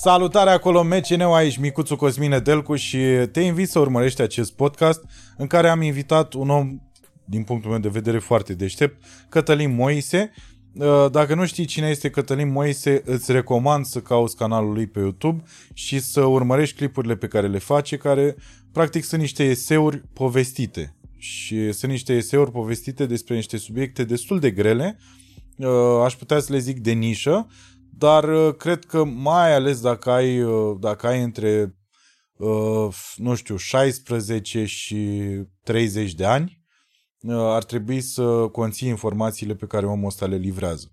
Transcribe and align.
Salutare 0.00 0.50
acolo, 0.50 0.82
MCN 0.82 1.20
aici, 1.20 1.56
Micuțu 1.56 1.96
Cosmine 1.96 2.38
Delcu 2.38 2.74
și 2.74 2.98
te 3.32 3.40
invit 3.40 3.68
să 3.68 3.78
urmărești 3.78 4.20
acest 4.20 4.52
podcast 4.52 5.04
în 5.36 5.46
care 5.46 5.68
am 5.68 5.82
invitat 5.82 6.32
un 6.32 6.50
om, 6.50 6.80
din 7.24 7.42
punctul 7.42 7.70
meu 7.70 7.78
de 7.78 7.88
vedere, 7.88 8.18
foarte 8.18 8.54
deștept, 8.54 9.04
Cătălin 9.28 9.74
Moise. 9.74 10.32
Uh, 10.74 11.06
Dacă 11.10 11.34
nu 11.34 11.46
știi 11.46 11.64
cine 11.64 11.88
este 11.88 12.10
Cătălin 12.10 12.52
Moise, 12.52 13.02
îți 13.04 13.32
recomand 13.32 13.84
să 13.84 14.00
cauți 14.00 14.36
canalul 14.36 14.72
lui 14.72 14.86
pe 14.86 14.98
YouTube 14.98 15.42
și 15.72 15.98
să 15.98 16.20
urmărești 16.20 16.76
clipurile 16.76 17.16
pe 17.16 17.28
care 17.28 17.46
le 17.46 17.58
face, 17.58 17.96
care 17.96 18.36
practic 18.72 19.04
sunt 19.04 19.20
niște 19.20 19.44
eseuri 19.44 20.02
povestite. 20.12 20.96
Și 21.16 21.72
sunt 21.72 21.90
niște 21.90 22.12
eseuri 22.12 22.50
povestite 22.50 23.06
despre 23.06 23.34
niște 23.34 23.56
subiecte 23.56 24.04
destul 24.04 24.38
de 24.38 24.50
grele, 24.50 24.98
uh, 25.56 25.68
aș 26.04 26.14
putea 26.14 26.40
să 26.40 26.52
le 26.52 26.58
zic 26.58 26.78
de 26.78 26.92
nișă, 26.92 27.46
dar 27.98 28.24
uh, 28.24 28.54
cred 28.54 28.84
că 28.84 29.04
mai 29.04 29.54
ales 29.54 29.80
dacă 29.80 30.10
ai, 30.10 30.42
uh, 30.42 30.76
dacă 30.80 31.06
ai 31.06 31.22
între, 31.22 31.76
uh, 32.36 32.88
nu 33.16 33.34
știu, 33.34 33.56
16 33.56 34.64
și 34.64 35.22
30 35.62 36.14
de 36.14 36.24
ani, 36.24 36.62
uh, 37.20 37.34
ar 37.34 37.64
trebui 37.64 38.00
să 38.00 38.48
conții 38.52 38.88
informațiile 38.88 39.54
pe 39.54 39.66
care 39.66 39.86
omul 39.86 40.06
ăsta 40.06 40.26
le 40.26 40.36
livrează. 40.36 40.92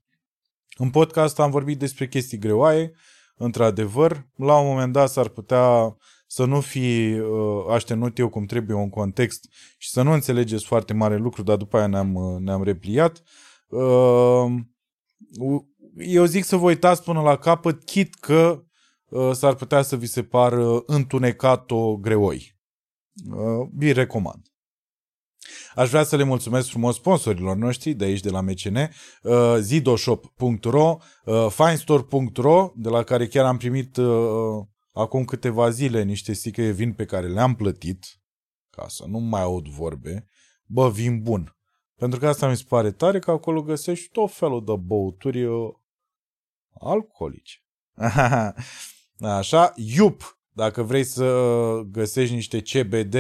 În 0.78 0.90
podcast 0.90 1.40
am 1.40 1.52
vorbit 1.52 1.80
despre 1.80 2.08
chestii 2.08 2.38
greoaie, 2.38 2.92
într-adevăr, 3.36 4.28
la 4.36 4.60
un 4.60 4.68
moment 4.68 4.94
dat 4.94 5.10
s-ar 5.10 5.28
putea 5.28 5.98
să 6.28 6.46
nu 6.46 6.62
fi 6.62 7.20
uh, 7.20 7.66
aștenut 7.70 8.18
eu 8.18 8.30
cum 8.30 8.46
trebuie 8.46 8.76
un 8.76 8.90
context 8.90 9.50
și 9.78 9.90
să 9.90 10.02
nu 10.02 10.12
înțelegeți 10.12 10.66
foarte 10.66 10.94
mare 10.94 11.18
lucru, 11.18 11.44
dar 11.44 11.58
după 11.58 11.78
aia 11.78 11.88
ne-am, 11.88 12.16
uh, 12.16 12.40
ne-am 12.40 12.64
repliat. 12.64 13.24
Uh, 13.68 14.54
eu 15.98 16.26
zic 16.26 16.44
să 16.44 16.56
vă 16.56 16.66
uitați 16.66 17.04
până 17.04 17.22
la 17.22 17.38
capăt, 17.38 17.84
chit 17.84 18.16
că 18.16 18.64
uh, 19.06 19.32
s-ar 19.32 19.56
putea 19.56 19.82
să 19.82 19.96
vi 19.96 20.06
se 20.06 20.24
pară 20.24 20.84
întunecat-o 20.86 21.96
greoi. 21.96 22.58
Uh, 23.30 23.68
vi 23.74 23.92
recomand. 23.92 24.50
Aș 25.76 25.90
vrea 25.90 26.04
să 26.04 26.16
le 26.16 26.24
mulțumesc 26.24 26.70
frumos 26.70 26.96
sponsorilor 26.96 27.56
noștri 27.56 27.94
de 27.94 28.06
aici, 28.06 28.20
de 28.20 28.30
la 28.30 28.42
MCN, 28.42 28.76
uh, 28.76 29.56
zidoshop.ro, 29.60 30.98
uh, 31.26 31.48
finestore.ro, 31.50 32.72
de 32.76 32.90
la 32.90 33.04
care 33.04 33.28
chiar 33.28 33.46
am 33.46 33.58
primit 33.58 33.98
uh, 33.98 34.66
acum 34.92 35.26
câteva 35.26 35.70
zile 35.70 36.04
niște 36.04 36.34
sticle 36.34 36.66
de 36.66 36.72
vin 36.72 36.94
pe 36.94 37.06
care 37.06 37.28
le-am 37.28 37.56
plătit, 37.56 38.06
ca 38.70 38.86
să 38.88 39.04
nu 39.08 39.20
mai 39.20 39.42
aud 39.42 39.68
vorbe, 39.68 40.28
bă, 40.66 40.90
vin 40.90 41.22
bun. 41.22 41.56
Pentru 41.96 42.20
că 42.20 42.28
asta 42.28 42.50
mi 42.50 42.58
se 42.58 42.66
pare 42.68 42.92
tare, 42.92 43.20
că 43.20 43.32
acolo 43.32 43.62
găsești 43.62 44.10
tot 44.12 44.32
felul 44.32 44.64
de 44.66 44.74
băuturi 44.76 45.46
uh, 46.82 46.92
alcoolice. 46.92 47.64
Așa, 49.38 49.74
iup, 49.76 50.40
dacă 50.50 50.84
vrei 50.84 51.04
să 51.04 51.82
găsești 51.92 52.34
niște 52.34 52.62
CBD 52.62 53.16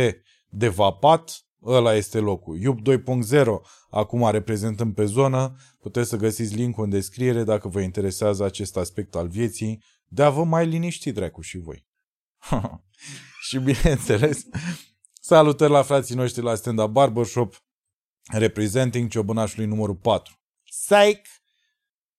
de 0.50 0.68
vapat, 0.68 1.46
ăla 1.64 1.94
este 1.94 2.20
locul. 2.20 2.60
Iup 2.60 2.80
2.0, 2.80 3.46
acum 3.90 4.30
reprezentăm 4.30 4.94
pe 4.94 5.06
zonă, 5.06 5.56
puteți 5.80 6.10
să 6.10 6.16
găsiți 6.16 6.56
link 6.56 6.78
în 6.78 6.90
descriere 6.90 7.44
dacă 7.44 7.68
vă 7.68 7.82
interesează 7.82 8.44
acest 8.44 8.78
aspect 8.78 9.16
al 9.16 9.28
vieții, 9.28 9.84
de 10.08 10.24
a 10.24 10.30
vă 10.30 10.44
mai 10.44 10.66
liniști 10.66 11.12
dracu 11.12 11.42
și 11.42 11.58
voi. 11.58 11.88
și 13.48 13.60
bineînțeles, 13.60 14.46
salutări 15.22 15.72
la 15.72 15.82
frații 15.82 16.16
noștri 16.16 16.44
la 16.44 16.56
Stand 16.56 16.80
Up 16.80 16.90
Barbershop, 16.90 17.64
representing 18.32 19.10
ciobănașului 19.10 19.66
numărul 19.66 19.96
4. 19.96 20.40
Psych! 20.64 21.30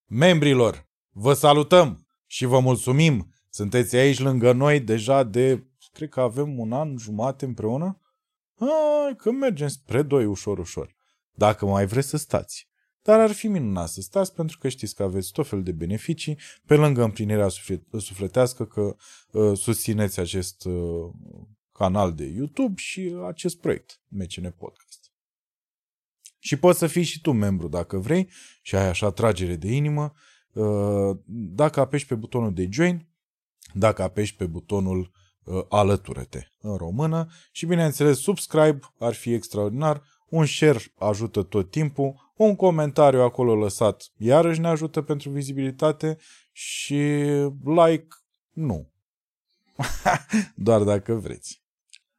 Membrilor, 0.05 0.86
vă 1.19 1.33
salutăm 1.33 2.07
și 2.27 2.45
vă 2.45 2.59
mulțumim. 2.59 3.33
Sunteți 3.51 3.97
aici 3.97 4.19
lângă 4.19 4.53
noi 4.53 4.81
deja 4.81 5.23
de, 5.23 5.67
cred 5.93 6.09
că 6.09 6.21
avem 6.21 6.59
un 6.59 6.73
an 6.73 6.97
jumate 6.99 7.45
împreună. 7.45 8.01
Hai 8.59 9.17
că 9.17 9.31
mergem 9.31 9.69
spre 9.69 10.03
doi 10.03 10.25
ușor, 10.25 10.59
ușor. 10.59 10.97
Dacă 11.35 11.67
mai 11.67 11.87
vreți 11.87 12.09
să 12.09 12.17
stați. 12.17 12.69
Dar 13.03 13.21
ar 13.21 13.33
fi 13.33 13.49
minunat 13.49 13.89
să 13.89 14.01
stați 14.01 14.35
pentru 14.35 14.59
că 14.59 14.69
știți 14.69 14.95
că 14.95 15.03
aveți 15.03 15.33
tot 15.33 15.47
fel 15.47 15.63
de 15.63 15.73
beneficii 15.73 16.39
pe 16.67 16.75
lângă 16.75 17.03
împlinirea 17.03 17.49
sufletească 17.99 18.67
că 18.67 18.97
uh, 19.31 19.59
susțineți 19.59 20.21
acest 20.21 20.65
uh, 20.65 21.13
canal 21.73 22.15
de 22.15 22.25
YouTube 22.25 22.75
și 22.77 23.17
acest 23.27 23.61
proiect, 23.61 24.01
MCN 24.09 24.51
Podcast. 24.51 25.13
Și 26.39 26.57
poți 26.57 26.79
să 26.79 26.87
fii 26.87 27.03
și 27.03 27.21
tu 27.21 27.33
membru 27.33 27.69
dacă 27.69 27.99
vrei 27.99 28.31
și 28.63 28.77
ai 28.77 28.89
așa 28.89 29.11
tragere 29.11 29.57
de 29.57 29.69
inimă. 29.69 30.13
Uh, 30.57 31.17
dacă 31.27 31.81
apeși 31.81 32.07
pe 32.07 32.15
butonul 32.15 32.55
de 32.55 32.69
join, 32.71 33.09
dacă 33.73 34.03
apeși 34.03 34.37
pe 34.37 34.47
butonul 34.47 35.11
uh, 35.45 35.65
alătură-te 35.69 36.41
în 36.59 36.77
română 36.77 37.29
și 37.53 37.67
bineînțeles 37.67 38.19
subscribe 38.19 38.79
ar 38.99 39.15
fi 39.15 39.33
extraordinar, 39.33 40.03
un 40.29 40.47
share 40.47 40.79
ajută 40.99 41.43
tot 41.43 41.71
timpul, 41.71 42.33
un 42.37 42.57
comentariu 42.57 43.21
acolo 43.21 43.55
lăsat 43.55 44.13
iarăși 44.17 44.61
ne 44.61 44.69
ajută 44.69 45.03
pentru 45.03 45.31
vizibilitate 45.31 46.19
și 46.53 46.95
like 47.65 48.09
nu. 48.53 48.93
Doar 50.55 50.83
dacă 50.83 51.15
vreți. 51.15 51.65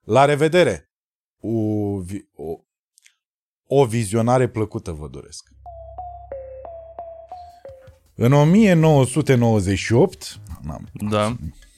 La 0.04 0.26
revedere! 0.26 0.92
O, 1.40 1.50
o, 2.34 2.60
o 3.68 3.86
vizionare 3.86 4.50
plăcută 4.50 4.92
vă 4.92 5.08
doresc. 5.08 5.50
În 8.20 8.34
1998, 8.34 10.40
n-am, 10.62 10.90
Da, 11.10 11.36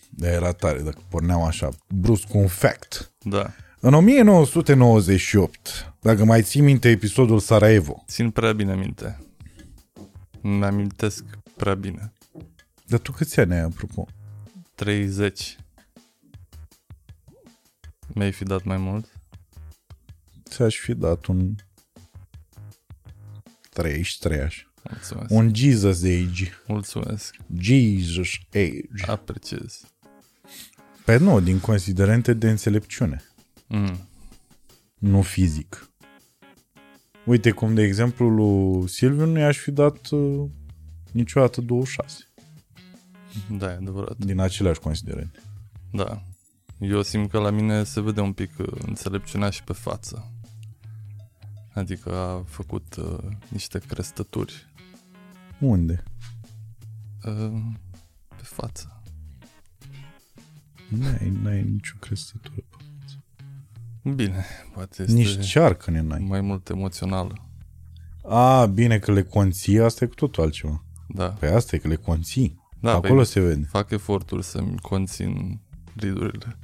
de 0.10 0.28
era 0.28 0.52
tare 0.52 0.82
dacă 0.82 1.00
porneam 1.10 1.42
așa, 1.42 1.70
brusc 1.96 2.28
cu 2.28 2.38
un 2.38 2.48
fact. 2.48 3.12
da. 3.24 3.52
În 3.82 3.94
1998, 3.94 5.94
dacă 6.02 6.26
mai 6.26 6.44
ții 6.44 6.62
minte 6.62 6.90
episodul 6.90 7.40
Sarajevo, 7.40 8.04
Țin 8.08 8.32
prea 8.32 8.54
bine 8.54 8.76
minte. 8.76 9.20
Mi-amintesc 10.42 11.24
prea 11.56 11.76
bine. 11.76 12.14
dar 12.86 13.00
tu 13.00 13.12
câți 13.12 13.40
ani 13.40 13.54
ai, 13.54 13.60
apropo? 13.60 14.08
30. 14.76 15.58
Mi-ai 18.14 18.32
fi 18.32 18.44
dat 18.44 18.64
mai 18.64 18.78
mult? 18.78 19.06
Ți-aș 20.50 20.76
fi 20.76 20.94
dat 20.94 21.26
un 21.26 21.56
33 23.70 24.40
așa. 24.40 24.69
Mulțumesc. 24.90 25.32
Un 25.32 25.56
Jesus 25.56 26.04
age. 26.04 26.50
Mulțumesc. 26.68 27.36
Jesus 27.60 28.28
age. 28.54 29.12
Apreciez. 29.12 29.82
Pe 31.06 31.18
nu, 31.18 31.40
din 31.40 31.60
considerente 31.60 32.34
de 32.34 32.50
înțelepciune, 32.50 33.24
Mm. 33.68 34.08
nu 34.98 35.22
fizic. 35.22 35.90
Uite 37.26 37.52
cum, 37.52 37.74
de 37.74 37.82
exemplu, 37.82 38.28
lui 38.30 38.88
Silviu 38.90 39.26
nu 39.26 39.40
i-aș 39.40 39.58
fi 39.58 39.72
dat 39.72 40.10
uh, 40.10 40.46
niciodată 41.12 41.62
26 41.62 42.28
Da, 43.58 43.72
e 43.72 43.74
adevărat. 43.76 44.18
din 44.18 44.40
aceleași 44.40 44.80
considerente. 44.80 45.40
Da. 45.92 46.24
Eu 46.80 47.02
simt 47.02 47.30
că 47.30 47.40
la 47.40 47.50
mine 47.50 47.84
se 47.84 48.02
vede 48.02 48.22
un 48.22 48.34
pic 48.34 48.52
uh, 48.60 48.68
înțelepciunea 48.88 49.50
și 49.50 49.64
pe 49.64 49.74
față. 49.74 50.32
Adică 51.74 52.16
a 52.16 52.44
făcut 52.48 52.96
uh, 52.96 53.18
niște 53.50 53.80
crestături 53.80 54.68
Unde? 55.60 56.04
uh, 57.24 57.62
pe 58.28 58.44
față. 58.44 59.02
N-ai, 60.90 61.30
n-ai 61.44 61.64
nicio 61.64 61.96
crestătură. 62.00 62.64
Bine, 64.16 64.46
poate 64.74 65.02
este 65.02 65.14
Nici 65.14 65.40
cearcă 65.46 65.92
ne 65.92 66.02
n-ai. 66.02 66.20
mai 66.20 66.42
mult 66.42 66.70
emoțională. 66.70 67.34
A, 68.24 68.66
bine 68.66 69.00
că 69.00 69.12
le 69.12 69.24
conții, 69.24 69.80
asta 69.80 70.04
e 70.04 70.08
cu 70.08 70.14
totul 70.16 70.44
altceva. 70.44 70.84
Da. 71.08 71.28
Pe 71.28 71.48
asta 71.48 71.76
e 71.76 71.80
că 71.80 71.88
le 71.88 71.96
conții. 71.96 72.60
Da, 72.82 72.94
Acolo 72.94 73.16
păi, 73.16 73.26
se 73.26 73.40
vede. 73.40 73.66
fac 73.66 73.90
eforturi 73.92 74.44
să-mi 74.44 74.78
conțin 74.80 75.60
ridurile. 75.96 76.58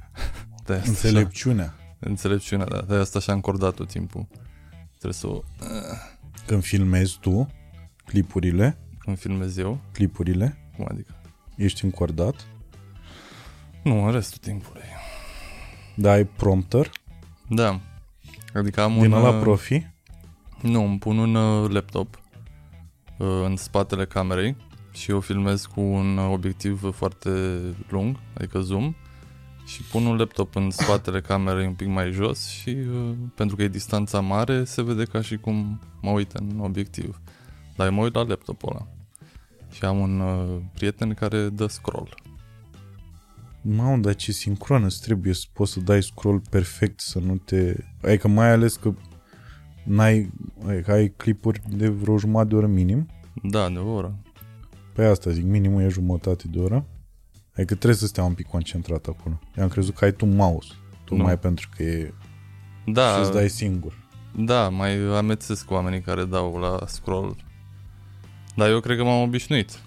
De 0.64 0.72
asta 0.72 0.88
Înțelepciunea. 0.88 1.64
Așa, 1.64 1.96
înțelepciunea, 1.98 2.66
da. 2.66 2.80
De 2.80 2.94
asta 2.94 3.18
și-am 3.20 3.36
încordat 3.36 3.74
tot 3.74 3.88
timpul. 3.88 4.26
Trebuie 4.88 5.12
să 5.12 5.26
o... 5.26 5.42
Când 6.46 6.62
filmezi 6.62 7.18
tu 7.20 7.48
clipurile, 8.04 8.78
Când 9.06 9.18
filmez 9.18 9.56
eu, 9.56 9.78
clipurile, 9.92 10.56
cum 10.76 10.86
adică? 10.90 11.14
ești 11.56 11.84
încordat, 11.84 12.46
Nu, 13.82 14.04
în 14.04 14.12
restul 14.12 14.38
timpului. 14.38 14.82
dar 15.94 16.14
ai 16.14 16.24
prompter 16.24 16.90
Da. 17.48 17.80
Adică 18.54 18.80
am 18.80 18.92
din 18.92 19.12
un... 19.12 19.18
ăla 19.18 19.28
uh, 19.36 19.40
profi. 19.40 19.86
Nu, 20.62 20.84
îmi 20.84 20.98
pun 20.98 21.18
un 21.18 21.34
uh, 21.34 21.70
laptop 21.70 22.20
uh, 23.18 23.26
în 23.44 23.56
spatele 23.56 24.04
camerei 24.06 24.56
și 24.92 25.10
eu 25.10 25.20
filmez 25.20 25.64
cu 25.64 25.80
un 25.80 26.16
uh, 26.16 26.30
obiectiv 26.32 26.94
foarte 26.94 27.30
lung, 27.88 28.16
adică 28.34 28.60
zoom, 28.60 28.94
și 29.66 29.82
pun 29.82 30.06
un 30.06 30.16
laptop 30.16 30.54
în 30.56 30.70
spatele 30.70 31.20
camerei 31.20 31.66
un 31.66 31.74
pic 31.74 31.86
mai 31.86 32.10
jos 32.10 32.48
și 32.48 32.68
uh, 32.68 33.12
pentru 33.34 33.56
că 33.56 33.62
e 33.62 33.68
distanța 33.68 34.20
mare 34.20 34.64
se 34.64 34.82
vede 34.82 35.04
ca 35.04 35.20
și 35.20 35.36
cum 35.36 35.80
mă 36.00 36.10
uit 36.10 36.32
în 36.32 36.58
obiectiv. 36.60 37.20
Dar 37.76 37.86
eu 37.86 37.92
mă 37.92 38.02
uit 38.02 38.14
la 38.14 38.22
laptopul 38.22 38.72
ăla. 38.72 38.86
Și 39.76 39.84
am 39.84 39.98
un 39.98 40.20
uh, 40.20 40.60
prieten 40.74 41.14
care 41.14 41.48
dă 41.48 41.66
scroll. 41.66 42.14
Mamă, 43.62 43.96
dar 43.96 44.14
ce 44.14 44.32
sincron 44.32 44.84
îți 44.84 45.00
trebuie 45.02 45.34
să 45.34 45.44
poți 45.52 45.72
să 45.72 45.80
dai 45.80 46.02
scroll 46.02 46.42
perfect, 46.50 47.00
să 47.00 47.18
nu 47.18 47.36
te... 47.36 47.74
Adică 48.02 48.28
mai 48.28 48.50
ales 48.50 48.76
că 48.76 48.92
n-ai, 49.84 50.30
adică 50.68 50.92
ai 50.92 51.08
clipuri 51.16 51.60
de 51.68 51.88
vreo 51.88 52.18
jumătate 52.18 52.48
de 52.48 52.54
oră 52.54 52.66
minim. 52.66 53.08
Da, 53.42 53.68
de 53.68 53.78
o 53.78 53.92
oră. 53.92 54.16
Pe 54.92 55.04
asta 55.04 55.30
zic, 55.30 55.44
minimul 55.44 55.82
e 55.82 55.88
jumătate 55.88 56.44
de 56.48 56.58
oră. 56.58 56.86
Adică 57.54 57.74
trebuie 57.74 57.94
să 57.94 58.06
stea 58.06 58.24
un 58.24 58.34
pic 58.34 58.46
concentrat 58.46 59.06
acolo. 59.06 59.40
Eu 59.56 59.62
am 59.62 59.68
crezut 59.68 59.94
că 59.94 60.04
ai 60.04 60.12
tu 60.12 60.26
mouse. 60.26 60.72
Tu 61.04 61.16
Nu. 61.16 61.22
mai 61.22 61.38
pentru 61.38 61.68
că 61.76 61.82
e... 61.82 62.12
Da, 62.86 63.12
Și 63.14 63.20
îți 63.20 63.32
dai 63.32 63.48
singur. 63.48 64.08
da, 64.38 64.68
mai 64.68 65.16
amețesc 65.16 65.70
oamenii 65.70 66.00
care 66.00 66.24
dau 66.24 66.56
la 66.58 66.78
scroll. 66.86 67.36
Dar 68.56 68.68
eu 68.70 68.80
cred 68.80 68.96
că 68.96 69.04
m-am 69.04 69.22
obișnuit. 69.22 69.78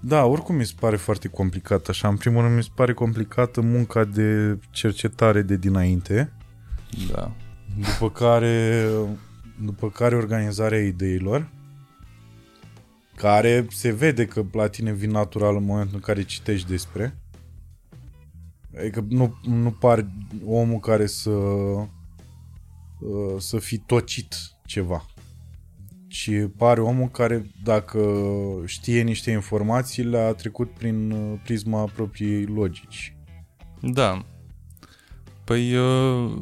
Da, 0.00 0.24
oricum 0.24 0.54
mi 0.54 0.64
se 0.64 0.74
pare 0.80 0.96
foarte 0.96 1.28
complicat 1.28 1.88
așa. 1.88 2.08
În 2.08 2.16
primul 2.16 2.42
rând 2.42 2.56
mi 2.56 2.62
se 2.62 2.70
pare 2.74 2.92
complicată 2.92 3.60
munca 3.60 4.04
de 4.04 4.58
cercetare 4.70 5.42
de 5.42 5.56
dinainte, 5.56 6.32
Da. 7.12 7.32
după 7.78 8.10
care, 8.10 8.88
după 9.64 9.90
care 9.90 10.16
organizarea 10.16 10.84
ideilor, 10.86 11.50
care 13.16 13.66
se 13.70 13.92
vede 13.92 14.26
că 14.26 14.44
la 14.52 14.68
tine 14.68 14.92
vin 14.92 15.10
natural 15.10 15.56
în 15.56 15.64
momentul 15.64 15.94
în 15.94 16.00
care 16.00 16.22
citești 16.22 16.68
despre. 16.68 17.16
Adică 18.78 19.04
nu, 19.08 19.40
nu 19.42 19.70
par 19.70 20.06
omul 20.46 20.78
care 20.78 21.06
să 21.06 21.30
uh, 21.30 21.88
să 23.38 23.58
fi 23.58 23.78
tocit 23.78 24.34
ceva. 24.66 25.06
Și 26.12 26.32
pare 26.32 26.80
omul 26.80 27.08
care, 27.08 27.50
dacă 27.62 28.00
știe 28.64 29.02
niște 29.02 29.30
informații, 29.30 30.02
le-a 30.02 30.32
trecut 30.32 30.70
prin 30.70 31.10
uh, 31.10 31.38
prisma 31.42 31.84
propriei 31.84 32.44
logici. 32.44 33.16
Da. 33.80 34.24
Păi 35.44 35.74
uh, 35.76 36.32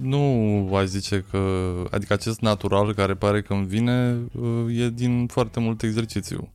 nu 0.00 0.74
aș 0.74 0.84
zice 0.84 1.24
că... 1.30 1.72
Adică 1.90 2.12
acest 2.12 2.40
natural 2.40 2.94
care 2.94 3.14
pare 3.14 3.42
că 3.42 3.52
îmi 3.52 3.66
vine 3.66 4.18
uh, 4.32 4.78
e 4.78 4.90
din 4.90 5.26
foarte 5.26 5.60
mult 5.60 5.82
exercițiu. 5.82 6.52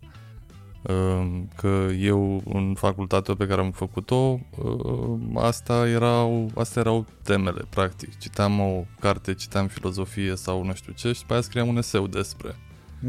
Uh, 0.81 1.41
Că 1.55 1.87
eu 1.99 2.41
în 2.53 2.73
facultatea 2.77 3.35
pe 3.35 3.47
care 3.47 3.61
am 3.61 3.71
făcut-o, 3.71 4.39
uh, 4.57 5.19
asta 5.35 5.87
erau, 5.87 6.51
astea 6.55 6.81
erau 6.81 7.05
temele, 7.23 7.61
practic. 7.69 8.17
Citeam 8.17 8.59
o 8.59 8.83
carte, 8.99 9.33
citeam 9.33 9.67
filozofie 9.67 10.35
sau 10.35 10.63
nu 10.63 10.73
știu 10.73 10.93
ce 10.93 11.11
și 11.11 11.19
după 11.19 11.33
aia 11.33 11.41
scriam 11.41 11.67
un 11.67 11.77
eseu 11.77 12.07
despre. 12.07 12.55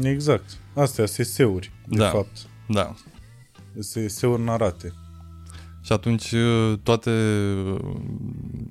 Exact. 0.01 0.57
Astea 0.75 1.05
sunt 1.05 1.27
eseuri, 1.27 1.71
de 1.87 1.97
Da. 1.97 2.09
fapt. 2.09 2.37
Da. 2.67 2.93
Sunt 3.79 4.03
eseuri 4.03 4.41
narate. 4.41 4.93
Și 5.81 5.91
atunci 5.91 6.31
uh, 6.31 6.73
toate, 6.83 7.11
uh, 7.73 7.95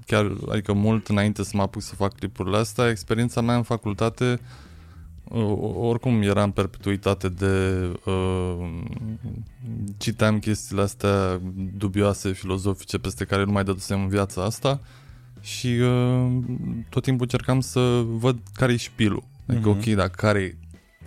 chiar, 0.07 0.33
adică 0.51 0.73
mult 0.73 1.09
înainte 1.09 1.43
să 1.43 1.51
mă 1.55 1.63
apuc 1.63 1.83
să 1.83 1.95
fac 1.95 2.15
clipurile 2.15 2.57
astea, 2.57 2.89
experiența 2.91 3.41
mea 3.41 3.57
în 3.57 3.63
facultate 3.63 4.31
uh, 4.33 4.39
oricum 5.75 6.23
era 6.23 6.43
în 6.43 6.51
perpetuitate 6.51 7.29
de 7.29 7.83
uh, 8.05 8.83
citeam 9.97 10.39
chestiile 10.39 10.83
astea 10.83 11.41
dubioase, 11.77 12.33
filozofice, 12.33 12.99
peste 12.99 13.25
care 13.25 13.45
nu 13.45 13.53
mai 13.53 13.65
dădusem 13.65 14.01
în 14.01 14.09
viața 14.09 14.45
asta 14.45 14.81
și 15.41 15.67
uh, 15.67 16.37
tot 16.89 17.03
timpul 17.03 17.23
încercam 17.31 17.61
să 17.61 18.03
văd 18.07 18.39
care 18.53 18.73
e 18.73 18.77
șpilul. 18.77 19.23
Adică, 19.47 19.69
Mhm. 19.69 19.79
ok, 19.79 19.85
dar 19.85 20.09
care 20.09 20.59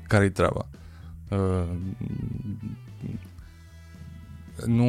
care-i 0.07 0.31
treaba? 0.31 0.67
Uh, 1.29 1.69
nu 4.65 4.85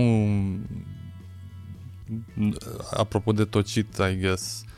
apropo 2.96 3.32
de 3.32 3.44
tocit, 3.44 3.96
I 4.12 4.19
guess 4.20 4.64
uh, 4.64 4.70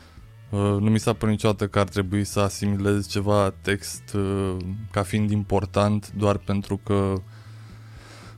nu 0.49 0.89
mi 0.89 0.99
s-a 0.99 1.13
părut 1.13 1.33
niciodată 1.33 1.67
că 1.67 1.79
ar 1.79 1.87
trebui 1.89 2.23
să 2.23 2.39
asimilez 2.39 3.07
ceva 3.07 3.53
text 3.61 4.13
uh, 4.13 4.55
ca 4.91 5.03
fiind 5.03 5.31
important 5.31 6.11
doar 6.17 6.37
pentru 6.37 6.77
că 6.77 7.21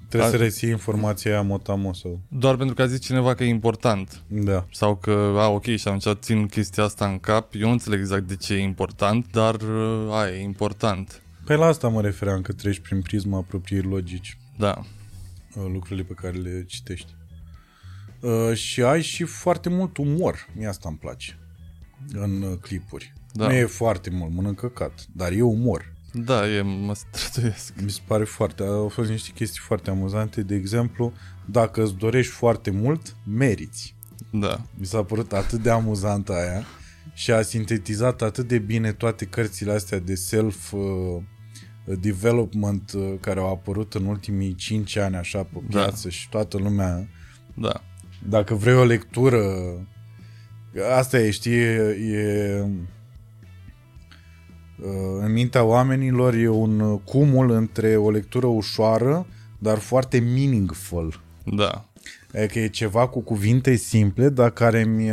Trebuie 0.07 0.29
A- 0.29 0.31
să 0.31 0.37
reții 0.43 0.69
informația 0.69 1.31
aia 1.31 1.41
motamo 1.41 1.93
sau... 1.93 2.19
doar 2.27 2.55
pentru 2.55 2.75
că 2.75 2.81
a 2.81 2.85
zis 2.85 2.99
cineva 3.01 3.33
că 3.33 3.43
e 3.43 3.47
important 3.47 4.21
Da. 4.27 4.65
sau 4.71 4.95
că, 4.95 5.33
a, 5.37 5.47
ok, 5.47 5.63
și 5.65 5.87
atunci 5.87 6.17
țin 6.19 6.45
chestia 6.47 6.83
asta 6.83 7.07
în 7.07 7.19
cap, 7.19 7.53
eu 7.55 7.65
nu 7.65 7.71
înțeleg 7.71 7.99
exact 7.99 8.27
de 8.27 8.35
ce 8.35 8.53
e 8.53 8.59
important, 8.61 9.25
dar 9.31 9.55
uh, 9.55 10.07
aia 10.11 10.35
e 10.35 10.41
important. 10.43 11.21
Pe 11.45 11.55
la 11.55 11.65
asta 11.65 11.87
mă 11.87 12.01
refeream 12.01 12.41
că 12.41 12.53
treci 12.53 12.79
prin 12.79 13.01
prisma 13.01 13.41
propriei 13.41 13.81
logici 13.81 14.37
Da, 14.57 14.75
uh, 15.55 15.63
lucrurile 15.73 16.03
pe 16.05 16.13
care 16.13 16.37
le 16.37 16.63
citești. 16.67 17.15
Uh, 18.19 18.53
și 18.53 18.81
ai 18.81 19.01
și 19.01 19.23
foarte 19.23 19.69
mult 19.69 19.97
umor. 19.97 20.47
Mie 20.55 20.67
asta 20.67 20.89
îmi 20.89 20.97
place 20.97 21.39
în 22.13 22.41
uh, 22.41 22.57
clipuri. 22.61 23.13
Da. 23.33 23.47
Nu 23.47 23.53
e 23.53 23.65
foarte 23.65 24.09
mult, 24.09 24.31
mănânc 24.33 24.59
căcat, 24.59 25.05
dar 25.15 25.31
e 25.31 25.41
umor. 25.41 25.93
da, 26.13 26.47
e, 26.49 26.61
mă 26.61 26.95
străduiesc. 26.95 27.73
Mi 27.81 27.89
se 27.89 27.99
pare 28.07 28.23
foarte... 28.23 28.63
Au 28.63 28.87
fost 28.89 29.09
niște 29.09 29.31
chestii 29.35 29.61
foarte 29.63 29.89
amuzante. 29.89 30.41
De 30.41 30.55
exemplu, 30.55 31.13
dacă 31.45 31.83
îți 31.83 31.93
dorești 31.95 32.31
foarte 32.31 32.71
mult, 32.71 33.15
meriți. 33.25 33.95
Da, 34.31 34.61
Mi 34.73 34.85
s-a 34.85 35.03
părut 35.03 35.33
atât 35.33 35.61
de 35.61 35.69
amuzantă 35.69 36.33
aia 36.33 36.63
și 37.13 37.31
a 37.31 37.41
sintetizat 37.41 38.21
atât 38.21 38.47
de 38.47 38.57
bine 38.59 38.91
toate 38.91 39.25
cărțile 39.25 39.71
astea 39.71 39.99
de 39.99 40.15
self 40.15 40.71
uh, 40.71 41.21
development 41.99 42.91
uh, 42.95 43.13
care 43.19 43.39
au 43.39 43.51
apărut 43.51 43.93
în 43.93 44.05
ultimii 44.05 44.55
5 44.55 44.95
ani 44.95 45.15
așa 45.15 45.43
pe 45.43 45.59
Da. 45.69 45.79
piață 45.79 46.09
și 46.09 46.29
toată 46.29 46.57
lumea 46.57 47.07
da, 47.53 47.83
dacă 48.29 48.53
vrei 48.53 48.75
o 48.75 48.83
lectură 48.83 49.41
asta 50.97 51.19
e, 51.19 51.29
știi, 51.29 51.57
e 52.11 52.65
uh, 54.79 55.19
în 55.19 55.31
mintea 55.31 55.63
oamenilor 55.63 56.33
e 56.33 56.49
un 56.49 56.97
cumul 56.97 57.51
între 57.51 57.95
o 57.95 58.09
lectură 58.09 58.45
ușoară 58.45 59.27
dar 59.57 59.77
foarte 59.77 60.19
meaningful. 60.19 61.21
da. 61.43 61.85
Adică 62.33 62.59
e 62.59 62.67
ceva 62.67 63.07
cu 63.07 63.21
cuvinte 63.21 63.75
simple, 63.75 64.29
dar 64.29 64.51
care 64.51 64.83
mi 64.83 65.11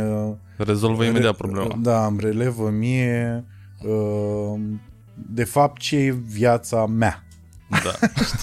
Rezolvă 0.57 1.03
imediat 1.03 1.35
problema. 1.35 1.77
Da, 1.81 2.05
îmi 2.05 2.19
relevă 2.19 2.69
mie 2.69 3.43
uh, 3.83 4.59
de 5.13 5.43
fapt 5.43 5.81
ce 5.81 5.97
e 5.97 6.11
viața 6.11 6.85
mea. 6.85 7.24
Da, 7.69 7.93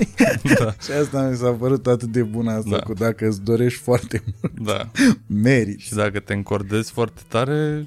da, 0.58 0.72
Și 0.72 0.90
asta 1.00 1.28
mi 1.28 1.36
s-a 1.36 1.50
părut 1.50 1.86
atât 1.86 2.08
de 2.08 2.22
bună 2.22 2.50
asta 2.52 2.70
Da. 2.70 2.78
cu 2.78 2.92
dacă 2.92 3.26
îți 3.28 3.42
dorești 3.42 3.80
foarte 3.80 4.22
mult, 4.24 4.60
da. 4.60 4.90
meriți. 5.42 5.84
Și 5.84 5.94
dacă 5.94 6.20
te 6.20 6.32
încordezi 6.32 6.92
foarte 6.92 7.20
tare, 7.28 7.86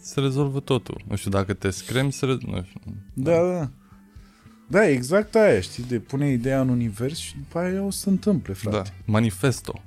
se 0.00 0.20
rezolvă 0.20 0.60
totul. 0.60 1.00
Nu 1.08 1.16
știu, 1.16 1.30
dacă 1.30 1.52
te 1.54 1.70
scremi, 1.70 2.12
se 2.12 2.26
re... 2.26 2.36
nu 2.40 2.62
știu. 2.66 2.80
Da, 3.14 3.32
da. 3.32 3.70
Da, 4.68 4.88
exact 4.88 5.34
aia, 5.34 5.60
știi, 5.60 5.84
de 5.88 5.98
pune 5.98 6.30
ideea 6.30 6.60
în 6.60 6.68
univers 6.68 7.18
și 7.18 7.34
după 7.36 7.58
aia 7.58 7.82
o 7.82 7.90
să 7.90 7.98
se 7.98 8.08
întâmple, 8.08 8.52
frate. 8.52 8.76
Da. 8.76 8.82
Manifesto. 9.04 9.82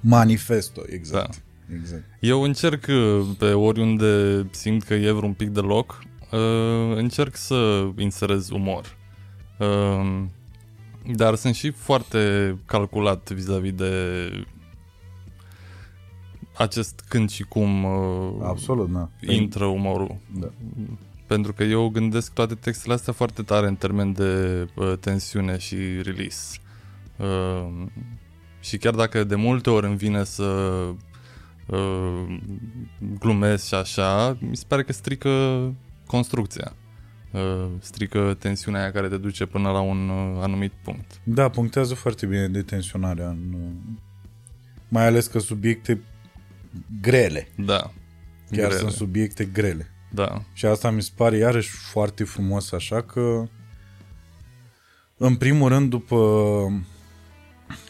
Manifesto, 0.00 0.82
exact. 0.86 1.42
Exact. 1.74 2.04
Eu 2.20 2.42
încerc 2.42 2.86
uh, 2.88 3.26
pe 3.38 3.52
oriunde 3.52 4.46
simt 4.50 4.82
că 4.82 4.94
e 4.94 5.10
vreun 5.10 5.32
pic 5.32 5.48
de 5.48 5.60
loc, 5.60 6.02
uh, 6.32 6.96
încerc 6.96 7.36
să 7.36 7.88
inserez 7.96 8.50
umor. 8.50 8.98
Uh, 9.60 10.22
dar 11.14 11.34
sunt 11.34 11.54
și 11.54 11.70
foarte 11.70 12.56
calculat 12.66 13.30
vis-a-vis 13.30 13.72
de 13.72 13.92
acest 16.56 17.04
când 17.08 17.30
și 17.30 17.42
cum 17.42 17.84
uh, 17.84 18.32
Absolut, 18.42 18.92
da. 18.92 19.08
intră 19.20 19.64
umorul. 19.64 20.16
Da. 20.38 20.48
Pentru 21.26 21.52
că 21.52 21.62
eu 21.62 21.88
gândesc 21.88 22.32
toate 22.32 22.54
textele 22.54 22.94
astea 22.94 23.12
foarte 23.12 23.42
tare 23.42 23.66
în 23.66 23.74
termen 23.74 24.12
de 24.12 24.66
uh, 24.74 24.92
tensiune 25.00 25.58
și 25.58 25.76
release. 26.02 26.58
Uh, 27.16 27.86
și 28.60 28.76
chiar 28.76 28.94
dacă 28.94 29.24
de 29.24 29.34
multe 29.34 29.70
ori 29.70 29.86
îmi 29.86 29.96
vine 29.96 30.24
să 30.24 30.44
uh, 31.66 32.38
glumesc 33.18 33.66
și 33.66 33.74
așa, 33.74 34.36
mi 34.40 34.56
se 34.56 34.64
pare 34.68 34.82
că 34.82 34.92
strică 34.92 35.30
construcția. 36.06 36.72
Uh, 37.30 37.66
strică 37.80 38.36
tensiunea 38.38 38.80
aia 38.80 38.92
care 38.92 39.08
te 39.08 39.16
duce 39.16 39.46
până 39.46 39.70
la 39.70 39.80
un 39.80 40.08
uh, 40.08 40.42
anumit 40.42 40.72
punct. 40.82 41.20
Da, 41.24 41.48
punctează 41.48 41.94
foarte 41.94 42.26
bine 42.26 42.48
detenționarea 42.48 43.28
în... 43.28 43.72
Mai 44.88 45.06
ales 45.06 45.26
că 45.26 45.38
subiecte 45.38 46.00
grele. 47.00 47.48
Da. 47.56 47.92
Chiar 48.50 48.66
Grele. 48.66 48.76
sunt 48.76 48.92
subiecte 48.92 49.44
grele. 49.44 49.90
Da. 50.10 50.42
Și 50.52 50.66
asta 50.66 50.90
mi 50.90 51.02
se 51.02 51.10
pare 51.16 51.36
iarăși 51.36 51.70
foarte 51.70 52.24
frumos 52.24 52.72
așa 52.72 53.02
că 53.02 53.48
în 55.16 55.36
primul 55.36 55.68
rând 55.68 55.90
după 55.90 56.16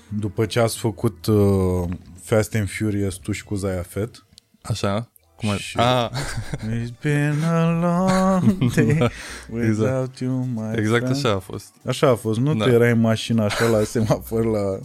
după 0.08 0.46
ce 0.46 0.60
ați 0.60 0.78
făcut 0.78 1.26
uh, 1.26 1.88
Fast 2.22 2.54
and 2.54 2.70
Furious 2.70 3.14
tu 3.14 3.32
și 3.32 3.44
cu 3.44 3.54
Zaya 3.54 3.82
Fett 3.82 4.26
Așa. 4.62 5.09
Cum 5.40 5.48
ar... 5.48 5.58
Și- 5.58 5.76
Ah, 5.78 6.10
It's 6.56 7.00
been 7.02 7.42
a 7.44 7.70
long 7.70 8.72
day 8.74 9.10
without 9.50 10.18
you, 10.18 10.44
my 10.54 10.72
exact 10.76 11.04
friend. 11.04 11.16
așa 11.24 11.30
a 11.34 11.38
fost. 11.38 11.74
Așa 11.86 12.08
a 12.08 12.14
fost, 12.14 12.38
nu 12.38 12.54
Da. 12.54 12.64
tu 12.64 12.70
erai 12.70 12.90
în 12.90 13.00
mașină 13.00 13.42
așa 13.42 13.64
la 13.66 13.82
semafor 13.92 14.44
la, 14.44 14.78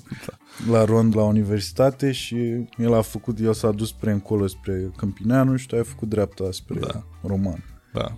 la 0.71 0.85
rond 0.85 1.15
la 1.15 1.23
universitate 1.23 2.11
și 2.11 2.67
el 2.77 2.93
a 2.93 3.01
făcut, 3.01 3.39
el 3.39 3.53
s-a 3.53 3.71
dus 3.71 3.87
spre 3.87 4.11
încolo 4.11 4.47
spre 4.47 4.91
Câmpineanu 4.97 5.55
și 5.55 5.67
tu 5.67 5.75
ai 5.75 5.83
făcut 5.83 6.09
dreapta 6.09 6.47
spre 6.51 6.79
Da. 6.79 7.03
Roman 7.21 7.63
Da, 7.93 8.17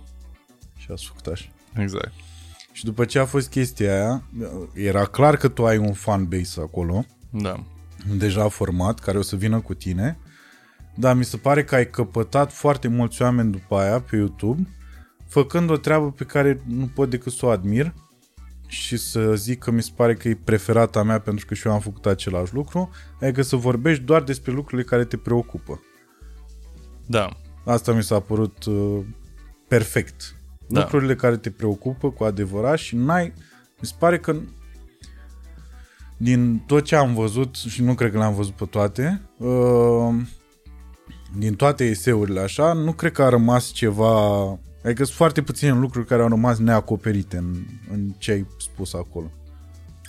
și 0.76 0.88
ați 0.92 1.06
făcut 1.06 1.26
așa. 1.26 1.48
exact. 1.76 2.12
Și 2.72 2.84
după 2.84 3.04
ce 3.04 3.18
a 3.18 3.24
fost 3.24 3.48
chestia 3.50 3.92
aia, 3.92 4.22
era 4.74 5.04
clar 5.04 5.36
că 5.36 5.48
tu 5.48 5.66
ai 5.66 5.76
un 5.78 5.92
fan 5.92 6.24
base 6.24 6.60
acolo, 6.60 7.04
Da. 7.30 7.64
deja 8.16 8.48
format, 8.48 8.98
care 8.98 9.18
o 9.18 9.22
să 9.22 9.36
vină 9.36 9.60
cu 9.60 9.74
tine, 9.74 10.18
dar 10.98 11.16
mi 11.16 11.24
se 11.24 11.36
pare 11.36 11.64
că 11.64 11.74
ai 11.74 11.90
căpătat 11.90 12.52
foarte 12.52 12.88
mulți 12.88 13.22
oameni 13.22 13.50
după 13.50 13.76
aia 13.76 14.00
pe 14.00 14.16
YouTube, 14.16 14.68
făcând 15.26 15.70
o 15.70 15.76
treabă 15.76 16.10
pe 16.10 16.24
care 16.24 16.62
nu 16.66 16.86
pot 16.94 17.10
decât 17.10 17.32
să 17.32 17.46
o 17.46 17.48
admir 17.48 17.94
și 18.66 18.96
să 18.96 19.34
zic 19.34 19.58
că 19.58 19.70
mi 19.70 19.82
se 19.82 19.90
pare 19.96 20.14
că 20.14 20.28
e 20.28 20.38
preferata 20.44 21.02
mea 21.02 21.18
pentru 21.18 21.46
că 21.46 21.54
și 21.54 21.66
eu 21.66 21.72
am 21.72 21.80
făcut 21.80 22.06
același 22.06 22.54
lucru, 22.54 22.90
adică 23.20 23.42
să 23.42 23.56
vorbești 23.56 24.02
doar 24.02 24.22
despre 24.22 24.52
lucrurile 24.52 24.88
care 24.88 25.04
te 25.04 25.16
preocupă. 25.16 25.82
Da, 27.06 27.28
Asta 27.68 27.92
mi 27.92 28.02
s-a 28.02 28.20
părut 28.20 28.64
uh, 28.64 29.00
perfect. 29.68 30.36
Da. 30.68 30.80
Lucrurile 30.80 31.14
care 31.14 31.36
te 31.36 31.50
preocupă 31.50 32.10
cu 32.10 32.24
adevărat 32.24 32.78
și 32.78 32.96
n-ai... 32.96 33.32
Mi 33.80 33.86
se 33.86 33.94
pare 33.98 34.18
că 34.18 34.36
din 36.16 36.58
tot 36.66 36.84
ce 36.84 36.96
am 36.96 37.14
văzut, 37.14 37.54
și 37.54 37.82
nu 37.82 37.94
cred 37.94 38.10
că 38.10 38.18
le-am 38.18 38.34
văzut 38.34 38.54
pe 38.54 38.64
toate, 38.64 39.20
uh, 39.36 40.14
din 41.36 41.54
toate 41.54 41.84
eseurile 41.84 42.40
așa, 42.40 42.72
nu 42.72 42.92
cred 42.92 43.12
că 43.12 43.22
a 43.22 43.28
rămas 43.28 43.66
ceva... 43.72 44.40
Adică 44.84 45.04
sunt 45.04 45.16
foarte 45.16 45.42
puține 45.42 45.72
lucruri 45.72 46.06
care 46.06 46.22
au 46.22 46.28
rămas 46.28 46.58
neacoperite 46.58 47.36
în, 47.36 47.54
în 47.92 48.14
ce 48.18 48.30
ai 48.32 48.46
spus 48.58 48.94
acolo. 48.94 49.30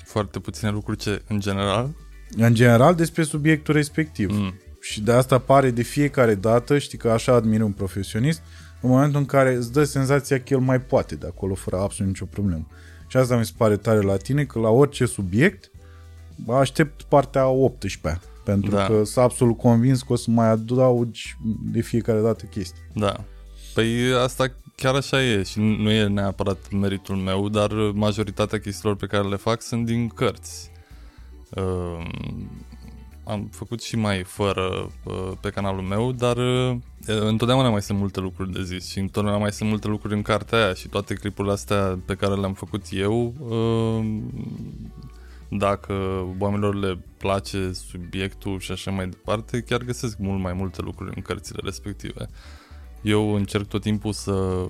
foarte 0.06 0.40
puține 0.40 0.70
lucruri 0.70 0.98
ce, 0.98 1.22
în 1.28 1.40
general, 1.40 1.90
În 2.38 2.54
general, 2.54 2.96
despre 2.96 3.24
subiectul 3.24 3.74
respectiv. 3.74 4.32
mm, 4.32 4.54
Și 4.82 5.02
de 5.02 5.12
asta 5.12 5.38
pare 5.40 5.72
de 5.72 5.82
fiecare 5.82 6.36
dată, 6.36 6.78
știi 6.78 6.98
că 6.98 7.10
așa 7.10 7.34
admiri 7.34 7.64
un 7.64 7.72
profesionist, 7.72 8.42
în 8.82 8.90
momentul 8.90 9.20
în 9.20 9.26
care 9.26 9.54
îți 9.56 9.72
dă 9.72 9.84
senzația 9.84 10.38
că 10.38 10.54
el 10.54 10.60
mai 10.60 10.82
poate 10.82 11.16
de 11.16 11.26
acolo 11.28 11.54
fără 11.54 11.78
absolut 11.78 12.12
nicio 12.12 12.26
problemă. 12.26 12.68
Și 13.08 13.18
asta 13.18 13.38
mi 13.38 13.46
se 13.46 13.52
pare 13.58 13.78
tare 13.78 14.02
la 14.02 14.18
tine, 14.18 14.44
că 14.44 14.60
la 14.60 14.70
orice 14.70 15.06
subiect 15.06 15.72
aștept 16.48 17.02
partea 17.02 17.48
18 17.48 18.20
pentru 18.50 18.72
Da. 18.72 18.86
că 18.86 19.04
sunt 19.04 19.26
absolut 19.26 19.58
convins 19.58 20.02
că 20.02 20.14
o 20.14 20.16
să 20.16 20.32
mai 20.32 20.50
adaugi 20.50 21.38
de 21.72 21.82
fiecare 21.82 22.22
dată 22.22 22.46
chestii. 22.46 22.82
da. 22.94 23.16
Păi 23.74 24.14
asta 24.24 24.46
chiar 24.76 24.96
așa 24.96 25.24
e 25.24 25.44
și 25.44 25.60
nu 25.60 25.76
nu 25.76 25.90
e 25.92 26.08
neapărat 26.08 26.72
meritul 26.72 27.16
meu, 27.16 27.50
dar 27.50 27.72
majoritatea 27.94 28.60
chestiilor 28.60 28.96
pe 28.96 29.06
care 29.06 29.28
le 29.28 29.36
fac 29.36 29.62
sunt 29.62 29.86
din 29.86 30.08
cărți. 30.08 30.72
Uh, 31.50 32.06
am 33.24 33.50
făcut 33.52 33.82
și 33.82 33.96
mai 33.96 34.24
fără 34.24 34.92
uh, 35.04 35.32
pe 35.42 35.50
canalul 35.50 35.82
meu, 35.82 36.12
dar 36.12 36.38
uh, 36.38 36.76
întotdeauna 37.06 37.70
mai 37.70 37.82
sunt 37.82 37.98
multe 37.98 38.20
lucruri 38.20 38.52
de 38.52 38.64
zis 38.64 38.90
și 38.90 39.00
întotdeauna 39.00 39.42
mai 39.42 39.52
sunt 39.52 39.70
multe 39.70 39.88
lucruri 39.88 40.14
în 40.14 40.22
cartea 40.22 40.58
aia 40.64 40.74
și 40.74 40.88
toate 40.88 41.14
clipurile 41.14 41.54
astea 41.54 42.00
pe 42.06 42.14
care 42.16 42.34
le-am 42.34 42.54
făcut 42.54 42.84
eu, 42.92 43.34
uh, 43.40 44.06
dacă 45.50 45.94
oamenilor 46.40 46.76
le 46.76 47.00
place 47.18 47.72
subiectul 47.72 48.60
și 48.60 48.72
așa 48.72 48.92
mai 48.92 49.10
departe, 49.10 49.62
chiar 49.62 49.84
găsesc 49.84 50.18
mult 50.18 50.42
mai 50.42 50.54
multe 50.54 50.82
lucruri 50.82 51.16
în 51.16 51.22
cărțile 51.22 51.60
respective. 51.64 52.28
Eu 53.02 53.34
încerc 53.34 53.68
tot 53.68 53.82
timpul 53.82 54.14
să 54.14 54.68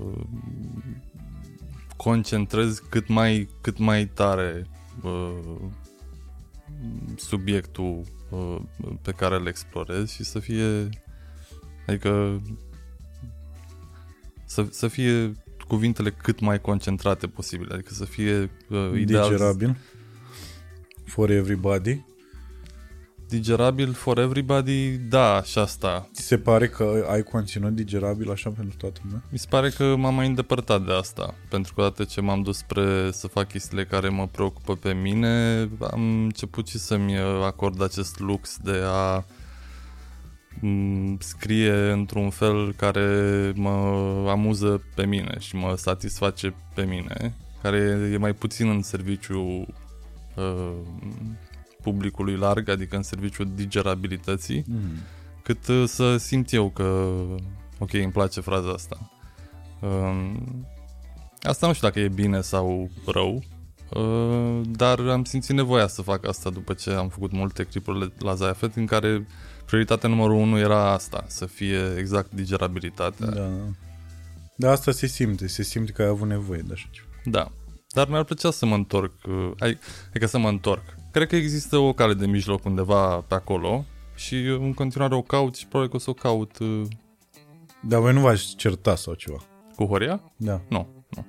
concentrez 1.97 2.81
cât 2.89 3.07
mai, 3.07 3.49
cât 3.61 3.77
mai 3.77 4.05
tare 4.05 4.67
uh, 5.03 5.69
subiectul 7.15 8.01
uh, 8.29 8.57
pe 9.01 9.11
care 9.11 9.35
îl 9.35 9.47
explorez 9.47 10.09
și 10.11 10.23
să 10.23 10.39
fie 10.39 10.89
adică 11.87 12.41
să, 14.45 14.67
să 14.69 14.87
fie 14.87 15.33
cuvintele 15.67 16.09
cât 16.09 16.39
mai 16.39 16.61
concentrate 16.61 17.27
posibil, 17.27 17.71
adică 17.71 17.93
să 17.93 18.05
fie 18.05 18.51
uh, 18.69 18.91
ideal 18.95 19.29
Digerabil. 19.29 19.77
For 21.09 21.29
everybody. 21.29 22.05
digerabil 23.29 23.93
for 23.93 24.17
everybody, 24.17 24.97
da, 24.97 25.41
și 25.43 25.57
asta. 25.57 26.09
Ți 26.13 26.21
se 26.21 26.37
pare 26.37 26.67
că 26.67 27.05
ai 27.09 27.23
conținut 27.23 27.73
digerabil 27.73 28.31
așa 28.31 28.49
pentru 28.49 28.77
toată 28.77 28.99
lumea? 29.03 29.23
Mi 29.29 29.37
se 29.37 29.45
pare 29.49 29.69
că 29.69 29.95
m-am 29.95 30.15
mai 30.15 30.27
îndepărtat 30.27 30.85
de 30.85 30.93
asta, 30.93 31.35
pentru 31.49 31.73
că 31.73 31.81
odată 31.81 32.03
ce 32.03 32.21
m-am 32.21 32.41
dus 32.41 32.57
spre 32.57 33.11
să 33.11 33.27
fac 33.27 33.47
chestiile 33.47 33.85
care 33.85 34.09
mă 34.09 34.27
preocupă 34.27 34.75
pe 34.75 34.93
mine, 34.93 35.61
am 35.91 36.23
început 36.23 36.67
și 36.67 36.77
să-mi 36.77 37.17
acord 37.45 37.81
acest 37.81 38.19
lux 38.19 38.57
de 38.63 38.81
a 38.83 39.23
m, 40.61 41.17
scrie 41.19 41.91
într-un 41.91 42.29
fel 42.29 42.73
care 42.73 43.07
mă 43.55 43.69
amuză 44.29 44.83
pe 44.95 45.05
mine 45.05 45.35
și 45.39 45.55
mă 45.55 45.75
satisface 45.77 46.53
pe 46.73 46.83
mine, 46.83 47.35
care 47.61 47.77
e 48.13 48.17
mai 48.17 48.33
puțin 48.33 48.69
în 48.69 48.81
serviciu 48.81 49.65
uh, 50.39 50.71
publicului 51.81 52.35
larg, 52.35 52.69
adică 52.69 52.95
în 52.95 53.03
serviciul 53.03 53.51
digerabilității, 53.55 54.63
Mm. 54.67 54.79
cât 55.43 55.67
uh, 55.67 55.83
să 55.87 56.17
simt 56.17 56.53
eu 56.53 56.69
că, 56.69 57.15
ok, 57.79 57.93
îmi 57.93 58.11
place 58.11 58.41
fraza 58.41 58.69
asta. 58.69 59.11
Um, 59.81 60.65
asta 61.41 61.67
nu 61.67 61.73
știu 61.73 61.87
dacă 61.87 61.99
e 61.99 62.07
bine 62.07 62.41
sau 62.41 62.89
rău, 63.05 63.43
uh, 63.93 64.61
dar 64.71 64.99
am 64.99 65.23
simțit 65.23 65.55
nevoia 65.55 65.87
să 65.87 66.01
fac 66.01 66.27
asta 66.27 66.49
după 66.49 66.73
ce 66.73 66.91
am 66.91 67.09
făcut 67.09 67.31
multe 67.31 67.63
clipuri 67.63 68.11
la 68.19 68.33
Zayafet 68.33 68.75
în 68.75 68.85
care 68.85 69.27
prioritatea 69.65 70.09
numărul 70.09 70.35
unu 70.35 70.57
era 70.57 70.91
asta, 70.91 71.23
să 71.27 71.45
fie 71.45 71.95
exact 71.97 72.31
digerabilitatea. 72.31 73.27
Da. 73.27 73.49
Dar 74.55 74.71
asta 74.71 74.91
se 74.91 75.07
simte, 75.07 75.47
se 75.47 75.63
simte 75.63 75.91
că 75.91 76.01
ai 76.01 76.07
avut 76.07 76.27
nevoie 76.27 76.61
de 76.61 76.73
așa 76.73 76.87
ceva. 76.91 77.07
Da. 77.23 77.51
Dar 77.93 78.07
mi-ar 78.07 78.23
plăcea 78.23 78.51
să 78.51 78.65
mă 78.65 78.75
întorc, 78.75 79.13
uh, 79.27 79.51
ai, 79.59 79.77
adică 80.09 80.25
să 80.25 80.37
mă 80.37 80.47
întorc. 80.47 80.83
Cred 81.11 81.27
că 81.27 81.35
există 81.35 81.77
o 81.77 81.93
cale 81.93 82.13
de 82.13 82.25
mijloc 82.27 82.65
undeva 82.65 83.15
pe 83.15 83.33
acolo 83.33 83.85
și 84.15 84.35
uh, 84.35 84.59
în 84.59 84.73
continuare 84.73 85.15
o 85.15 85.21
caut 85.21 85.55
și 85.55 85.67
probabil 85.67 85.89
că 85.91 85.95
o 85.95 85.99
să 85.99 86.09
o 86.09 86.13
caut 86.13 86.57
uh, 86.59 86.81
Dar 87.81 87.99
voi 87.99 88.13
nu 88.13 88.19
v-ați 88.19 88.55
certa 88.55 88.95
sau 88.95 89.13
ceva. 89.13 89.37
cu 89.75 89.85
Horia? 89.85 90.31
Da. 90.35 90.61
Nu, 90.69 90.87
nu. 91.09 91.25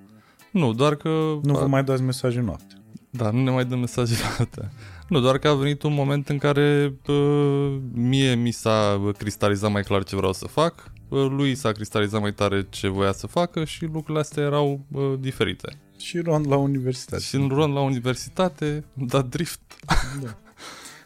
Nu, 0.50 0.72
doar 0.72 0.94
că... 0.94 1.08
Nu 1.42 1.52
vă 1.52 1.66
mai 1.66 1.84
dați 1.84 2.02
mesaje 2.02 2.40
noapte. 2.40 2.74
Da, 3.10 3.30
nu 3.30 3.42
ne 3.42 3.50
mai 3.50 3.64
dă 3.64 3.76
mesaje 3.76 4.14
date. 4.38 4.72
Nu, 5.08 5.20
doar 5.20 5.38
că 5.38 5.48
a 5.48 5.54
venit 5.54 5.82
un 5.82 5.94
moment 5.94 6.28
în 6.28 6.38
care 6.38 6.94
uh, 7.06 7.76
mie 7.92 8.34
mi 8.34 8.50
s-a 8.50 9.00
cristalizat 9.18 9.70
mai 9.70 9.82
clar 9.82 10.04
ce 10.04 10.16
vreau 10.16 10.32
să 10.32 10.46
fac, 10.46 10.92
uh, 11.08 11.26
lui 11.28 11.54
s-a 11.54 11.72
cristalizat 11.72 12.20
mai 12.20 12.32
tare 12.32 12.66
ce 12.68 12.88
voia 12.88 13.12
să 13.12 13.26
facă 13.26 13.64
și 13.64 13.84
lucrurile 13.84 14.18
astea 14.18 14.42
erau 14.42 14.80
uh, 14.92 15.12
diferite. 15.18 15.78
Și 16.00 16.18
rond 16.18 16.46
la 16.46 16.56
universitate. 16.56 17.22
Și 17.22 17.34
în 17.34 17.48
rând 17.48 17.74
la 17.74 17.80
universitate, 17.80 18.84
da 18.92 19.22
drift. 19.22 19.60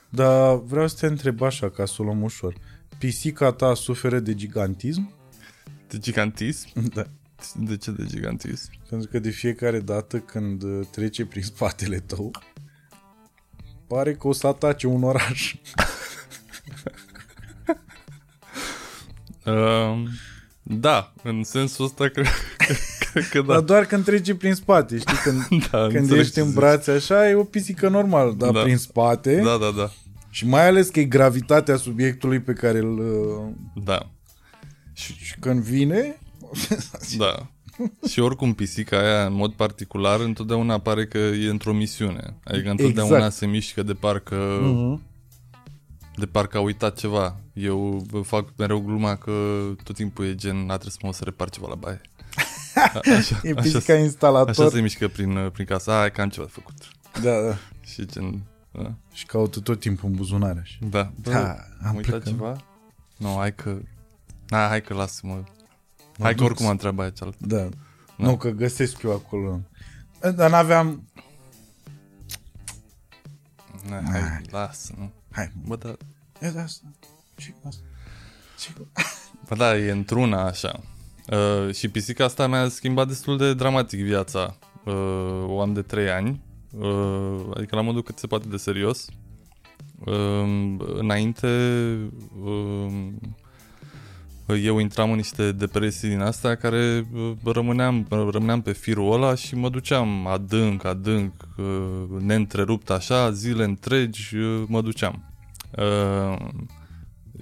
Dar 0.08 0.56
vreau 0.56 0.88
să 0.88 0.96
te 1.00 1.06
întreb 1.06 1.42
așa, 1.42 1.70
ca 1.70 1.86
să 1.86 1.94
o 1.98 2.04
luăm 2.04 2.22
ușor. 2.22 2.54
Pisica 2.98 3.52
ta 3.52 3.74
suferă 3.74 4.18
de 4.18 4.34
gigantism? 4.34 5.12
De 5.88 5.98
gigantism? 5.98 6.68
Da. 6.94 7.06
De 7.54 7.76
ce 7.76 7.90
de 7.90 8.04
gigantism? 8.06 8.70
Pentru 8.88 9.08
că 9.08 9.18
de 9.18 9.30
fiecare 9.30 9.80
dată 9.80 10.18
când 10.18 10.62
uh, 10.62 10.86
trece 10.90 11.26
prin 11.26 11.42
spatele 11.42 11.98
tău, 11.98 12.30
pare 13.86 14.14
că 14.14 14.28
o 14.28 14.32
să 14.32 14.46
atace 14.46 14.86
un 14.86 15.02
oraș. 15.02 15.54
Uh, 19.44 20.02
da, 20.62 21.12
în 21.22 21.44
sensul 21.44 21.84
ăsta 21.84 22.08
cred, 22.08 22.26
cred 22.56 22.76
că 23.30 23.40
Dar 23.40 23.56
da. 23.56 23.60
doar 23.60 23.84
când 23.84 24.04
trece 24.04 24.34
prin 24.34 24.54
spate, 24.54 24.98
știi? 24.98 25.16
Când, 25.22 25.38
da 25.70 25.78
când 25.78 25.94
înțeleg 25.96 26.20
ești 26.20 26.32
ce 26.34 26.40
în 26.40 26.46
zici. 26.46 26.54
brațe 26.56 26.90
așa, 26.90 27.28
e 27.28 27.34
o 27.34 27.44
pisică 27.44 27.88
normală, 27.88 28.32
dar 28.38 28.50
Da. 28.50 28.60
prin 28.62 28.76
spate 28.76 29.36
Da, 29.36 29.56
da, 29.56 29.70
da. 29.76 29.90
și 30.30 30.46
mai 30.46 30.66
ales 30.66 30.88
că 30.88 31.00
e 31.00 31.04
gravitatea 31.04 31.76
subiectului 31.76 32.40
pe 32.40 32.52
care 32.52 32.78
îl... 32.78 32.98
uh, 32.98 33.82
Da, 33.84 34.10
Și, 34.92 35.12
și 35.14 35.34
când 35.40 35.60
vine... 35.62 36.18
da. 37.18 37.46
Și 38.08 38.20
oricum 38.20 38.52
pisica 38.54 38.98
aia, 38.98 39.26
în 39.26 39.34
mod 39.34 39.52
particular, 39.52 40.20
întotdeauna 40.20 40.78
pare 40.78 41.06
că 41.06 41.18
e 41.18 41.48
într-o 41.48 41.72
misiune. 41.72 42.34
Adică 42.44 42.70
întotdeauna 42.70 43.14
Exact. 43.16 43.34
se 43.34 43.46
mișcă 43.46 43.82
de 43.82 43.92
parcă, 43.92 44.58
Mhm. 44.62 45.02
de 46.16 46.26
parcă 46.26 46.56
a 46.56 46.60
uitat 46.60 46.98
ceva. 46.98 47.36
Eu 47.52 48.04
vă 48.10 48.20
fac 48.20 48.48
mereu 48.56 48.78
gluma 48.80 49.16
că 49.16 49.32
tot 49.84 49.94
timpul 49.94 50.24
e 50.24 50.34
gen, 50.34 50.56
a 50.56 50.74
trebuit 50.74 50.92
să 50.92 50.98
mă 51.02 51.12
să 51.12 51.24
repar 51.24 51.50
ceva 51.50 51.66
la 51.68 51.74
baie. 51.74 52.00
A- 52.74 53.00
Așa, 53.16 53.40
E 53.42 53.50
așa, 53.50 53.60
pisica 53.60 53.92
așa 53.92 54.02
instalator. 54.02 54.70
se 54.70 54.80
mișcă 54.80 55.08
prin, 55.08 55.50
prin 55.52 55.66
casă. 55.66 55.90
A, 55.90 56.08
că 56.08 56.20
am 56.20 56.28
ceva 56.28 56.46
de 56.46 56.52
făcut. 56.54 56.74
Da, 57.22 57.40
da. 57.48 57.56
Și 57.90 58.06
gen... 58.06 58.42
Da, 58.72 58.94
Și 59.12 59.26
caută 59.26 59.60
tot 59.60 59.80
timpul 59.80 60.08
în 60.08 60.14
buzunare. 60.14 60.58
Așa. 60.60 60.76
da. 60.80 61.10
Bă, 61.20 61.30
Da, 61.30 61.50
am 61.50 61.56
am 61.88 61.94
uitat 61.96 62.10
plecat. 62.10 62.28
ceva? 62.28 62.56
Nu, 63.16 63.34
hai 63.38 63.54
că 63.54 63.76
Da, 64.46 64.68
hai 64.68 64.82
că 64.82 64.94
lasă-mă. 64.94 65.34
Mă 65.34 65.44
Hai 66.24 66.30
că 66.30 66.36
duc 66.36 66.46
oricum 66.46 66.64
să- 66.64 66.70
am 66.70 66.76
treaba 66.76 67.02
aia 67.02 67.10
cealaltă. 67.10 67.46
Da. 67.46 67.68
Nu, 68.16 68.36
că 68.36 68.48
găsesc 68.50 69.02
eu 69.02 69.12
acolo. 69.12 69.60
Dar 70.34 70.50
n-aveam... 70.50 71.08
Na, 73.88 74.02
hai, 74.10 74.40
lasă, 74.50 74.94
nu. 74.98 75.12
Hai, 75.32 75.52
Bă, 75.66 75.76
da, 75.76 75.96
ia 76.42 76.50
de 76.50 76.58
asta. 76.58 76.82
Ce 77.36 77.54
asta? 77.66 77.82
Ce 78.58 78.70
bă, 79.48 79.54
da, 79.54 79.76
e 79.76 79.90
într-una 79.90 80.44
așa. 80.46 80.80
Uh, 81.32 81.74
și 81.74 81.88
pisica 81.88 82.24
asta 82.24 82.46
mi-a 82.46 82.68
schimbat 82.68 83.08
destul 83.08 83.36
de 83.36 83.54
dramatic 83.54 84.02
viața. 84.02 84.56
Uh, 84.84 85.44
o 85.46 85.60
am 85.60 85.72
de 85.72 85.82
3 85.82 86.10
ani. 86.10 86.40
Uh, 86.70 87.40
adică 87.54 87.76
la 87.76 87.82
modul 87.82 88.02
cât 88.02 88.18
se 88.18 88.26
poate 88.26 88.48
de 88.48 88.56
serios. 88.56 89.06
Uh, 90.04 90.76
înainte 90.78 91.48
uh, 92.44 92.92
eu 94.46 94.78
intram 94.78 95.10
în 95.10 95.16
niște 95.16 95.52
depresii 95.52 96.08
din 96.08 96.20
astea 96.20 96.54
care 96.54 97.06
uh, 97.14 97.32
rămâneam, 97.44 98.06
rămâneam 98.08 98.62
pe 98.62 98.72
firul 98.72 99.12
ăla 99.12 99.34
și 99.34 99.54
mă 99.54 99.68
duceam 99.68 100.26
adânc, 100.26 100.84
adânc, 100.84 101.32
uh, 101.56 102.20
neîntrerupt 102.20 102.90
așa, 102.90 103.30
zile 103.30 103.64
întregi 103.64 104.36
uh, 104.36 104.62
mă 104.66 104.82
duceam. 104.82 105.32
Uh, 105.78 106.46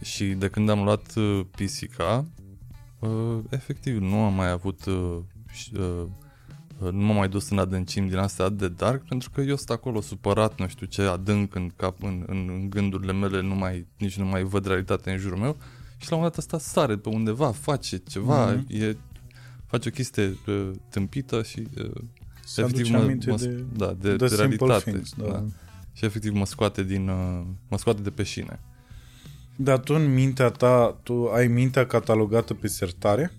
și 0.03 0.25
de 0.25 0.49
când 0.49 0.69
am 0.69 0.85
luat 0.85 1.15
uh, 1.17 1.41
pisica, 1.57 2.27
uh, 3.09 3.38
efectiv 3.49 4.00
nu 4.00 4.16
am 4.25 4.35
mai 4.35 4.50
avut 4.50 4.85
uh, 4.85 5.18
și, 5.52 5.73
uh, 5.78 6.02
uh, 6.78 6.90
nu 6.92 7.04
m-am 7.04 7.16
mai 7.16 7.28
dus 7.28 7.50
în 7.50 7.59
adâncimi 7.59 8.09
din 8.09 8.16
astea 8.18 8.44
atât 8.44 8.59
de 8.59 8.68
dark 8.68 9.06
pentru 9.09 9.30
că 9.30 9.40
eu 9.40 9.56
sunt 9.56 9.71
acolo 9.71 10.00
supărat, 10.00 10.59
nu 10.59 10.68
știu 10.68 10.87
ce, 10.87 11.02
adânc 11.02 11.54
în 11.54 11.71
cap, 11.76 12.02
în, 12.02 12.25
în, 12.26 12.49
în 12.49 12.71
gândurile 12.71 13.12
mele, 13.12 13.40
nu 13.42 13.54
mai, 13.54 13.87
nici 13.99 14.16
nu 14.18 14.25
mai 14.25 14.42
văd 14.42 14.66
realitatea 14.66 15.12
în 15.12 15.18
jurul 15.18 15.38
meu 15.38 15.56
și 15.97 16.11
la 16.11 16.16
un 16.16 16.23
moment 16.23 16.35
dat 16.35 16.38
asta 16.38 16.59
sare 16.71 16.97
pe 16.97 17.09
undeva, 17.09 17.50
face 17.52 17.97
ceva, 17.97 18.52
Mhm. 18.52 18.66
e, 18.68 18.97
face 19.66 19.88
o 19.88 19.92
chestie 19.92 20.37
uh, 20.47 20.71
tâmpită 20.88 21.42
și 21.42 21.66
uh, 21.78 21.90
Să 22.44 22.61
efectiv 22.61 22.85
aduce 22.94 23.02
aminte 23.02 23.30
de, 23.35 23.64
da, 23.76 23.87
de, 23.87 24.09
the 24.09 24.16
de 24.16 24.26
simple 24.26 24.37
realitate. 24.37 24.90
things. 24.90 25.12
Da. 25.16 25.25
da. 25.26 25.44
Și 25.92 26.04
efectiv 26.04 26.32
mă 26.35 26.47
scoate 26.47 26.82
din 26.82 27.09
uh, 27.09 27.42
mă 27.68 27.78
scoate 27.78 28.02
de 28.02 28.11
pe 28.11 28.23
șine. 28.23 28.61
Dar 29.62 29.78
tu 29.78 29.95
în 29.95 30.12
mintea 30.12 30.50
ta, 30.50 30.99
tu 31.02 31.28
ai 31.28 31.47
mintea 31.47 31.87
catalogată 31.87 32.54
pe 32.54 32.66
sertare? 32.66 33.33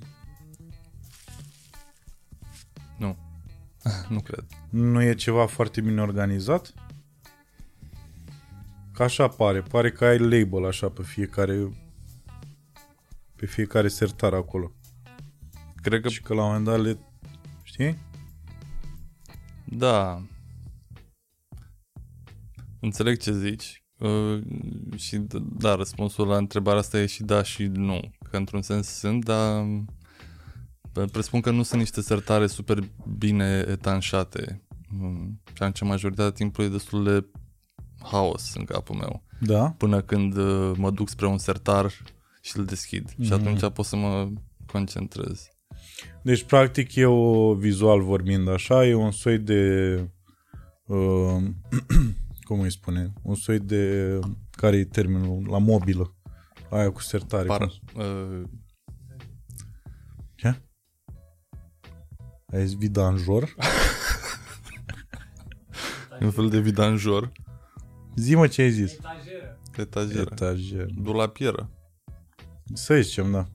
Nu. 2.97 3.17
nu 4.09 4.19
cred. 4.19 4.45
Nu 4.69 5.01
e 5.01 5.13
ceva 5.13 5.45
foarte 5.45 5.81
bine 5.81 6.01
organizat? 6.01 6.73
Că 8.93 9.03
așa 9.03 9.27
pare. 9.27 9.61
Pare 9.61 9.91
că 9.91 10.05
ai 10.05 10.17
label 10.17 10.65
așa 10.65 10.89
pe 10.89 11.03
fiecare 11.03 11.71
pe 13.35 13.45
fiecare 13.45 13.87
sertar 13.87 14.33
acolo. 14.33 14.71
Cred 15.75 16.01
că 16.01 16.09
Și 16.09 16.21
că 16.21 16.33
la 16.33 16.41
un 16.41 16.47
moment 16.47 16.65
dat 16.65 16.81
le... 16.81 16.97
Știi? 17.63 17.97
Da. 19.65 20.25
Înțeleg 22.79 23.17
ce 23.17 23.33
zici. 23.33 23.82
Uh, 24.07 24.39
și 24.95 25.17
d- 25.17 25.57
da, 25.57 25.75
răspunsul 25.75 26.27
la 26.27 26.37
întrebarea 26.37 26.79
asta 26.79 26.99
e 26.99 27.05
și 27.05 27.23
da 27.23 27.43
și 27.43 27.63
nu. 27.63 27.99
Că 28.29 28.37
într-un 28.37 28.61
sens 28.61 28.87
sunt, 28.87 29.23
dar 29.25 29.63
uh, 30.95 31.09
presupun 31.11 31.41
că 31.41 31.51
nu 31.51 31.63
sunt 31.63 31.79
niște 31.79 32.01
sertare 32.01 32.47
super 32.47 32.79
bine 33.17 33.65
etanșate. 33.69 34.61
Mm, 34.89 35.41
Și 35.47 35.63
atunci 35.63 35.89
majoritatea 35.89 36.31
timpului 36.31 36.69
e 36.69 36.73
destul 36.73 37.03
de 37.03 37.25
haos 38.03 38.53
în 38.55 38.63
capul 38.63 38.95
meu. 38.95 39.23
Da? 39.39 39.69
Până 39.77 40.01
când 40.01 40.37
uh, 40.37 40.71
mă 40.77 40.91
duc 40.91 41.09
spre 41.09 41.27
un 41.27 41.37
sertar 41.37 41.91
și 42.41 42.57
îl 42.57 42.65
deschid. 42.65 43.11
Mm-hmm. 43.11 43.23
Și 43.23 43.31
Mhm. 43.31 43.47
atunci 43.47 43.73
pot 43.73 43.85
să 43.85 43.95
mă 43.95 44.29
concentrez. 44.65 45.47
Deci, 46.23 46.43
practic, 46.43 46.95
e 46.95 47.05
o 47.05 47.53
vizual 47.53 48.01
vorbind 48.01 48.47
așa, 48.49 48.85
e 48.85 48.93
un 48.93 49.11
soi 49.11 49.37
de... 49.37 49.95
Uh, 50.85 51.43
cum 52.43 52.59
îi 52.59 52.71
spune? 52.71 53.13
Un 53.21 53.35
soi 53.35 53.59
de... 53.59 54.19
care 54.51 54.77
e 54.77 54.85
termenul? 54.85 55.47
La 55.49 55.57
mobilă. 55.57 56.15
Aia 56.69 56.91
cu 56.91 57.01
sertare. 57.01 57.47
Par, 57.47 57.57
cum- 57.93 58.01
uh, 58.01 58.41
Ce? 60.35 60.61
Ai 62.53 62.67
zis 62.67 62.77
vidanjor? 62.77 63.55
un 66.21 66.31
fel 66.31 66.49
de 66.49 66.59
vidanjor. 66.59 67.31
Zi-mă 68.15 68.47
ce 68.47 68.61
ai 68.61 68.71
zis. 68.71 68.91
Etajeră. 68.91 69.59
Etajeră. 69.77 70.29
Etajer. 70.31 70.85
Dulapieră. 70.85 71.69
Să 72.73 73.01
zicem, 73.01 73.31
da. 73.31 73.47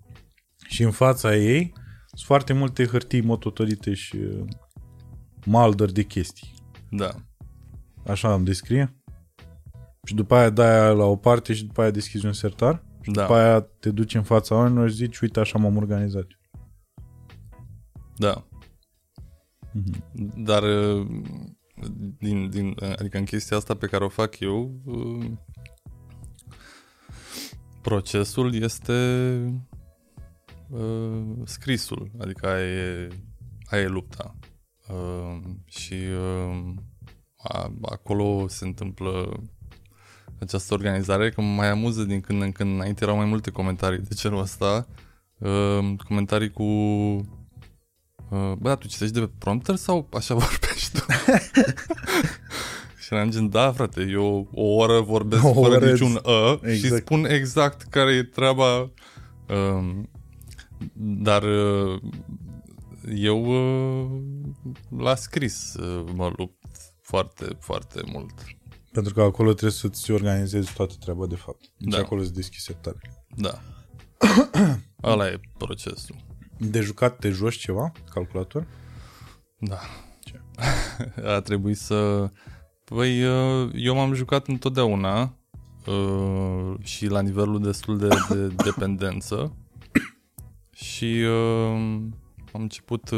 Și 0.68 0.82
în 0.82 0.90
fața 0.90 1.36
ei 1.36 1.72
sunt 2.06 2.26
foarte 2.26 2.52
multe 2.52 2.86
hârtii 2.86 3.20
mototărite 3.20 3.94
și 3.94 4.16
uh, 4.16 4.44
maldări 5.44 5.92
de 5.92 6.02
chestii. 6.02 6.54
Da. 6.90 7.14
Așa 8.08 8.34
îmi 8.34 8.44
descrie? 8.44 8.96
Și 10.04 10.14
după 10.14 10.34
aia 10.34 10.50
dai 10.50 10.70
aia 10.70 10.90
la 10.90 11.04
o 11.04 11.16
parte 11.16 11.52
și 11.52 11.64
după 11.64 11.80
aia 11.80 11.90
deschizi 11.90 12.26
un 12.26 12.32
sertar? 12.32 12.84
Da. 13.04 13.22
După 13.22 13.34
aia 13.34 13.60
te 13.60 13.90
duci 13.90 14.14
în 14.14 14.22
fața 14.22 14.54
oamenilor 14.54 14.88
și 14.88 14.94
zici, 14.94 15.18
uite, 15.18 15.40
așa 15.40 15.58
m-am 15.58 15.76
organizat. 15.76 16.26
Da. 18.16 18.44
Mhm. 19.72 20.04
Dar 20.42 20.62
uh, 20.62 21.06
din, 22.18 22.50
din, 22.50 22.76
adică 22.98 23.18
în 23.18 23.24
chestia 23.24 23.56
asta 23.56 23.74
pe 23.74 23.86
care 23.86 24.04
o 24.04 24.08
fac 24.08 24.38
eu 24.38 24.80
uh, 24.84 25.30
procesul 27.82 28.54
este 28.54 28.92
uh, 30.68 31.22
scrisul, 31.44 32.10
adică 32.18 32.46
aia 32.46 32.64
e, 32.64 33.08
aia 33.64 33.82
e 33.82 33.86
lupta. 33.86 34.34
Uh, 34.88 35.38
și 35.64 35.94
uh, 35.94 36.74
a, 36.74 36.97
acolo 37.82 38.48
se 38.48 38.64
întâmplă 38.64 39.42
această 40.40 40.74
organizare, 40.74 41.30
că 41.30 41.40
mă 41.40 41.54
mai 41.54 41.70
amuză 41.70 42.02
din 42.02 42.20
când 42.20 42.42
în 42.42 42.52
când. 42.52 42.74
Înainte 42.74 43.04
erau 43.04 43.16
mai 43.16 43.24
multe 43.26 43.50
comentarii 43.50 43.98
de 43.98 44.14
genul 44.14 44.40
ăsta. 44.40 44.86
Uh, 45.38 45.94
comentarii 46.08 46.50
cu 46.50 46.64
Uh, 48.30 48.52
Bă, 48.58 48.68
dar 48.68 48.76
tu 48.76 48.88
citești 48.88 49.14
de 49.14 49.20
pe 49.20 49.30
prompter 49.38 49.74
sau 49.74 50.08
așa 50.12 50.34
vorbești 50.44 50.98
tu? 50.98 51.04
și 53.02 53.14
eram 53.14 53.30
gen, 53.30 53.48
da, 53.50 53.72
frate, 53.72 54.06
eu 54.10 54.48
o 54.52 54.74
oră 54.74 55.00
vorbesc 55.00 55.44
O 55.44 55.48
o 55.48 55.52
fără 55.52 55.76
oră 55.76 55.90
niciun 55.90 56.20
ă 56.24 56.60
și 56.62 56.70
exact. 56.70 57.02
spun 57.02 57.24
exact 57.24 57.82
care 57.82 58.12
e 58.12 58.22
treaba. 58.22 58.92
Um, 59.48 60.10
dar 60.94 61.42
uh, 61.42 62.00
eu 63.14 63.44
uh, 63.44 64.20
la 64.98 65.14
scris 65.14 65.74
uh, 65.74 66.04
mă 66.14 66.32
lupt 66.36 66.57
foarte, 67.08 67.56
foarte 67.60 68.02
mult. 68.12 68.32
Pentru 68.92 69.12
că 69.12 69.22
acolo 69.22 69.50
trebuie 69.50 69.70
să-ți 69.78 70.10
organizezi 70.10 70.72
toată 70.72 70.94
treaba 71.00 71.26
de 71.26 71.34
fapt. 71.34 71.60
Deci 71.76 71.92
Da. 71.92 71.98
acolo 71.98 72.20
îți 72.20 72.32
deschizi 72.34 72.64
sertare. 72.64 73.00
Da. 73.36 73.60
Ăla 75.10 75.28
e 75.28 75.40
procesul. 75.58 76.16
De 76.58 76.80
jucat 76.80 77.18
te 77.18 77.30
joci 77.30 77.56
ceva? 77.56 77.92
Calculator? 78.10 78.66
Da. 79.58 79.78
A 81.34 81.40
trebuit 81.40 81.76
să... 81.78 82.30
Păi, 82.84 83.24
uh, 83.24 83.70
eu 83.74 83.94
m-am 83.94 84.14
jucat 84.14 84.46
întotdeauna 84.46 85.38
uh, 85.86 86.74
și 86.82 87.06
la 87.06 87.20
nivelul 87.20 87.62
destul 87.62 87.98
de, 87.98 88.08
de 88.28 88.46
dependență 88.64 89.56
și 90.72 91.24
uh, 91.26 92.02
am 92.52 92.60
început... 92.60 93.10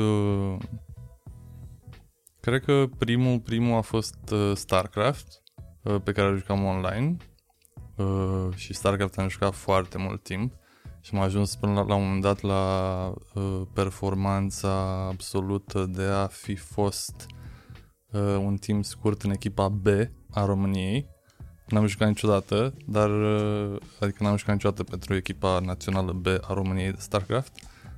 uh, 2.41 2.51
Cred 2.51 2.65
că 2.65 2.85
primul, 2.99 3.41
primul 3.41 3.77
a 3.77 3.81
fost 3.81 4.19
uh, 4.33 4.53
StarCraft, 4.55 5.43
uh, 5.83 6.01
pe 6.05 6.13
care 6.13 6.29
îl 6.29 6.37
jucam 6.37 6.65
online 6.65 7.17
uh, 7.97 8.55
și 8.55 8.75
StarCraft 8.75 9.19
am 9.19 9.29
jucat 9.29 9.55
foarte 9.55 9.99
mult 9.99 10.23
timp 10.23 10.53
și 11.01 11.15
am 11.15 11.21
ajuns 11.21 11.57
până 11.57 11.73
la, 11.73 11.83
la 11.83 11.95
un 11.95 12.03
moment 12.03 12.23
dat 12.23 12.41
la 12.41 13.15
uh, 13.35 13.63
performanța 13.75 15.07
absolută 15.07 15.87
de 15.87 16.03
a 16.03 16.27
fi 16.27 16.55
fost 16.55 17.27
uh, 18.11 18.21
un 18.21 18.57
timp 18.57 18.85
scurt 18.85 19.23
în 19.23 19.31
echipa 19.31 19.69
B 19.69 19.87
a 20.31 20.45
României. 20.45 21.09
N-am 21.67 21.87
jucat 21.87 22.09
niciodată, 22.09 22.75
dar 22.87 23.11
uh, 23.11 23.77
adică 24.01 24.23
n-am 24.23 24.37
jucat 24.37 24.55
niciodată 24.55 24.85
pentru 24.85 25.15
echipa 25.15 25.59
națională 25.59 26.13
B 26.13 26.27
a 26.27 26.53
României 26.53 26.91
de 26.91 27.01
StarCraft, 27.01 27.53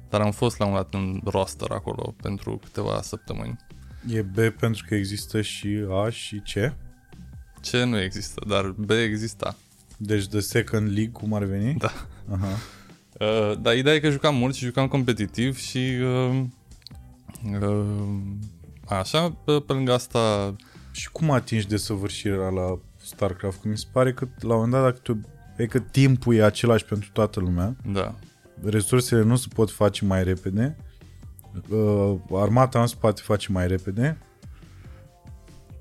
dar 0.08 0.20
am 0.20 0.30
fost 0.30 0.58
la 0.58 0.66
un 0.66 0.72
dat 0.72 0.94
în 0.94 1.20
roster 1.24 1.70
acolo 1.70 2.14
pentru 2.22 2.56
câteva 2.56 3.02
săptămâni. 3.02 3.58
E 4.08 4.22
B 4.22 4.38
pentru 4.58 4.84
că 4.88 4.94
există 4.94 5.40
și 5.40 5.84
A 6.04 6.10
și 6.10 6.36
C. 6.36 6.74
Ce 7.60 7.84
nu 7.84 8.00
există, 8.00 8.42
dar 8.48 8.66
B 8.70 8.90
exista. 8.90 9.56
Deci 9.96 10.26
The 10.28 10.40
Second 10.40 10.86
League, 10.86 11.10
cum 11.12 11.34
ar 11.34 11.44
veni? 11.44 11.74
Da. 11.74 11.92
Aha. 12.32 12.48
Uh, 13.20 13.58
dar 13.60 13.76
ideea 13.76 13.94
e 13.94 14.00
că 14.00 14.10
jucam 14.10 14.34
mult 14.34 14.54
și 14.54 14.64
jucam 14.64 14.88
competitiv 14.88 15.58
și 15.58 15.78
uh, 16.02 16.42
uh, 17.60 17.84
așa, 18.88 19.30
pe, 19.44 19.52
pe 19.66 19.72
lângă 19.72 19.92
asta 19.92 20.54
Și 20.92 21.10
cum 21.10 21.30
atingi 21.30 21.68
desăvârșirea 21.68 22.48
la 22.48 22.78
StarCraft? 23.02 23.60
Că 23.60 23.68
mi 23.68 23.78
se 23.78 23.86
pare 23.92 24.12
că 24.12 24.28
la 24.40 24.54
un 24.54 24.60
moment 24.60 24.72
dat, 24.72 24.82
dacă 24.82 24.98
tu, 25.02 25.20
e 25.56 25.66
că 25.66 25.78
timpul 25.78 26.34
e 26.34 26.44
același 26.44 26.84
pentru 26.84 27.10
toată 27.12 27.40
lumea, 27.40 27.76
da, 27.92 28.14
resursele 28.64 29.22
nu 29.22 29.36
se 29.36 29.46
pot 29.54 29.70
face 29.70 30.04
mai 30.04 30.24
repede, 30.24 30.76
uh, 31.68 32.14
armata 32.32 32.80
nu 32.80 32.86
se 32.86 32.96
poate 33.00 33.20
face 33.24 33.52
mai 33.52 33.66
repede. 33.66 34.18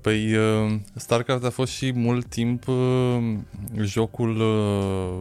Păi 0.00 0.36
uh, 0.36 0.74
StarCraft 0.94 1.44
a 1.44 1.50
fost 1.50 1.72
și 1.72 1.92
mult 1.92 2.26
timp 2.26 2.68
uh, 2.68 3.34
jocul 3.80 4.40
uh, 4.40 5.20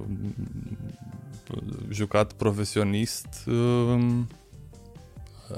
jucat 1.89 2.33
profesionist 2.33 3.27
uh, 3.47 3.99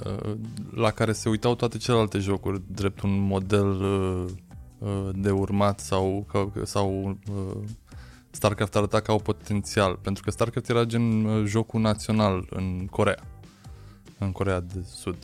uh, 0.05 0.31
la 0.75 0.91
care 0.91 1.11
se 1.11 1.29
uitau 1.29 1.55
toate 1.55 1.77
celelalte 1.77 2.17
jocuri 2.17 2.61
drept 2.67 3.01
un 3.01 3.19
model 3.19 3.67
uh, 3.67 4.25
uh, 4.77 5.09
de 5.15 5.31
urmat 5.31 5.79
sau, 5.79 6.25
ca- 6.31 6.51
sau 6.63 7.17
uh, 7.31 7.57
StarCraft 8.31 8.75
arăta 8.75 8.99
ca 8.99 9.13
o 9.13 9.17
potențial, 9.17 9.95
pentru 10.01 10.23
că 10.23 10.31
StarCraft 10.31 10.69
era 10.69 10.83
gen 10.83 11.25
uh, 11.25 11.45
jocul 11.45 11.81
național 11.81 12.47
în 12.49 12.87
Corea, 12.91 13.19
în 14.17 14.31
Corea 14.31 14.59
de 14.59 14.83
Sud. 14.95 15.17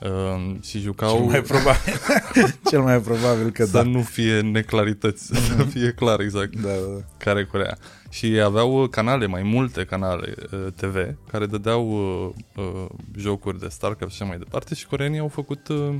Uh, 0.00 0.56
și 0.62 0.78
jucau... 0.78 1.16
Cel 1.16 1.24
mai 1.24 1.42
probabil, 1.42 1.92
Cel 2.70 2.80
mai 2.80 3.00
probabil 3.00 3.50
că 3.50 3.64
să 3.64 3.72
da. 3.72 3.82
nu 3.82 4.00
fie 4.00 4.40
neclarități, 4.40 5.32
mm-hmm. 5.34 5.46
să 5.46 5.54
mhm. 5.54 5.68
fie 5.68 5.92
clar 5.92 6.20
exact 6.20 6.56
da, 6.56 6.68
da, 6.68 6.74
da. 6.74 7.04
care 7.18 7.44
Corea. 7.44 7.76
Și 8.08 8.40
aveau 8.40 8.82
uh, 8.82 8.88
canale, 8.88 9.26
mai 9.26 9.42
multe 9.42 9.84
canale 9.84 10.34
uh, 10.52 10.66
TV, 10.76 10.96
care 11.30 11.46
dădeau 11.46 11.90
uh, 11.90 12.64
uh, 12.64 12.86
jocuri 13.16 13.58
de 13.58 13.68
StarCraft 13.68 14.14
și 14.14 14.22
mai 14.22 14.38
departe 14.38 14.74
și 14.74 14.86
coreenii 14.86 15.18
au 15.18 15.28
făcut 15.28 15.68
uh, 15.68 15.94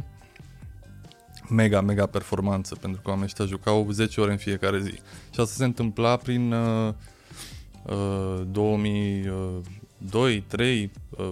mega, 1.49 1.81
mega 1.81 2.07
performanță, 2.07 2.75
pentru 2.75 3.01
că 3.01 3.09
oamenii 3.09 3.29
ăștia 3.29 3.45
jucau 3.45 3.89
10 3.91 4.21
ore 4.21 4.31
în 4.31 4.37
fiecare 4.37 4.81
zi. 4.81 4.93
Și 5.31 5.41
asta 5.41 5.55
se 5.57 5.65
întâmpla 5.65 6.17
prin... 6.17 6.53
Uh, 6.53 6.95
2000, 8.51 9.33
2, 10.11 10.41
3, 10.41 10.91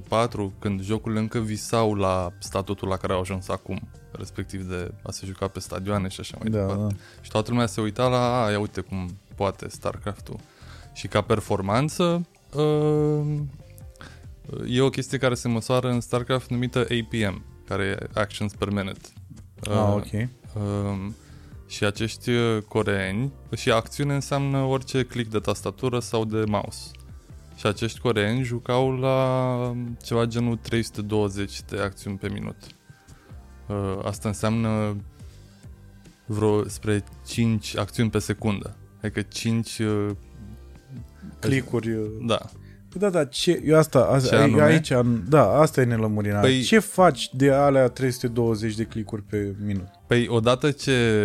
4, 0.09 0.53
când 0.59 0.83
jocurile 0.83 1.21
încă 1.21 1.39
visau 1.39 1.95
la 1.95 2.33
statutul 2.39 2.89
la 2.89 2.97
care 2.97 3.13
au 3.13 3.21
ajuns 3.21 3.49
acum, 3.49 3.81
respectiv 4.13 4.63
de 4.63 4.93
a 5.03 5.11
se 5.11 5.27
juca 5.27 5.49
pe 5.49 5.61
stadioane 5.61 6.09
și 6.09 6.21
așa 6.21 6.37
mai 6.41 6.51
da, 6.51 6.59
departe. 6.59 6.95
Da. 6.95 7.01
Și 7.21 7.31
toată 7.31 7.51
lumea 7.51 7.67
se 7.67 7.81
uita 7.81 8.09
la, 8.09 8.45
a, 8.45 8.51
ia 8.51 8.59
uite 8.59 8.81
cum 8.81 9.17
poate 9.35 9.69
StarCraft-ul. 9.69 10.39
Și 10.93 11.09
ca 11.09 11.21
performanță, 11.21 12.27
uh, 12.55 13.41
e 14.69 14.81
o 14.81 14.89
chestie 14.89 15.19
care 15.19 15.35
se 15.35 15.49
măsoară 15.49 15.91
în 15.91 16.01
StarCraft 16.01 16.51
numită 16.51 16.79
APM, 16.79 17.43
care 17.67 17.85
e 17.85 18.19
Actions 18.21 18.53
Per 18.53 18.69
Minute. 18.69 19.09
Ah, 19.61 19.73
uh, 19.73 19.95
ok. 19.95 20.29
Um, 20.55 21.15
și 21.67 21.85
acești 21.85 22.31
uh, 22.31 22.63
coreeni, 22.69 23.33
și 23.57 23.71
acțiune 23.71 24.15
înseamnă 24.15 24.59
orice 24.59 25.03
click 25.03 25.31
de 25.31 25.39
tastatură 25.39 25.99
sau 25.99 26.25
de 26.25 26.45
mouse. 26.47 26.91
Și 27.57 27.67
acești 27.67 27.99
coreeni 28.01 28.43
jucau 28.43 28.91
la 28.97 29.77
ceva 30.03 30.25
genul 30.25 30.57
320 30.57 31.63
de 31.63 31.79
acțiuni 31.81 32.17
pe 32.17 32.29
minut. 32.33 32.57
Uh, 33.69 33.99
asta 34.05 34.29
înseamnă 34.29 34.97
vreo 36.27 36.69
spre 36.69 37.05
5 37.27 37.77
acțiuni 37.77 38.11
pe 38.11 38.19
secundă. 38.19 38.77
Adică 39.03 39.21
5... 39.23 39.79
Uh, 39.79 40.11
Clicuri. 41.39 41.91
uh, 41.93 42.07
da. 42.27 42.39
Da, 42.97 43.11
da, 43.11 43.25
ce, 43.25 43.63
eu 43.65 43.77
asta, 43.79 43.99
Ce 44.09 44.15
asta 44.15 44.37
anume? 44.43 44.63
aici, 44.63 44.91
am- 44.91 45.25
da, 45.29 45.49
asta 45.59 45.81
e 45.81 45.85
nelămurirea. 45.85 46.39
Păi- 46.41 46.43
Păi, 46.43 46.63
ce 46.63 46.79
faci 46.79 47.31
de 47.35 47.51
alea 47.53 47.89
320 47.89 48.75
de 48.75 48.85
clicuri 48.85 49.23
pe 49.23 49.55
minut? 49.65 49.89
Păi 50.07 50.29
odată 50.29 50.71
ce 50.71 51.21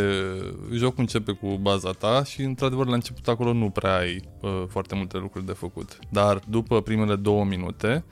jocul 0.72 1.00
începe 1.00 1.32
cu 1.32 1.48
baza 1.48 1.92
ta 1.92 2.24
și 2.24 2.42
într-adevăr 2.42 2.88
la 2.88 2.94
început 2.94 3.28
acolo 3.28 3.54
nu 3.54 3.70
prea 3.70 3.98
ai 3.98 4.22
uh, 4.42 4.64
foarte 4.68 4.96
multe 4.96 5.18
lucruri 5.18 5.46
de 5.46 5.52
făcut. 5.52 6.00
Dar 6.10 6.40
după 6.48 6.82
primele 6.82 7.16
două 7.16 7.46
minute, 7.46 8.04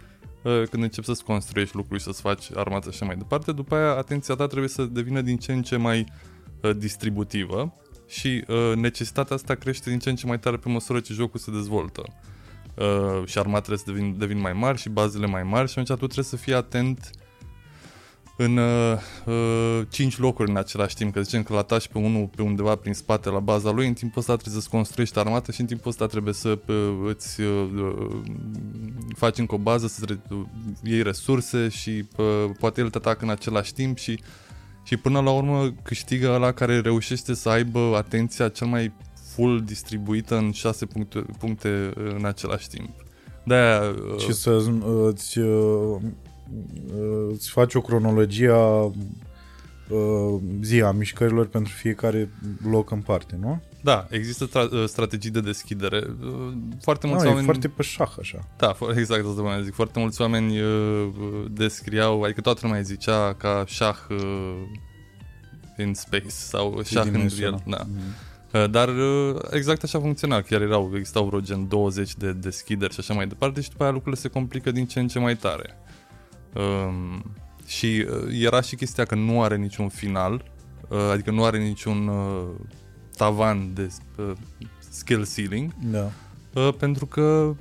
uh, 0.44 0.64
când 0.70 0.84
începi 0.84 1.06
să-ți 1.06 1.24
construiești 1.24 1.76
lucruri 1.76 2.00
și 2.00 2.06
să-ți 2.06 2.22
faci 2.22 2.46
armată 2.56 2.90
și 2.90 2.96
așa 2.96 3.06
mai 3.06 3.16
departe, 3.16 3.52
după 3.52 3.76
aia 3.76 3.96
atenția 3.96 4.36
ta 4.36 4.48
trebuie 4.48 4.70
să 4.70 4.84
devină 4.84 5.22
din 5.22 5.38
ce 5.38 5.52
în 5.52 5.62
ce 5.62 5.78
mai 5.78 6.06
uh, 6.62 6.76
distributivă 6.76 7.74
și 8.08 8.44
uh, 8.48 8.72
necesitatea 8.76 9.36
asta 9.36 9.56
crește 9.56 9.90
din 9.90 10.00
ce 10.00 10.10
în 10.10 10.16
ce 10.16 10.26
mai 10.26 10.40
tare 10.40 10.58
pe 10.58 10.70
măsură 10.70 11.00
ce 11.00 11.14
jocul 11.14 11.40
se 11.40 11.52
dezvoltă. 11.52 12.04
Uh, 12.74 13.26
și 13.26 13.38
armatele 13.38 13.76
se 13.76 13.84
devin, 13.86 14.18
devin 14.18 14.40
mai 14.40 14.54
mari 14.54 14.78
și 14.78 14.90
bazele 14.90 15.26
mai 15.26 15.44
mari 15.44 15.68
și 15.68 15.80
atunci 15.80 16.00
tu 16.00 16.06
trebuie 16.06 16.24
să 16.26 16.36
fii 16.36 16.54
atent 16.54 17.10
în 18.38 18.58
uh, 18.58 18.98
uh, 19.26 19.82
5 19.90 20.18
locuri 20.18 20.50
în 20.50 20.58
același 20.58 20.96
timp, 20.96 21.14
că 21.14 21.22
zicem 21.22 21.44
că 21.44 21.54
l 21.54 21.58
atași 21.58 21.90
pe 21.90 21.98
unul 21.98 22.30
pe 22.36 22.42
undeva 22.42 22.76
prin 22.76 22.94
spate 22.94 23.30
la 23.30 23.40
baza 23.40 23.72
lui, 23.72 23.88
în 23.88 23.94
timpul 23.94 24.20
ăsta 24.20 24.34
trebuie 24.36 24.56
să-ți 24.56 24.70
construiești 24.70 25.20
armată 25.20 25.52
și 25.52 25.62
în 25.62 25.68
timpul 25.68 25.90
ăsta 25.90 26.06
trebuie 26.06 26.34
să 26.34 26.60
uh, 26.68 26.94
îți 27.08 27.42
uh, 27.42 27.70
uh, 27.76 28.22
faci 29.16 29.38
încă 29.38 29.56
o 29.56 29.58
bază, 29.58 29.88
să 29.88 30.06
re- 30.06 30.22
iei 30.84 31.04
resurse 31.04 31.70
și 31.70 32.06
uh, 32.18 32.26
poate 32.60 32.82
el 32.82 32.90
te 32.90 32.98
atacă 32.98 33.24
în 33.24 33.30
același 33.32 33.74
timp 33.74 33.98
și 33.98 34.20
și 34.84 34.98
până 34.98 35.22
la 35.22 35.32
urmă 35.32 35.74
câștigă 35.84 36.32
ăla 36.32 36.52
care 36.52 36.80
reușește 36.80 37.34
să 37.34 37.50
aibă 37.50 37.96
atenția 37.96 38.50
cel 38.50 38.68
mai 38.68 38.94
full 39.34 39.62
distribuită 39.66 40.38
în 40.38 40.52
6 40.52 40.86
puncte, 40.86 41.26
puncte 41.40 41.92
în 42.18 42.26
același 42.26 42.70
timp. 42.70 42.90
De-aia... 43.44 43.82
uh, 44.14 44.20
Și 44.20 44.34
să 44.34 44.52
uh, 44.52 45.10
îți, 45.14 45.40
uh, 45.40 45.96
uh, 45.96 46.02
îți 47.32 47.50
faci 47.50 47.74
o 47.74 47.82
cronologie 47.82 48.50
a 48.50 48.92
uh, 49.90 50.42
zi 50.62 50.82
a 50.82 50.92
mișcărilor 50.92 51.48
pentru 51.48 51.74
fiecare 51.74 52.30
loc 52.70 52.92
în 52.92 53.00
parte, 53.02 53.38
nu? 53.42 53.62
Da, 53.84 54.08
există 54.10 54.48
tra- 54.50 54.72
uh, 54.72 54.84
strategii 54.86 55.32
de 55.32 55.40
deschidere. 55.42 56.04
Uh, 56.24 56.54
Foarte 56.82 57.08
mulți 57.08 57.24
No, 57.24 57.30
oameni... 57.30 57.48
e 57.48 57.52
foarte 57.52 57.68
pe 57.68 57.82
șah 57.84 58.12
așa. 58.20 58.48
Da, 58.58 58.76
fo- 58.76 58.98
exact 58.98 59.26
asta 59.28 59.42
vreau 59.42 59.58
să 59.58 59.64
zic. 59.64 59.74
Foarte 59.74 60.00
mulți 60.00 60.22
oameni 60.22 60.60
uh, 60.62 60.68
uh, 61.20 61.46
descriau, 61.52 62.22
adică 62.22 62.42
toată 62.42 62.60
lumea 62.64 62.82
zicea 62.82 63.34
ca 63.34 63.64
șah 63.68 63.98
uh, 64.10 64.56
in 65.78 65.94
space 65.94 66.28
sau 66.28 66.82
șah 66.84 67.04
în 67.04 67.10
Tridimensional. 67.10 67.62
real. 67.66 67.78
Da. 67.78 67.86
Mhm. 67.94 68.64
Uh, 68.64 68.70
Dar 68.72 68.88
uh, 68.90 69.36
exact 69.52 69.84
așa 69.84 70.00
funcționa, 70.00 70.42
chiar 70.42 70.62
erau, 70.62 70.92
existau 70.96 71.26
vreo 71.26 71.40
gen 71.40 71.68
20 71.68 72.16
de 72.16 72.34
deschideri 72.34 72.94
și 72.94 73.00
așa 73.00 73.14
mai 73.14 73.28
departe 73.28 73.62
și 73.62 73.70
după 73.70 73.84
aia 73.84 73.92
lucrurile 73.92 74.22
se 74.22 74.28
complică 74.28 74.72
din 74.72 74.86
ce 74.86 75.00
în 75.00 75.08
ce 75.08 75.20
mai 75.20 75.36
tare. 75.36 75.78
Um, 76.56 77.36
și 77.66 78.06
uh, 78.10 78.42
era 78.42 78.62
și 78.62 78.76
chestia 78.76 79.06
că 79.06 79.16
nu 79.16 79.44
are 79.44 79.56
niciun 79.58 79.90
final, 79.90 80.52
uh, 80.90 80.98
adică 81.12 81.32
nu 81.32 81.44
are 81.44 81.58
niciun 81.58 82.08
uh, 82.08 82.46
tavan 83.18 83.74
de 83.74 83.90
uh, 84.18 84.32
skill 84.90 85.28
ceiling, 85.34 85.72
Da. 85.92 86.12
uh, 86.54 86.74
pentru 86.80 87.06
că 87.06 87.56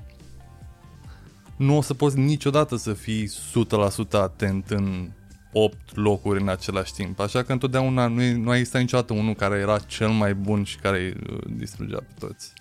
nu 1.57 1.77
o 1.77 1.81
să 1.83 1.95
poți 1.95 2.19
niciodată 2.19 2.77
să 2.77 2.93
fii 2.93 3.29
100% 3.29 4.11
atent 4.11 4.71
în 4.71 5.11
8 5.53 5.97
locuri 5.97 6.41
în 6.41 6.49
același 6.49 6.93
timp. 6.93 7.21
Așa 7.21 7.43
că 7.43 7.53
întotdeauna 7.53 8.07
nu, 8.07 8.23
e, 8.23 8.35
nu 8.35 8.51
a 8.51 8.57
existat 8.57 8.81
niciodată 8.81 9.13
unul 9.13 9.35
care 9.35 9.59
era 9.59 9.79
cel 9.79 10.09
mai 10.09 10.35
bun 10.35 10.65
și 10.65 10.79
care 10.79 10.99
îi 10.99 11.15
uh, 11.33 11.39
distrugea 11.57 11.97
pe 11.99 12.27
toți. 12.27 12.53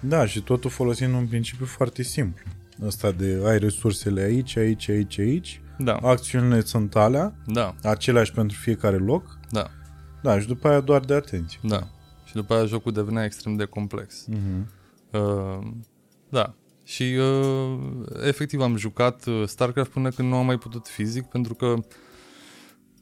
Da, 0.00 0.26
și 0.26 0.40
totul 0.40 0.70
folosind 0.70 1.14
un 1.14 1.26
principiu 1.26 1.66
foarte 1.66 2.02
simplu. 2.02 2.44
Ăsta 2.82 3.10
de 3.10 3.42
ai 3.44 3.58
resursele 3.58 4.22
aici, 4.22 4.56
aici, 4.56 4.88
aici, 4.88 5.18
aici. 5.18 5.60
Da, 5.78 5.96
Acțiunile 5.96 6.60
sunt 6.60 6.96
alea, 6.96 7.34
da, 7.46 7.74
aceleași 7.82 8.32
pentru 8.32 8.56
fiecare 8.60 8.96
loc. 8.96 9.38
da, 9.50 9.70
Da, 10.22 10.40
și 10.40 10.46
după 10.46 10.68
aia 10.68 10.80
doar 10.80 11.00
de 11.00 11.14
atenție. 11.14 11.58
da. 11.62 11.88
Și 12.24 12.34
după 12.34 12.54
aia 12.54 12.64
jocul 12.64 12.92
devenea 12.92 13.24
extrem 13.24 13.56
de 13.56 13.64
complex. 13.64 14.26
Mhm. 14.26 14.70
Uh, 15.12 15.66
da. 16.28 16.54
Și 16.84 17.02
uh, 17.02 17.78
efectiv 18.26 18.60
am 18.60 18.76
jucat 18.76 19.24
uh, 19.26 19.42
StarCraft 19.46 19.90
până 19.90 20.08
când 20.10 20.28
nu 20.28 20.36
am 20.36 20.46
mai 20.46 20.58
putut 20.58 20.86
fizic 20.88 21.24
pentru 21.24 21.54
că 21.54 21.74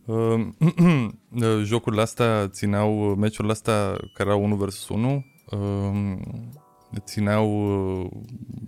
uh, 0.04 0.46
uh, 1.30 1.62
jocurile 1.64 2.02
astea 2.02 2.48
țineau, 2.48 2.92
meciurile 3.14 3.52
astea 3.52 3.96
care 4.14 4.28
erau 4.28 4.42
1 4.44 4.54
vs 4.56 4.88
1 4.88 5.24
uh, 5.50 6.18
țineau 6.98 7.48
uh, 8.02 8.10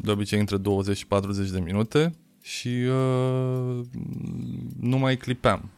de 0.02 0.10
obicei 0.10 0.40
între 0.40 0.56
20 0.56 0.96
și 0.96 1.06
40 1.06 1.50
de 1.50 1.60
minute 1.60 2.14
și 2.44 2.68
uh, 2.68 3.80
nu 4.80 4.98
mai 4.98 5.16
clipeam. 5.16 5.70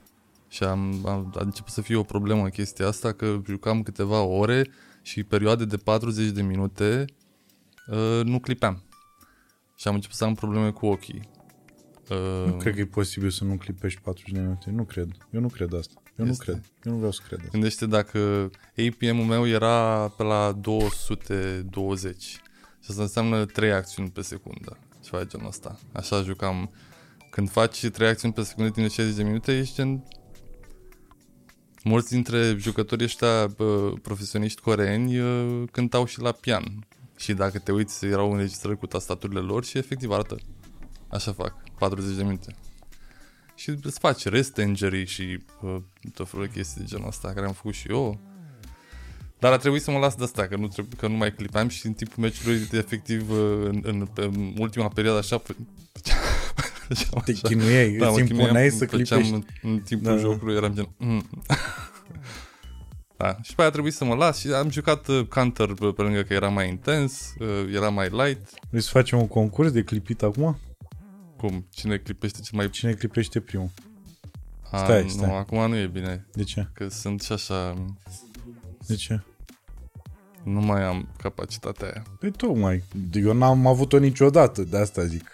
Și 0.49 0.63
am, 0.65 1.07
am, 1.07 1.33
a 1.37 1.41
început 1.43 1.73
să 1.73 1.81
fie 1.81 1.97
o 1.97 2.03
problemă 2.03 2.49
chestia 2.49 2.87
asta 2.87 3.13
că 3.13 3.41
jucam 3.47 3.83
câteva 3.83 4.21
ore 4.23 4.67
și 5.03 5.23
perioade 5.25 5.65
de 5.65 5.77
40 5.77 6.31
de 6.31 6.43
minute 6.43 7.05
uh, 7.87 8.21
nu 8.25 8.39
clipeam. 8.39 8.83
Și 9.77 9.89
am 9.89 9.95
început 9.95 10.17
să 10.17 10.25
am 10.25 10.35
probleme 10.35 10.71
cu 10.71 10.87
ochii. 10.87 11.29
Uh, 12.11 12.47
Nu 12.47 12.57
cred 12.57 12.75
că 12.75 12.81
e 12.81 12.87
posibil 12.87 13.31
să 13.31 13.45
nu 13.45 13.57
clipești 13.57 14.01
40 14.01 14.33
de 14.33 14.41
minute. 14.41 14.71
Nu 14.71 14.85
cred. 14.85 15.09
Eu 15.31 15.41
nu 15.41 15.49
cred 15.49 15.73
asta. 15.75 16.03
Eu 16.19 16.27
Este. 16.27 16.45
nu 16.51 16.53
cred. 16.53 16.71
Eu 16.85 16.93
nu 16.93 16.97
vreau 16.97 17.13
să 17.13 17.23
cred 17.27 17.39
asta. 17.39 17.51
Gândește 17.53 17.87
dacă 17.87 18.51
APM-ul 18.87 19.25
meu 19.25 19.47
era 19.49 20.09
pe 20.09 20.23
la 20.23 20.53
220 20.53 22.23
și 22.23 22.39
asta 22.89 23.03
înseamnă 23.03 23.45
3 23.45 23.73
acțiuni 23.73 24.11
pe 24.11 24.23
secundă. 24.23 24.79
Ceva 25.07 25.19
de 25.19 25.29
genul 25.29 25.47
ăsta. 25.47 25.79
Așa 25.93 26.23
jucam. 26.23 26.71
Când 27.31 27.51
faci 27.51 27.87
3 27.87 28.09
acțiuni 28.09 28.35
pe 28.35 28.43
secundă 28.43 28.71
timp 28.71 28.87
de 28.87 28.93
60 28.93 29.17
de 29.17 29.23
minute, 29.23 29.59
ești 29.59 29.75
gen... 29.75 30.05
Mulți 31.85 32.11
dintre 32.11 32.57
jucătorii 32.59 33.05
ăștia 33.05 33.47
bă, 33.47 33.93
profesioniști 34.03 34.61
coreeni 34.61 35.19
uh, 35.19 35.69
cântau 35.71 36.05
și 36.05 36.21
la 36.21 36.33
pian. 36.33 36.87
Și 37.17 37.35
dacă 37.35 37.59
te 37.59 37.73
uiți, 37.73 38.05
erau 38.05 38.31
înregistrări 38.31 38.79
cu 38.79 38.87
tastaturile 38.87 39.41
lor 39.41 39.65
și 39.65 39.79
efectiv 39.79 40.11
arată 40.11 40.37
Așa 41.09 41.33
fac, 41.33 41.55
40 41.79 42.17
de 42.17 42.23
minute. 42.23 42.55
Și 43.55 43.71
îți 43.83 43.99
faci 43.99 44.25
rest 44.25 44.57
injury 44.57 45.05
și 45.05 45.39
uh, 45.63 45.77
tot 46.15 46.29
felul 46.29 46.47
de 46.47 46.53
chestii 46.53 46.81
de 46.81 46.87
genul 46.87 47.07
ăsta 47.07 47.33
care 47.33 47.47
am 47.47 47.53
făcut 47.53 47.75
și 47.75 47.91
eu. 47.91 48.21
Dar 49.39 49.53
a 49.53 49.57
trebuit 49.57 49.83
să 49.83 49.91
mă 49.91 49.99
las 49.99 50.15
de 50.15 50.25
asta, 50.25 50.47
că 50.47 50.57
nu, 50.57 50.67
trebuie, 50.69 50.95
că 50.99 51.09
nu 51.09 51.15
mai 51.17 51.33
clipam 51.35 51.69
și 51.69 51.87
în 51.87 51.93
timpul 51.93 52.23
meciului, 52.23 52.69
efectiv, 52.73 53.31
uh, 53.31 53.39
în, 53.65 53.81
în, 53.83 54.07
în 54.15 54.55
ultima 54.59 54.89
perioadă 54.89 55.19
așa, 55.19 55.39
făceam 55.39 56.19
Te 57.25 57.33
așa. 57.33 57.49
chinuiei, 57.49 57.97
Da, 57.97 58.07
îți 58.09 58.19
mă 58.19 58.25
chinuiam, 58.25 58.41
impuneai 58.47 58.71
să 58.71 58.87
făceam 58.87 59.21
clipești. 59.21 59.33
În, 59.33 59.45
în 59.71 59.79
timpul 59.81 60.07
Da, 60.07 60.15
da. 60.15 60.21
jocului 60.21 60.55
eram 60.57 60.75
gen... 60.75 60.89
Mm. 60.97 61.29
da. 63.17 63.37
Și 63.43 63.55
pe 63.55 63.61
aia 63.61 63.69
a 63.69 63.73
trebuit 63.73 63.95
să 63.95 64.05
mă 64.05 64.15
las 64.15 64.39
și 64.39 64.49
am 64.49 64.71
jucat 64.71 65.09
uh, 65.09 65.27
Counter 65.29 65.67
pe, 65.67 65.87
pe 65.87 66.03
lângă 66.03 66.23
că 66.23 66.33
era 66.35 66.49
mai 66.49 66.69
intens, 66.69 67.35
uh, 67.39 67.75
era 67.75 67.89
mai 67.89 68.09
light. 68.09 68.49
Vrei 68.71 68.83
să 68.83 68.89
facem 68.93 69.19
un 69.19 69.29
concurs 69.29 69.71
de 69.71 69.83
clipit 69.83 70.23
acum? 70.23 70.59
Cum? 71.37 71.67
Cine 71.71 71.97
clipește 71.97 72.39
cel 72.41 72.59
mai... 72.59 72.71
Cine 72.71 72.93
clipește 72.93 73.41
primul? 73.41 73.71
A, 74.71 74.79
Stai, 74.79 75.03
nu, 75.03 75.09
stai. 75.09 75.39
acum 75.39 75.69
nu 75.69 75.77
e 75.77 75.87
bine, 75.87 76.27
De 76.33 76.43
ce? 76.43 76.67
că 76.73 76.89
sunt 76.89 77.23
și 77.23 77.33
așa... 77.33 77.75
De 78.87 78.95
ce? 78.95 79.21
Nu 80.43 80.61
mai 80.61 80.83
am 80.83 81.09
capacitatea 81.19 81.87
aia. 81.87 82.03
Păi 82.21 82.31
tocmai. 82.31 82.83
Eu 83.13 83.33
n-am 83.33 83.67
avut-o 83.67 83.99
niciodată, 83.99 84.63
de 84.63 84.77
asta 84.79 85.05
zic. 85.05 85.31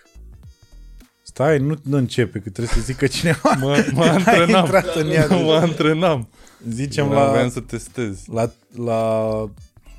Stai, 1.23 1.59
nu, 1.59 1.75
nu 1.83 1.97
începe, 1.97 2.39
că 2.39 2.51
trebuie 2.51 2.67
să 2.75 2.81
zică 2.81 3.07
cineva. 3.07 3.51
Mă, 3.59 3.87
mă 3.93 4.03
Ai 4.05 4.09
antrenam. 4.09 4.65
intrat 4.65 4.95
în 4.97 5.11
ea 5.11 5.27
mă 5.27 5.37
deja. 5.37 5.59
antrenam. 5.61 6.29
Zicem 6.69 7.09
Vreau- 7.09 7.25
la, 7.25 7.31
Voiam 7.31 7.51
să 7.51 7.61
testez. 7.61 8.27
la, 8.27 8.53
la, 8.77 9.51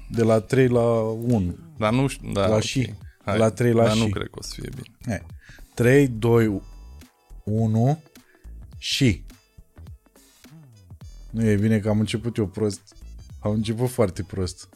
de 0.09 0.23
la 0.23 0.39
3 0.39 0.67
la 0.67 0.81
1. 1.01 1.55
Dar 1.77 1.93
nu 1.93 2.07
știu... 2.07 2.31
Da, 2.31 2.47
La 2.47 2.55
ok. 2.55 2.61
și. 2.61 2.93
Hai. 3.25 3.37
La 3.37 3.49
trei 3.49 3.71
la 3.73 3.83
Dar 3.83 3.95
nu 3.95 4.03
și. 4.05 4.09
cred 4.09 4.25
că 4.27 4.37
o 4.39 4.41
să 4.41 4.51
fie 4.55 4.69
bine. 4.75 4.95
Hai. 5.05 5.25
3, 5.73 6.07
2, 6.07 6.61
1 7.43 8.03
și. 8.77 9.23
Nu 11.29 11.45
e 11.45 11.55
bine 11.55 11.79
că 11.79 11.89
am 11.89 11.99
început 11.99 12.37
eu 12.37 12.47
prost. 12.47 12.95
Am 13.43 13.51
început 13.51 13.89
foarte 13.89 14.23
prost. 14.23 14.69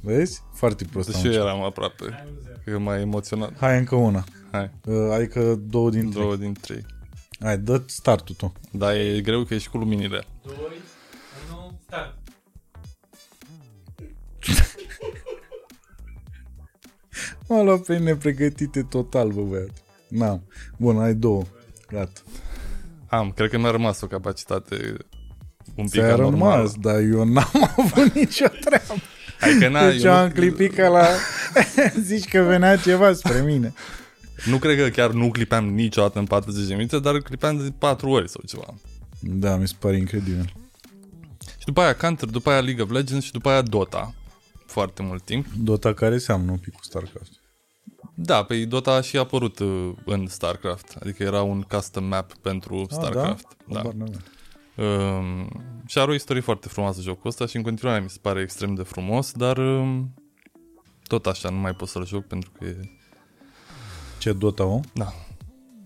Vezi? 0.00 0.42
Foarte 0.52 0.84
prost 0.84 1.08
am 1.08 1.12
Deși 1.14 1.24
eu 1.26 1.30
început. 1.32 1.48
eram 1.50 1.62
aproape. 1.66 2.24
Că 2.64 2.70
e 2.70 2.76
mai 2.76 3.00
emoționat. 3.00 3.58
Hai 3.58 3.78
încă 3.78 3.94
una. 3.94 4.24
Hai, 4.50 4.70
Uh, 4.84 5.10
Adică 5.12 5.54
două 5.54 5.90
din 5.90 6.10
trei. 6.10 6.22
două 6.22 6.36
din 6.36 6.52
trei. 6.60 6.86
Hai, 7.40 7.58
dă 7.58 7.82
startul 7.86 8.34
tu. 8.34 8.52
Dar 8.72 8.94
e 8.94 9.20
greu 9.20 9.44
că 9.44 9.54
ești 9.54 9.68
cu 9.68 9.76
luminile. 9.78 10.24
2, 10.44 10.54
1, 11.50 11.80
start. 11.86 12.18
M-a 17.48 17.62
luat 17.62 17.80
pe 17.80 17.98
nepregătite 17.98 18.82
total, 18.82 19.30
bă, 19.30 19.40
băiat. 19.42 19.70
N-am. 20.08 20.42
Bun, 20.76 20.98
ai 21.00 21.14
două. 21.14 21.42
Gata. 21.88 22.20
Am, 23.06 23.30
cred 23.32 23.50
că 23.50 23.58
mi-a 23.58 23.70
rămas 23.70 24.00
o 24.00 24.06
capacitate 24.06 24.96
un 25.74 25.84
pic 25.84 25.92
Ți-a 26.00 26.12
anormală. 26.12 26.54
rămas, 26.54 26.74
dar 26.74 27.00
eu 27.00 27.24
n-am 27.24 27.70
avut 27.76 28.12
nicio 28.14 28.46
treabă. 28.60 28.94
Hai 29.40 29.56
că 29.60 29.68
na, 29.68 29.90
Deci 29.90 30.02
eu 30.02 30.10
eu 30.10 30.16
am 30.16 30.26
nu, 30.26 30.32
clipit 30.32 30.74
ca 30.74 30.88
la... 30.88 31.06
Zici 32.02 32.28
că 32.28 32.40
venea 32.42 32.76
ceva 32.76 33.12
spre 33.12 33.42
mine. 33.42 33.72
nu 34.44 34.58
cred 34.58 34.78
că 34.78 34.88
chiar 34.88 35.10
nu 35.10 35.30
clipeam 35.30 35.64
niciodată 35.74 36.18
în 36.18 36.24
40 36.26 36.66
de 36.66 36.74
minute, 36.74 36.98
dar 36.98 37.18
clipeam 37.18 37.56
de 37.56 37.72
4 37.78 38.10
ori 38.10 38.28
sau 38.28 38.40
ceva. 38.46 38.74
Da, 39.20 39.56
mi 39.56 39.68
se 39.68 39.74
pare 39.78 39.96
incredibil. 39.96 40.52
Și 41.58 41.64
după 41.64 41.80
aia 41.80 41.94
Counter, 41.94 42.28
după 42.28 42.50
aia 42.50 42.60
League 42.60 42.82
of 42.82 42.90
Legends 42.90 43.24
și 43.24 43.32
după 43.32 43.48
aia 43.48 43.62
Dota. 43.62 44.14
Foarte 44.66 45.02
mult 45.02 45.22
timp. 45.24 45.46
Dota 45.58 45.92
care 45.94 46.18
seamănă 46.18 46.50
un 46.50 46.58
pic 46.58 46.72
cu 46.74 46.82
StarCraft. 46.82 47.32
Da, 48.14 48.42
pe 48.42 48.64
Dota 48.64 48.90
a 48.92 49.00
și 49.00 49.16
apărut 49.18 49.58
uh, 49.58 49.92
în 50.04 50.26
StarCraft. 50.26 50.96
Adică 51.02 51.22
era 51.22 51.42
un 51.42 51.60
custom 51.60 52.04
map 52.04 52.34
pentru 52.34 52.86
StarCraft. 52.90 53.46
Ah, 53.48 53.56
da? 53.68 53.76
Habar 53.76 53.94
n-aveam. 54.76 55.18
Um, 55.18 55.48
și 55.86 55.98
are 55.98 56.10
o 56.10 56.14
istorie 56.14 56.40
foarte 56.42 56.68
frumoasă 56.68 57.00
jocul 57.00 57.28
ăsta 57.30 57.46
și 57.46 57.56
în 57.56 57.62
continuare 57.62 58.00
mi 58.00 58.10
se 58.10 58.18
pare 58.22 58.40
extrem 58.40 58.74
de 58.74 58.82
frumos, 58.82 59.32
dar 59.32 59.58
um, 59.58 60.14
tot 61.06 61.26
așa 61.26 61.50
nu 61.50 61.56
mai 61.56 61.72
pot 61.74 61.88
să-l 61.88 62.06
joc 62.06 62.24
pentru 62.26 62.50
că 62.58 62.64
e... 62.64 62.76
Ce 64.18 64.32
Dota, 64.32 64.64
o? 64.64 64.80
Da. 64.94 65.12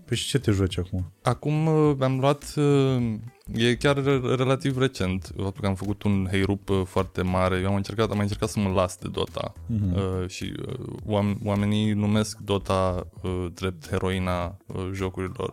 Păi 0.05 0.17
și 0.17 0.27
ce 0.27 0.39
te 0.39 0.51
joci 0.51 0.77
acum? 0.77 1.11
Acum 1.21 1.65
uh, 1.67 1.95
am 1.99 2.19
luat, 2.19 2.53
uh, 2.55 3.13
e 3.53 3.75
chiar 3.75 4.03
re- 4.03 4.35
relativ 4.35 4.77
recent, 4.77 5.31
faptul 5.37 5.61
că 5.61 5.67
am 5.67 5.75
făcut 5.75 6.03
un 6.03 6.27
heirup 6.31 6.69
uh, 6.69 6.81
foarte 6.85 7.21
mare. 7.21 7.59
Eu 7.59 7.67
am 7.67 7.75
încercat, 7.75 8.05
am 8.09 8.13
mai 8.15 8.21
încercat 8.23 8.49
să 8.49 8.59
mă 8.59 8.69
las 8.69 8.97
de 8.97 9.07
Dota 9.07 9.53
Mhm. 9.67 9.95
uh, 9.95 10.27
și 10.29 10.53
uh, 10.67 10.75
oam- 11.05 11.37
oamenii 11.43 11.91
numesc 11.93 12.37
Dota 12.37 13.07
uh, 13.23 13.45
drept 13.53 13.89
heroina 13.89 14.57
uh, 14.67 14.89
jocurilor 14.93 15.51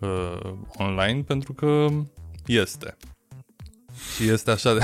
uh, 0.00 0.52
online 0.78 1.22
pentru 1.22 1.52
că 1.52 1.86
este. 2.46 2.96
Și 4.14 4.28
este 4.28 4.50
așa 4.50 4.74
de... 4.74 4.80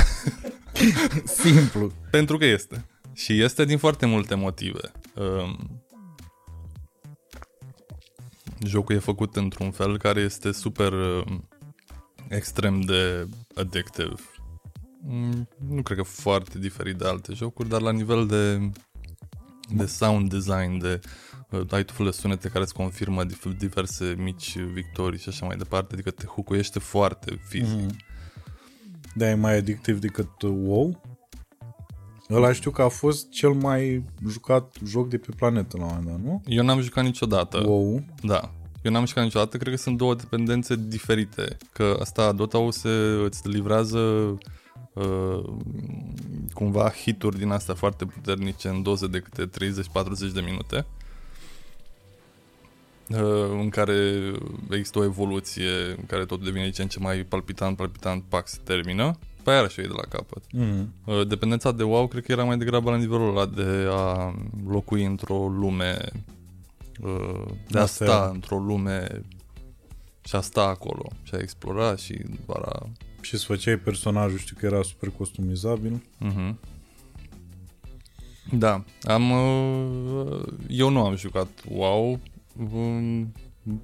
Simplu. 1.43 1.93
Pentru 2.11 2.37
că 2.39 2.45
este. 2.45 2.85
Și 3.13 3.43
este 3.43 3.65
din 3.65 3.79
foarte 3.79 4.07
multe 4.07 4.35
motive. 4.35 4.93
Um, 5.15 5.83
jocul 8.67 8.95
e 8.95 8.99
făcut 8.99 9.37
într-un 9.37 9.71
fel 9.71 9.99
care 9.99 10.21
este 10.21 10.53
super 10.53 10.93
um, 10.93 11.49
extrem 12.29 12.81
de 12.81 13.27
addictive. 13.55 14.15
Mm, 15.03 15.49
Nu 15.69 15.83
cred 15.83 15.97
că 15.97 16.03
foarte 16.03 16.59
diferit 16.59 16.97
de 16.97 17.07
alte 17.07 17.33
jocuri, 17.33 17.69
dar 17.69 17.81
la 17.81 17.93
nivel 17.93 18.27
de, 18.27 18.71
de 19.69 19.87
sound 19.87 20.31
design, 20.31 20.79
de 20.79 21.01
uh, 21.05 21.11
ai 21.51 21.85
tot 21.85 21.91
felul 21.91 22.11
de 22.11 22.17
sunete 22.17 22.49
care 22.49 22.65
îți 22.65 22.75
confirmă 22.75 23.25
dif- 23.25 23.57
diverse 23.59 24.15
mici 24.19 24.59
victorii 24.59 25.19
și 25.19 25.29
așa 25.29 25.47
mai 25.47 25.57
departe, 25.57 25.93
adică 25.93 26.11
te 26.11 26.27
hucuiește 26.27 26.79
foarte 26.79 27.41
fizic. 27.49 27.81
Mhm. 27.81 27.97
Da, 29.15 29.31
e 29.31 29.35
mai 29.35 29.57
adictiv 29.57 29.99
decât 30.01 30.43
uh, 30.43 30.51
WoW? 30.51 31.01
Ăla 32.31 32.53
știu 32.53 32.71
că 32.71 32.83
a 32.83 32.89
fost 32.89 33.31
cel 33.31 33.51
mai 33.51 34.05
jucat 34.29 34.75
joc 34.85 35.09
de 35.09 35.19
pe 35.19 35.33
planetă 35.37 35.77
la 35.77 35.85
un 35.85 35.91
moment 35.91 36.07
dat, 36.07 36.25
nu? 36.25 36.43
Eu 36.47 36.65
n-am 36.65 36.81
jucat 36.81 37.05
niciodată. 37.05 37.63
WoW. 37.67 38.05
Da. 38.23 38.53
Eu 38.83 38.93
n-am 38.93 39.07
jucat 39.07 39.25
niciodată, 39.25 39.57
cred 39.57 39.75
că 39.75 39.81
sunt 39.81 39.97
două 39.97 40.15
dependențe 40.15 40.77
diferite. 40.77 41.57
Că 41.73 41.97
asta, 42.01 42.33
Dota-ul 42.33 42.73
se, 42.73 42.89
îți 43.25 43.49
livrează 43.49 43.99
uh, 44.95 45.55
cumva 46.53 46.91
hituri 46.91 47.39
din 47.39 47.51
astea 47.51 47.75
foarte 47.75 48.05
puternice 48.05 48.69
în 48.69 48.83
doze 48.83 49.07
de 49.07 49.19
câte 49.19 49.67
30-40 50.29 50.33
de 50.33 50.41
minute 50.41 50.77
uh, 50.77 51.00
în 53.61 53.69
care 53.69 53.95
există 54.71 54.99
o 54.99 55.05
evoluție 55.05 55.71
în 55.97 56.05
care 56.07 56.25
tot 56.25 56.45
devine 56.45 56.63
din 56.63 56.73
ce 56.73 56.83
în 56.83 56.89
ce 56.89 56.99
mai 56.99 57.17
palpitant, 57.19 57.77
palpitant, 57.77 58.25
pac, 58.29 58.49
se 58.49 58.59
termină. 58.65 59.19
Pe 59.43 59.51
aia 59.51 59.69
și 59.69 59.77
de 59.81 59.87
la 59.87 60.03
capăt. 60.09 60.43
Mm. 60.53 60.93
Uh, 61.05 61.27
Dependența 61.27 61.73
de 61.73 61.83
WoW 61.83 62.07
cred 62.07 62.25
că 62.25 62.33
era 62.33 62.45
mai 62.45 62.59
degrabă 62.59 62.91
la 62.91 62.97
nivelul 62.97 63.29
ăla 63.29 63.47
de 63.47 63.87
a 63.91 64.35
locui 64.67 65.05
într-o 65.05 65.49
lume 65.49 65.99
uh, 67.01 67.45
de 67.69 67.79
a 67.79 67.83
Asta 67.83 68.05
sta 68.05 68.15
era. 68.15 68.29
într-o 68.29 68.59
lume 68.59 69.23
și 70.25 70.37
a 70.37 70.41
sta 70.41 70.63
acolo 70.63 71.09
și 71.23 71.35
a 71.35 71.39
explora 71.39 71.97
și 71.97 72.19
doar 72.47 72.63
a... 72.63 72.89
Și 73.21 73.35
îți 73.35 73.45
făceai 73.45 73.77
personajul, 73.79 74.39
știu 74.39 74.57
că 74.59 74.67
era 74.67 74.83
super 74.83 75.11
customizabil. 75.17 76.03
Uh-huh. 76.27 76.55
Da, 78.53 78.85
am... 79.03 79.31
Uh, 79.31 80.43
eu 80.69 80.89
nu 80.89 81.05
am 81.05 81.17
jucat 81.17 81.49
WoW 81.69 82.19
um, 82.73 83.33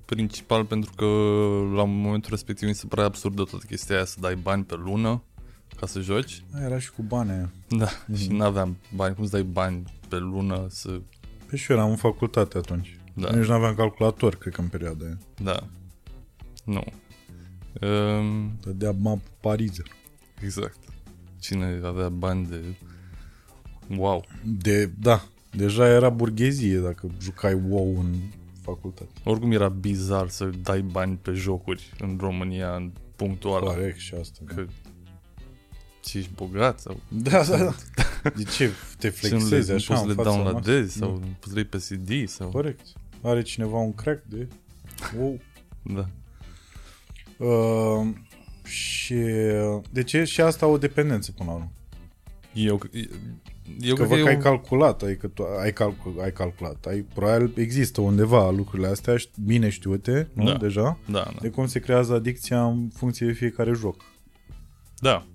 principal 0.05 0.65
pentru 0.65 0.91
că 0.97 1.05
la 1.75 1.85
momentul 1.85 2.31
respectiv 2.31 2.69
mi 2.69 2.75
se 2.75 2.87
părea 2.87 3.05
absurdă 3.05 3.43
toată 3.43 3.65
chestia 3.69 3.95
aia 3.95 4.05
să 4.05 4.17
dai 4.21 4.35
bani 4.35 4.65
pe 4.65 4.75
lună 4.75 5.23
ca 5.77 5.87
să 5.87 6.01
joci. 6.01 6.45
A, 6.55 6.63
era 6.63 6.79
și 6.79 6.91
cu 6.91 7.03
bani 7.03 7.31
aia. 7.31 7.51
Da, 7.69 7.89
și 8.17 8.33
n-aveam 8.33 8.77
bani. 8.95 9.15
Cum 9.15 9.25
să 9.25 9.31
dai 9.31 9.43
bani 9.43 9.83
pe 10.09 10.17
lună 10.17 10.67
să... 10.69 11.01
Pe 11.47 11.57
și 11.57 11.71
eu 11.71 11.77
eram 11.77 11.91
în 11.91 11.97
facultate 11.97 12.59
atunci. 12.59 12.99
Da. 13.15 13.37
Nici 13.37 13.47
nu 13.47 13.55
aveam 13.55 13.75
calculator, 13.75 14.35
cred 14.37 14.53
că 14.55 14.61
în 14.61 14.69
perioada 14.69 15.05
aia. 15.05 15.19
Da. 15.43 15.67
Nu. 16.65 16.83
Um, 17.89 18.59
Dădea 18.63 18.91
map 18.91 19.19
pariză. 19.41 19.83
exact. 20.43 20.79
Cine 21.41 21.81
avea 21.85 22.09
bani 22.09 22.47
de... 22.47 22.63
Wow. 23.97 24.25
De, 24.45 24.87
da, 24.87 25.25
deja 25.51 25.89
era 25.89 26.09
burghezie 26.09 26.79
dacă 26.79 27.11
jucai 27.21 27.55
WoW 27.69 27.99
în 27.99 28.15
facultate. 28.67 29.11
Oricum 29.25 29.53
era 29.53 29.69
bizar 29.69 30.29
să 30.29 30.45
dai 30.63 30.81
bani 30.81 31.17
pe 31.17 31.33
jocuri 31.33 31.93
în 31.99 32.17
România 32.21 32.75
în 32.75 32.93
punctul 33.17 33.55
ăla. 33.55 33.73
Corect 33.73 33.99
și 33.99 34.15
asta. 34.15 34.39
Da, 34.47 34.55
Că 34.55 34.67
ce 36.03 36.19
ești 36.19 36.31
bogat 36.35 36.81
sau 36.81 37.01
da, 37.09 37.45
da. 37.45 37.57
da. 37.57 37.75
De 38.37 38.43
ce 38.43 38.71
te 38.99 39.11
și 39.11 39.33
nu 39.33 39.39
le, 39.39 39.45
flexezi 39.45 39.71
nu 39.71 39.75
așa 39.75 39.95
poți 39.95 40.01
să 40.01 40.03
în 40.03 40.09
le 40.09 40.15
fața 40.15 40.31
downloadezi 40.31 40.99
noastră? 40.99 41.07
sau 41.07 41.11
nu 41.11 41.37
poți 41.41 41.49
să 41.49 41.55
le 41.55 41.61
iei 41.61 41.65
pe 41.65 41.79
CD 41.79 42.29
sau... 42.29 42.49
Corect. 42.49 42.87
Are 43.23 43.43
cineva 43.43 43.79
un 43.79 43.95
crack 43.95 44.25
de 44.25 44.49
WoW? 45.19 45.41
Da. 45.83 46.09
Uh, 47.47 48.09
și 48.65 49.15
de 49.91 50.03
ce 50.03 50.25
și 50.25 50.41
asta 50.41 50.67
o 50.67 50.79
dependență 50.79 51.33
până 51.33 51.51
la 51.51 51.55
urmă. 51.55 51.73
Eu, 52.53 52.81
Eu 53.81 53.95
Că 53.95 54.05
cred 54.05 54.09
văd 54.09 54.19
că 54.19 54.23
că 54.25 54.29
e 54.29 54.33
ai 54.33 54.37
o- 54.39 54.43
calculat, 54.43 55.03
adică 55.03 55.27
tu 55.27 55.43
ai, 55.61 55.73
calcul, 55.73 56.15
ai 56.23 56.33
calculat. 56.33 56.87
Ai, 56.87 57.01
probabil 57.15 57.53
există 57.57 58.01
undeva 58.01 58.51
lucrurile 58.51 58.89
astea 58.89 59.17
ș- 59.17 59.31
bine 59.45 59.69
știute, 59.69 60.29
nu? 60.33 60.45
Da. 60.45 60.55
Deja? 60.57 60.99
Da, 61.07 61.13
da. 61.13 61.33
De 61.41 61.49
cum 61.51 61.67
se 61.67 61.79
creează 61.81 62.15
adicția 62.15 62.65
în 62.65 62.89
funcție 62.95 63.27
de 63.27 63.33
fiecare 63.33 63.73
joc. 63.73 64.05
Da. 64.99 65.27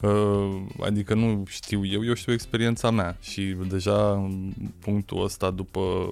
Uh, 0.00 0.62
adică 0.80 1.14
nu 1.14 1.42
știu 1.46 1.84
eu, 1.86 2.04
eu 2.04 2.14
știu 2.14 2.32
experiența 2.32 2.90
mea 2.90 3.16
și 3.20 3.56
deja 3.68 4.10
în 4.12 4.52
punctul 4.78 5.22
ăsta 5.24 5.50
după 5.50 6.10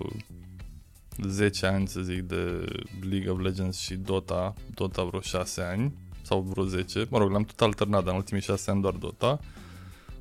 10 1.22 1.66
ani, 1.66 1.88
să 1.88 2.00
zic, 2.00 2.20
de 2.20 2.64
League 3.10 3.30
of 3.30 3.40
Legends 3.40 3.78
și 3.78 3.94
Dota, 3.94 4.54
Dota 4.74 5.02
vreo 5.04 5.20
6 5.20 5.60
ani 5.62 5.92
sau 6.22 6.40
vreo 6.40 6.64
10, 6.64 7.06
mă 7.10 7.18
rog, 7.18 7.30
l-am 7.30 7.42
tot 7.44 7.60
alternat, 7.60 8.00
dar 8.04 8.10
în 8.12 8.16
ultimii 8.18 8.42
6 8.42 8.70
ani 8.70 8.80
doar 8.80 8.94
Dota. 8.94 9.40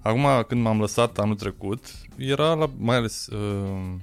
Acum, 0.07 0.43
când 0.47 0.61
m-am 0.61 0.79
lăsat 0.79 1.17
anul 1.17 1.35
trecut, 1.35 1.85
era 2.17 2.53
la, 2.53 2.69
mai 2.77 2.95
ales, 2.95 3.27
uh, 3.27 3.93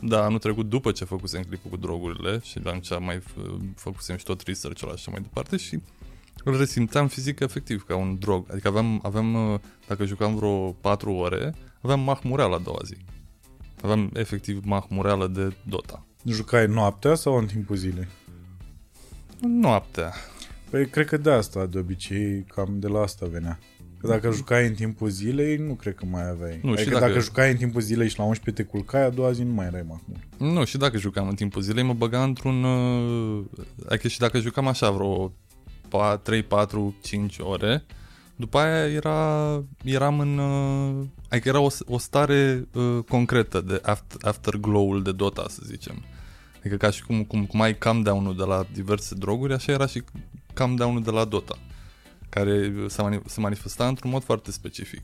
da, 0.00 0.24
anul 0.24 0.38
trecut 0.38 0.68
după 0.68 0.92
ce 0.92 1.04
făcusem 1.04 1.42
clipul 1.42 1.70
cu 1.70 1.76
drogurile 1.76 2.40
și 2.42 2.58
atunci 2.64 2.88
mai 2.98 3.18
f- 3.18 3.74
făcusem 3.74 4.16
și 4.16 4.24
tot 4.24 4.40
research-ul 4.40 4.90
așa 4.90 5.10
mai 5.10 5.20
departe 5.20 5.56
și 5.56 5.80
îl 6.44 6.56
resimțeam 6.56 7.08
fizic 7.08 7.40
efectiv 7.40 7.84
ca 7.84 7.96
un 7.96 8.18
drog. 8.18 8.46
Adică 8.50 8.68
aveam, 8.68 9.00
aveam 9.02 9.52
uh, 9.52 9.58
dacă 9.86 10.04
jucam 10.04 10.36
vreo 10.36 10.70
4 10.72 11.12
ore, 11.12 11.54
aveam 11.82 12.00
mahmureală 12.00 12.54
a 12.54 12.58
doua 12.58 12.80
zi. 12.84 12.96
Aveam 13.82 14.10
efectiv 14.14 14.64
mahmureală 14.64 15.26
de 15.26 15.56
Dota. 15.62 16.06
Jucai 16.24 16.66
noaptea 16.66 17.14
sau 17.14 17.36
în 17.36 17.46
timpul 17.46 17.76
zilei? 17.76 18.08
Noaptea. 19.40 20.12
Păi 20.70 20.88
cred 20.88 21.06
că 21.06 21.16
de 21.16 21.30
asta, 21.30 21.66
de 21.66 21.78
obicei, 21.78 22.44
cam 22.54 22.78
de 22.78 22.88
la 22.88 23.00
asta 23.00 23.26
venea. 23.26 23.58
Că 24.00 24.06
dacă 24.06 24.30
jucai 24.30 24.66
în 24.66 24.74
timpul 24.74 25.08
zilei, 25.08 25.56
nu 25.56 25.74
cred 25.74 25.94
că 25.94 26.04
mai 26.10 26.28
aveai. 26.28 26.60
Nu, 26.62 26.74
și 26.74 26.80
adică 26.80 26.94
dacă- 26.94 27.06
dacă... 27.06 27.20
jucai 27.20 27.50
în 27.50 27.56
timpul 27.56 27.80
zilei 27.80 28.08
și 28.08 28.18
la 28.18 28.24
11 28.24 28.62
te 28.62 28.68
culcai, 28.68 29.04
a 29.04 29.10
doua 29.10 29.32
zi 29.32 29.42
nu 29.42 29.52
mai 29.52 29.66
erai 29.66 29.84
mahmur. 29.88 30.52
Nu, 30.54 30.64
și 30.64 30.76
dacă 30.76 30.98
jucam 30.98 31.28
în 31.28 31.34
timpul 31.34 31.62
zilei, 31.62 31.82
mă 31.82 31.92
băga 31.92 32.22
într-un... 32.22 32.64
Uh, 32.64 33.44
adică 33.88 34.08
și 34.08 34.18
dacă 34.18 34.38
jucam 34.38 34.66
așa 34.66 34.90
vreo 34.90 35.32
3, 36.22 36.42
4, 36.42 36.94
5 37.02 37.36
ore, 37.38 37.84
după 38.36 38.58
aia 38.58 38.86
era, 38.86 39.62
eram 39.84 40.20
în... 40.20 40.38
Uh, 40.38 41.06
adică 41.28 41.48
era 41.48 41.60
o, 41.60 41.68
o 41.86 41.98
stare 41.98 42.68
uh, 42.72 42.98
concretă 43.08 43.60
de 43.60 43.80
after, 43.82 44.18
afterglow-ul 44.20 45.02
de 45.02 45.12
Dota, 45.12 45.46
să 45.48 45.60
zicem. 45.64 46.02
Adică 46.58 46.76
ca 46.76 46.90
și 46.90 47.04
cum, 47.04 47.24
cum, 47.24 47.46
cum 47.46 47.60
ai 47.60 47.78
calm 47.78 48.02
down-ul 48.02 48.36
de 48.36 48.44
la 48.44 48.66
diverse 48.72 49.14
droguri, 49.14 49.52
așa 49.52 49.72
era 49.72 49.86
și 49.86 50.02
calm 50.54 50.74
down-ul 50.74 51.02
de 51.02 51.10
la 51.10 51.24
Dota, 51.24 51.58
care 52.38 52.72
se, 52.86 53.02
mani- 53.02 53.22
se 53.26 53.40
manifesta 53.40 53.88
într-un 53.88 54.10
mod 54.10 54.22
foarte 54.22 54.50
specific. 54.50 55.02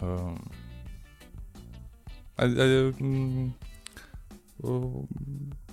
Uh, 0.00 0.34
adi- 2.34 2.58
adi- 2.58 2.96
m, 2.98 3.56
uh, 4.56 5.02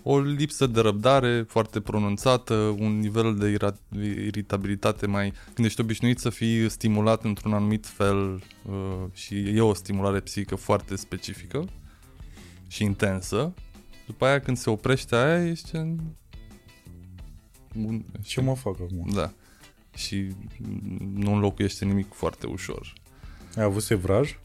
o 0.03 0.19
lipsă 0.19 0.67
de 0.67 0.79
răbdare 0.79 1.45
foarte 1.47 1.79
pronunțată, 1.79 2.53
un 2.53 2.99
nivel 2.99 3.35
de 3.35 3.57
ira- 3.57 3.99
iritabilitate 4.25 5.07
mai... 5.07 5.33
Când 5.53 5.67
ești 5.67 5.81
obișnuit 5.81 6.19
să 6.19 6.29
fii 6.29 6.69
stimulat 6.69 7.23
într-un 7.23 7.53
anumit 7.53 7.85
fel 7.85 8.43
uh, 8.65 9.05
și 9.13 9.35
e 9.35 9.61
o 9.61 9.73
stimulare 9.73 10.19
psihică 10.19 10.55
foarte 10.55 10.95
specifică 10.95 11.65
și 12.67 12.83
intensă, 12.83 13.53
după 14.05 14.25
aia 14.25 14.39
când 14.39 14.57
se 14.57 14.69
oprește 14.69 15.15
aia 15.15 15.47
ești 15.47 15.75
în... 15.75 15.99
Un, 17.75 18.03
Ce 18.21 18.41
mă 18.41 18.55
fac 18.55 18.75
acum? 18.79 19.09
Da. 19.13 19.33
Și 19.95 20.27
nu 21.13 21.33
înlocuiește 21.33 21.85
nimic 21.85 22.13
foarte 22.13 22.47
ușor. 22.47 22.93
Ai 23.55 23.63
avut 23.63 23.83
sevraj 23.83 24.39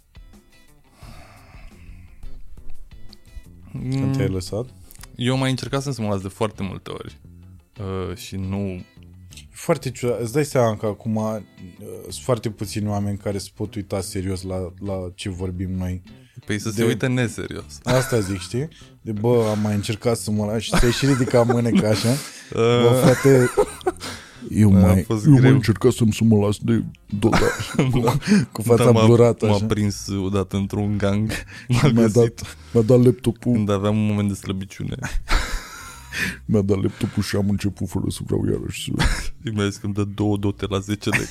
când 3.72 3.94
Mm. 4.04 4.12
te-ai 4.12 4.28
lăsat? 4.28 4.66
Eu 5.16 5.33
am 5.33 5.38
mai 5.38 5.50
încercat 5.50 5.83
să 5.83 5.94
mă 6.02 6.09
las 6.09 6.20
de 6.20 6.28
foarte 6.28 6.62
multe 6.62 6.90
ori 6.90 7.20
uh, 7.80 8.16
și 8.16 8.37
nu... 8.37 8.85
Foarte 9.50 9.90
ciudat. 9.90 10.20
Îți 10.20 10.33
dai 10.33 10.44
seama 10.44 10.76
că 10.76 10.87
acum 10.87 11.16
uh, 11.16 11.37
sunt 12.02 12.14
foarte 12.24 12.50
puțini 12.50 12.88
oameni 12.88 13.18
care 13.18 13.38
se 13.38 13.48
pot 13.54 13.74
uita 13.74 14.00
serios 14.00 14.42
la, 14.42 14.72
la 14.78 15.11
ce 15.14 15.28
vorbim 15.28 15.70
noi. 15.70 16.02
Păi 16.46 16.59
să 16.59 16.68
De- 16.68 16.74
se 16.74 16.85
uite 16.85 17.07
neserios. 17.07 17.78
Asta 17.83 18.20
zic, 18.20 18.38
știi? 18.38 18.68
De 19.00 19.12
bă, 19.12 19.46
am 19.50 19.59
mai 19.59 19.74
încercat 19.74 20.16
să 20.16 20.30
mă 20.30 20.44
las 20.46 20.62
și 20.62 20.70
să-i 20.70 20.92
și 20.92 21.07
ridica 21.07 21.42
mâneca 21.42 21.88
așa. 21.88 22.09
Bă, 22.52 22.90
Uh, 22.92 23.00
frate, 23.02 23.50
eu 24.50 24.74
A 24.76 24.78
mai, 24.80 25.02
fost 25.02 25.24
eu 25.24 25.30
mai 25.33 25.40
greu. 25.40 25.54
încercat 25.54 25.92
să-mi 25.92 26.12
să 26.12 26.24
mă 26.24 26.37
las 26.46 26.59
de 26.59 26.85
Dota 27.18 27.38
cu, 27.92 28.00
cu 28.52 28.62
fața 28.62 28.85
da, 28.85 28.90
m-a, 28.90 29.04
blurată 29.07 29.46
m-a 29.46 29.54
așa. 29.54 29.64
prins 29.66 30.07
odată 30.09 30.57
într-un 30.57 30.98
gang. 30.98 31.30
M-a 31.68 31.80
Mi-a 31.83 31.90
găsit 31.90 32.12
dat, 32.14 32.57
mi-a 32.72 32.83
dat 32.83 33.04
laptopul, 33.04 33.52
când 33.52 33.68
aveam 33.70 33.96
un 33.96 34.07
moment 34.07 34.28
de 34.28 34.35
slăbiciune. 34.35 34.96
mi-a 36.44 36.61
dat 36.62 36.83
laptopul 36.83 37.22
și 37.22 37.37
am 37.37 37.48
început 37.48 37.88
fără 37.88 38.04
să 38.09 38.20
vreau 38.24 38.46
iarăși 38.50 38.92
să... 38.96 39.04
Și 39.44 39.52
mi-a 39.54 39.64
zis 39.68 39.76
că 39.76 39.87
îmi 39.87 39.94
dă 39.94 40.04
două 40.04 40.37
dote 40.37 40.66
la 40.68 40.78
10 40.78 41.09
lei. 41.11 41.28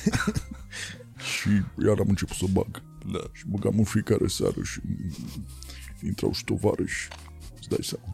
Și 1.38 1.48
iar 1.86 1.98
am 1.98 2.06
început 2.08 2.36
să 2.36 2.44
bag. 2.52 2.82
Da. 3.12 3.20
Și 3.32 3.44
băgam 3.48 3.74
în 3.78 3.84
fiecare 3.84 4.26
seară 4.26 4.62
și 4.62 4.80
intrau 6.06 6.32
și 6.32 6.44
tovarăși. 6.44 7.08
Îți 7.58 7.68
dai 7.68 7.78
seama. 7.82 8.12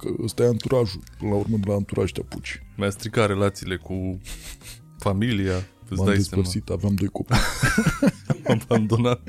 Că 0.00 0.08
ăsta 0.22 0.42
e 0.42 0.46
anturajul. 0.46 1.02
Până 1.18 1.30
la 1.30 1.36
urmă 1.36 1.56
de 1.56 1.68
la 1.68 1.74
anturaj 1.74 2.12
te 2.12 2.20
apuci. 2.20 2.62
Mi-a 2.76 2.90
stricat 2.90 3.26
relațiile 3.26 3.76
cu 3.76 4.20
familia. 4.98 5.54
Îți 5.88 5.98
M-am 5.98 6.06
dai 6.08 6.20
seama. 6.20 6.42
despărțit, 6.42 6.68
aveam 6.68 6.94
doi 6.94 7.08
copii. 7.08 7.36
Am 8.28 8.60
abandonat. 8.62 9.20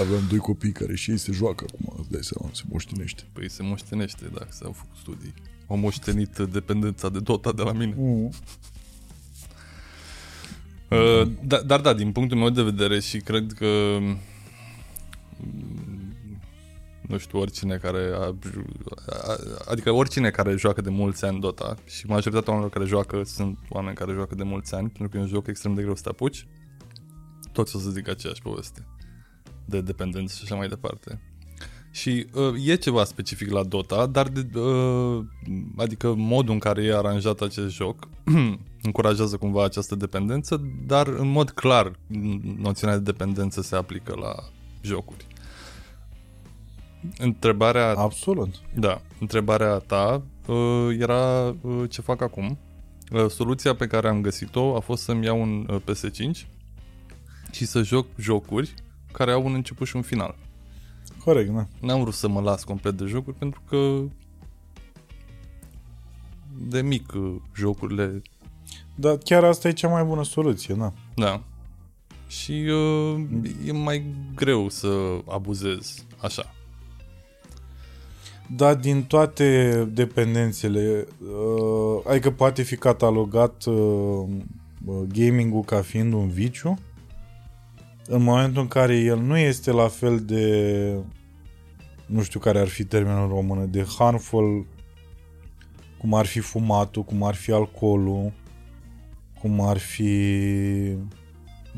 aveam 0.00 0.22
doi 0.28 0.38
copii 0.38 0.72
care 0.72 0.94
și 0.94 1.10
ei 1.10 1.18
se 1.18 1.32
joacă 1.32 1.64
acum, 1.68 1.96
îți 1.98 2.10
dai 2.10 2.20
seama, 2.22 2.50
se 2.54 2.62
moștenește. 2.68 3.22
Păi 3.32 3.50
se 3.50 3.62
moștenește 3.62 4.24
dacă 4.32 4.48
s-au 4.50 4.72
făcut 4.72 4.96
studii. 4.96 5.34
Au 5.66 5.76
moștenit 5.76 6.36
dependența 6.38 7.08
de 7.08 7.18
Dota 7.18 7.52
de 7.52 7.62
la 7.62 7.72
mine. 7.72 7.94
Mm. 7.96 8.30
Uh, 10.88 11.30
da, 11.42 11.60
dar 11.60 11.80
da, 11.80 11.92
din 11.92 12.12
punctul 12.12 12.38
meu 12.38 12.50
de 12.50 12.62
vedere 12.62 13.00
și 13.00 13.18
cred 13.18 13.52
că 13.52 13.96
mm, 14.00 14.18
nu 17.08 17.18
știu, 17.18 17.38
oricine 17.38 17.76
care 17.76 18.10
a, 18.14 18.34
a, 19.06 19.36
adică 19.68 19.90
oricine 19.90 20.30
care 20.30 20.56
joacă 20.56 20.80
de 20.80 20.90
mulți 20.90 21.24
ani 21.24 21.40
Dota 21.40 21.74
și 21.86 22.06
majoritatea 22.06 22.52
oamenilor 22.52 22.70
care 22.70 22.84
joacă 22.84 23.22
sunt 23.24 23.58
oameni 23.68 23.96
care 23.96 24.12
joacă 24.12 24.34
de 24.34 24.42
mulți 24.42 24.74
ani 24.74 24.88
pentru 24.88 25.08
că 25.08 25.16
e 25.16 25.20
un 25.20 25.26
joc 25.26 25.46
extrem 25.46 25.74
de 25.74 25.82
greu 25.82 25.94
să 25.94 26.02
te 26.02 26.08
apuci 26.08 26.46
toți 27.52 27.76
o 27.76 27.78
să 27.78 27.90
zic 27.90 28.08
aceeași 28.08 28.42
poveste 28.42 28.86
de 29.64 29.80
dependență 29.80 30.34
și 30.36 30.42
așa 30.44 30.54
mai 30.54 30.68
departe 30.68 31.20
și 31.90 32.26
uh, 32.34 32.66
e 32.66 32.74
ceva 32.74 33.04
specific 33.04 33.50
la 33.50 33.64
Dota, 33.64 34.06
dar 34.06 34.28
de, 34.28 34.58
uh, 34.58 35.24
adică 35.76 36.14
modul 36.14 36.52
în 36.52 36.58
care 36.58 36.84
e 36.84 36.96
aranjat 36.96 37.40
acest 37.40 37.74
joc 37.74 38.08
încurajează 38.82 39.36
cumva 39.36 39.64
această 39.64 39.94
dependență, 39.94 40.62
dar 40.86 41.06
în 41.06 41.28
mod 41.28 41.50
clar 41.50 41.92
noțiunea 42.56 42.96
de 42.96 43.02
dependență 43.02 43.62
se 43.62 43.76
aplică 43.76 44.14
la 44.20 44.34
jocuri. 44.80 45.26
Întrebarea, 47.18 47.94
Absolut. 47.96 48.54
da, 48.74 49.00
întrebarea 49.20 49.78
ta 49.78 50.22
uh, 50.46 50.96
era 50.98 51.54
uh, 51.60 51.90
ce 51.90 52.00
fac 52.00 52.20
acum. 52.20 52.58
Uh, 53.12 53.26
soluția 53.30 53.74
pe 53.74 53.86
care 53.86 54.08
am 54.08 54.20
găsit-o 54.20 54.76
a 54.76 54.80
fost 54.80 55.02
să-mi 55.02 55.24
iau 55.24 55.40
un 55.40 55.66
uh, 55.70 55.80
PS5 55.82 56.46
și 57.50 57.66
să 57.66 57.82
joc 57.82 58.06
jocuri 58.16 58.74
care 59.12 59.32
au 59.32 59.44
un 59.44 59.54
început 59.54 59.86
și 59.86 59.96
un 59.96 60.02
final. 60.02 60.34
Corect, 61.24 61.50
da. 61.50 61.66
N-am 61.80 62.00
vrut 62.00 62.14
să 62.14 62.28
mă 62.28 62.40
las 62.40 62.64
complet 62.64 62.96
de 62.96 63.04
jocuri 63.04 63.36
pentru 63.36 63.62
că 63.68 64.00
de 66.60 66.82
mic 66.82 67.12
uh, 67.12 67.36
jocurile 67.54 68.22
Dar 68.94 69.16
chiar 69.16 69.44
asta 69.44 69.68
e 69.68 69.72
cea 69.72 69.88
mai 69.88 70.04
bună 70.04 70.24
soluție, 70.24 70.74
da. 70.74 70.92
Da. 71.14 71.42
Și 72.26 72.52
uh, 72.52 73.20
e 73.66 73.72
mai 73.72 74.04
greu 74.34 74.68
să 74.68 75.18
abuzez 75.26 76.04
așa. 76.22 76.54
Dar 78.56 78.74
din 78.74 79.04
toate 79.04 79.84
dependențele, 79.92 81.06
uh, 81.20 82.02
adică 82.04 82.30
poate 82.30 82.62
fi 82.62 82.76
catalogat 82.76 83.64
uh, 83.64 83.74
uh, 84.84 85.02
gaming-ul 85.12 85.62
ca 85.62 85.80
fiind 85.82 86.12
un 86.12 86.28
viciu, 86.28 86.78
în 88.06 88.22
momentul 88.22 88.62
în 88.62 88.68
care 88.68 88.96
el 88.96 89.18
nu 89.18 89.36
este 89.36 89.70
la 89.70 89.88
fel 89.88 90.20
de, 90.20 90.94
nu 92.06 92.22
știu 92.22 92.40
care 92.40 92.58
ar 92.58 92.68
fi 92.68 92.84
termenul 92.84 93.28
română, 93.28 93.64
de 93.64 93.86
harmful, 93.98 94.66
cum 95.98 96.14
ar 96.14 96.26
fi 96.26 96.40
fumatul, 96.40 97.02
cum 97.04 97.22
ar 97.22 97.34
fi 97.34 97.52
alcoolul, 97.52 98.32
cum 99.40 99.60
ar 99.60 99.78
fi 99.78 100.14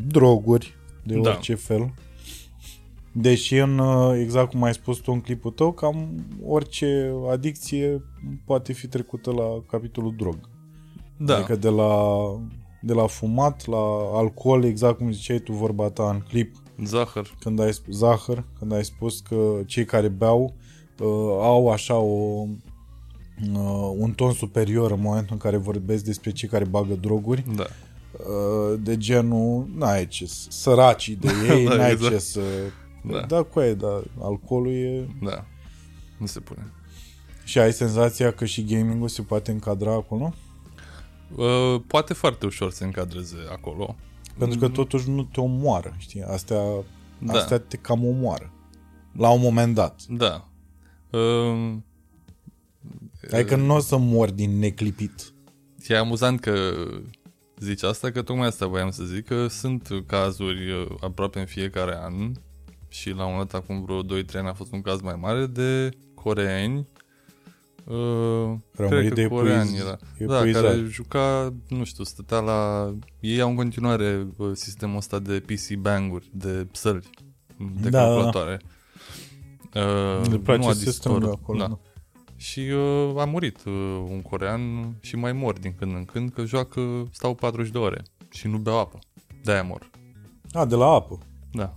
droguri 0.06 0.74
de 1.02 1.14
Da. 1.14 1.30
orice 1.30 1.54
fel. 1.54 1.92
Deși 3.12 3.56
în, 3.56 3.78
uh, 3.78 4.18
exact 4.20 4.50
cum 4.50 4.62
ai 4.62 4.74
spus 4.74 4.98
tu 4.98 5.12
în 5.12 5.20
clipul 5.20 5.50
tău, 5.50 5.72
cam 5.72 6.24
orice 6.46 7.12
adicție 7.30 8.02
poate 8.44 8.72
fi 8.72 8.86
trecută 8.86 9.30
la 9.32 9.62
capitolul 9.70 10.14
drog. 10.16 10.38
Da. 11.16 11.36
Adică 11.36 11.56
de 11.56 11.68
la, 11.68 12.04
de 12.82 12.92
la 12.92 13.06
fumat, 13.06 13.66
la 13.66 13.78
alcool, 14.12 14.64
exact 14.64 14.96
cum 14.98 15.12
ziceai 15.12 15.38
tu 15.38 15.52
vorba 15.52 15.88
ta 15.90 16.11
în 16.11 16.20
clip, 16.28 16.54
Zahăr. 16.84 17.34
când 17.40 17.61
ai 17.61 17.72
spus, 17.72 17.94
zahăr, 17.96 18.44
când 18.58 18.72
ai 18.72 18.84
spus 18.84 19.20
că 19.20 19.61
cei 19.66 19.84
care 19.84 20.08
beau 20.08 20.54
uh, 20.98 21.06
au 21.40 21.70
așa 21.70 21.96
o, 21.96 22.44
uh, 23.54 23.92
un 23.98 24.12
ton 24.12 24.32
superior 24.32 24.90
în 24.90 25.00
momentul 25.00 25.32
în 25.32 25.38
care 25.38 25.56
vorbesc 25.56 26.04
despre 26.04 26.30
cei 26.30 26.48
care 26.48 26.64
bagă 26.64 26.94
droguri, 26.94 27.44
Da. 27.56 27.64
uh, 28.12 28.78
de 28.82 28.96
genul, 28.96 29.68
n-ai 29.76 30.06
ce, 30.06 30.26
să- 30.26 30.46
săracii 30.50 31.14
de 31.16 31.28
ei, 31.54 31.64
Da, 31.64 31.74
n-ai 31.74 31.90
exact. 31.92 32.12
ce 32.12 32.18
să... 32.18 32.40
Da. 33.03 33.20
Da, 33.20 33.26
da 33.26 33.42
cu 33.42 33.59
aia, 33.59 33.74
dar 33.74 34.03
alcoolul 34.20 34.72
e... 34.72 35.07
Da. 35.22 35.44
Nu 36.18 36.26
se 36.26 36.40
pune. 36.40 36.72
Și 37.44 37.59
ai 37.59 37.72
senzația 37.72 38.32
că 38.32 38.44
și 38.44 38.64
gaming-ul 38.64 39.09
se 39.09 39.22
poate 39.22 39.51
încadra 39.51 39.92
acolo? 39.92 40.34
Uh, 41.36 41.80
poate 41.86 42.14
foarte 42.14 42.46
ușor 42.46 42.70
să 42.70 42.76
se 42.76 42.84
încadreze 42.84 43.36
acolo. 43.51 43.96
Pentru 44.38 44.59
că 44.59 44.68
totuși 44.68 45.11
nu 45.11 45.22
te 45.24 45.40
omoară, 45.40 45.94
știi? 45.98 46.22
Astea, 46.22 46.61
Da. 47.18 47.32
astea 47.32 47.59
te 47.59 47.76
cam 47.76 48.05
omoară. 48.07 48.53
La 49.12 49.30
un 49.30 49.40
moment 49.40 49.74
dat. 49.74 50.03
Da. 50.09 50.48
Uh, 51.11 51.74
Adică 53.32 53.57
nu 53.57 53.74
o 53.74 53.78
să 53.78 53.96
mori 53.96 54.32
din 54.32 54.59
neclipit. 54.59 55.32
E 55.88 55.96
amuzant 55.96 56.40
că 56.40 56.72
zici 57.59 57.82
asta, 57.82 58.11
că 58.11 58.22
tocmai 58.22 58.46
asta 58.46 58.66
voiam 58.66 58.90
să 58.90 59.05
zic, 59.05 59.24
că 59.26 59.46
sunt 59.46 59.88
cazuri 60.07 60.70
uh, 60.72 60.86
aproape 61.01 61.40
în 61.40 61.46
fiecare 61.46 61.96
an 62.03 62.32
și 62.91 63.11
la 63.11 63.26
un 63.26 63.36
dat 63.36 63.55
acum 63.55 63.84
vreo 63.84 64.03
2-3 64.03 64.07
ani 64.34 64.49
a 64.49 64.53
fost 64.53 64.72
un 64.72 64.80
caz 64.80 65.01
mai 65.01 65.14
mare 65.20 65.47
de 65.47 65.88
coreeni 66.14 66.86
Uh, 67.84 68.53
Rămârit 68.76 69.12
de 69.14 69.26
coreani 69.26 69.68
epuiz- 69.76 69.80
era. 69.80 69.99
Da, 70.26 70.36
epuizat. 70.38 70.62
care 70.62 70.84
juca, 70.88 71.55
nu 71.68 71.84
știu, 71.84 72.05
stătea 72.05 72.38
la... 72.38 72.91
Ei 73.20 73.41
au 73.41 73.49
în 73.51 73.55
continuare 73.57 74.26
uh, 74.36 74.51
sistemul 74.53 74.97
ăsta 74.97 75.18
de 75.18 75.41
PC 75.47 75.74
bang-uri, 75.74 76.28
de 76.32 76.66
săli, 76.72 77.01
de 77.80 77.88
Da, 77.88 77.91
da, 77.91 77.99
da. 77.99 78.05
calculatoare. 78.05 78.61
Uh, 79.74 80.26
Le 80.30 80.38
place 80.38 80.61
nu 80.62 80.68
a 80.68 80.72
să 80.72 80.78
se 80.78 80.84
dispărut. 80.84 81.16
strângă 81.18 81.38
acolo. 81.43 81.59
Da. 81.59 81.66
Da. 81.66 81.78
Și 82.36 82.61
uh, 82.61 83.20
a 83.20 83.24
murit 83.24 83.64
uh, 83.66 83.72
un 84.11 84.22
corean 84.22 84.95
și 85.01 85.16
mai 85.16 85.32
mor 85.32 85.59
din 85.59 85.74
când 85.78 85.95
în 85.95 86.05
când 86.05 86.30
că 86.32 86.45
joacă, 86.45 87.09
stau 87.12 87.34
40 87.34 87.70
de 87.72 87.78
ore 87.78 88.03
și 88.30 88.47
nu 88.49 88.59
beau 88.59 88.78
apă. 88.78 88.99
De-aia 89.43 89.62
mor. 89.62 89.91
A, 90.53 90.64
de 90.64 90.74
la 90.74 90.86
apă. 90.86 91.18
Da. 91.53 91.74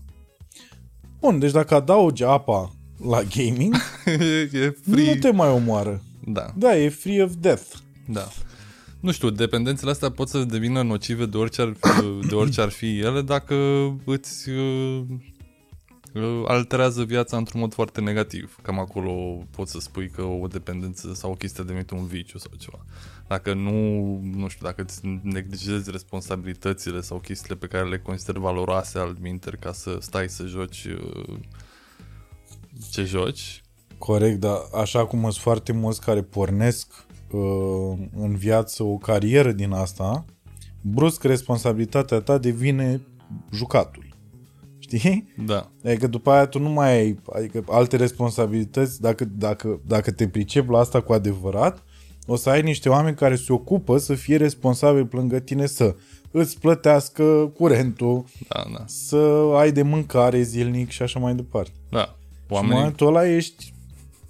Bun, 1.24 1.40
deci 1.40 1.52
dacă 1.52 1.76
adaugi 1.76 2.24
apa 2.24 2.72
la 3.10 3.22
gaming, 3.36 3.76
e 4.52 4.76
free. 4.92 5.14
nu 5.14 5.20
te 5.20 5.32
mai 5.32 5.50
omoară. 5.50 6.02
Da, 6.26 6.54
Da, 6.58 6.78
e 6.78 6.90
free 6.90 7.24
of 7.24 7.32
death. 7.40 7.64
da. 8.08 8.28
Nu 9.00 9.12
știu, 9.12 9.30
dependențele 9.30 9.92
astea 9.92 10.10
pot 10.12 10.28
să 10.28 10.44
devină 10.44 10.82
nocive 10.82 11.26
de 11.26 11.38
orice 11.38 11.62
ar 11.62 11.74
fi, 11.80 12.02
de 12.30 12.36
orice 12.36 12.62
ar 12.62 12.70
fi 12.70 13.00
ele 13.00 13.22
dacă 13.22 13.56
îți 14.06 14.50
uh, 14.50 15.04
uh, 16.14 16.44
alterează 16.48 17.04
viața 17.04 17.38
într-un 17.38 17.60
mod 17.60 17.74
foarte 17.74 18.02
negativ. 18.02 18.58
Cam 18.62 18.80
acolo 18.80 19.12
poți 19.56 19.72
să 19.72 19.80
spui 19.80 20.10
că 20.10 20.22
o 20.22 20.48
dependență 20.48 21.14
sau 21.14 21.32
o 21.32 21.36
chestie 21.36 21.64
devenit 21.64 21.90
un 21.90 22.06
viciu 22.06 22.38
sau 22.38 22.52
ceva. 22.58 22.86
Dacă 23.28 23.54
nu, 23.54 23.72
nu 24.20 24.48
știu, 24.48 24.66
dacă 24.66 24.82
îți 24.82 25.00
neglijezi 25.22 25.92
responsabilitățile 25.92 27.02
sau 27.02 27.20
chestiile 27.20 27.56
pe 27.56 27.68
care 27.68 27.90
le 27.90 28.00
consideri 28.00 28.40
valoroase 28.40 29.00
al 29.00 29.18
minter 29.22 29.56
ca 29.56 29.72
să 29.72 29.98
stai 30.02 30.30
să 30.30 30.46
joci 30.46 30.86
uh, 30.86 31.40
ce 32.92 33.04
joci, 33.04 33.64
Corect, 34.06 34.40
dar 34.40 34.58
așa 34.74 35.06
cum 35.06 35.22
sunt 35.22 35.34
foarte 35.34 35.72
mulți 35.72 36.02
care 36.02 36.22
pornesc 36.22 37.06
uh, 37.32 37.98
în 38.16 38.36
viață 38.36 38.84
o 38.84 38.98
carieră 38.98 39.52
din 39.52 39.72
asta, 39.72 40.26
brusc 40.82 41.24
responsabilitatea 41.24 42.20
ta 42.20 42.38
devine 42.38 43.02
jucatul. 43.54 44.16
Știi? 44.80 45.34
da, 45.46 45.72
Adică 45.84 46.08
după 46.08 46.32
aia 46.32 46.46
tu 46.46 46.60
nu 46.60 46.70
mai 46.70 46.92
ai 46.92 47.20
adică 47.34 47.64
alte 47.68 47.98
responsabilități, 47.98 49.02
dacă, 49.02 49.26
dacă, 49.26 49.82
dacă 49.86 50.12
te 50.12 50.28
pricepi 50.28 50.72
la 50.72 50.80
asta 50.80 51.02
cu 51.02 51.14
adevărat, 51.14 51.84
o 52.26 52.36
să 52.36 52.50
ai 52.50 52.62
niște 52.62 52.90
oameni 52.90 53.16
care 53.16 53.36
se 53.36 53.54
ocupă 53.54 53.98
să 53.98 54.14
fie 54.14 54.38
responsabili 54.38 55.08
lângă 55.12 55.40
tine 55.40 55.66
să 55.66 55.96
îți 56.32 56.60
plătească 56.60 57.52
curentul, 57.58 58.24
da, 58.48 58.64
da, 58.78 58.84
să 58.88 59.18
ai 59.56 59.72
de 59.72 59.82
mâncare 59.82 60.42
zilnic 60.42 60.90
și 60.90 61.02
așa 61.02 61.20
mai 61.20 61.34
departe. 61.36 61.72
da. 61.90 61.98
Oamenii... 61.98 62.16
Și 62.48 62.50
în 62.50 62.56
Oamenii, 62.56 62.76
momentul 62.76 63.08
ăla 63.08 63.36
ești 63.36 63.74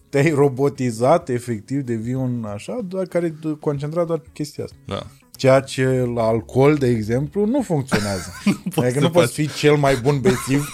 te-ai 0.10 0.30
robotizat, 0.30 1.30
efectiv, 1.30 1.82
devii 1.82 2.14
un 2.14 2.46
așa, 2.54 2.80
doar 2.88 3.06
care 3.06 3.26
e 3.26 3.50
concentrat 3.60 4.08
doar 4.08 4.20
pe 4.20 4.28
chestia 4.34 4.64
asta. 4.64 4.76
da. 4.86 5.02
Ceea 5.38 5.60
ce 5.60 6.10
la 6.16 6.24
alcool, 6.24 6.76
de 6.76 6.88
exemplu, 6.88 7.46
nu 7.46 7.62
funcționează. 7.62 8.34
adică 8.76 8.92
să 8.94 9.00
nu 9.00 9.10
poți 9.10 9.26
faci. 9.36 9.46
fi 9.48 9.54
cel 9.54 9.76
mai 9.76 9.96
bun 9.96 10.20
bețiv 10.22 10.70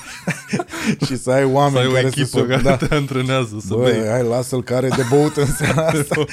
și 1.06 1.18
să 1.18 1.32
ai 1.32 1.44
oameni 1.44 1.74
Să 1.76 1.80
ai 1.80 1.88
o 1.88 1.92
care 1.92 2.08
echipă 2.08 2.26
să 2.28 2.38
se... 2.40 2.46
care 2.46 2.62
Da. 2.62 2.76
te 2.78 2.94
antrenează 2.96 3.58
să 3.68 3.74
Bă, 3.74 3.84
bei. 3.84 4.08
hai, 4.10 4.24
lasă-l 4.24 4.64
care 4.64 4.88
de 4.88 5.02
băut 5.10 5.36
în 5.36 5.46
seara 5.46 5.86
asta. 5.98 6.24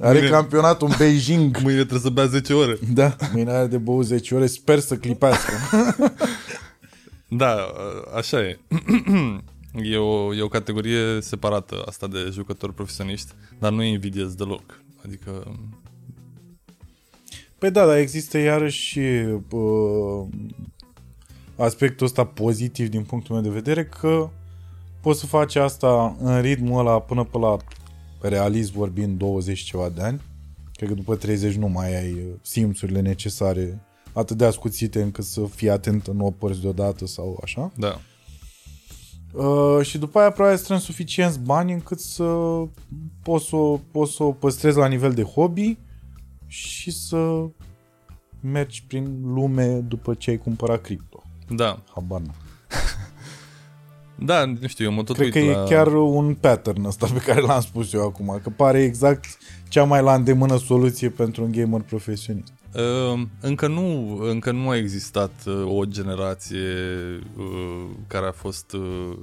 Are 0.00 0.12
Mâine- 0.18 0.28
campionatul 0.30 0.88
în 0.88 0.94
Beijing. 0.98 1.56
Mâine 1.62 1.78
trebuie 1.78 2.00
să 2.00 2.10
bea 2.10 2.26
10 2.26 2.52
ore. 2.54 2.78
Da, 2.92 3.16
mâine 3.32 3.50
are 3.50 3.66
de 3.66 3.78
băut 3.78 4.04
10 4.04 4.34
ore. 4.34 4.46
Sper 4.46 4.78
să 4.78 4.96
clipească. 4.96 5.52
Da, 7.28 7.56
așa 8.16 8.40
e. 8.40 8.58
E 9.82 9.96
o, 9.96 10.34
e 10.34 10.42
o 10.42 10.48
categorie 10.48 11.20
separată 11.20 11.82
asta 11.86 12.06
de 12.06 12.28
jucători 12.32 12.74
profesioniști, 12.74 13.32
dar 13.58 13.72
nu 13.72 13.82
invidiez 13.82 14.34
deloc. 14.34 14.80
Adică, 15.06 15.54
Păi 17.58 17.70
da, 17.70 17.86
dar 17.86 17.96
există 17.96 18.38
iarăși 18.38 18.98
uh, 18.98 20.26
aspectul 21.56 22.06
ăsta 22.06 22.24
pozitiv 22.24 22.88
din 22.88 23.02
punctul 23.02 23.34
meu 23.34 23.44
de 23.44 23.50
vedere 23.50 23.84
că 23.84 24.28
poți 25.00 25.20
să 25.20 25.26
faci 25.26 25.56
asta 25.56 26.16
în 26.20 26.40
ritmul 26.40 26.78
ăla 26.86 27.00
până 27.00 27.24
pe 27.24 27.38
la 27.38 27.56
realist 28.20 28.72
vorbind 28.72 29.18
20 29.18 29.60
ceva 29.60 29.88
de 29.88 30.02
ani. 30.02 30.20
Cred 30.72 30.88
că 30.88 30.94
după 30.94 31.16
30 31.16 31.54
nu 31.54 31.68
mai 31.68 31.96
ai 32.02 32.12
uh, 32.12 32.20
simțurile 32.42 33.00
necesare 33.00 33.80
atât 34.12 34.36
de 34.36 34.44
ascuțite 34.44 35.02
încât 35.02 35.24
să 35.24 35.40
fii 35.54 35.70
atent 35.70 36.06
în 36.06 36.20
o 36.20 36.30
părți 36.30 36.60
deodată 36.60 37.06
sau 37.06 37.40
așa. 37.42 37.72
da, 37.76 38.00
Uh, 39.32 39.84
și 39.86 39.98
după 39.98 40.18
aia 40.18 40.30
probabil 40.30 40.58
strâns 40.58 40.82
suficienți 40.82 41.38
bani 41.40 41.72
încât 41.72 42.00
să 42.00 42.24
poți 43.22 43.46
să, 43.48 43.56
o- 43.56 43.76
poți 43.90 44.12
să 44.14 44.22
o 44.22 44.32
păstrezi 44.32 44.76
la 44.76 44.86
nivel 44.86 45.12
de 45.12 45.22
hobby 45.22 45.78
și 46.46 46.90
să 46.90 47.44
mergi 48.40 48.84
prin 48.86 49.20
lume 49.22 49.78
după 49.78 50.14
ce 50.14 50.30
ai 50.30 50.38
cumpărat 50.38 50.80
cripto. 50.80 51.22
da. 51.50 51.82
Habar 51.94 52.20
n-am. 52.20 52.34
Da, 54.18 54.44
nu 54.44 54.66
știu, 54.66 54.84
eu 54.84 54.92
mă 54.92 55.02
tot 55.02 55.16
Cred 55.16 55.34
uit 55.34 55.44
că 55.44 55.52
la... 55.52 55.62
e 55.62 55.68
chiar 55.68 55.86
un 55.92 56.34
pattern 56.40 56.84
ăsta 56.84 57.06
pe 57.06 57.18
care 57.18 57.40
l-am 57.40 57.60
spus 57.60 57.92
eu 57.92 58.02
acum, 58.02 58.40
că 58.42 58.50
pare 58.50 58.82
exact 58.82 59.38
cea 59.68 59.84
mai 59.84 60.02
la 60.02 60.14
îndemână 60.14 60.56
soluție 60.56 61.08
pentru 61.08 61.44
un 61.44 61.52
gamer 61.52 61.80
profesionist. 61.80 62.52
Uh, 62.74 63.22
încă, 63.40 63.66
nu, 63.66 64.16
încă 64.20 64.52
nu 64.52 64.68
a 64.68 64.76
existat 64.76 65.32
uh, 65.46 65.78
o 65.78 65.84
generație 65.84 66.68
uh, 67.36 67.86
care 68.06 68.26
a 68.26 68.32
fost 68.32 68.72
uh, 68.72 69.16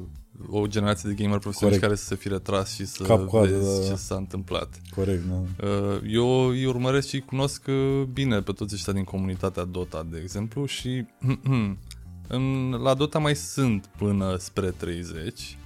o 0.49 0.67
generație 0.67 1.09
de 1.09 1.23
gamer 1.23 1.39
profesioniști 1.39 1.81
Corect. 1.81 1.81
care 1.81 1.95
să 1.95 2.05
se 2.05 2.15
fi 2.15 2.27
retras 2.27 2.73
și 2.73 2.85
să 2.85 3.03
Cap-coadă, 3.03 3.47
vezi 3.47 3.79
da, 3.79 3.87
da. 3.87 3.89
ce 3.89 3.95
s-a 3.95 4.15
întâmplat. 4.15 4.81
Corect, 4.95 5.23
da. 5.25 5.67
Uh, 5.67 5.99
Eu 6.07 6.47
îi 6.47 6.65
urmăresc 6.65 7.07
și 7.07 7.15
îi 7.15 7.21
cunosc 7.21 7.65
uh, 7.67 8.03
bine 8.13 8.41
pe 8.41 8.51
toți 8.51 8.73
ăștia 8.73 8.93
din 8.93 9.03
comunitatea 9.03 9.63
Dota, 9.63 10.05
de 10.11 10.19
exemplu, 10.21 10.65
și 10.65 11.05
în, 12.33 12.69
la 12.81 12.93
Dota 12.93 13.19
mai 13.19 13.35
sunt 13.35 13.89
până 13.97 14.35
spre 14.37 14.69
30, 14.69 15.57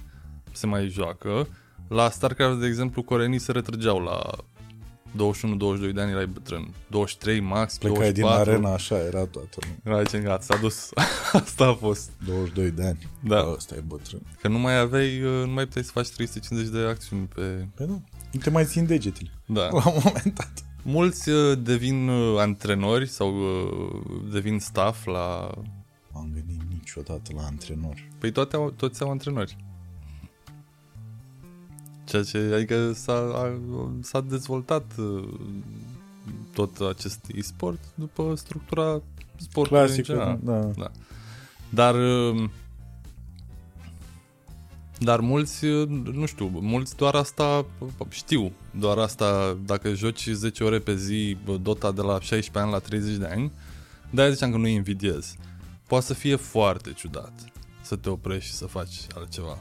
se 0.52 0.66
mai 0.66 0.88
joacă. 0.88 1.48
La 1.88 2.10
StarCraft, 2.10 2.60
de 2.60 2.66
exemplu, 2.66 3.02
coreenii 3.02 3.38
se 3.38 3.52
retrăgeau 3.52 3.98
la 3.98 4.30
21-22 5.16 5.92
de 5.94 6.00
ani, 6.00 6.10
erai 6.10 6.26
bătrân. 6.26 6.74
23 6.90 7.40
max, 7.40 7.78
Plecai 7.78 8.12
24. 8.12 8.44
din 8.44 8.52
arena, 8.52 8.72
așa 8.72 8.98
era 8.98 9.24
toată 9.24 9.58
lumea. 9.60 10.00
Era 10.00 10.08
ce 10.08 10.18
gata, 10.18 10.42
s-a 10.42 10.56
dus. 10.56 10.90
Asta 11.42 11.66
a 11.66 11.74
fost. 11.74 12.10
22 12.26 12.70
de 12.70 12.86
ani. 12.86 13.08
Da. 13.20 13.52
Ăsta 13.56 13.74
e 13.74 13.82
bătrân. 13.86 14.20
Că 14.40 14.48
nu 14.48 14.58
mai 14.58 14.78
aveai, 14.78 15.22
uh, 15.22 15.46
nu 15.46 15.52
mai 15.52 15.64
puteai 15.64 15.84
să 15.84 15.90
faci 15.90 16.08
350 16.08 16.72
de 16.72 16.78
acțiuni 16.78 17.28
pe... 17.34 17.40
Păi 17.74 17.86
da, 17.86 17.92
nu 18.32 18.40
te 18.42 18.50
mai 18.50 18.64
țin 18.64 18.86
degetele. 18.86 19.30
Da. 19.46 19.68
La 19.76 19.88
un 19.88 20.00
moment 20.04 20.34
dat. 20.34 20.52
Mulți 20.82 21.28
uh, 21.28 21.58
devin 21.62 22.08
uh, 22.08 22.38
antrenori 22.38 23.08
sau 23.08 23.34
uh, 23.36 24.30
devin 24.32 24.58
staff 24.58 25.06
la... 25.06 25.50
M-am 26.18 26.30
gândit 26.32 26.62
niciodată 26.70 27.32
la 27.34 27.42
antrenor. 27.42 28.08
Păi 28.18 28.32
toate 28.32 28.56
au, 28.56 28.70
toți 28.70 29.02
au 29.02 29.10
antrenori. 29.10 29.56
Ceea 32.04 32.22
ce, 32.22 32.38
adică 32.54 32.92
s-a, 32.92 33.12
a, 33.12 33.60
s-a 34.00 34.20
dezvoltat 34.20 34.92
uh, 34.98 35.28
tot 36.52 36.80
acest 36.80 37.26
e-sport 37.34 37.80
după 37.94 38.34
structura 38.36 39.02
sportului 39.36 39.80
în 39.80 39.86
Clasic, 39.86 40.04
general. 40.04 40.38
da. 40.42 40.60
Da. 40.60 40.90
Dar 41.70 41.94
uh, 41.94 42.48
dar 44.98 45.20
mulți, 45.20 45.64
uh, 45.64 45.88
nu 45.88 46.26
știu, 46.26 46.50
mulți 46.60 46.96
doar 46.96 47.14
asta 47.14 47.66
știu, 48.08 48.52
doar 48.70 48.98
asta, 48.98 49.58
dacă 49.64 49.94
joci 49.94 50.28
10 50.32 50.64
ore 50.64 50.78
pe 50.78 50.96
zi 50.96 51.36
bă, 51.44 51.56
Dota 51.56 51.92
de 51.92 52.00
la 52.00 52.20
16 52.20 52.58
ani 52.58 52.70
la 52.70 52.78
30 52.78 53.16
de 53.16 53.26
ani, 53.26 53.52
de-aia 54.10 54.30
ziceam 54.30 54.50
că 54.50 54.56
nu-i 54.56 54.72
invidiez. 54.72 55.36
Poate 55.88 56.04
să 56.04 56.14
fie 56.14 56.36
foarte 56.36 56.92
ciudat. 56.92 57.32
să 57.82 57.96
te 57.96 58.08
oprești 58.10 58.48
și 58.50 58.54
să 58.56 58.66
faci 58.66 59.06
altceva. 59.14 59.58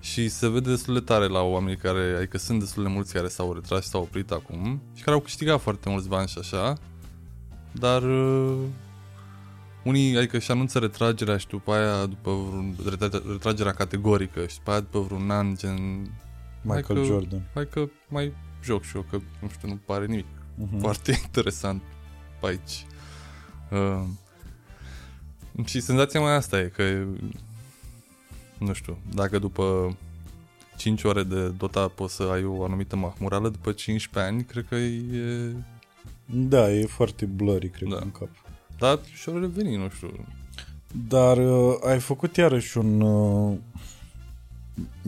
Și 0.00 0.28
se 0.28 0.48
vede 0.48 0.70
destul 0.70 0.94
de 0.94 1.00
tare 1.00 1.26
la 1.26 1.40
oamenii 1.40 1.76
care, 1.76 2.14
adică 2.16 2.38
sunt 2.38 2.58
destul 2.60 2.82
de 2.82 2.88
mulți 2.88 3.12
care 3.12 3.28
s-au 3.28 3.52
retras 3.52 3.82
și 3.82 3.88
s-au 3.88 4.02
oprit 4.02 4.30
acum 4.30 4.82
și 4.94 5.02
care 5.02 5.16
au 5.16 5.22
câștigat 5.22 5.60
foarte 5.60 5.88
mulți 5.88 6.08
bani 6.08 6.28
și 6.28 6.38
așa, 6.38 6.76
dar 7.72 8.02
uh, 8.02 8.56
unii, 9.84 10.16
adică 10.16 10.38
și 10.38 10.50
anunță 10.50 10.78
retragerea 10.78 11.36
și 11.36 11.46
după 11.46 11.72
aia, 11.72 12.06
după 12.06 12.30
vreun, 12.32 12.74
retrage- 12.88 13.22
retragerea 13.30 13.72
categorică 13.72 14.46
și 14.46 14.56
după 14.56 14.70
aia 14.70 14.80
după 14.80 15.00
vreun 15.00 15.30
an, 15.30 15.56
gen, 15.56 15.76
Michael 16.62 17.00
că- 17.00 17.04
Jordan. 17.04 17.42
hai 17.54 17.68
că 17.70 17.84
mai 18.08 18.32
joc 18.64 18.82
și 18.82 18.96
eu, 18.96 19.02
că 19.10 19.18
nu 19.40 19.48
știu, 19.48 19.68
nu 19.68 19.78
pare 19.86 20.06
nimic 20.06 20.26
Mhm. 20.54 20.78
foarte 20.80 21.18
interesant 21.24 21.82
pe 22.40 22.46
aici. 22.46 22.86
Uh, 23.70 24.04
și 25.64 25.80
senzația 25.80 26.20
mai 26.20 26.34
asta 26.34 26.60
e 26.60 26.72
că, 26.76 26.82
nu 28.58 28.72
știu, 28.72 28.98
dacă 29.14 29.38
după 29.38 29.96
5 30.76 31.02
ore 31.04 31.22
de 31.22 31.48
Dota 31.48 31.88
poți 31.88 32.14
să 32.14 32.22
ai 32.22 32.44
o 32.44 32.64
anumită 32.64 32.96
mahmurală, 32.96 33.48
după 33.48 33.72
15 33.72 34.32
ani, 34.32 34.44
cred 34.44 34.66
că 34.68 34.74
e... 34.74 35.52
Da, 36.26 36.70
e 36.72 36.86
foarte 36.86 37.24
blurry, 37.24 37.68
cred, 37.70 37.88
Da. 37.88 37.98
în 38.02 38.10
cap. 38.10 38.28
Dar 38.78 39.00
și-o 39.14 39.38
reveni, 39.38 39.76
nu 39.76 39.88
știu. 39.88 40.10
Dar 41.08 41.36
uh, 41.36 41.74
ai 41.86 41.98
făcut 42.00 42.36
iarăși 42.36 42.78
un... 42.78 43.00
Uh, 43.00 43.56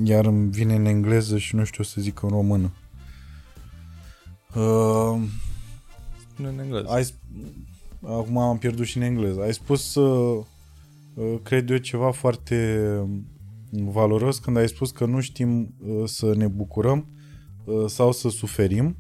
iar 0.05 0.25
îmi 0.25 0.51
vine 0.51 0.75
în 0.75 0.85
engleză 0.85 1.39
și 1.39 1.55
nu 1.55 1.65
știu 1.65 1.85
să 1.85 2.01
zic 2.01 2.23
în 2.23 2.29
română. 2.29 2.71
Uh, 4.55 5.21
Spune 6.31 6.49
în 6.49 6.59
engleză. 6.59 6.89
ai, 6.89 7.05
sp- 7.05 7.15
acum 8.03 8.39
am 8.39 8.59
pierdut 8.59 8.87
și 8.87 8.97
în 8.97 9.03
engleză. 9.03 9.41
Ai 9.41 9.53
spus, 9.55 9.95
uh, 9.95 10.45
uh, 11.15 11.35
cred 11.43 11.71
eu, 11.71 11.77
ceva 11.77 12.11
foarte 12.11 12.87
um, 13.03 13.27
valoros 13.93 14.39
când 14.39 14.57
ai 14.57 14.69
spus 14.69 14.91
că 14.91 15.05
nu 15.05 15.21
știm 15.21 15.75
uh, 15.87 16.03
să 16.05 16.35
ne 16.37 16.47
bucurăm 16.47 17.07
uh, 17.65 17.85
sau 17.87 18.13
să 18.13 18.29
suferim 18.29 18.97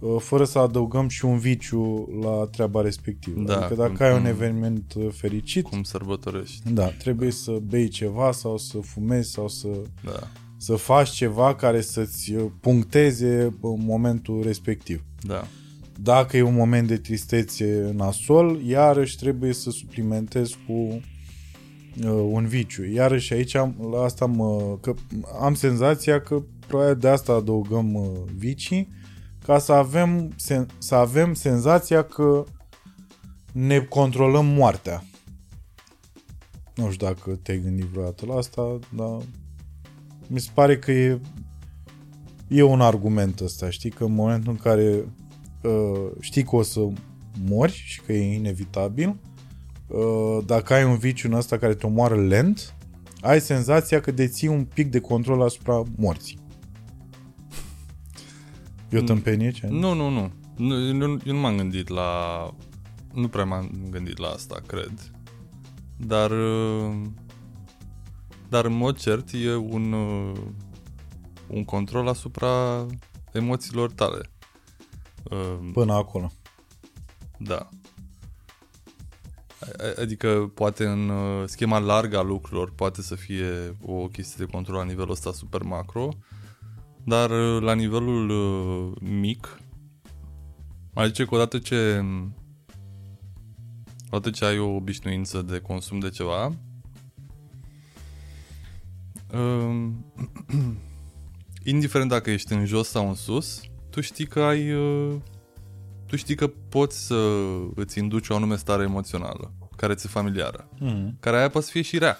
uh, 0.00 0.16
fără 0.20 0.44
să 0.44 0.58
adăugăm 0.58 1.08
și 1.08 1.24
un 1.24 1.38
viciu 1.38 2.08
la 2.22 2.48
treaba 2.50 2.80
respectivă. 2.80 3.40
Da, 3.42 3.56
adică 3.58 3.74
dacă 3.74 3.92
cum- 3.92 4.06
ai 4.06 4.12
un 4.18 4.26
eveniment 4.26 4.94
uh, 4.96 5.06
fericit, 5.12 5.64
Cum 5.68 5.82
sărbătorești. 5.82 6.72
da, 6.72 6.86
trebuie 6.86 7.30
să 7.30 7.58
bei 7.62 7.88
ceva 7.88 8.32
sau 8.32 8.56
să 8.58 8.78
fumezi 8.78 9.30
sau 9.30 9.48
să, 9.48 9.68
Da, 10.04 10.28
să 10.56 10.74
faci 10.76 11.08
ceva 11.10 11.54
care 11.54 11.80
să-ți 11.80 12.34
uh, 12.34 12.44
puncteze 12.60 13.44
uh, 13.60 13.78
momentul 13.84 14.42
respectiv. 14.42 15.04
da. 15.22 15.44
Dacă 16.00 16.36
e 16.36 16.42
un 16.42 16.54
moment 16.54 16.88
de 16.88 16.96
tristețe 16.96 17.90
nasol, 17.94 18.60
iarăși 18.62 19.16
trebuie 19.16 19.52
să 19.52 19.70
suplimentezi 19.70 20.56
cu 20.66 20.72
uh, 20.72 21.00
un 22.30 22.46
viciu. 22.46 22.84
Iarăși 22.84 23.32
aici 23.32 23.54
am, 23.54 23.88
la 23.92 24.02
asta 24.02 24.26
mă, 24.26 24.78
că 24.80 24.94
am 25.40 25.54
senzația 25.54 26.20
că 26.20 26.42
probabil 26.66 26.96
de 26.96 27.08
asta 27.08 27.32
adăugăm 27.32 27.94
uh, 27.94 28.06
vicii 28.36 28.88
ca 29.44 29.58
să 29.58 29.72
avem, 29.72 30.32
sen, 30.36 30.66
să 30.78 30.94
avem 30.94 31.34
senzația 31.34 32.02
că 32.02 32.44
ne 33.52 33.80
controlăm 33.80 34.46
moartea. 34.46 35.04
Nu 36.74 36.90
știu 36.90 37.06
dacă 37.06 37.38
te-ai 37.42 37.60
gândit 37.60 37.84
vreodată 37.84 38.26
la 38.26 38.34
asta, 38.34 38.78
dar 38.96 39.18
mi 40.26 40.40
se 40.40 40.50
pare 40.54 40.78
că 40.78 40.92
e, 40.92 41.20
e 42.48 42.62
un 42.62 42.80
argument 42.80 43.40
ăsta, 43.40 43.70
știi? 43.70 43.90
Că 43.90 44.04
în 44.04 44.14
momentul 44.14 44.50
în 44.50 44.58
care 44.58 45.04
uh, 45.62 46.10
știi 46.20 46.42
că 46.42 46.56
o 46.56 46.62
să 46.62 46.80
mori 47.48 47.72
și 47.72 48.00
că 48.00 48.12
e 48.12 48.34
inevitabil, 48.34 49.16
uh, 49.86 50.38
dacă 50.46 50.74
ai 50.74 50.84
un 50.84 50.96
viciu 50.96 51.26
în 51.28 51.32
ăsta 51.34 51.58
care 51.58 51.74
te 51.74 51.86
omoară 51.86 52.16
lent, 52.16 52.74
ai 53.20 53.40
senzația 53.40 54.00
că 54.00 54.10
deții 54.10 54.48
un 54.48 54.64
pic 54.64 54.90
de 54.90 55.00
control 55.00 55.42
asupra 55.42 55.82
morții. 55.96 56.38
E 58.90 58.98
o 58.98 59.02
tâmpenie 59.02 59.50
ce? 59.50 59.66
Nu, 59.66 59.94
nu, 59.94 60.08
nu. 60.08 60.30
nu 60.56 60.86
eu, 60.86 60.92
nu- 60.94 61.18
eu 61.24 61.34
nu 61.34 61.40
m-am 61.40 61.56
gândit 61.56 61.88
la... 61.88 62.10
Nu 63.14 63.28
prea 63.28 63.44
m-am 63.44 63.70
gândit 63.90 64.18
la 64.18 64.28
asta, 64.28 64.62
cred. 64.66 65.10
Dar... 65.96 66.30
uh, 66.30 66.94
Dar 68.48 68.64
în 68.64 68.76
mod 68.76 68.98
cert 68.98 69.28
e 69.32 69.54
un... 69.54 69.92
uh, 69.92 70.32
Un 71.46 71.64
control 71.64 72.08
asupra 72.08 72.86
emoțiilor 73.32 73.90
tale. 73.92 74.30
Uh, 75.30 75.70
Până 75.72 75.92
acolo. 75.92 76.32
Da. 77.38 77.68
A- 79.60 80.00
Adică 80.00 80.50
poate 80.54 80.86
în 80.86 81.08
uh, 81.08 81.42
schema 81.46 81.78
largă 81.78 82.18
a 82.18 82.22
lucrurilor 82.22 82.72
poate 82.74 83.02
să 83.02 83.14
fie 83.14 83.76
o 83.82 84.06
chestie 84.06 84.44
de 84.44 84.50
control 84.52 84.76
la 84.76 84.84
nivelul 84.84 85.10
ăsta 85.10 85.32
super 85.32 85.62
macro, 85.62 86.08
dar 87.04 87.30
uh, 87.30 87.62
la 87.62 87.74
nivelul 87.74 88.28
uh, 88.28 88.96
mic, 89.00 89.60
mai 90.94 91.06
zice 91.06 91.24
că 91.24 91.34
odată 91.34 91.58
ce 91.58 92.04
odată 94.10 94.30
ce 94.30 94.44
ai 94.44 94.58
o 94.58 94.74
obișnuință 94.74 95.42
de 95.42 95.58
consum 95.58 95.98
de 95.98 96.08
ceva, 96.10 96.52
um, 99.34 100.04
indiferent 101.64 102.10
dacă 102.10 102.30
ești 102.30 102.52
în 102.52 102.64
jos 102.64 102.88
sau 102.88 103.08
în 103.08 103.14
sus, 103.14 103.60
tu 103.90 104.00
știi 104.00 104.26
că 104.26 104.40
ai 104.40 104.72
uh, 104.72 105.14
tu 106.06 106.16
știi 106.16 106.34
că 106.34 106.46
poți 106.68 107.06
să 107.06 107.14
îți 107.74 107.98
induci 107.98 108.28
o 108.28 108.34
anume 108.34 108.56
stare 108.56 108.82
emoțională, 108.82 109.52
care 109.76 109.94
ți-e 109.94 110.08
familiară, 110.08 110.68
Mm. 110.78 111.16
care 111.20 111.36
aia 111.38 111.48
poate 111.48 111.66
să 111.66 111.72
fie 111.72 111.82
și 111.82 111.98
rea. 111.98 112.18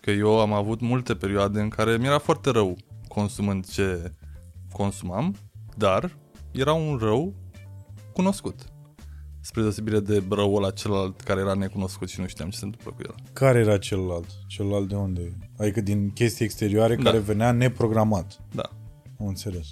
Că 0.00 0.10
eu 0.10 0.40
am 0.40 0.52
avut 0.52 0.80
multe 0.80 1.14
perioade 1.14 1.60
în 1.60 1.68
care 1.68 1.96
mi-era 1.96 2.18
foarte 2.18 2.50
rău 2.50 2.76
consumând 3.08 3.66
ce 3.66 4.12
consumam, 4.72 5.36
dar 5.76 6.16
era 6.50 6.72
un 6.72 6.96
rău 6.96 7.34
cunoscut. 8.12 8.54
Spre 9.40 9.60
deosebire 9.60 10.00
de 10.00 10.22
răul 10.30 10.56
ăla 10.56 10.70
celălalt 10.70 11.20
care 11.20 11.40
era 11.40 11.54
necunoscut 11.54 12.08
și 12.08 12.20
nu 12.20 12.26
știam 12.26 12.50
ce 12.50 12.58
se 12.58 12.64
întâmplă 12.64 12.90
cu 12.96 13.02
el. 13.02 13.14
Care 13.32 13.58
era 13.58 13.78
celălalt? 13.78 14.26
Celălalt 14.46 14.88
de 14.88 14.94
unde? 14.94 15.32
Adică 15.58 15.80
din 15.80 16.10
chestii 16.10 16.44
exterioare 16.44 16.96
Da. 16.96 17.02
care 17.02 17.18
venea 17.18 17.52
neprogramat. 17.52 18.38
Da. 18.54 18.70
Am 19.20 19.26
înțeles. 19.26 19.66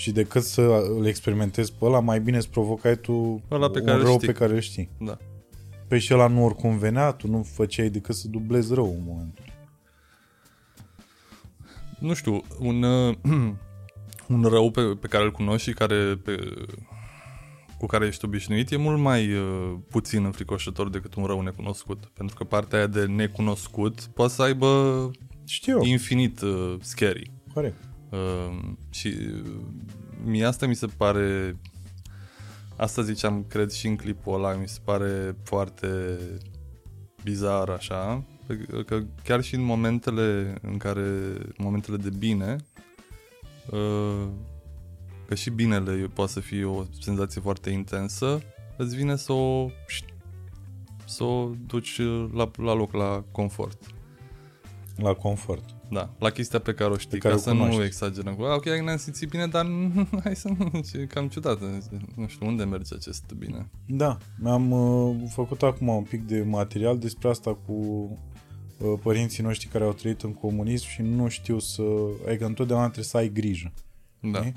Și 0.00 0.10
decât 0.12 0.42
să 0.42 0.60
îl 0.98 1.06
experimentezi 1.06 1.72
pe 1.72 1.84
ăla, 1.84 2.00
mai 2.00 2.20
bine 2.20 2.36
îți 2.36 2.48
provocai 2.50 2.96
tu 2.96 3.42
Ăla 3.50 3.70
pe 3.70 3.78
un 3.78 3.84
care 3.84 3.98
îl 3.98 4.04
rău 4.04 4.14
știi. 4.14 4.26
pe 4.26 4.32
care 4.32 4.52
îl 4.52 4.60
știi. 4.60 4.88
Da. 4.98 5.18
Pe 5.88 5.98
și 5.98 6.14
ăla 6.14 6.26
nu 6.26 6.44
oricum 6.44 6.78
venea, 6.78 7.10
tu 7.12 7.28
nu 7.28 7.42
făceai 7.42 7.88
decât 7.88 8.14
să 8.14 8.28
dublezi 8.28 8.74
rău 8.74 8.94
în 8.98 9.02
momentul. 9.06 9.44
nu 11.98 12.14
știu, 12.14 12.42
un, 12.58 12.82
uh, 12.82 13.16
un 14.34 14.42
rău 14.42 14.70
pe, 14.70 14.82
pe 14.82 15.06
care 15.06 15.24
îl 15.24 15.30
cunoști 15.30 15.68
și 15.68 15.74
care, 15.74 16.16
pe, 16.24 16.36
cu 17.78 17.86
care 17.86 18.06
ești 18.06 18.24
obișnuit 18.24 18.70
e 18.70 18.76
mult 18.76 18.98
mai 18.98 19.32
uh, 19.32 19.74
puțin 19.90 20.24
înfricoșător 20.24 20.90
decât 20.90 21.14
un 21.14 21.24
rău 21.24 21.40
necunoscut. 21.40 22.04
Pentru 22.14 22.36
că 22.36 22.44
partea 22.44 22.78
aia 22.78 22.86
de 22.86 23.04
necunoscut 23.04 24.00
poate 24.00 24.32
să 24.32 24.42
aibă 24.42 25.10
Știu 25.44 25.76
eu, 25.76 25.84
infinit 25.84 26.40
uh, 26.40 26.74
scary. 26.80 27.30
corect. 27.54 27.89
Uh, 28.10 28.58
și 28.90 29.06
uh, 29.06 29.60
mie 30.24 30.44
asta 30.44 30.66
mi 30.66 30.74
se 30.74 30.86
pare 30.86 31.56
asta 32.76 33.02
ziceam, 33.02 33.44
cred 33.48 33.70
și 33.70 33.86
în 33.86 33.96
clipul 33.96 34.34
ăla 34.34 34.54
mi 34.54 34.68
se 34.68 34.78
pare 34.84 35.36
foarte 35.42 36.18
bizar 37.22 37.68
așa 37.68 38.24
că- 38.46 38.82
că 38.82 39.02
chiar 39.24 39.42
și 39.42 39.54
în 39.54 39.62
momentele 39.62 40.54
în 40.62 40.76
care 40.76 41.00
în 41.36 41.54
momentele 41.58 41.96
de 41.96 42.10
bine 42.18 42.56
uh, 43.70 44.26
că 45.26 45.34
și 45.34 45.50
binele 45.50 46.10
poate 46.14 46.32
să 46.32 46.40
fie 46.40 46.64
o 46.64 46.84
senzație 47.00 47.40
foarte 47.40 47.70
intensă 47.70 48.42
îți 48.76 48.96
vine 48.96 49.16
să 49.16 49.32
o 49.32 49.70
să 51.04 51.24
o 51.24 51.50
duci 51.66 51.98
uh, 51.98 52.30
la, 52.32 52.50
la 52.56 52.72
loc, 52.72 52.92
la 52.92 53.24
confort 53.32 53.94
La 54.96 55.12
confort. 55.14 55.64
da, 55.90 56.10
la 56.18 56.30
chestia 56.30 56.58
pe 56.58 56.72
care 56.74 56.90
o 56.90 56.96
știi, 56.96 57.18
care 57.18 57.34
ca 57.34 57.40
o 57.40 57.42
să 57.42 57.52
nu 57.52 57.58
cunoști. 57.60 57.82
exagerăm 57.82 58.34
cu, 58.34 58.42
"A, 58.42 58.54
ok, 58.54 58.64
ne-am 58.64 58.96
simțit 58.96 59.28
bine, 59.28 59.46
dar 59.46 59.66
hai 60.24 60.36
să 60.36 60.48
nu, 60.58 60.70
e 60.92 61.04
cam 61.06 61.28
ciudat, 61.28 61.58
nu 62.16 62.26
știu, 62.26 62.46
unde 62.46 62.64
merge 62.64 62.94
acest 62.94 63.32
bine? 63.38 63.70
Da, 63.86 64.18
mi-am 64.38 64.70
uh, 64.70 65.16
făcut 65.28 65.62
acum 65.62 65.88
un 65.88 66.02
pic 66.02 66.26
de 66.26 66.42
material 66.42 66.98
despre 66.98 67.28
asta 67.28 67.54
cu 67.66 67.72
uh, 68.78 68.92
părinții 69.02 69.42
noștri 69.42 69.68
care 69.68 69.84
au 69.84 69.92
trăit 69.92 70.22
în 70.22 70.32
comunism 70.34 70.86
și 70.88 71.02
nu 71.02 71.28
știu 71.28 71.58
să... 71.58 71.82
Adică 72.26 72.44
întotdeauna 72.46 72.84
trebuie 72.84 73.04
să 73.04 73.16
ai 73.16 73.28
grijă. 73.32 73.72
Da, 74.20 74.38
știi? 74.38 74.54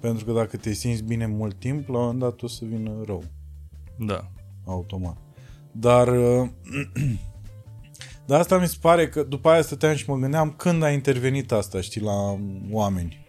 Pentru 0.00 0.24
că 0.24 0.32
dacă 0.32 0.56
te 0.56 0.72
simți 0.72 1.02
bine 1.02 1.26
mult 1.26 1.58
timp, 1.58 1.88
la 1.88 1.94
un 1.98 2.02
moment 2.04 2.20
dat 2.20 2.42
o 2.42 2.46
să 2.46 2.64
vină 2.64 2.90
rău. 3.04 3.24
da, 3.98 4.30
automat. 4.64 5.16
Dar 5.72 6.08
uh, 6.08 6.48
dar 8.32 8.40
asta 8.40 8.58
mi 8.58 8.68
se 8.68 8.76
pare 8.80 9.08
că 9.08 9.22
după 9.22 9.48
aia 9.48 9.62
stăteam 9.62 9.94
și 9.94 10.10
mă 10.10 10.16
gândeam 10.16 10.54
când 10.56 10.82
a 10.82 10.90
intervenit 10.90 11.52
asta, 11.52 11.80
știi, 11.80 12.00
la 12.00 12.38
oameni. 12.70 13.26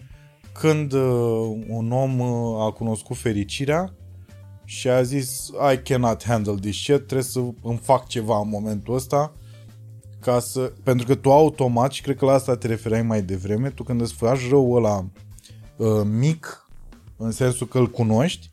Când 0.54 0.94
uh, 0.94 1.64
un 1.68 1.92
om 1.92 2.20
uh, 2.20 2.62
a 2.62 2.72
cunoscut 2.72 3.18
fericirea 3.18 3.94
și 4.66 4.90
a 4.90 5.02
zis 5.02 5.50
I 5.74 5.78
cannot 5.78 6.24
handle 6.24 6.56
this 6.56 6.76
shit, 6.76 6.96
trebuie 6.96 7.24
să 7.24 7.40
îmi 7.62 7.78
fac 7.82 8.08
ceva 8.08 8.40
în 8.40 8.50
momentul 8.50 8.96
ăsta 8.96 9.34
ca 10.20 10.40
să, 10.40 10.74
pentru 10.84 11.06
că 11.06 11.16
tu 11.16 11.32
automat, 11.32 11.92
și 11.92 12.02
cred 12.02 12.18
că 12.18 12.26
la 12.26 12.34
asta 12.34 12.56
te 12.56 12.68
referai 12.68 13.02
mai 13.02 13.22
devreme, 13.22 13.70
tu 13.70 13.84
când 13.84 14.02
îți 14.02 14.14
faci 14.14 14.50
rău 14.50 14.72
ăla 14.72 15.06
uh, 15.76 16.02
mic, 16.04 16.68
în 17.18 17.32
sensul 17.32 17.68
că 17.68 17.78
îl 17.78 17.90
cunoști, 17.90 18.52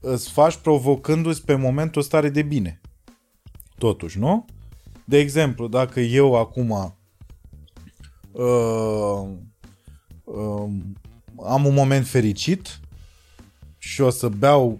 îți 0.00 0.30
faci 0.30 0.56
provocându-ți 0.56 1.44
pe 1.44 1.54
moment 1.54 1.96
o 1.96 2.00
stare 2.00 2.28
de 2.28 2.42
bine. 2.42 2.80
Totuși, 3.78 4.18
nu? 4.18 4.44
De 5.08 5.18
exemplu, 5.18 5.68
dacă 5.68 6.00
eu 6.00 6.34
acum 6.36 6.70
uh, 6.70 6.88
uh, 10.24 10.68
am 11.46 11.64
un 11.64 11.74
moment 11.74 12.06
fericit 12.06 12.80
și 13.78 14.00
o 14.00 14.10
să 14.10 14.28
beau 14.28 14.78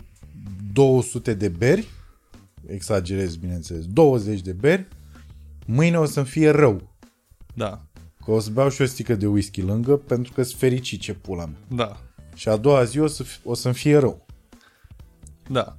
200 0.72 1.35
de 1.35 1.49
beri, 1.49 1.87
exagerez, 2.66 3.37
bineînțeles, 3.37 3.87
20 3.87 4.41
de 4.41 4.53
beri, 4.53 4.87
mâine 5.66 5.99
o 5.99 6.05
să-mi 6.05 6.27
fie 6.27 6.51
rău. 6.51 6.97
Da, 7.55 7.81
Că 8.24 8.31
o 8.31 8.41
să 8.41 8.51
beau 8.51 8.68
și 8.68 8.83
o 8.83 8.87
stică 8.87 9.14
de 9.14 9.27
whisky 9.27 9.61
lângă 9.61 9.97
pentru 9.97 10.33
că 10.33 10.43
sunt 10.43 10.59
fericit 10.59 11.01
ce 11.01 11.14
pula 11.14 11.45
mea. 11.45 11.59
da, 11.68 11.97
Și 12.35 12.49
a 12.49 12.57
doua 12.57 12.85
zi 12.85 12.99
o, 12.99 13.07
să 13.07 13.22
fi, 13.22 13.39
o 13.45 13.55
să-mi 13.55 13.74
fie 13.74 13.97
rău. 13.97 14.27
da. 15.49 15.79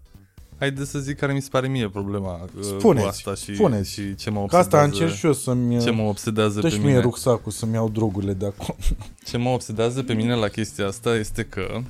Haideți 0.60 0.89
să 0.89 0.99
zic 0.99 1.18
care 1.18 1.34
mi 1.34 1.41
se 1.41 1.47
pare 1.51 1.68
mie 1.68 1.89
problema 1.89 2.39
uh, 2.58 2.64
Spuneți, 2.64 3.03
cu 3.03 3.10
asta 3.10 3.34
și, 3.36 3.55
spuneți. 3.55 3.91
și 3.91 4.16
ce 4.16 4.30
mă 4.30 4.45
Că 4.45 4.55
asta 4.58 4.58
obsedează, 4.78 4.86
încerc 4.86 5.14
și 5.20 5.26
eu 5.26 5.34
să-mi... 5.34 5.80
ce 5.82 5.89
mă 5.89 6.01
obsedează 6.01 6.60
Dă 6.60 6.68
pe 6.68 6.74
și 6.74 6.80
mie 6.80 6.88
mine. 6.88 6.99
rucsacul 7.01 7.51
să-mi 7.51 7.74
iau 7.74 7.89
drogurile 7.89 8.34
de 8.34 8.45
acolo. 8.45 8.76
Ce 9.28 9.38
mă 9.38 9.49
obsedează 9.49 10.03
pe 10.03 10.14
mine 10.14 10.36
la 10.36 10.47
chestia 10.47 10.88
asta 10.88 11.16
este 11.16 11.43
că 11.43 11.82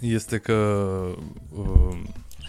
este 0.00 0.38
că 0.38 0.52
uh, 1.58 1.98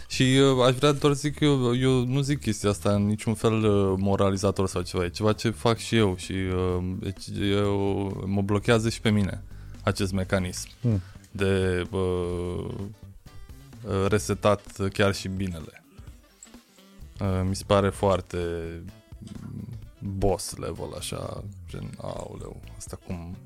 și 0.07 0.23
uh, 0.23 0.65
aș 0.65 0.75
vrea 0.75 0.91
doar 0.91 1.13
să 1.13 1.19
zic 1.19 1.37
că 1.37 1.45
eu, 1.45 1.75
eu 1.75 2.05
nu 2.05 2.21
zic 2.21 2.41
chestia 2.41 2.69
asta 2.69 2.91
în 2.93 3.05
niciun 3.05 3.33
fel 3.33 3.53
uh, 3.63 3.93
moralizator 3.97 4.67
sau 4.67 4.81
ceva, 4.81 5.03
e 5.03 5.09
ceva 5.09 5.33
ce 5.33 5.49
fac 5.49 5.77
și 5.77 5.95
eu 5.95 6.15
și 6.17 6.31
uh, 6.31 6.83
deci 6.99 7.23
eu, 7.51 8.23
mă 8.25 8.41
blochează 8.41 8.89
și 8.89 9.01
pe 9.01 9.09
mine 9.09 9.43
acest 9.83 10.11
mecanism 10.11 10.67
Hmm. 10.81 11.01
de 11.31 11.83
uh, 11.91 11.99
uh, 11.99 12.73
resetat 14.07 14.89
chiar 14.93 15.13
și 15.13 15.27
binele. 15.27 15.83
Uh, 17.19 17.41
mi 17.43 17.55
se 17.55 17.63
pare 17.67 17.89
foarte 17.89 18.37
boss 19.99 20.55
level, 20.55 20.93
așa, 20.97 21.43
gen, 21.69 21.89
aoleu, 22.01 22.61
asta 22.77 22.99
cum, 23.05 23.37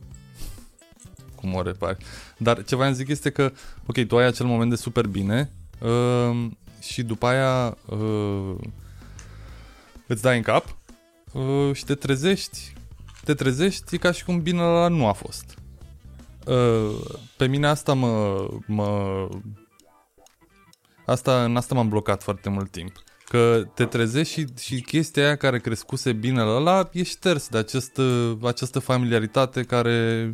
cum 1.36 1.54
o 1.54 1.62
repari. 1.62 2.06
Dar 2.38 2.64
ce 2.64 2.76
voiam 2.76 2.92
să 2.92 2.98
zic 2.98 3.08
este 3.08 3.30
că, 3.30 3.52
ok, 3.86 4.06
tu 4.08 4.18
ai 4.18 4.26
acel 4.26 4.46
moment 4.46 4.70
de 4.70 4.76
super 4.76 5.08
bine 5.08 5.52
uh, 5.80 6.48
și 6.80 7.04
după 7.04 7.26
aia 7.26 7.78
uh, 7.86 8.56
îți 10.08 10.22
dai 10.22 10.38
în 10.38 10.44
cap 10.44 10.76
uh, 11.32 11.70
și 11.74 11.86
te 11.86 11.96
trezești, 11.96 12.74
te 13.24 13.34
trezești, 13.34 13.96
e 13.96 13.98
ca 13.98 14.12
și 14.12 14.26
cum 14.26 14.42
binele 14.42 14.68
ăla 14.68 14.88
nu 14.88 15.08
a 15.08 15.12
fost. 15.12 15.58
Uh, 16.46 17.18
pe 17.38 17.48
mine 17.48 17.68
asta 17.68 17.94
mă, 17.94 18.48
mă 18.68 19.30
Asta, 21.06 21.44
în 21.44 21.56
asta 21.56 21.76
m-am 21.76 21.90
blocat 21.90 22.24
foarte 22.24 22.50
mult 22.50 22.72
timp. 22.72 23.04
Că 23.30 23.68
te 23.74 23.86
trezești 23.86 24.34
și, 24.34 24.48
și 24.60 24.82
chestia 24.82 25.24
aia 25.26 25.36
care 25.36 25.60
crescuse 25.60 26.14
binele 26.14 26.50
ăla 26.50 26.90
e 26.92 27.04
șters 27.04 27.50
de 27.50 27.58
acest, 27.58 28.00
această 28.42 28.80
familiaritate 28.80 29.64
care... 29.64 30.32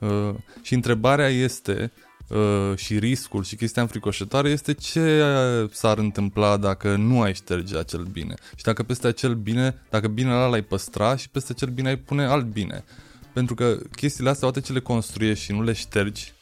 Uh, 0.00 0.34
și 0.62 0.74
întrebarea 0.74 1.28
este 1.28 1.92
uh, 2.28 2.72
și 2.76 2.98
riscul 2.98 3.44
și 3.44 3.56
chestia 3.56 3.82
înfricoșătoare 3.82 4.48
este 4.48 4.74
ce 4.74 5.24
s-ar 5.72 5.98
întâmpla 5.98 6.56
dacă 6.56 6.96
nu 6.96 7.20
ai 7.20 7.34
șterge 7.34 7.78
acel 7.78 8.02
bine. 8.02 8.34
Și 8.56 8.64
dacă 8.64 8.82
peste 8.82 9.06
acel 9.06 9.34
bine, 9.34 9.82
dacă 9.90 10.08
binele 10.08 10.34
ăla 10.34 10.46
l-ai 10.46 10.62
păstra 10.62 11.16
și 11.16 11.28
peste 11.28 11.52
acel 11.52 11.68
bine 11.68 11.88
ai 11.88 11.96
pune 11.96 12.24
alt 12.24 12.46
bine. 12.46 12.84
Pentru 13.32 13.54
că 13.54 13.78
chestiile 13.96 14.30
astea, 14.30 14.48
toate 14.48 14.66
ce 14.66 14.72
le 14.72 14.80
construiești 14.80 15.44
și 15.44 15.52
nu 15.52 15.62
le 15.62 15.72
ștergi, 15.72 16.32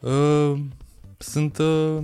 uh, 0.00 0.52
sunt 1.18 1.58
uh, 1.58 1.66
uh, 1.98 2.02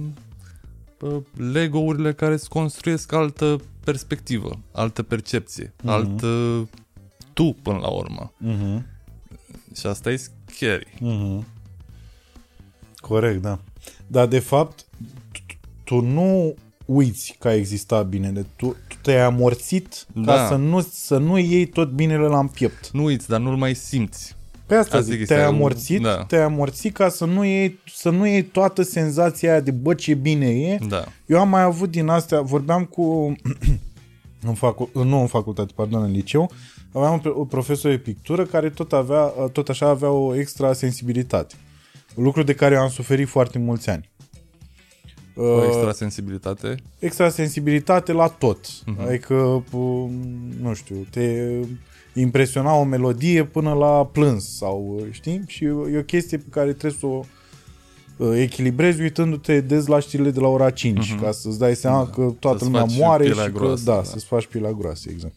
Lego-urile 1.52 2.12
care 2.12 2.32
îți 2.32 2.48
construiesc 2.48 3.12
altă 3.12 3.61
perspectivă, 3.84 4.59
altă 4.72 5.02
percepție, 5.02 5.66
mm-hmm. 5.66 5.84
alt 5.86 6.22
uh, 6.22 6.62
tu 7.32 7.57
până 7.62 7.78
la 7.78 7.88
urmă. 7.88 8.32
Uh-huh. 8.46 8.82
Și 9.76 9.86
asta 9.86 10.11
e 10.11 10.16
scary. 10.16 10.86
Uh-huh. 10.96 11.44
Corect, 12.96 13.42
da. 13.42 13.59
Dar 14.07 14.26
de 14.26 14.38
fapt, 14.38 14.86
tu- 15.32 15.59
tu 15.84 16.00
nu 16.00 16.55
uiți 16.84 17.36
că 17.38 17.48
a 17.48 17.55
existat 17.55 18.07
binele. 18.07 18.46
Tu, 18.57 18.66
tu 18.88 18.96
te-ai 19.02 19.20
amorțit 19.20 20.07
Da. 20.14 20.34
ca 20.34 20.46
să 20.48 20.55
nu, 20.55 20.80
să 20.80 21.18
nu 21.18 21.38
iei 21.38 21.66
tot 21.66 21.90
binele 21.90 22.26
la 22.26 22.38
în 22.38 22.48
piept. 22.48 22.90
Nu 22.90 23.05
uiți, 23.05 23.28
dar 23.28 23.40
nu-l 23.40 23.57
mai 23.57 23.74
simți. 23.74 24.34
Pe 24.66 24.74
asta 24.74 24.96
Asta 24.96 25.10
zic, 25.10 25.20
este 25.20 25.34
te-ai 25.34 25.48
un- 25.48 25.54
amorțit, 25.54 26.00
da. 26.02 26.24
te-ai 26.24 26.42
amorțit 26.42 26.94
ca 26.94 27.08
să 27.08 27.24
nu, 27.24 27.44
iei, 27.44 27.78
să 27.94 28.10
nu 28.10 28.26
iei 28.26 28.42
toată 28.42 28.82
senzația 28.82 29.50
aia 29.50 29.60
de 29.60 29.70
bă 29.70 29.94
ce 29.94 30.14
bine 30.14 30.46
e. 30.50 30.78
Da. 30.88 31.04
Eu 31.26 31.40
am 31.40 31.48
mai 31.48 31.62
avut 31.62 31.90
din 31.90 32.08
astea, 32.08 32.40
vorbeam 32.40 32.84
cu, 32.84 33.34
în 34.48 34.54
facu, 34.54 34.90
nu 34.92 35.20
în 35.20 35.26
facultate, 35.26 35.72
pardon, 35.74 36.02
în 36.02 36.10
liceu, 36.10 36.50
aveam 36.92 37.12
un, 37.12 37.18
pro- 37.18 37.34
un 37.38 37.44
profesor 37.44 37.90
de 37.90 37.98
pictură 37.98 38.44
care 38.44 38.70
tot, 38.70 38.92
avea, 38.92 39.22
tot 39.52 39.68
așa 39.68 39.88
avea 39.88 40.10
o 40.10 40.34
extra 40.34 40.72
sensibilitate. 40.72 41.54
Un 42.14 42.24
lucru 42.24 42.42
de 42.42 42.54
care 42.54 42.74
eu 42.74 42.80
am 42.80 42.88
suferit 42.88 43.28
foarte 43.28 43.58
mulți 43.58 43.90
ani. 43.90 44.10
O 45.36 45.42
Uh, 45.42 45.64
extra 45.66 45.92
sensibilitate. 45.92 46.74
extra 46.98 47.28
sensibilitate 47.28 48.12
la 48.12 48.26
tot. 48.28 48.66
Mhm. 48.86 48.96
Uh-huh. 49.02 49.06
Adică, 49.08 49.64
p- 49.68 50.10
nu 50.60 50.74
știu, 50.74 50.96
te 51.10 51.50
impresiona 52.14 52.72
o 52.74 52.84
melodie 52.84 53.44
până 53.44 53.72
la 53.72 54.06
plâns 54.06 54.56
sau, 54.56 55.06
știi? 55.10 55.42
Și 55.46 55.64
e 55.64 55.98
o 55.98 56.02
chestie 56.02 56.38
pe 56.38 56.48
care 56.50 56.72
trebuie 56.72 56.98
să 57.00 57.06
o 57.06 57.24
uh, 58.16 58.32
echilibrezi 58.36 59.00
uitându-te 59.00 59.60
des 59.60 59.86
la 59.86 59.98
știrile 60.00 60.30
de 60.30 60.40
la 60.40 60.46
ora 60.46 60.70
5 60.70 61.10
Mhm. 61.12 61.22
ca 61.22 61.30
să-ți 61.32 61.58
dai 61.58 61.76
seama 61.76 62.04
Da. 62.04 62.10
că 62.10 62.34
toată 62.38 62.58
Să-ți 62.58 62.70
lumea 62.70 62.86
faci 62.86 62.96
moare 62.98 63.24
și 63.24 63.30
pielea 63.30 63.52
că, 63.52 63.58
groasă, 63.58 63.84
da, 63.84 63.94
da. 63.94 64.02
să-ți 64.02 64.24
faci 64.24 64.46
pielea 64.46 64.72
groasă, 64.72 65.10
exact. 65.10 65.34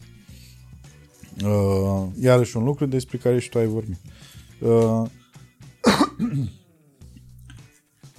Uh, 1.44 2.06
iarăși 2.20 2.56
un 2.56 2.64
lucru 2.64 2.86
despre 2.86 3.16
care 3.18 3.38
și 3.38 3.48
tu 3.48 3.58
ai 3.58 3.66
vorbit. 3.66 3.98
Uh, 4.60 5.02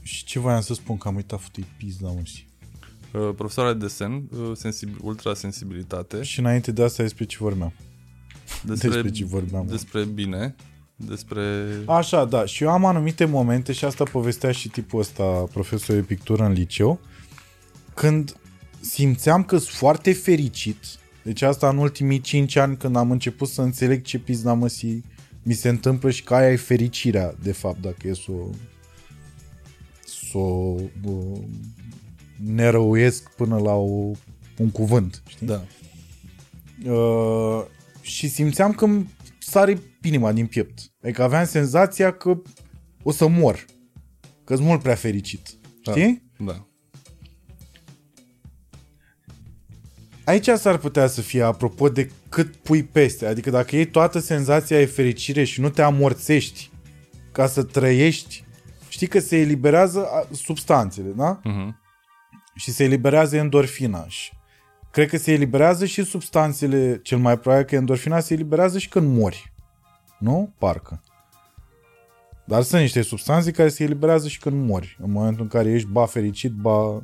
și 0.01 0.23
ce 0.25 0.39
voiam 0.39 0.61
să 0.61 0.73
spun 0.73 0.97
că 0.97 1.07
am 1.07 1.15
uitat 1.15 1.41
futui 1.41 1.65
pizda 1.77 2.07
musi. 2.17 2.47
Uh, 3.13 3.29
profesoara 3.35 3.73
de 3.73 3.77
desen, 3.77 4.11
uh, 4.13 4.51
sensibil, 4.55 4.97
ultrasensibilitate. 5.01 6.21
Și 6.21 6.39
înainte 6.39 6.71
de 6.71 6.83
asta 6.83 7.03
despre 7.03 7.25
ce 7.25 7.37
vorbeam. 7.39 7.73
Despre, 8.65 8.89
Despre 8.89 9.09
ce 9.09 9.25
vorbeam. 9.25 9.65
despre 9.67 10.03
bine, 10.03 10.55
despre... 10.95 11.41
Așa, 11.85 12.25
da. 12.25 12.45
Și 12.45 12.63
eu 12.63 12.69
am 12.69 12.85
anumite 12.85 13.25
momente 13.25 13.71
și 13.71 13.85
asta 13.85 14.03
povestea 14.03 14.51
și 14.51 14.69
tipul 14.69 14.99
ăsta, 14.99 15.23
profesor 15.23 15.95
de 15.95 16.01
pictură 16.01 16.43
în 16.43 16.51
liceu, 16.51 16.99
când 17.93 18.35
simțeam 18.79 19.43
că 19.43 19.57
sunt 19.57 19.75
foarte 19.75 20.13
fericit. 20.13 20.77
Deci 21.23 21.41
asta 21.41 21.69
în 21.69 21.77
ultimii 21.77 22.21
5 22.21 22.55
ani 22.55 22.77
când 22.77 22.95
am 22.95 23.11
început 23.11 23.47
să 23.47 23.61
înțeleg 23.61 24.03
ce 24.03 24.19
pizda 24.19 24.53
măsii 24.53 25.03
mi 25.43 25.53
se 25.53 25.69
întâmplă 25.69 26.09
și 26.09 26.23
că 26.23 26.33
aia 26.35 26.51
e 26.51 26.55
fericirea, 26.55 27.35
de 27.43 27.51
fapt, 27.51 27.81
dacă 27.81 28.07
e 28.07 28.13
să 28.13 28.31
o 28.31 28.49
să 30.31 30.37
o 30.37 30.75
uh, 31.03 31.39
nerăuiesc 32.45 33.29
până 33.35 33.57
la 33.57 33.73
o, 33.73 34.11
un 34.57 34.69
cuvânt, 34.71 35.23
știi? 35.27 35.47
Da. 35.47 35.63
Uh, 36.91 37.65
și 38.01 38.27
simțeam 38.29 38.73
că 38.73 38.85
îmi 38.85 39.09
sare 39.39 39.81
inima 40.01 40.31
din 40.31 40.45
piept. 40.47 40.79
Adică 41.03 41.23
aveam 41.23 41.45
senzația 41.45 42.11
că 42.13 42.41
o 43.03 43.11
să 43.11 43.27
mor. 43.27 43.65
că 44.43 44.55
sunt 44.55 44.67
mult 44.67 44.81
prea 44.81 44.95
fericit. 44.95 45.49
Da. 45.83 45.91
Știi? 45.91 46.23
Da. 46.37 46.67
Aici 50.25 50.47
s-ar 50.47 50.77
putea 50.77 51.07
să 51.07 51.21
fie 51.21 51.41
apropo 51.41 51.89
de 51.89 52.09
cât 52.29 52.55
pui 52.55 52.83
peste. 52.83 53.25
Adică 53.25 53.49
dacă 53.49 53.75
iei 53.75 53.85
toată 53.85 54.19
senzația 54.19 54.77
de 54.77 54.85
fericire 54.85 55.43
și 55.43 55.61
nu 55.61 55.69
te 55.69 55.81
amorțești 55.81 56.69
ca 57.31 57.47
să 57.47 57.63
trăiești, 57.63 58.43
știi 58.89 59.07
că 59.07 59.19
se 59.19 59.37
eliberează 59.37 60.05
a, 60.05 60.27
substanțele, 60.31 61.09
da? 61.09 61.39
Mhm. 61.43 61.79
și 62.55 62.71
se 62.71 62.83
eliberează 62.83 63.35
endorfina. 63.35 64.05
Și 64.07 64.31
cred 64.91 65.09
că 65.09 65.17
se 65.17 65.31
eliberează 65.31 65.85
și 65.85 66.03
substanțele, 66.03 66.99
cel 67.03 67.17
mai 67.17 67.39
probabil 67.39 67.65
că 67.65 67.75
endorfina 67.75 68.19
se 68.19 68.33
eliberează 68.33 68.77
și 68.77 68.89
când 68.89 69.17
mori. 69.17 69.53
Nu? 70.19 70.53
Parcă. 70.57 71.01
Dar 72.45 72.61
sunt 72.61 72.81
niște 72.81 73.01
substanțe 73.01 73.51
care 73.51 73.69
se 73.69 73.83
eliberează 73.83 74.27
și 74.27 74.39
când 74.39 74.67
mori. 74.67 74.97
În 75.01 75.11
momentul 75.11 75.41
în 75.41 75.47
care 75.47 75.69
ești 75.71 75.87
ba 75.87 76.05
fericit, 76.05 76.51
ba... 76.51 77.01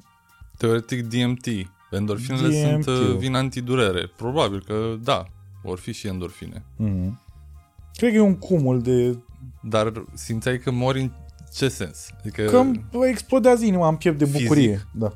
Teoretic 0.58 1.08
DMT. 1.08 1.46
Endorfinele 1.92 2.48
DMT-ul. 2.48 2.96
sunt 2.96 3.10
uh, 3.10 3.16
vin 3.18 3.36
antidurere. 3.36 4.08
Probabil 4.16 4.64
că 4.64 4.96
da, 5.04 5.26
vor 5.64 5.80
fi 5.80 5.92
și 5.94 6.08
endorfine. 6.08 6.64
Mm. 6.76 7.20
Cred 7.96 8.10
că 8.12 8.16
e 8.16 8.20
un 8.20 8.38
cumul 8.38 8.82
de... 8.82 9.18
Dar 9.62 9.92
simțeai 10.14 10.60
că 10.60 10.72
mori 10.72 11.02
în 11.02 11.12
ce 11.54 11.68
sens? 11.68 12.10
Adică, 12.20 12.44
Că 12.44 12.58
îmi 12.58 12.86
explodează 13.10 13.66
inima 13.66 13.88
în 13.88 13.96
piept 13.96 14.18
de 14.18 14.26
Fizic? 14.26 14.42
bucurie. 14.42 14.86
Da. 14.94 15.12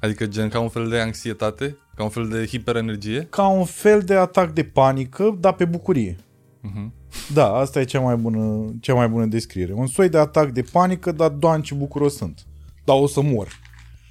adică 0.00 0.26
gen 0.26 0.48
ca 0.48 0.60
un 0.60 0.68
fel 0.68 0.88
de 0.88 1.00
anxietate? 1.00 1.76
Ca 1.96 2.02
un 2.02 2.08
fel 2.08 2.28
de 2.28 2.46
hiperenergie? 2.46 3.26
Ca 3.30 3.46
un 3.46 3.64
fel 3.64 4.00
de 4.00 4.14
atac 4.14 4.52
de 4.52 4.64
panică, 4.64 5.36
dar 5.40 5.52
pe 5.52 5.64
bucurie. 5.64 6.16
Mhm. 6.60 6.92
Da, 7.34 7.52
asta 7.52 7.80
e 7.80 7.84
cea 7.84 8.00
mai 8.00 8.16
bună, 8.16 8.64
cea 8.80 8.94
mai 8.94 9.08
bună 9.08 9.26
descriere. 9.26 9.72
Un 9.72 9.86
soi 9.86 10.08
de 10.08 10.18
atac 10.18 10.50
de 10.50 10.62
panică, 10.62 11.12
dar 11.12 11.28
doamne 11.28 11.62
ce 11.62 11.74
bucuros 11.74 12.16
sunt. 12.16 12.46
Dar 12.84 12.96
o 13.00 13.06
să 13.06 13.20
mor. 13.20 13.48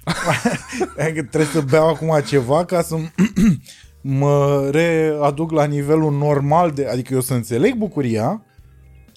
adică 0.98 1.22
trebuie 1.22 1.50
să 1.52 1.60
beau 1.60 1.88
acum 1.88 2.20
ceva 2.26 2.64
ca 2.64 2.82
să 2.82 2.96
mă 4.00 4.68
readuc 4.72 5.50
la 5.50 5.64
nivelul 5.64 6.12
normal 6.12 6.70
de... 6.70 6.86
Adică 6.86 7.14
eu 7.14 7.20
să 7.20 7.34
înțeleg 7.34 7.74
bucuria, 7.74 8.42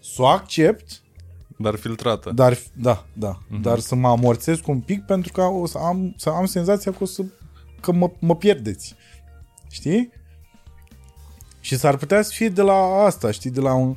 să 0.02 0.22
o 0.22 0.26
accept, 0.26 1.02
Dar 1.58 1.76
filtrată. 1.76 2.32
dar, 2.36 2.58
da, 2.74 3.06
da, 3.14 3.40
dar 3.62 3.80
să 3.80 3.96
mă 3.96 4.08
amorțesc 4.08 4.68
un 4.68 4.80
pic 4.80 5.06
pentru 5.06 5.32
că 5.32 5.42
o 5.42 5.66
să 5.66 5.78
am, 5.78 6.14
să 6.18 6.30
am 6.30 6.46
senzația 6.46 6.92
că, 6.92 6.98
o 7.02 7.06
să, 7.06 7.24
că 7.80 7.92
mă, 7.92 8.12
mă 8.20 8.36
pierdeți. 8.36 8.96
Știi? 9.72 10.12
Și 11.60 11.78
s-ar 11.78 11.96
putea 11.98 12.22
să 12.22 12.32
fie 12.34 12.50
de 12.50 12.62
la 12.62 12.74
asta, 13.06 13.32
știi, 13.32 13.50
de 13.50 13.60
la 13.60 13.74
un... 13.74 13.96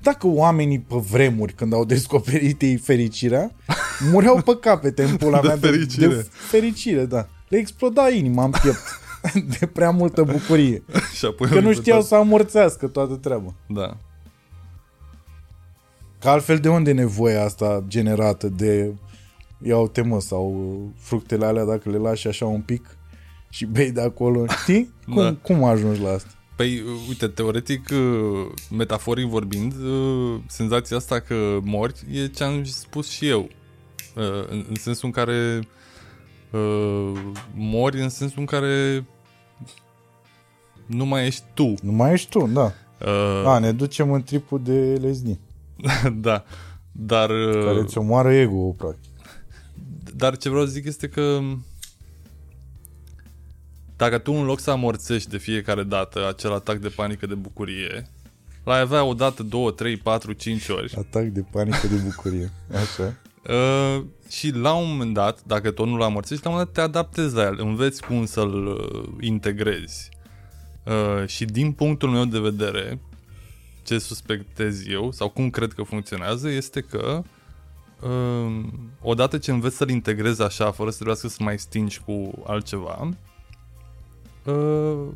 Dacă 0.00 0.26
oamenii 0.26 0.80
pe 0.80 0.96
vremuri, 1.10 1.52
când 1.52 1.72
au 1.72 1.84
descoperit 1.84 2.62
ei 2.62 2.76
fericirea, 2.76 3.50
mureau 4.12 4.42
pe 4.42 4.56
capete 4.60 5.04
în 5.04 5.16
pula 5.16 5.40
De 5.40 5.46
mea 5.46 5.56
fericire. 5.56 6.06
De, 6.06 6.14
de 6.14 6.28
fericire, 6.32 7.04
da. 7.04 7.28
Le 7.48 7.58
exploda 7.58 8.08
inima 8.08 8.44
în 8.44 8.50
piept 8.50 9.00
de 9.58 9.66
prea 9.66 9.90
multă 9.90 10.22
bucurie. 10.22 10.82
și 11.16 11.24
apoi 11.24 11.48
Că 11.48 11.54
au 11.54 11.60
nu 11.60 11.68
inventat- 11.68 11.80
știau 11.80 12.02
să 12.02 12.14
amorțească 12.14 12.86
toată 12.86 13.14
treaba. 13.14 13.54
Da. 13.68 13.96
Că 16.20 16.28
altfel 16.28 16.58
de 16.58 16.68
unde 16.68 16.90
e 16.90 16.94
nevoia 16.94 17.44
asta 17.44 17.84
generată 17.88 18.48
de 18.48 18.94
ia 19.62 19.76
o 19.76 19.88
temă 19.88 20.20
sau 20.20 20.72
fructele 20.98 21.46
alea 21.46 21.64
dacă 21.64 21.90
le 21.90 21.96
lași 21.96 22.28
așa 22.28 22.46
un 22.46 22.60
pic 22.60 22.93
și 23.56 23.64
bei 23.64 23.92
de 23.92 24.00
acolo, 24.00 24.44
știi? 24.62 24.92
Cum, 25.12 25.14
Da. 25.22 25.34
cum 25.42 25.64
ajungi 25.64 26.00
la 26.00 26.10
asta? 26.10 26.30
Păi, 26.56 26.80
uh, 26.80 26.86
uite, 27.08 27.26
teoretic, 27.28 27.88
uh, 27.92 28.52
metaforic 28.70 29.26
vorbind, 29.26 29.72
uh, 29.84 30.40
senzația 30.46 30.96
asta 30.96 31.20
că 31.20 31.58
mori 31.62 31.94
e 32.12 32.26
ce 32.26 32.44
am 32.44 32.64
spus 32.64 33.08
și 33.10 33.28
eu. 33.28 33.48
Uh, 34.16 34.48
În 34.50 34.64
în 34.68 34.74
sensul 34.74 35.06
în 35.06 35.10
care 35.12 35.68
uh, 36.50 37.12
mori, 37.54 38.00
în 38.00 38.08
sensul 38.08 38.38
în 38.40 38.44
care 38.46 39.04
nu 40.86 41.04
mai 41.04 41.26
ești 41.26 41.44
tu. 41.54 41.74
Nu 41.82 41.92
mai 41.92 42.12
ești 42.12 42.28
tu, 42.28 42.46
da. 42.52 42.72
Uh, 43.00 43.42
A, 43.46 43.58
ne 43.58 43.72
ducem 43.72 44.12
în 44.12 44.22
tripul 44.22 44.60
de 44.62 44.98
lesni, 45.00 45.40
da. 46.26 46.44
Dar, 46.92 47.30
uh, 47.30 47.64
care 47.64 47.84
ți 47.84 47.98
omoară 47.98 48.32
ego 48.32 48.56
practic. 48.76 49.10
dar 50.16 50.36
ce 50.36 50.48
vreau 50.48 50.64
să 50.64 50.70
zic 50.70 50.84
este 50.86 51.08
că 51.08 51.40
dacă 53.96 54.18
tu 54.18 54.32
în 54.32 54.44
loc 54.44 54.60
să 54.60 54.70
amorțești 54.70 55.30
de 55.30 55.38
fiecare 55.38 55.82
dată 55.82 56.28
acel 56.28 56.52
atac 56.52 56.76
de 56.76 56.88
panică 56.88 57.26
de 57.26 57.34
bucurie, 57.34 58.08
l-ai 58.64 58.80
avea 58.80 59.04
o 59.04 59.14
dată, 59.14 59.42
două, 59.42 59.70
trei, 59.70 59.96
patru, 59.96 60.32
cinci 60.32 60.68
ori 60.68 60.94
Atac 60.98 61.24
de 61.24 61.44
panică 61.50 61.86
de 61.86 61.96
bucurie. 61.96 62.52
Așa. 62.74 63.14
uh, 63.48 64.04
și 64.28 64.50
la 64.50 64.72
un 64.74 64.88
moment 64.88 65.14
dat, 65.14 65.42
dacă 65.46 65.70
tot 65.70 65.86
nu-l 65.86 66.02
amorțești, 66.02 66.44
la 66.44 66.50
un 66.50 66.56
moment 66.56 66.74
dat 66.74 66.84
te 66.84 66.98
adaptezi 66.98 67.34
la 67.34 67.42
el, 67.42 67.56
înveți 67.58 68.02
cum 68.02 68.24
să-l 68.26 68.66
uh, 68.66 69.08
integrezi. 69.20 70.08
Uh, 70.84 71.26
și 71.26 71.44
din 71.44 71.72
punctul 71.72 72.08
meu 72.08 72.24
de 72.24 72.38
vedere, 72.38 73.00
ce 73.84 73.98
suspectez 73.98 74.86
eu, 74.86 75.10
sau 75.10 75.28
cum 75.28 75.50
cred 75.50 75.72
că 75.72 75.82
funcționează, 75.82 76.48
este 76.48 76.80
că 76.80 77.22
uh, 78.00 78.64
odată 79.02 79.38
ce 79.38 79.50
înveți 79.50 79.76
să-l 79.76 79.88
integrezi 79.88 80.42
așa, 80.42 80.70
fără 80.70 80.88
să 80.88 80.94
trebuiască 80.94 81.28
să 81.28 81.36
mai 81.40 81.58
stingi 81.58 82.00
cu 82.00 82.42
altceva, 82.46 83.08
uh, 84.44 85.08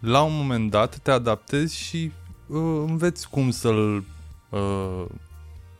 la 0.00 0.22
un 0.22 0.36
moment 0.36 0.70
dat 0.70 0.98
te 0.98 1.10
adaptezi 1.10 1.76
și 1.76 2.12
uh, 2.46 2.84
înveți 2.86 3.30
cum 3.30 3.50
să-l 3.50 4.04
uh, 4.50 5.04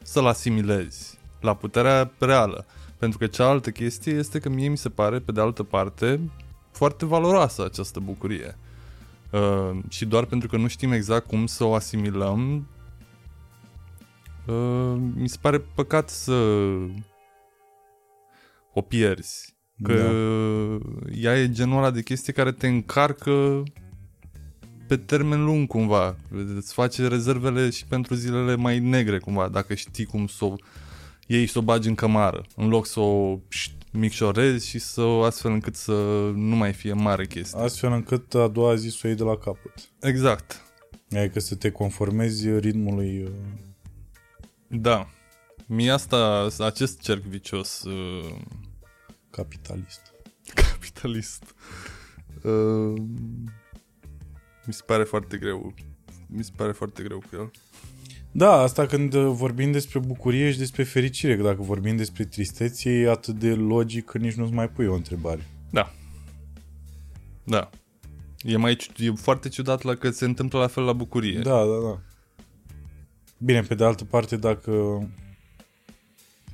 să-l 0.02 0.26
asimilezi 0.26 1.18
la 1.40 1.54
puterea 1.54 2.10
reală. 2.18 2.66
Pentru 2.98 3.18
că 3.18 3.26
cealaltă 3.26 3.70
chestie 3.70 4.12
este 4.12 4.38
că 4.38 4.48
mie 4.48 4.68
mi 4.68 4.76
se 4.76 4.88
pare, 4.88 5.18
pe 5.18 5.32
de 5.32 5.40
altă 5.40 5.62
parte, 5.62 6.20
foarte 6.70 7.06
valoroasă 7.06 7.64
această 7.64 8.00
bucurie. 8.00 8.56
Uh, 9.30 9.78
și 9.88 10.04
doar 10.06 10.24
pentru 10.24 10.48
că 10.48 10.56
nu 10.56 10.66
știm 10.66 10.92
exact 10.92 11.26
cum 11.26 11.46
să 11.46 11.64
o 11.64 11.74
asimilăm, 11.74 12.68
uh, 14.46 14.96
mi 15.14 15.28
se 15.28 15.36
pare 15.40 15.58
păcat 15.58 16.08
să 16.08 16.32
o 18.74 18.80
pierzi. 18.80 19.54
Că 19.82 19.94
Da. 19.94 21.10
ea 21.20 21.38
e 21.38 21.50
genul 21.50 21.78
ăla 21.78 21.90
de 21.90 22.02
chestie 22.02 22.32
care 22.32 22.52
te 22.52 22.66
încarcă 22.66 23.62
pe 24.88 24.96
termen 24.96 25.44
lung 25.44 25.68
cumva. 25.68 26.16
Îți 26.56 26.72
face 26.72 27.06
rezervele 27.08 27.70
și 27.70 27.84
pentru 27.84 28.14
zilele 28.14 28.54
mai 28.54 28.78
negre 28.78 29.18
cumva, 29.18 29.48
dacă 29.48 29.74
știi 29.74 30.04
cum 30.04 30.26
să 30.26 30.44
o 30.44 30.54
iei 31.26 31.46
și 31.46 31.52
să 31.52 31.58
o 31.58 31.62
bagi 31.62 31.88
în 31.88 31.94
cămară, 31.94 32.44
în 32.56 32.68
loc 32.68 32.86
să 32.86 33.00
o 33.00 33.38
șt, 33.48 33.72
micșorezi 33.92 34.68
și 34.68 34.78
să 34.78 35.02
o 35.02 35.22
astfel 35.22 35.52
încât 35.52 35.74
să 35.74 35.92
nu 36.34 36.56
mai 36.56 36.72
fie 36.72 36.92
mare 36.92 37.26
chestie. 37.26 37.60
Astfel 37.60 37.92
încât 37.92 38.34
a 38.34 38.48
doua 38.48 38.74
zi 38.74 38.88
să 38.88 39.00
o 39.04 39.06
iei 39.06 39.16
de 39.16 39.22
la 39.22 39.36
capăt. 39.36 39.72
Exact. 40.00 40.64
Adică 41.16 41.40
să 41.40 41.54
te 41.54 41.70
conformezi 41.70 42.58
ritmului 42.58 43.22
uh, 43.22 43.30
Da. 44.66 45.08
Mie 45.66 45.90
asta, 45.90 46.48
acest 46.58 47.00
cerc 47.00 47.22
vicios 47.22 47.82
uh, 47.82 48.34
capitalist. 49.30 50.12
capitalist 50.54 51.54
uh, 52.42 53.02
mi 54.66 54.72
se 54.72 54.82
pare 54.86 55.04
foarte 55.04 55.36
greu. 55.36 55.74
Mi 56.26 56.44
se 56.44 56.50
pare 56.56 56.72
foarte 56.72 57.02
greu 57.02 57.18
cu 57.18 57.28
el. 57.32 57.50
Da, 58.32 58.52
asta 58.52 58.86
când 58.86 59.14
uh, 59.14 59.30
vorbim 59.34 59.72
despre 59.72 59.98
bucurie 59.98 60.50
și 60.50 60.58
despre 60.58 60.82
fericire, 60.82 61.36
că 61.36 61.42
dacă 61.42 61.62
vorbim 61.62 61.96
despre 61.96 62.24
tristețe 62.24 62.90
e 62.90 63.10
atât 63.10 63.38
de 63.38 63.54
logic 63.54 64.04
că 64.04 64.18
nici 64.18 64.34
nu-ți 64.34 64.52
mai 64.52 64.68
pui 64.68 64.86
o 64.86 64.94
întrebare. 64.94 65.46
Da. 65.70 65.94
Da. 67.44 67.70
E, 68.42 68.56
mai, 68.56 68.76
ciu- 68.76 69.04
e 69.04 69.12
foarte 69.14 69.48
ciudat 69.48 69.82
la 69.82 69.94
că 69.94 70.10
se 70.10 70.24
întâmplă 70.24 70.58
la 70.58 70.66
fel 70.66 70.84
la 70.84 70.92
bucurie. 70.92 71.38
Da, 71.38 71.64
da, 71.64 71.78
da. 71.88 72.00
Bine, 73.38 73.60
pe 73.60 73.74
de 73.74 73.84
altă 73.84 74.04
parte, 74.04 74.36
dacă... 74.36 74.72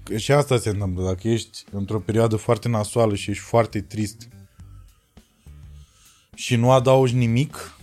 că 0.06 0.16
Și 0.16 0.32
asta 0.32 0.58
se 0.58 0.68
întâmplă. 0.68 1.04
Dacă 1.04 1.28
ești 1.28 1.64
într-o 1.70 2.00
perioadă 2.00 2.36
foarte 2.36 2.68
nasoală 2.68 3.14
și 3.14 3.30
ești 3.30 3.42
foarte 3.42 3.80
trist 3.80 4.28
și 6.34 6.56
nu 6.56 6.70
adaugi 6.70 7.14
nimic 7.14 7.76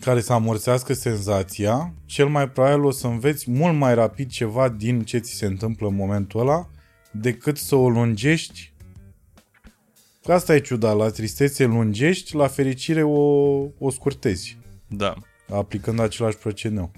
care 0.00 0.20
să 0.20 0.32
amorțească 0.32 0.92
senzația, 0.92 1.94
cel 2.06 2.28
mai 2.28 2.50
probabil 2.50 2.84
o 2.84 2.90
să 2.90 3.06
înveți 3.06 3.50
mult 3.50 3.76
mai 3.76 3.94
rapid 3.94 4.30
ceva 4.30 4.68
din 4.68 5.04
ce 5.04 5.18
ți 5.18 5.32
se 5.32 5.46
întâmplă 5.46 5.88
în 5.88 5.94
momentul 5.94 6.40
ăla 6.40 6.68
decât 7.10 7.56
să 7.56 7.74
o 7.74 7.88
lungești. 7.88 8.72
Că 10.22 10.32
Asta 10.32 10.54
e 10.54 10.60
ciudat. 10.60 10.96
La 10.96 11.08
tristețe 11.08 11.64
lungești, 11.64 12.34
la 12.34 12.46
fericire 12.46 13.02
o, 13.02 13.20
o 13.78 13.90
scurtezi, 13.90 14.58
da. 14.86 15.14
aplicând 15.48 15.98
același 16.00 16.36
procedeu. 16.36 16.90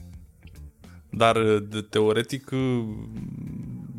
Dar, 1.11 1.59
de, 1.59 1.81
teoretic, 1.81 2.51
uh, 2.51 2.85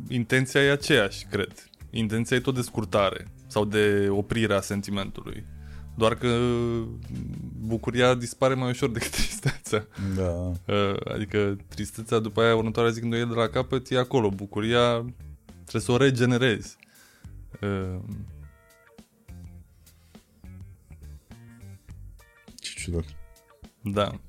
intenția 0.10 0.62
e 0.62 0.72
aceeași, 0.72 1.26
cred. 1.26 1.70
Intenția 1.90 2.38
e 2.38 2.40
tot 2.40 2.56
de 2.56 2.62
scurtare 2.62 3.28
sau 3.48 3.66
de 3.66 4.08
oprire 4.10 4.54
a 4.54 4.62
sentimentului. 4.62 5.46
Doar 5.96 6.16
că 6.16 6.38
bucuria 7.60 8.16
dispare 8.16 8.54
mai 8.54 8.70
ușor 8.70 8.90
decât 8.98 9.10
tristețea. 9.10 9.88
Da. 10.16 10.52
Uh, 10.74 11.14
Adică 11.14 11.58
tristețea 11.68 12.20
după 12.20 12.42
aia 12.42 12.56
următoarea 12.56 12.92
zi 12.92 13.00
când 13.00 13.14
o 13.14 13.16
iei 13.16 13.26
de 13.26 13.34
la 13.34 13.48
capăt 13.48 13.90
e 13.90 13.98
acolo. 13.98 14.30
Bucuria 14.30 15.06
trebuie 15.64 15.82
să 15.82 15.92
o 15.92 15.98
regenerezi. 15.98 16.78
Uh, 17.62 18.00
Ce 22.56 22.74
ciudat. 22.76 23.06
Da. 23.82 24.20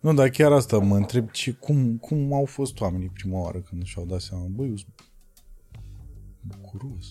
Nu, 0.00 0.14
dar 0.14 0.28
chiar 0.28 0.52
asta 0.52 0.78
mă 0.78 0.96
întreb 0.96 1.30
ce, 1.30 1.52
cum, 1.52 1.96
cum 1.96 2.32
au 2.32 2.44
fost 2.44 2.80
oamenii 2.80 3.08
prima 3.08 3.38
oară 3.38 3.58
când 3.58 3.84
și-au 3.84 4.06
dat 4.06 4.20
seama, 4.20 4.44
băi, 4.48 4.68
eu 4.68 4.76
sunt 4.76 5.07
bucuros. 6.48 7.06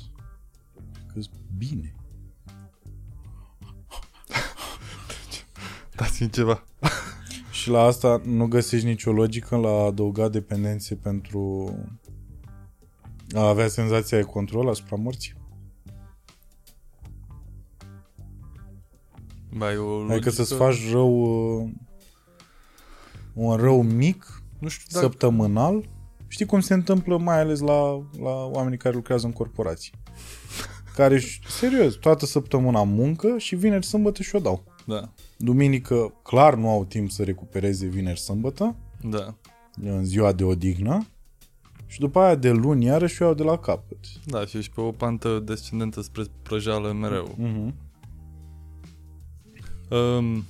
că 1.13 1.19
bine. 1.57 1.95
Dați-mi 5.95 6.29
ceva. 6.29 6.63
Și 7.51 7.69
la 7.69 7.81
asta 7.81 8.21
nu 8.25 8.47
găsești 8.47 8.85
nicio 8.85 9.11
logică 9.11 9.55
la 9.55 9.69
a 9.69 9.85
adăuga 9.85 10.29
dependențe 10.29 10.95
pentru 10.95 11.73
a 13.35 13.47
avea 13.47 13.67
senzația 13.67 14.17
de 14.17 14.23
control 14.23 14.69
asupra 14.69 14.95
morții. 14.95 15.33
Ba, 19.57 19.71
e 19.71 19.77
o 19.77 19.95
Adică 19.95 20.13
logică- 20.13 20.29
să-ți 20.29 20.53
faci 20.53 20.91
rău 20.91 21.11
uh, 21.63 21.71
un 23.33 23.55
rău 23.55 23.81
mic, 23.81 24.41
Nu 24.59 24.67
știu 24.67 24.85
da. 24.89 24.99
dacă... 24.99 25.11
săptămânal. 25.11 25.89
Știi 26.37 26.49
cum 26.49 26.59
se 26.59 26.73
întâmplă 26.73 27.17
mai 27.17 27.39
ales 27.39 27.59
la, 27.59 27.81
la 28.19 28.45
oamenii 28.45 28.77
care 28.77 28.95
lucrează 28.95 29.25
în 29.25 29.31
corporații. 29.31 29.91
care, 30.95 31.13
își- 31.13 31.41
serios, 31.47 31.93
toată 31.95 32.25
săptămâna 32.25 32.83
muncă 32.83 33.37
și 33.37 33.55
vineri, 33.55 33.85
sâmbătă 33.85 34.21
și 34.23 34.35
o 34.35 34.39
dau. 34.39 34.63
Da, 34.85 35.09
Duminică, 35.37 36.13
clar, 36.23 36.55
nu 36.55 36.69
au 36.69 36.85
timp 36.85 37.11
să 37.11 37.23
recupereze 37.23 37.85
vineri, 37.85 38.19
sâmbătă, 38.19 38.75
da, 39.01 39.35
în 39.81 40.05
ziua 40.05 40.31
de 40.31 40.43
odihnă. 40.43 41.07
Și 41.85 41.99
după 41.99 42.19
aia 42.19 42.35
de 42.35 42.51
luni, 42.51 42.85
iarăși 42.85 43.21
o 43.21 43.25
iau 43.25 43.33
de 43.33 43.43
la 43.43 43.57
capăt. 43.57 43.97
da, 44.25 44.45
și 44.45 44.57
ești 44.57 44.71
pe 44.73 44.81
o 44.81 44.91
pantă 44.91 45.39
descendentă 45.39 46.01
spre 46.01 46.23
prăjală 46.41 46.91
mereu. 46.91 47.35
Mhm. 47.37 47.75
Um, 49.89 50.43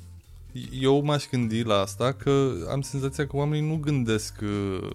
eu 0.81 1.03
m-aș 1.03 1.27
gândi 1.31 1.61
la 1.63 1.75
asta 1.79 2.11
că 2.13 2.51
am 2.71 2.81
senzația 2.81 3.27
că 3.27 3.35
oamenii 3.35 3.69
nu 3.69 3.75
gândesc 3.77 4.39
uh, 4.41 4.81
uh, 4.81 4.89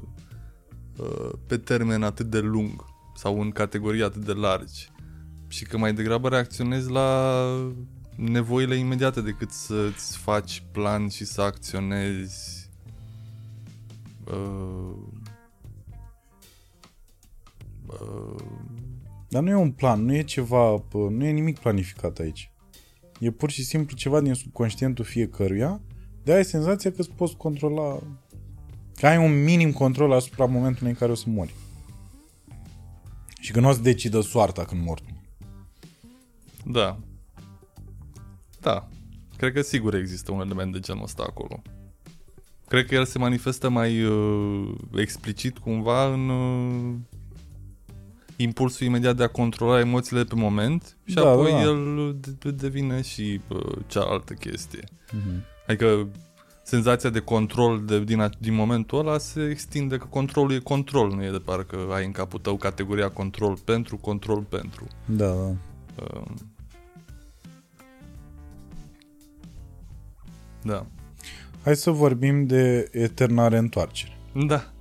pe 1.46 1.56
termen 1.56 2.02
atât 2.02 2.26
de 2.26 2.38
lung 2.38 2.84
sau 3.16 3.40
în 3.40 3.50
categorii 3.50 4.02
atât 4.02 4.24
de 4.24 4.32
largi 4.32 4.90
și 5.48 5.64
că 5.64 5.78
mai 5.78 5.94
degrabă 5.94 6.28
reacționezi 6.28 6.90
la 6.90 7.40
nevoile 8.16 8.74
imediate 8.74 9.20
decât 9.20 9.50
să-ți 9.50 10.18
faci 10.18 10.62
plan 10.72 11.08
și 11.08 11.24
să 11.24 11.42
acționezi 11.42 12.70
uh, 14.24 14.94
uh, 17.86 18.44
Dar 19.32 19.42
nu 19.42 19.50
e 19.50 19.54
un 19.54 19.70
plan, 19.70 20.04
nu 20.04 20.14
e 20.14 20.22
ceva, 20.22 20.76
pă, 20.76 20.98
nu 20.98 21.24
e 21.24 21.30
nimic 21.30 21.58
planificat 21.58 22.18
aici. 22.18 22.52
E 23.18 23.30
pur 23.30 23.50
și 23.50 23.64
simplu 23.64 23.96
ceva 23.96 24.20
din 24.20 24.34
subconștientul 24.34 25.04
fiecăruia, 25.04 25.80
de 26.22 26.32
ai 26.32 26.44
senzația 26.44 26.90
că 26.90 27.00
îți 27.00 27.10
poți 27.10 27.36
controla, 27.36 27.98
că 29.02 29.08
ai 29.08 29.16
un 29.16 29.42
minim 29.42 29.72
control 29.72 30.12
asupra 30.12 30.44
momentului 30.44 30.90
în 30.90 30.96
care 30.96 31.10
o 31.12 31.14
să 31.14 31.24
mori. 31.26 31.54
Și 33.40 33.52
că 33.52 33.60
nu 33.60 33.68
o 33.68 33.72
să 33.72 33.80
decidă 33.80 34.20
soarta 34.20 34.64
când 34.64 34.84
mor. 34.84 35.00
tu. 35.00 35.20
Da. 36.70 36.98
Da. 38.60 38.88
Cred 39.36 39.52
că 39.52 39.60
sigur 39.60 39.94
există 39.94 40.32
un 40.32 40.40
element 40.40 40.72
de 40.72 40.78
genul 40.80 41.02
ăsta 41.02 41.24
acolo. 41.28 41.62
Cred 42.68 42.86
că 42.86 42.94
el 42.94 43.04
se 43.04 43.18
manifestă 43.18 43.68
mai 43.68 44.02
uh, 44.04 44.74
explicit 44.94 45.58
cumva 45.58 46.12
în 46.12 46.28
uh, 46.28 46.94
impulsul 48.36 48.86
imediat 48.86 49.16
de 49.16 49.22
a 49.22 49.28
controla 49.28 49.80
emoțiile 49.80 50.24
pe 50.24 50.34
moment 50.34 50.96
și 51.04 51.14
Da, 51.14 51.28
apoi 51.30 51.50
da, 51.50 51.56
da. 51.56 51.62
el 51.62 52.16
de- 52.38 52.50
devine 52.50 53.02
și 53.02 53.40
uh, 53.48 53.76
cealaltă 53.86 54.32
chestie. 54.34 54.84
Mhm. 55.12 55.44
Adică 55.66 56.08
senzația 56.72 57.10
de 57.10 57.18
control 57.18 57.84
de, 57.84 58.04
din, 58.04 58.20
a- 58.20 58.30
din 58.38 58.54
momentul 58.54 58.98
ăla 58.98 59.18
se 59.18 59.48
extinde 59.50 59.96
că 59.96 60.06
controlul 60.10 60.52
e 60.52 60.58
control, 60.58 61.14
nu 61.14 61.24
e 61.24 61.30
de 61.30 61.38
parcă 61.38 61.76
ai 61.92 62.04
în 62.04 62.12
capul 62.12 62.38
tău 62.38 62.56
categoria 62.56 63.08
control 63.08 63.58
pentru, 63.64 63.96
control 63.96 64.42
pentru. 64.42 64.86
Da, 65.04 65.26
da. 65.26 65.54
Uh, 66.02 66.22
da. 70.62 70.86
Hai 71.64 71.76
să 71.76 71.90
vorbim 71.90 72.46
de 72.46 72.88
eterna 72.92 73.48
reîntoarcere. 73.48 74.16
Da. 74.46 74.72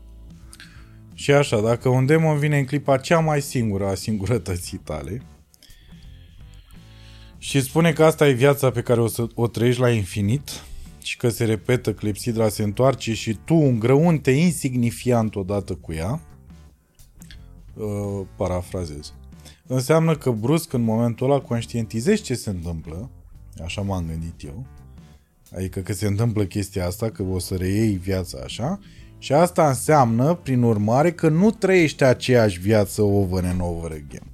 Și 1.14 1.32
așa, 1.32 1.62
dacă 1.62 1.89
un 1.89 2.06
demon 2.06 2.38
vine 2.38 2.58
în 2.58 2.66
clipa 2.66 2.98
cea 2.98 3.20
mai 3.20 3.42
singură 3.42 3.88
a 3.88 3.96
singurătății 3.96 4.78
tale 4.78 5.22
și 7.38 7.56
îți 7.56 7.68
spune 7.68 7.94
că 7.94 8.04
asta 8.04 8.28
e 8.28 8.32
viața 8.32 8.72
pe 8.72 8.82
care 8.82 9.02
o 9.02 9.08
să 9.08 9.28
o 9.36 9.48
trăiești 9.48 9.82
la 9.82 9.89
infinit 9.89 10.64
și 11.02 11.18
că 11.18 11.30
se 11.30 11.45
repetă, 11.45 11.93
clepsidra 11.93 12.49
se 12.49 12.64
întoarce 12.64 13.14
și 13.14 13.39
tu 13.45 13.56
un 13.56 13.80
grăunte 13.80 14.32
insignifiant 14.32 15.36
odată 15.36 15.76
cu 15.76 15.93
ea, 15.93 16.20
uh, 17.74 18.26
parafrazez, 18.36 19.14
înseamnă 19.68 20.16
că 20.16 20.32
brusc 20.32 20.74
în 20.74 20.82
momentul 20.82 21.32
ăla 21.32 21.39
conștientizezi 21.39 22.22
ce 22.22 22.34
se 22.34 22.49
întâmplă, 22.49 23.10
așa 23.64 23.82
m-am 23.82 24.06
gândit 24.06 24.43
eu, 24.43 24.66
Adică 25.56 25.80
că 25.80 25.93
se 25.93 26.08
întâmplă 26.08 26.43
chestia 26.43 26.86
asta, 26.86 27.10
că 27.10 27.24
o 27.24 27.39
să 27.39 27.56
reiei 27.56 27.95
viața 27.95 28.39
așa 28.43 28.80
și 29.18 29.34
asta 29.34 29.68
înseamnă, 29.68 30.34
prin 30.34 30.62
urmare, 30.64 31.12
că 31.12 31.30
nu 31.30 31.52
trăiești 31.52 32.04
aceeași 32.04 32.60
viață 32.60 33.02
over 33.02 33.45
and 33.45 33.62
over 33.62 33.91
again. 33.91 34.30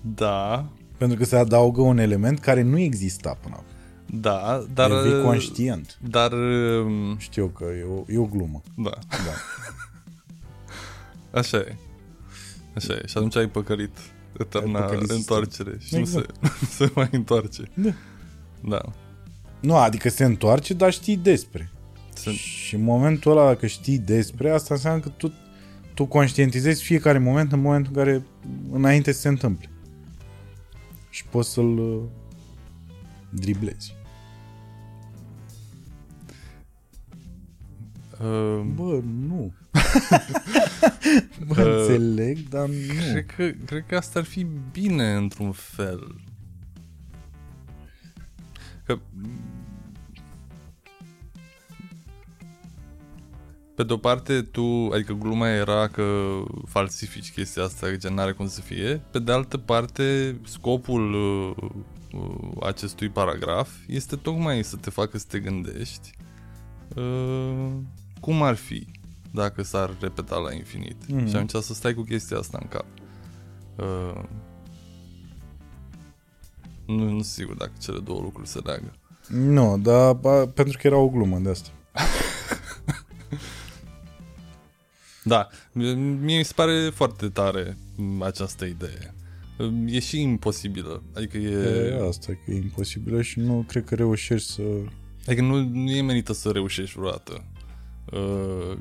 Da. 0.00 0.72
Pentru 1.06 1.22
că 1.24 1.28
se 1.30 1.36
adaugă 1.36 1.80
un 1.80 1.98
element 1.98 2.38
care 2.38 2.62
nu 2.62 2.78
exista 2.78 3.38
până 3.42 3.54
acum. 3.54 3.66
Da, 4.20 4.64
dar... 4.74 4.88
Dar, 4.88 5.02
Devii 5.02 5.22
conștient. 5.22 5.98
Dar... 6.08 6.32
um, 6.32 7.16
Știu 7.18 7.46
că 7.46 7.64
e 7.64 7.82
o, 7.82 8.12
e 8.12 8.18
o 8.18 8.24
glumă. 8.24 8.62
Da. 8.76 8.98
Da. 9.08 9.34
Așa 11.40 11.56
e. 11.56 11.76
Așa 12.74 12.92
e. 12.92 13.06
Și 13.06 13.16
atunci 13.16 13.36
ai 13.36 13.48
păcălit 13.48 13.90
eterna 14.38 14.80
Ai 14.80 14.86
păcălit 14.86 15.10
întoarcere 15.10 15.76
și 15.78 15.96
Exact. 15.96 16.30
nu, 16.40 16.48
se, 16.48 16.56
nu 16.60 16.86
se 16.86 16.92
mai 16.94 17.08
întoarce. 17.12 17.62
Da. 17.74 17.90
Da. 18.60 18.80
Nu, 19.60 19.76
adică 19.76 20.08
se 20.08 20.24
întoarce, 20.24 20.74
dar 20.74 20.92
știi 20.92 21.16
despre. 21.16 21.70
Se, 22.14 22.30
Și 22.32 22.74
în 22.74 22.82
momentul 22.82 23.30
ăla, 23.30 23.46
dacă 23.46 23.66
știi 23.66 23.98
despre, 23.98 24.50
asta 24.50 24.74
înseamnă 24.74 25.00
că 25.00 25.08
tu, 25.08 25.32
tu 25.94 26.06
conștientizezi 26.06 26.82
fiecare 26.82 27.18
moment 27.18 27.52
în 27.52 27.60
momentul 27.60 27.92
în 27.94 28.02
care 28.02 28.22
înainte 28.72 29.12
să 29.12 29.20
se 29.20 29.28
întâmple. 29.28 29.68
Și 31.14 31.24
poți 31.24 31.52
să-l 31.52 31.78
uh, 31.78 32.02
driblezi. 33.30 33.94
uh, 38.20 38.60
Bă, 38.74 39.00
nu. 39.04 39.52
Bă, 41.46 41.62
Uh, 41.62 41.78
înțeleg, 41.78 42.48
dar 42.48 42.68
nu. 42.68 42.74
cred, 43.10 43.26
că, 43.26 43.50
cred 43.64 43.84
că 43.86 43.96
asta 43.96 44.18
ar 44.18 44.24
fi 44.24 44.46
bine 44.72 45.14
într-un 45.14 45.52
fel. 45.52 46.20
Că 48.84 48.98
Pe 53.74 53.82
de-o 53.82 53.96
parte, 53.96 54.42
tu, 54.42 54.88
adică 54.92 55.12
gluma 55.12 55.48
era 55.48 55.88
că 55.88 56.42
falsifici 56.66 57.32
chestia 57.32 57.62
asta, 57.62 57.86
că 57.86 57.96
gen 57.96 58.14
n-are 58.14 58.32
cum 58.32 58.48
să 58.48 58.60
fie. 58.60 59.02
Pe 59.10 59.18
de 59.18 59.32
altă 59.32 59.58
parte, 59.58 60.36
scopul 60.44 61.12
uh, 61.12 61.70
uh, 62.12 62.50
acestui 62.62 63.08
paragraf 63.08 63.70
este 63.86 64.16
tocmai 64.16 64.64
să 64.64 64.76
te 64.76 64.90
facă 64.90 65.18
să 65.18 65.24
te 65.28 65.38
gândești 65.38 66.10
uh, 66.96 67.72
cum 68.20 68.42
ar 68.42 68.54
fi 68.54 68.86
dacă 69.30 69.62
s-ar 69.62 69.96
repeta 70.00 70.36
la 70.36 70.54
infinit. 70.54 70.96
Mhm. 71.08 71.24
Mm-hmm. 71.24 71.28
Și 71.28 71.36
atunci 71.36 71.62
să 71.62 71.74
stai 71.74 71.94
cu 71.94 72.02
chestia 72.02 72.38
asta 72.38 72.58
în 72.60 72.68
cap. 72.68 72.86
Uh, 73.76 74.22
nu, 76.86 77.02
nu 77.02 77.08
sunt 77.08 77.24
sigur 77.24 77.54
dacă 77.54 77.72
cele 77.80 77.98
două 77.98 78.20
lucruri 78.20 78.48
se 78.48 78.58
leagă. 78.64 78.92
Nu, 79.28 79.78
dar 79.78 80.12
ba, 80.12 80.46
pentru 80.46 80.78
că 80.80 80.86
era 80.86 80.96
o 80.96 81.08
glumă 81.08 81.38
de 81.38 81.50
asta. 81.50 81.70
Da, 85.24 85.48
mie 85.72 86.38
mi 86.38 86.44
se 86.44 86.52
pare 86.54 86.90
foarte 86.94 87.28
tare 87.28 87.76
m, 87.96 88.22
această 88.22 88.64
idee. 88.64 89.14
E 89.86 89.98
și 89.98 90.20
imposibilă. 90.20 91.02
Adică 91.14 91.36
e... 91.36 91.88
E 91.88 92.08
asta, 92.08 92.32
că 92.44 92.50
e 92.50 92.56
imposibilă 92.56 93.22
și 93.22 93.40
nu 93.40 93.64
cred 93.68 93.84
că 93.84 93.94
reușești 93.94 94.52
să... 94.52 94.62
Adică 95.26 95.42
nu, 95.42 95.68
nu 95.68 95.90
e 95.90 96.02
menită 96.02 96.32
să 96.32 96.50
reușești 96.50 96.98
vreodată. 96.98 97.44
Uh, 98.12 98.78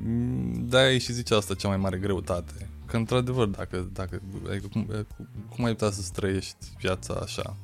Da, 0.69 0.91
e 0.91 0.97
și 0.97 1.13
zice 1.13 1.33
asta 1.33 1.53
cea 1.53 1.67
mai 1.67 1.77
mare 1.77 1.97
greutate. 1.97 2.69
Că 2.85 2.97
într-adevăr, 2.97 3.47
dacă, 3.47 3.89
dacă 3.93 4.21
adică 4.49 4.67
cum, 4.67 5.05
cum 5.49 5.63
ai 5.63 5.71
putea 5.71 5.91
să 5.91 6.09
trăiești 6.13 6.65
viața 6.79 7.13
așa? 7.13 7.57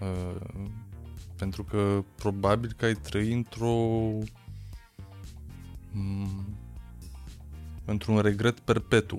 Uh, 0.00 0.66
pentru 1.36 1.64
că 1.64 2.04
probabil 2.14 2.74
că 2.76 2.84
ai 2.84 2.94
trăi 2.94 3.32
într-o 3.32 3.74
m, 5.92 6.46
într-un 7.84 8.18
regret 8.18 8.58
perpetu 8.58 9.16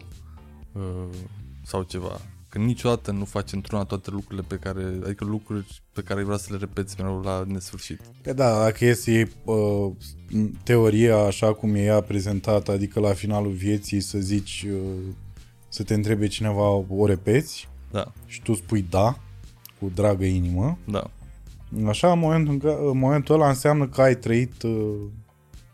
uh, 0.71 0.81
sau 1.63 1.83
ceva. 1.83 2.21
Că 2.49 2.59
niciodată 2.59 3.11
nu 3.11 3.25
faci 3.25 3.51
într-una 3.51 3.83
toate 3.83 4.09
lucrurile 4.11 4.45
pe 4.47 4.55
care, 4.55 4.99
adică 5.03 5.25
lucruri 5.25 5.81
pe 5.93 6.01
care 6.01 6.19
ai 6.19 6.25
vrea 6.25 6.37
să 6.37 6.47
le 6.51 6.57
repeți 6.57 6.95
mereu 7.01 7.21
la 7.21 7.43
nesfârșit. 7.47 7.99
Că 8.21 8.33
da, 8.33 8.59
dacă 8.63 8.85
e 8.85 8.93
să 8.93 9.11
iei 9.11 9.27
uh, 9.45 9.91
teoria 10.63 11.17
așa 11.17 11.53
cum 11.53 11.75
e 11.75 11.83
ea 11.83 12.01
prezentată, 12.01 12.71
adică 12.71 12.99
la 12.99 13.13
finalul 13.13 13.51
vieții 13.51 13.99
să 13.99 14.17
zici, 14.19 14.65
uh, 14.71 14.79
să 15.69 15.83
te 15.83 15.93
întrebe 15.93 16.27
cineva, 16.27 16.69
o 16.89 17.05
repeți? 17.05 17.69
Da, 17.91 18.11
Și 18.25 18.41
tu 18.41 18.53
spui 18.53 18.85
da, 18.89 19.17
cu 19.79 19.91
dragă 19.95 20.25
inimă. 20.25 20.77
da, 20.85 21.09
Așa, 21.87 22.11
în 22.11 22.19
momentul, 22.19 22.53
în, 22.53 22.59
ca, 22.59 22.77
în 22.91 22.97
momentul 22.97 23.35
ăla 23.35 23.47
înseamnă 23.47 23.87
că 23.87 24.01
ai 24.01 24.15
trăit 24.15 24.63
uh, 24.63 24.95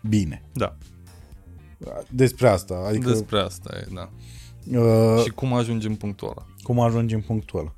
bine. 0.02 0.44
da. 0.54 0.76
Despre 2.10 2.48
asta. 2.48 2.84
Adică 2.88 3.10
Despre 3.10 3.40
asta 3.40 3.76
e, 3.76 3.88
da. 3.94 4.10
uh, 4.80 5.24
Și 5.24 5.30
cum 5.30 5.54
ajungi 5.54 5.88
în 5.88 5.96
punctul 5.96 6.28
ăla? 6.28 6.46
cum 6.64 6.80
ajungi 6.80 7.14
în 7.14 7.22
punctul 7.22 7.60
ăla. 7.60 7.74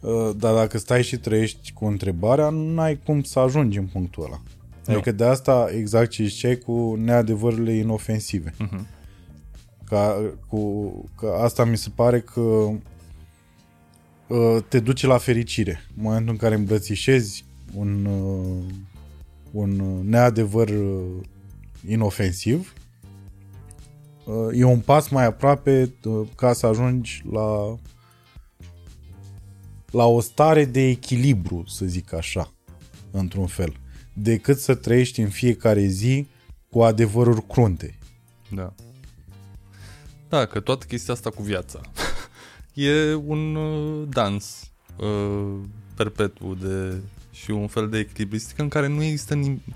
Uh, 0.00 0.30
dar 0.36 0.54
dacă 0.54 0.78
stai 0.78 1.02
și 1.02 1.16
trăiești 1.16 1.72
cu 1.72 1.84
întrebarea, 1.84 2.48
n-ai 2.48 3.00
cum 3.04 3.22
să 3.22 3.38
ajungi 3.38 3.78
în 3.78 3.86
punctul 3.86 4.24
ăla. 4.24 4.40
Adică 4.86 5.12
de 5.12 5.24
asta 5.24 5.68
exact 5.72 6.10
ce 6.10 6.24
ziceai 6.24 6.56
cu 6.56 6.94
neadevărurile 6.94 7.72
inofensive. 7.72 8.54
Mhm. 8.58 8.86
Ca, 9.84 10.16
cu, 10.48 10.90
că 11.18 11.36
asta 11.40 11.64
mi 11.64 11.76
se 11.76 11.88
pare 11.94 12.20
că 12.20 12.40
uh, 12.40 12.76
te 14.68 14.80
duce 14.80 15.06
la 15.06 15.18
fericire. 15.18 15.80
În 15.96 16.02
momentul 16.02 16.30
în 16.30 16.36
care 16.36 16.54
îmbrățișezi 16.54 17.44
un, 17.74 18.04
uh, 18.04 18.64
un 19.50 20.00
neadevăr 20.08 20.68
uh, 20.68 21.02
inofensiv, 21.88 22.58
uh, 22.58 22.66
e 24.52 24.64
un 24.64 24.80
pas 24.80 25.08
mai 25.08 25.24
aproape 25.24 25.94
uh, 26.04 26.26
ca 26.36 26.52
să 26.52 26.66
ajungi 26.66 27.22
la 27.30 27.78
la 29.94 30.04
o 30.04 30.20
stare 30.20 30.64
de 30.64 30.80
echilibru, 30.80 31.64
să 31.66 31.84
zic 31.84 32.12
așa, 32.12 32.52
într-un 33.10 33.46
fel, 33.46 33.76
decât 34.12 34.58
să 34.58 34.74
trăiești 34.74 35.20
în 35.20 35.28
fiecare 35.28 35.86
zi 35.86 36.26
cu 36.70 36.82
adevăruri 36.82 37.46
crunte. 37.46 37.98
Da. 38.50 38.74
Da, 40.28 40.46
că 40.46 40.60
toată 40.60 40.86
chestia 40.86 41.14
asta 41.14 41.30
cu 41.30 41.42
viața 41.42 41.80
e 42.74 43.14
un 43.14 43.54
uh, 43.54 44.08
dans 44.08 44.70
uh, 44.96 45.60
perpetu 45.94 46.54
de 46.54 47.00
și 47.32 47.50
un 47.50 47.66
fel 47.66 47.88
de 47.88 47.98
echilibristică 47.98 48.62
în 48.62 48.68
care 48.68 48.86
nu 48.86 49.02
există 49.02 49.34
nim- 49.34 49.74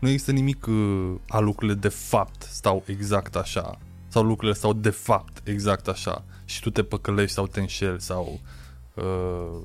nu 0.00 0.08
există 0.08 0.32
nimic 0.32 0.66
uh, 0.66 1.14
a 1.28 1.38
lucrurile 1.38 1.78
de 1.78 1.88
fapt 1.88 2.42
stau 2.42 2.82
exact 2.86 3.36
așa 3.36 3.78
sau 4.08 4.22
lucrurile 4.22 4.56
stau 4.56 4.72
de 4.72 4.90
fapt 4.90 5.48
exact 5.48 5.88
așa 5.88 6.24
și 6.44 6.60
tu 6.60 6.70
te 6.70 6.82
păcălești 6.82 7.34
sau 7.34 7.46
te 7.46 7.60
înșeli 7.60 8.00
sau 8.00 8.40
uh, 8.94 9.60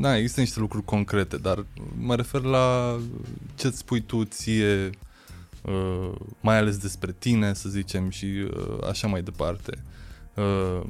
da, 0.00 0.16
există 0.16 0.40
niște 0.40 0.60
lucruri 0.60 0.84
concrete, 0.84 1.36
dar 1.36 1.66
mă 1.98 2.14
refer 2.14 2.40
la 2.40 2.98
ce-ți 3.54 3.78
spui 3.78 4.00
tu 4.00 4.24
ție 4.24 4.90
uh, 5.62 6.12
mai 6.40 6.56
ales 6.56 6.76
despre 6.76 7.14
tine, 7.18 7.54
să 7.54 7.68
zicem, 7.68 8.10
și 8.10 8.24
uh, 8.24 8.78
așa 8.88 9.06
mai 9.06 9.22
departe. 9.22 9.82
Uh, 10.34 10.86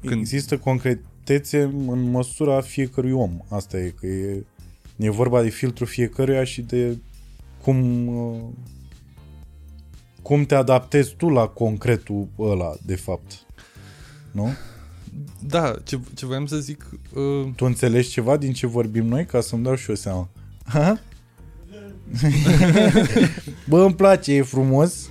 Când... 0.00 0.20
Există 0.20 0.58
concretețe 0.58 1.62
în 1.62 2.10
măsura 2.10 2.60
fiecărui 2.60 3.12
om. 3.12 3.40
Asta 3.48 3.78
e, 3.78 3.88
că 3.88 4.06
e, 4.06 4.44
e 5.06 5.10
vorba 5.10 5.42
de 5.42 5.48
filtrul 5.48 5.86
fiecăruia 5.86 6.44
și 6.44 6.62
de 6.62 6.98
cum, 7.62 8.06
uh, 8.06 8.40
cum 10.22 10.44
te 10.44 10.54
adaptezi 10.54 11.14
tu 11.14 11.28
la 11.28 11.46
concretul 11.46 12.28
ăla, 12.38 12.74
de 12.82 12.96
fapt. 12.96 13.46
Nu? 14.32 14.48
Da, 15.46 15.74
ce, 15.84 15.98
ce 16.14 16.26
voiam 16.26 16.46
să 16.46 16.56
zic... 16.56 16.90
Uh... 17.14 17.48
Tu 17.56 17.64
înțelegi 17.64 18.08
ceva 18.08 18.36
din 18.36 18.52
ce 18.52 18.66
vorbim 18.66 19.06
noi 19.06 19.26
ca 19.26 19.40
să-mi 19.40 19.62
dau 19.62 19.74
și 19.74 19.88
eu 19.88 19.94
seama? 19.94 20.28
Ha? 20.64 21.00
Bă, 23.68 23.82
îmi 23.82 23.94
place, 23.94 24.32
e 24.32 24.42
frumos. 24.42 25.08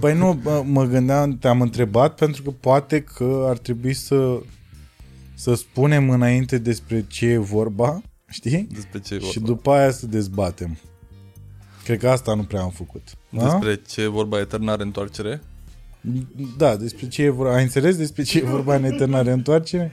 Păi 0.00 0.16
nu, 0.16 0.32
bă, 0.32 0.62
mă 0.66 0.84
gândeam, 0.84 1.38
te-am 1.38 1.60
întrebat 1.60 2.14
pentru 2.14 2.42
că 2.42 2.50
poate 2.50 3.02
că 3.02 3.44
ar 3.48 3.58
trebui 3.58 3.92
să 3.92 4.40
să 5.38 5.54
spunem 5.54 6.10
înainte 6.10 6.58
despre 6.58 7.04
ce 7.08 7.26
e 7.26 7.38
vorba, 7.38 8.02
știi? 8.28 8.68
Despre 8.72 9.00
ce 9.00 9.14
e 9.14 9.18
vorba. 9.18 9.32
Și 9.32 9.40
după 9.40 9.70
aia 9.70 9.90
să 9.90 10.06
dezbatem. 10.06 10.78
Cred 11.84 11.98
că 11.98 12.08
asta 12.08 12.34
nu 12.34 12.44
prea 12.44 12.60
am 12.60 12.70
făcut. 12.70 13.02
Despre 13.30 13.74
da? 13.74 13.82
ce 13.88 14.00
e 14.00 14.06
vorba 14.06 14.40
eterna 14.40 14.76
reîntoarcere? 14.76 15.42
Da, 16.56 16.76
despre 16.76 17.08
ce 17.08 17.22
e 17.22 17.28
vorba. 17.28 17.54
Ai 17.54 17.62
înțeles 17.62 17.96
despre 17.96 18.22
ce 18.22 18.38
e 18.38 18.44
vorba 18.44 18.74
în 18.74 18.84
eterna 18.84 19.22
reîntoarcere? 19.22 19.92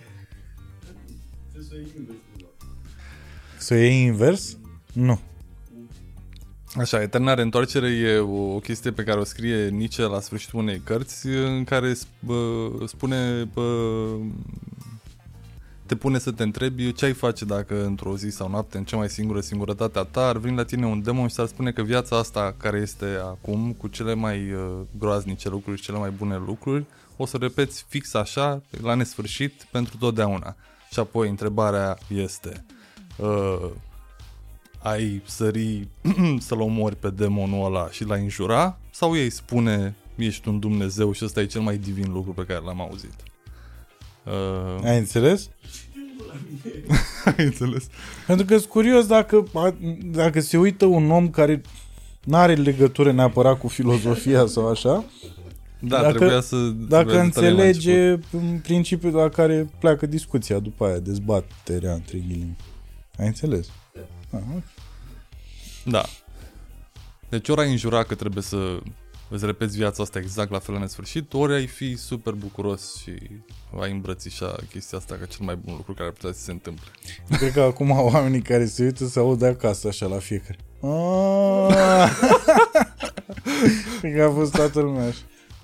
Să 3.58 3.74
o 3.74 3.78
iei 3.78 4.02
invers? 4.02 4.58
Nu. 4.94 5.20
Așa, 6.78 7.02
Eterna 7.02 7.34
Reîntoarcere 7.34 7.88
e 7.88 8.18
o 8.18 8.60
chestie 8.60 8.92
pe 8.92 9.04
care 9.04 9.20
o 9.20 9.24
scrie 9.24 9.68
Nietzsche 9.70 10.04
la 10.04 10.20
sfârșitul 10.20 10.60
unei 10.60 10.82
cărți 10.84 11.28
în 11.28 11.64
care 11.64 11.94
bă, 12.20 12.70
spune 12.86 13.50
bă, 13.54 14.08
te 15.86 15.96
pune 15.96 16.20
să 16.20 16.32
te 16.32 16.44
întrebi 16.44 16.94
ce 16.94 17.06
ai 17.06 17.14
face 17.14 17.46
dacă 17.46 17.86
într-o 17.86 18.18
zi 18.18 18.30
sau 18.30 18.50
noapte, 18.50 18.78
în 18.78 18.84
cea 18.84 18.98
mai 18.98 19.10
singură 19.10 19.40
singurătatea 19.40 20.04
ta, 20.04 20.28
ar 20.28 20.38
veni 20.38 20.56
la 20.56 20.64
tine 20.64 20.86
un 20.86 21.04
demon 21.04 21.28
și 21.28 21.40
ar 21.40 21.46
spune 21.46 21.72
că 21.72 21.82
viața 21.82 22.18
asta 22.18 22.56
care 22.58 22.78
este 22.78 23.06
acum, 23.22 23.74
cu 23.78 23.88
cele 23.88 24.14
mai 24.14 24.52
uh, 24.52 24.80
groaznice 25.00 25.50
lucruri 25.50 25.78
și 25.78 25.84
cele 25.84 25.98
mai 25.98 26.10
bune 26.10 26.38
lucruri, 26.46 26.86
o 27.18 27.26
să 27.26 27.38
repeți 27.38 27.86
fix 27.88 28.14
așa, 28.14 28.62
la 28.82 28.94
nesfârșit, 28.94 29.68
pentru 29.72 29.98
totdeauna. 29.98 30.56
Și 30.92 31.00
apoi 31.00 31.30
întrebarea 31.30 31.98
este, 32.08 32.66
uh, 33.18 33.70
ai 34.82 35.22
sări 35.26 35.88
să-l 36.48 36.62
omori 36.62 36.96
pe 36.96 37.10
demonul 37.10 37.66
ăla 37.66 37.90
și 37.90 38.06
l-ai 38.06 38.22
înjura? 38.22 38.78
Sau 38.92 39.16
ei 39.16 39.30
spune, 39.30 39.96
ești 40.16 40.48
un 40.48 40.60
Dumnezeu 40.60 41.12
și 41.12 41.26
ăsta 41.26 41.42
e 41.42 41.46
cel 41.46 41.62
mai 41.62 41.78
divin 41.78 42.12
lucru 42.12 42.32
pe 42.32 42.46
care 42.46 42.60
l-am 42.66 42.82
auzit? 42.82 43.14
Uh... 44.26 44.84
Ai 44.84 44.98
înțeles? 44.98 45.50
Ai 47.38 47.46
înțeles? 47.46 47.88
Pentru 48.28 48.46
că 48.46 48.58
sunt 48.58 48.70
curios 48.70 49.06
dacă, 49.06 49.46
dacă 50.04 50.40
se 50.40 50.58
uită 50.58 50.86
un 50.86 51.12
om 51.12 51.30
care 51.30 51.62
nu 52.24 52.36
are 52.36 52.54
legătură 52.54 53.12
neapărat 53.12 53.60
cu 53.60 53.68
filozofia 53.68 54.46
sau 54.46 54.70
așa, 54.70 55.06
da, 55.80 56.02
dacă, 56.02 56.18
trebuia 56.18 56.42
să... 56.42 56.56
Dacă 56.68 57.20
înțelege 57.20 58.10
în 58.32 58.60
principiu 58.64 59.10
la 59.10 59.30
care 59.30 59.70
pleacă 59.80 60.06
discuția 60.06 60.60
după 60.60 60.86
aia, 60.86 61.00
dezbaterea 61.00 61.94
între 61.94 62.18
ghilimii. 62.18 62.58
Ai 63.18 63.26
înțeles? 63.26 63.68
Ah, 64.32 64.40
okay. 64.48 64.64
Da. 65.86 66.04
Deci 67.30 67.50
ori 67.50 67.62
ai 67.62 67.72
înjura 67.72 68.04
că 68.04 68.16
trebuie 68.16 68.44
să 68.44 68.80
îți 69.30 69.46
repeți 69.46 69.78
viața 69.78 70.04
asta 70.04 70.20
exact 70.20 70.52
la 70.52 70.60
fel 70.60 70.74
la 70.74 70.80
nesfârșit, 70.80 71.34
ori 71.34 71.54
ai 71.54 71.68
fi 71.68 71.96
super 71.96 72.34
bucuros 72.34 72.96
și 72.96 73.14
ai 73.82 73.92
îmbrățișa 73.92 74.56
chestia 74.70 74.98
asta 74.98 75.16
ca 75.20 75.26
cel 75.26 75.46
mai 75.46 75.56
bun 75.56 75.74
lucru 75.78 75.94
care 75.94 76.08
ar 76.08 76.14
putea 76.14 76.32
să 76.32 76.40
se 76.40 76.52
întâmple. 76.52 76.86
Cred 77.40 77.52
că 77.52 77.62
acum 77.62 77.90
oamenii 77.90 78.42
care 78.42 78.66
se 78.66 78.84
uită 78.84 79.06
să 79.06 79.20
audă 79.20 79.46
acasă 79.46 79.88
așa 79.88 80.06
la 80.06 80.18
fiecare. 80.18 80.58
Ah! 80.82 82.12
Cred 84.00 84.16
că 84.16 84.24
a 84.24 84.32
fost 84.32 84.52
toată 84.52 84.80
lumea 84.80 85.08
așa. 85.08 85.22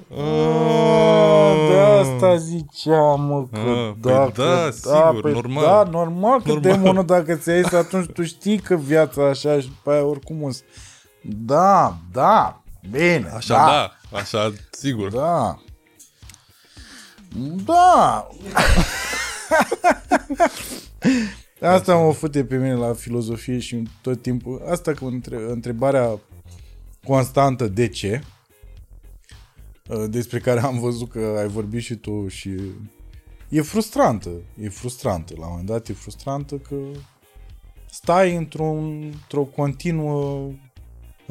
Oh, 0.09 1.69
de 1.69 1.77
asta 1.77 2.35
ziceam, 2.35 3.21
mă, 3.21 3.45
că 3.51 3.59
ah, 3.59 3.93
dacă... 4.01 4.31
Păi 4.31 4.45
da, 4.45 4.71
sigur, 4.71 5.21
păi 5.21 5.31
normal. 5.31 5.63
Da, 5.63 5.89
normal 5.91 6.41
că 6.41 6.47
normal. 6.47 6.71
demonul 6.71 7.05
dacă 7.05 7.35
ți 7.35 7.49
ai 7.49 7.61
atunci 7.61 8.09
tu 8.09 8.23
știi 8.23 8.59
că 8.59 8.75
viața 8.75 9.27
așa 9.27 9.59
și 9.59 9.67
după 9.67 9.91
aia 9.91 10.05
oricum 10.05 10.43
o 10.43 10.49
Da, 11.21 11.97
da, 12.11 12.61
bine, 12.89 13.31
Așa, 13.35 13.53
da, 13.53 13.91
da 14.11 14.17
așa, 14.17 14.53
sigur. 14.71 15.11
Da. 15.11 15.59
Da. 17.65 18.27
Asta 21.75 21.95
mă 21.95 22.11
fute 22.11 22.45
pe 22.45 22.55
mine 22.55 22.73
la 22.73 22.93
filozofie 22.93 23.59
și 23.59 23.83
tot 24.01 24.21
timpul. 24.21 24.63
Asta 24.69 24.93
cu 24.93 25.05
între, 25.05 25.35
întrebarea 25.49 26.19
constantă 27.03 27.67
de 27.67 27.87
ce 27.87 28.21
Uh, 29.91 30.09
despre 30.09 30.39
care 30.39 30.59
am 30.59 30.79
văzut 30.79 31.09
că 31.09 31.35
ai 31.39 31.47
vorbit 31.47 31.81
și 31.81 31.95
tu 31.95 32.27
și 32.27 32.49
e 33.49 33.61
frustrantă. 33.61 34.29
E 34.61 34.69
frustrantă. 34.69 35.33
La 35.37 35.45
un 35.45 35.49
moment 35.49 35.67
dat 35.67 35.87
e 35.87 35.93
frustrantă 35.93 36.55
că 36.55 36.75
stai 37.89 38.35
într-un, 38.35 39.03
într-o 39.03 39.43
continuă 39.43 40.51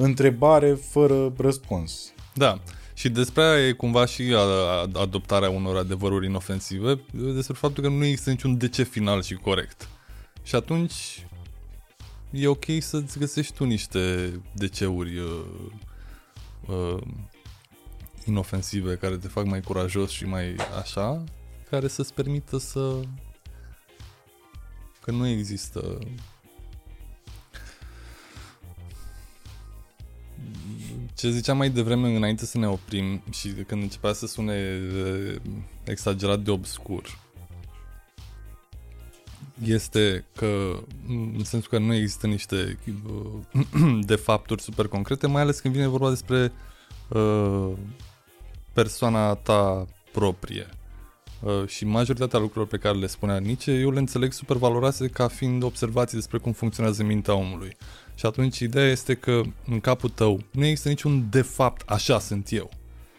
întrebare 0.02 0.74
fără 0.74 1.32
răspuns. 1.36 2.12
Da. 2.34 2.60
Și 2.94 3.08
despre 3.08 3.42
aia 3.42 3.66
e 3.66 3.72
cumva 3.72 4.06
și 4.06 4.34
adoptarea 4.92 5.50
unor 5.50 5.76
adevăruri 5.76 6.26
inofensive, 6.26 7.00
despre 7.12 7.54
faptul 7.54 7.82
că 7.82 7.88
nu 7.88 8.04
există 8.04 8.30
niciun 8.30 8.56
de 8.56 8.68
ce 8.68 8.82
final 8.82 9.22
și 9.22 9.34
corect. 9.34 9.88
Și 10.42 10.54
atunci 10.54 11.26
e 12.30 12.46
ok 12.46 12.64
să-ți 12.78 13.18
găsești 13.18 13.54
tu 13.54 13.64
niște 13.64 14.32
deceuri 14.54 15.18
uh, 15.18 15.44
uh, 16.66 17.02
inofensive 18.24 18.94
care 18.94 19.16
te 19.16 19.28
fac 19.28 19.44
mai 19.44 19.60
curajos 19.60 20.10
și 20.10 20.24
mai 20.24 20.56
așa, 20.80 21.24
care 21.70 21.88
să-ți 21.88 22.14
permită 22.14 22.58
să... 22.58 23.00
că 25.00 25.10
nu 25.10 25.26
există 25.26 25.98
ce 31.14 31.30
ziceam 31.30 31.56
mai 31.56 31.70
devreme 31.70 32.16
înainte 32.16 32.46
să 32.46 32.58
ne 32.58 32.68
oprim 32.68 33.22
și 33.30 33.48
când 33.48 33.82
începea 33.82 34.12
să 34.12 34.26
sune 34.26 34.80
exagerat 35.84 36.40
de 36.40 36.50
obscur 36.50 37.18
este 39.64 40.24
că 40.36 40.78
în 41.08 41.44
sensul 41.44 41.70
că 41.70 41.78
nu 41.78 41.94
există 41.94 42.26
niște 42.26 42.78
de 44.00 44.14
fapturi 44.14 44.62
super 44.62 44.86
concrete, 44.86 45.26
mai 45.26 45.42
ales 45.42 45.60
când 45.60 45.74
vine 45.74 45.86
vorba 45.86 46.08
despre 46.08 46.52
uh, 47.08 47.72
persoana 48.72 49.34
ta 49.34 49.86
proprie. 50.12 50.66
Uh, 51.40 51.66
și 51.66 51.84
majoritatea 51.84 52.38
lucrurilor 52.38 52.68
pe 52.68 52.76
care 52.76 52.98
le 52.98 53.06
spunea 53.06 53.38
Nietzsche, 53.38 53.72
eu 53.72 53.90
le 53.90 53.98
înțeleg 53.98 54.32
super 54.32 54.56
valoroase 54.56 55.08
ca 55.08 55.28
fiind 55.28 55.62
observații 55.62 56.16
despre 56.16 56.38
cum 56.38 56.52
funcționează 56.52 57.02
mintea 57.02 57.34
omului. 57.34 57.76
Și 58.20 58.26
atunci 58.26 58.58
ideea 58.58 58.90
este 58.90 59.14
că 59.14 59.40
în 59.66 59.80
capul 59.80 60.08
tău 60.08 60.40
nu 60.50 60.64
există 60.64 60.88
niciun 60.88 61.26
de 61.30 61.42
fapt 61.42 61.90
așa 61.90 62.18
sunt 62.18 62.52
eu. 62.52 62.70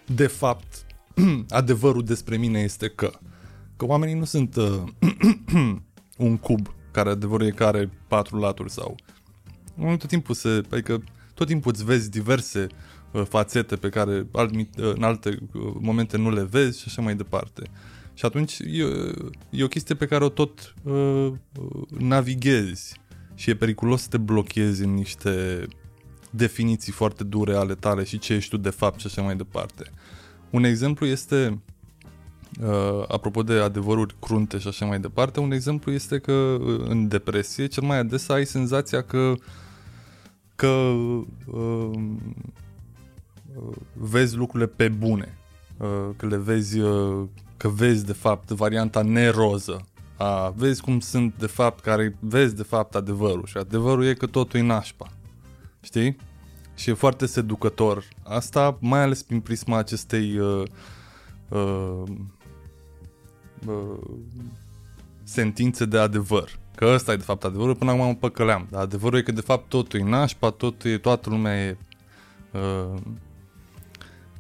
De 0.06 0.28
fapt, 0.28 0.86
adevărul 1.50 2.04
despre 2.04 2.38
mine 2.38 2.60
este 2.60 2.88
că. 2.88 3.12
Că 3.76 3.86
oamenii 3.86 4.16
nu 4.16 4.26
sunt 4.26 4.56
uh, 4.56 4.84
un 6.18 6.38
cub 6.38 6.74
care 6.92 7.10
adevărul 7.10 7.48
e 7.48 7.50
care 7.50 7.78
are 7.78 7.90
patru 8.08 8.38
laturi 8.38 8.72
sau... 8.72 8.96
Oamenii 9.78 10.00
tot 10.00 10.10
timpul 10.10 10.36
se... 10.36 10.62
Adică 10.72 11.04
tot 11.34 11.48
timpul 11.48 11.72
îți 11.72 11.86
vezi 11.86 12.10
diverse 12.10 12.68
uh, 13.12 13.24
fațete 13.30 13.76
pe 13.76 13.90
care 13.90 14.28
alt, 14.32 14.56
uh, 14.56 14.66
în 14.76 15.04
alte 15.04 15.30
uh, 15.30 15.74
momente 15.80 16.18
nu 16.18 16.32
le 16.32 16.44
vezi 16.44 16.80
și 16.80 16.86
așa 16.88 17.02
mai 17.02 17.16
departe. 17.16 17.64
Și 18.14 18.26
atunci 18.26 18.60
e, 18.60 18.84
e 19.50 19.64
o 19.64 19.68
chestie 19.68 19.96
pe 19.96 20.06
care 20.06 20.24
o 20.24 20.30
tot 20.30 20.74
uh, 20.84 21.32
navighezi 21.98 23.01
și 23.42 23.50
e 23.50 23.56
periculos 23.56 24.02
să 24.02 24.08
te 24.10 24.18
blochezi 24.18 24.84
în 24.84 24.94
niște 24.94 25.66
definiții 26.30 26.92
foarte 26.92 27.24
dure 27.24 27.56
ale 27.56 27.76
tale 27.76 28.04
și 28.04 28.18
ce 28.18 28.34
ești 28.34 28.50
tu 28.50 28.58
de 28.58 28.70
fapt 28.70 29.00
și 29.00 29.06
așa 29.08 29.22
mai 29.22 29.36
departe. 29.36 29.92
Un 30.50 30.64
exemplu 30.64 31.06
este, 31.06 31.62
uh, 32.62 33.04
apropo 33.08 33.44
de 33.44 33.54
adevăruri 33.54 34.16
crunte 34.20 34.58
și 34.58 34.68
așa 34.68 34.86
mai 34.86 35.00
departe, 35.00 35.40
un 35.40 35.52
exemplu 35.52 35.92
este 35.92 36.20
că 36.20 36.32
uh, 36.32 36.82
în 36.88 37.08
depresie 37.08 37.66
cel 37.66 37.84
mai 37.84 37.98
adesea 37.98 38.36
ai 38.36 38.46
senzația 38.46 39.02
că 39.02 39.34
că 40.56 40.68
uh, 41.46 41.92
vezi 43.94 44.36
lucrurile 44.36 44.70
pe 44.76 44.88
bune, 44.88 45.38
uh, 45.78 46.10
că 46.16 46.26
le 46.26 46.38
vezi, 46.38 46.80
uh, 46.80 47.28
că 47.58 47.68
vezi 47.68 48.06
de 48.06 48.14
fapt 48.14 48.50
varianta 48.50 49.02
neroză 49.02 49.86
a, 50.22 50.54
vezi 50.56 50.82
cum 50.82 51.00
sunt 51.00 51.34
de 51.38 51.46
fapt, 51.46 51.80
care 51.80 52.18
vezi 52.20 52.56
de 52.56 52.64
fapt 52.64 52.96
adevărul 52.96 53.46
și 53.46 53.58
adevărul 53.58 54.06
e 54.06 54.14
că 54.14 54.26
totul 54.26 54.60
e 54.60 54.64
nașpa. 54.64 55.08
Știi? 55.82 56.16
Și 56.76 56.90
e 56.90 56.94
foarte 56.94 57.26
seducător. 57.26 58.04
Asta 58.24 58.78
mai 58.80 59.02
ales 59.02 59.24
prin 59.24 59.40
prisma 59.40 59.78
acestei 59.78 60.38
uh, 60.38 60.64
uh, 61.50 62.04
uh, 63.68 64.00
sentințe 65.24 65.86
de 65.86 65.98
adevăr. 65.98 66.60
Că 66.76 66.86
ăsta 66.94 67.12
e 67.12 67.16
de 67.16 67.24
fapt 67.24 67.44
adevărul, 67.44 67.76
până 67.76 67.92
acum 67.92 68.06
mă 68.06 68.16
păcăleam. 68.16 68.68
Dar 68.70 68.82
adevărul 68.82 69.20
e 69.20 69.24
că 69.24 69.32
de 69.32 69.42
fapt 69.42 69.70
totul 69.70 70.00
e 70.00 70.04
nașpa, 70.04 70.50
totul 70.50 70.92
e, 70.92 70.98
toată 70.98 71.30
lumea 71.30 71.66
e... 71.66 71.78
Uh, 72.52 73.02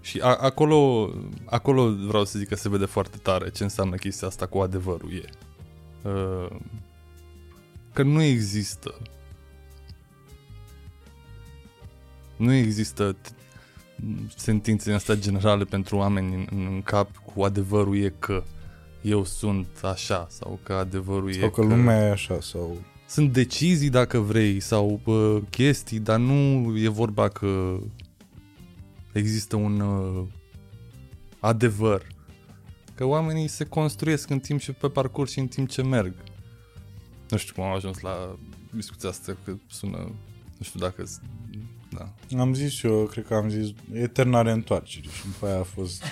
și 0.01 0.19
a, 0.19 0.35
acolo, 0.35 1.09
acolo 1.45 1.95
vreau 2.07 2.25
să 2.25 2.39
zic 2.39 2.47
că 2.47 2.55
se 2.55 2.69
vede 2.69 2.85
foarte 2.85 3.17
tare 3.17 3.49
ce 3.49 3.63
înseamnă 3.63 3.95
chestia 3.95 4.27
asta 4.27 4.45
cu 4.45 4.57
adevărul 4.57 5.13
e. 5.13 5.29
Uh, 6.01 6.57
că 7.93 8.03
nu 8.03 8.21
există. 8.21 8.97
Nu 12.37 12.53
există 12.53 13.15
sentințe 14.35 14.93
astea 14.93 15.15
generale 15.15 15.63
pentru 15.63 15.97
oameni 15.97 16.33
în, 16.33 16.47
în 16.49 16.81
cap 16.81 17.15
cu 17.15 17.43
adevărul 17.43 17.97
e 17.97 18.13
că 18.19 18.43
eu 19.01 19.23
sunt 19.23 19.67
așa 19.83 20.27
sau 20.29 20.59
că 20.63 20.73
adevărul 20.73 21.33
sau 21.33 21.43
e 21.43 21.49
că, 21.49 21.61
că 21.61 21.67
lumea 21.67 22.07
e 22.07 22.11
așa 22.11 22.39
sau 22.39 22.77
sunt 23.07 23.33
decizii 23.33 23.89
dacă 23.89 24.19
vrei 24.19 24.59
sau 24.59 25.01
uh, 25.05 25.37
chestii, 25.49 25.99
dar 25.99 26.19
nu 26.19 26.73
e 26.77 26.87
vorba 26.87 27.27
că 27.27 27.79
există 29.11 29.55
un 29.55 29.79
uh, 29.79 30.23
adevăr 31.39 32.07
Că 33.01 33.07
oamenii 33.07 33.47
se 33.47 33.65
construiesc 33.65 34.29
în 34.29 34.39
timp 34.39 34.59
și 34.59 34.71
pe 34.71 34.87
parcurs 34.87 35.31
și 35.31 35.39
în 35.39 35.47
timp 35.47 35.69
ce 35.69 35.83
merg. 35.83 36.13
Nu 37.29 37.37
știu 37.37 37.53
cum 37.53 37.63
am 37.63 37.75
ajuns 37.75 37.99
la 37.99 38.37
discuția 38.75 39.09
asta, 39.09 39.37
că 39.43 39.53
sună... 39.69 39.97
Nu 40.57 40.63
știu 40.63 40.79
dacă... 40.79 41.03
Da. 41.89 42.13
Am 42.39 42.53
zis 42.53 42.71
și 42.71 42.85
eu, 42.85 43.05
cred 43.05 43.25
că 43.25 43.33
am 43.33 43.49
zis 43.49 43.69
eterna 43.93 44.41
reîntoarcere 44.41 45.07
și 45.07 45.23
după 45.25 45.47
aia 45.47 45.59
a 45.59 45.63
fost... 45.63 46.03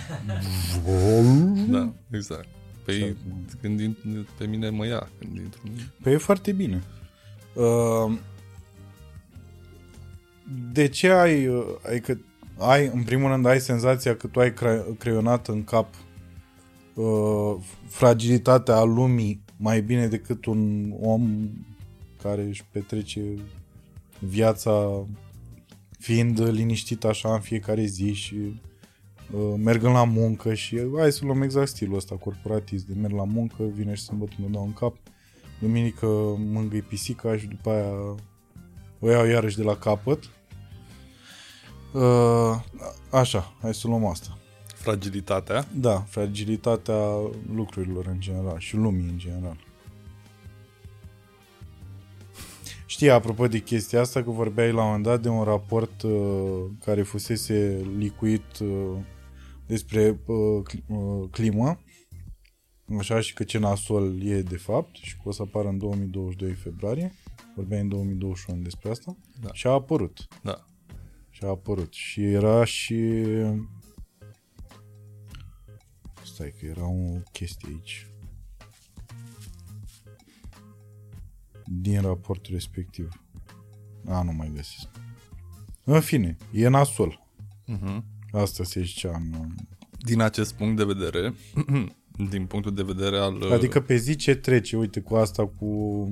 da, 1.67 1.93
exact. 2.11 2.47
Păi 2.85 3.15
când 3.61 3.97
pe 4.37 4.45
mine 4.45 4.69
mă 4.69 4.85
ia 4.85 5.09
când 5.19 5.37
intru. 5.37 5.61
Păi 6.01 6.13
e 6.13 6.17
foarte 6.17 6.51
bine. 6.51 6.83
Uh, 7.53 8.17
de 10.71 10.87
ce 10.87 11.09
ai, 11.09 11.47
uh, 11.47 11.65
adică 11.87 12.19
ai, 12.57 12.85
în 12.93 13.03
primul 13.03 13.29
rând, 13.29 13.45
ai 13.45 13.59
senzația 13.59 14.15
că 14.15 14.27
tu 14.27 14.39
ai 14.39 14.53
creionat 14.97 15.47
în 15.47 15.63
cap 15.63 15.93
uh, 15.93 16.07
fragilitatea 17.87 18.83
lumii 18.83 19.43
mai 19.57 19.81
bine 19.81 20.07
decât 20.07 20.45
un 20.45 20.93
om 21.01 21.49
care 22.21 22.41
își 22.41 22.65
petrece 22.71 23.21
viața 24.19 25.05
fiind 25.99 26.41
liniștit 26.49 27.03
așa 27.03 27.33
în 27.33 27.39
fiecare 27.39 27.83
zi 27.83 28.13
și 28.13 28.35
uh, 28.35 29.53
mergând 29.57 29.93
la 29.93 30.03
muncă 30.03 30.53
și 30.53 30.79
hai 30.97 31.11
să 31.11 31.25
luăm 31.25 31.41
exact 31.41 31.67
stilul 31.67 31.95
ăsta 31.95 32.15
corporatist 32.15 32.85
de 32.85 32.93
merg 32.99 33.13
la 33.13 33.23
muncă, 33.23 33.63
vine 33.63 33.93
și 33.93 34.03
sâmbătă 34.03 34.33
mă 34.37 34.47
dau 34.51 34.63
în 34.63 34.73
cap, 34.73 34.95
duminică 35.59 36.05
mângâi 36.37 36.81
pisica 36.81 37.37
și 37.37 37.47
după 37.47 37.69
aia 37.69 38.15
o 38.99 39.09
iau 39.09 39.25
iarăși 39.25 39.57
de 39.57 39.63
la 39.63 39.75
capăt. 39.75 40.29
Uh, 41.93 42.61
așa, 43.11 43.53
hai 43.61 43.73
să 43.73 43.87
luăm 43.87 44.05
asta. 44.05 44.38
Fragilitatea? 44.79 45.67
Da, 45.75 45.99
fragilitatea 45.99 46.99
lucrurilor 47.53 48.05
în 48.05 48.19
general 48.19 48.59
și 48.59 48.75
lumii 48.75 49.09
în 49.09 49.17
general. 49.17 49.57
Știi, 52.85 53.09
apropo 53.09 53.47
de 53.47 53.59
chestia 53.59 53.99
asta, 53.99 54.23
că 54.23 54.29
vorbeai 54.29 54.71
la 54.71 54.81
un 54.81 54.85
moment 54.85 55.03
dat 55.03 55.21
de 55.21 55.29
un 55.29 55.43
raport 55.43 56.01
uh, 56.01 56.65
care 56.85 57.03
fusese 57.03 57.85
licuit 57.97 58.59
uh, 58.59 58.97
despre 59.67 60.19
uh, 60.25 60.63
uh, 60.87 61.29
climă, 61.31 61.79
așa 62.99 63.19
și 63.19 63.33
că 63.33 63.43
ce 63.43 63.57
nasol 63.57 64.25
e 64.25 64.41
de 64.41 64.57
fapt 64.57 64.95
și 64.95 65.15
că 65.15 65.21
o 65.23 65.31
să 65.31 65.41
apară 65.41 65.67
în 65.67 65.77
2022 65.77 66.53
februarie, 66.53 67.13
vorbeai 67.55 67.81
în 67.81 67.87
2021 67.87 68.61
despre 68.61 68.89
asta, 68.89 69.17
da. 69.41 69.49
și 69.53 69.67
a 69.67 69.69
apărut. 69.69 70.27
Da. 70.43 70.65
Și 71.29 71.43
a 71.43 71.47
apărut. 71.47 71.93
Și 71.93 72.23
era 72.23 72.63
și 72.63 73.13
Stai 76.39 76.53
că 76.59 76.65
era 76.65 76.87
o 76.87 77.19
chestie 77.31 77.67
aici. 77.71 78.07
Din 81.65 82.01
raportul 82.01 82.53
respectiv. 82.53 83.23
A, 84.05 84.23
nu 84.23 84.31
mai 84.31 84.51
găsesc. 84.55 84.87
În 85.83 86.01
fine, 86.01 86.37
e 86.51 86.67
nasol. 86.67 87.25
Uh-huh. 87.67 88.01
Asta 88.31 88.63
se 88.63 88.81
zicea 88.81 89.15
în... 89.15 89.55
Din 89.97 90.21
acest 90.21 90.53
punct 90.53 90.77
de 90.77 90.83
vedere, 90.83 91.33
din 92.29 92.45
punctul 92.45 92.73
de 92.73 92.83
vedere 92.83 93.17
al... 93.17 93.51
Adică 93.51 93.81
pe 93.81 93.95
zi 93.95 94.15
ce 94.15 94.35
trece, 94.35 94.77
uite, 94.77 94.99
cu 94.99 95.15
asta, 95.15 95.47
cu 95.47 96.07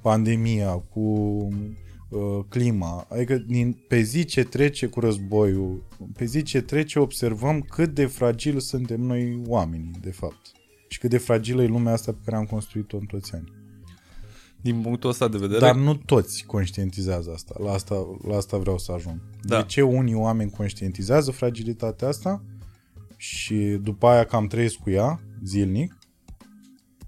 pandemia, 0.00 0.72
cu 0.72 1.48
Uh, 2.10 2.44
clima. 2.48 3.06
Adică 3.10 3.36
din, 3.36 3.76
pe 3.88 4.00
zi 4.00 4.24
ce 4.24 4.44
trece 4.44 4.86
cu 4.86 5.00
războiul, 5.00 5.82
pe 6.16 6.24
zi 6.24 6.42
ce 6.42 6.60
trece 6.60 6.98
observăm 6.98 7.60
cât 7.60 7.94
de 7.94 8.06
fragil 8.06 8.60
suntem 8.60 9.00
noi 9.00 9.42
oamenii, 9.46 9.92
de 10.00 10.10
fapt. 10.10 10.52
Și 10.88 10.98
cât 10.98 11.10
de 11.10 11.18
fragilă 11.18 11.62
e 11.62 11.66
lumea 11.66 11.92
asta 11.92 12.12
pe 12.12 12.18
care 12.24 12.36
am 12.36 12.44
construit-o 12.44 12.96
în 12.96 13.04
toți 13.04 13.34
ani. 13.34 13.52
Din 14.60 14.80
punctul 14.80 15.10
ăsta 15.10 15.28
de 15.28 15.38
vedere... 15.38 15.58
Dar 15.58 15.74
nu 15.74 15.94
toți 15.94 16.44
conștientizează 16.46 17.30
asta. 17.34 17.54
La 17.58 17.72
asta, 17.72 18.18
la 18.28 18.36
asta 18.36 18.56
vreau 18.56 18.78
să 18.78 18.92
ajung. 18.92 19.20
Da. 19.42 19.60
De 19.60 19.66
ce 19.66 19.82
unii 19.82 20.14
oameni 20.14 20.50
conștientizează 20.50 21.30
fragilitatea 21.30 22.08
asta 22.08 22.44
și 23.16 23.78
după 23.82 24.06
aia 24.06 24.24
cam 24.24 24.46
trăiesc 24.46 24.74
cu 24.74 24.90
ea 24.90 25.20
zilnic 25.44 25.98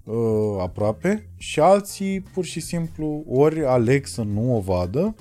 uh, 0.03 0.15
aproape 0.59 1.29
și 1.37 1.59
alții 1.59 2.21
pur 2.21 2.45
și 2.45 2.59
simplu 2.59 3.23
ori 3.27 3.65
aleg 3.65 4.05
să 4.05 4.21
nu 4.21 4.55
o 4.55 4.59
vadă. 4.59 5.15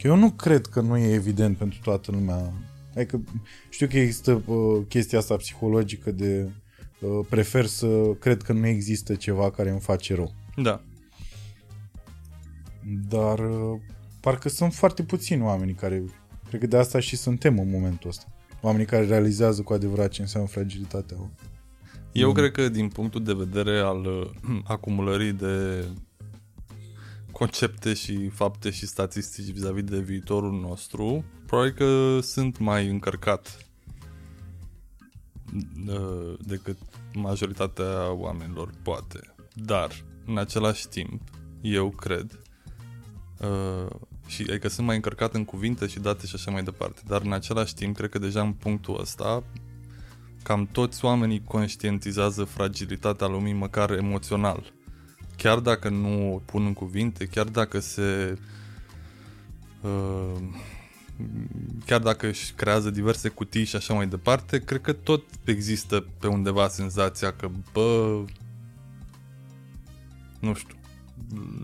Că 0.00 0.06
eu 0.06 0.16
nu 0.16 0.30
cred 0.30 0.66
că 0.66 0.80
nu 0.80 0.96
e 0.96 1.14
evident 1.14 1.56
pentru 1.56 1.78
toată 1.82 2.10
lumea. 2.10 2.52
Adică 2.96 3.22
știu 3.68 3.86
că 3.86 3.98
există 3.98 4.42
uh, 4.46 4.84
chestia 4.88 5.18
asta 5.18 5.36
psihologică 5.36 6.10
de 6.10 6.50
uh, 7.00 7.26
prefer 7.28 7.66
să 7.66 7.86
cred 8.18 8.42
că 8.42 8.52
nu 8.52 8.66
există 8.66 9.14
ceva 9.14 9.50
care 9.50 9.70
îmi 9.70 9.80
face 9.80 10.14
rău. 10.14 10.32
Da. 10.56 10.82
Dar 13.08 13.38
uh, 13.38 13.80
parcă 14.20 14.48
sunt 14.48 14.74
foarte 14.74 15.02
puțini 15.02 15.42
oamenii 15.42 15.74
care 15.74 16.04
cred 16.48 16.60
că 16.60 16.66
de 16.66 16.76
asta 16.76 17.00
și 17.00 17.16
suntem 17.16 17.58
în 17.58 17.70
momentul 17.70 18.08
ăsta. 18.10 18.24
Oamenii 18.60 18.86
care 18.86 19.04
realizează 19.04 19.62
cu 19.62 19.72
adevărat 19.72 20.10
ce 20.10 20.20
înseamnă 20.20 20.48
fragilitatea 20.48 21.16
eu 22.14 22.28
mm. 22.28 22.34
cred 22.34 22.52
că 22.52 22.68
din 22.68 22.88
punctul 22.88 23.22
de 23.22 23.32
vedere 23.32 23.78
al 23.78 24.04
uh, 24.04 24.60
acumulării 24.64 25.32
de 25.32 25.84
concepte 27.32 27.94
și 27.94 28.28
fapte 28.28 28.70
și 28.70 28.86
statistici 28.86 29.50
vis-a-vis 29.50 29.84
de 29.84 29.98
viitorul 29.98 30.60
nostru, 30.60 31.24
probabil 31.46 31.72
că 31.72 32.18
sunt 32.20 32.58
mai 32.58 32.88
încărcat 32.88 33.66
uh, 35.88 36.34
decât 36.38 36.78
majoritatea 37.14 38.12
oamenilor, 38.12 38.70
poate. 38.82 39.34
Dar, 39.54 39.90
în 40.26 40.38
același 40.38 40.88
timp, 40.88 41.22
eu 41.60 41.90
cred 41.90 42.40
uh, 43.40 43.90
Și 44.26 44.42
adică 44.48 44.68
sunt 44.68 44.86
mai 44.86 44.96
încărcat 44.96 45.34
în 45.34 45.44
cuvinte 45.44 45.86
și 45.86 46.00
date 46.00 46.26
și 46.26 46.34
așa 46.34 46.50
mai 46.50 46.62
departe. 46.62 47.00
Dar 47.06 47.22
în 47.22 47.32
același 47.32 47.74
timp, 47.74 47.96
cred 47.96 48.10
că 48.10 48.18
deja 48.18 48.40
în 48.40 48.52
punctul 48.52 49.00
ăsta, 49.00 49.44
cam 50.44 50.68
toți 50.72 51.04
oamenii 51.04 51.42
conștientizează 51.44 52.44
fragilitatea 52.44 53.26
lumii, 53.26 53.52
măcar 53.52 53.90
emoțional. 53.90 54.72
Chiar 55.36 55.58
dacă 55.58 55.88
nu 55.88 56.34
o 56.34 56.38
pun 56.38 56.64
în 56.64 56.72
cuvinte, 56.72 57.26
chiar 57.26 57.46
dacă 57.46 57.78
se... 57.78 58.38
Uh, 59.80 60.40
chiar 61.86 62.00
dacă 62.00 62.26
își 62.26 62.52
creează 62.52 62.90
diverse 62.90 63.28
cutii 63.28 63.64
și 63.64 63.76
așa 63.76 63.94
mai 63.94 64.06
departe, 64.06 64.58
cred 64.58 64.80
că 64.80 64.92
tot 64.92 65.22
există 65.44 66.06
pe 66.18 66.26
undeva 66.26 66.68
senzația 66.68 67.32
că, 67.32 67.50
bă, 67.72 68.20
nu 70.40 70.54
știu, 70.54 70.74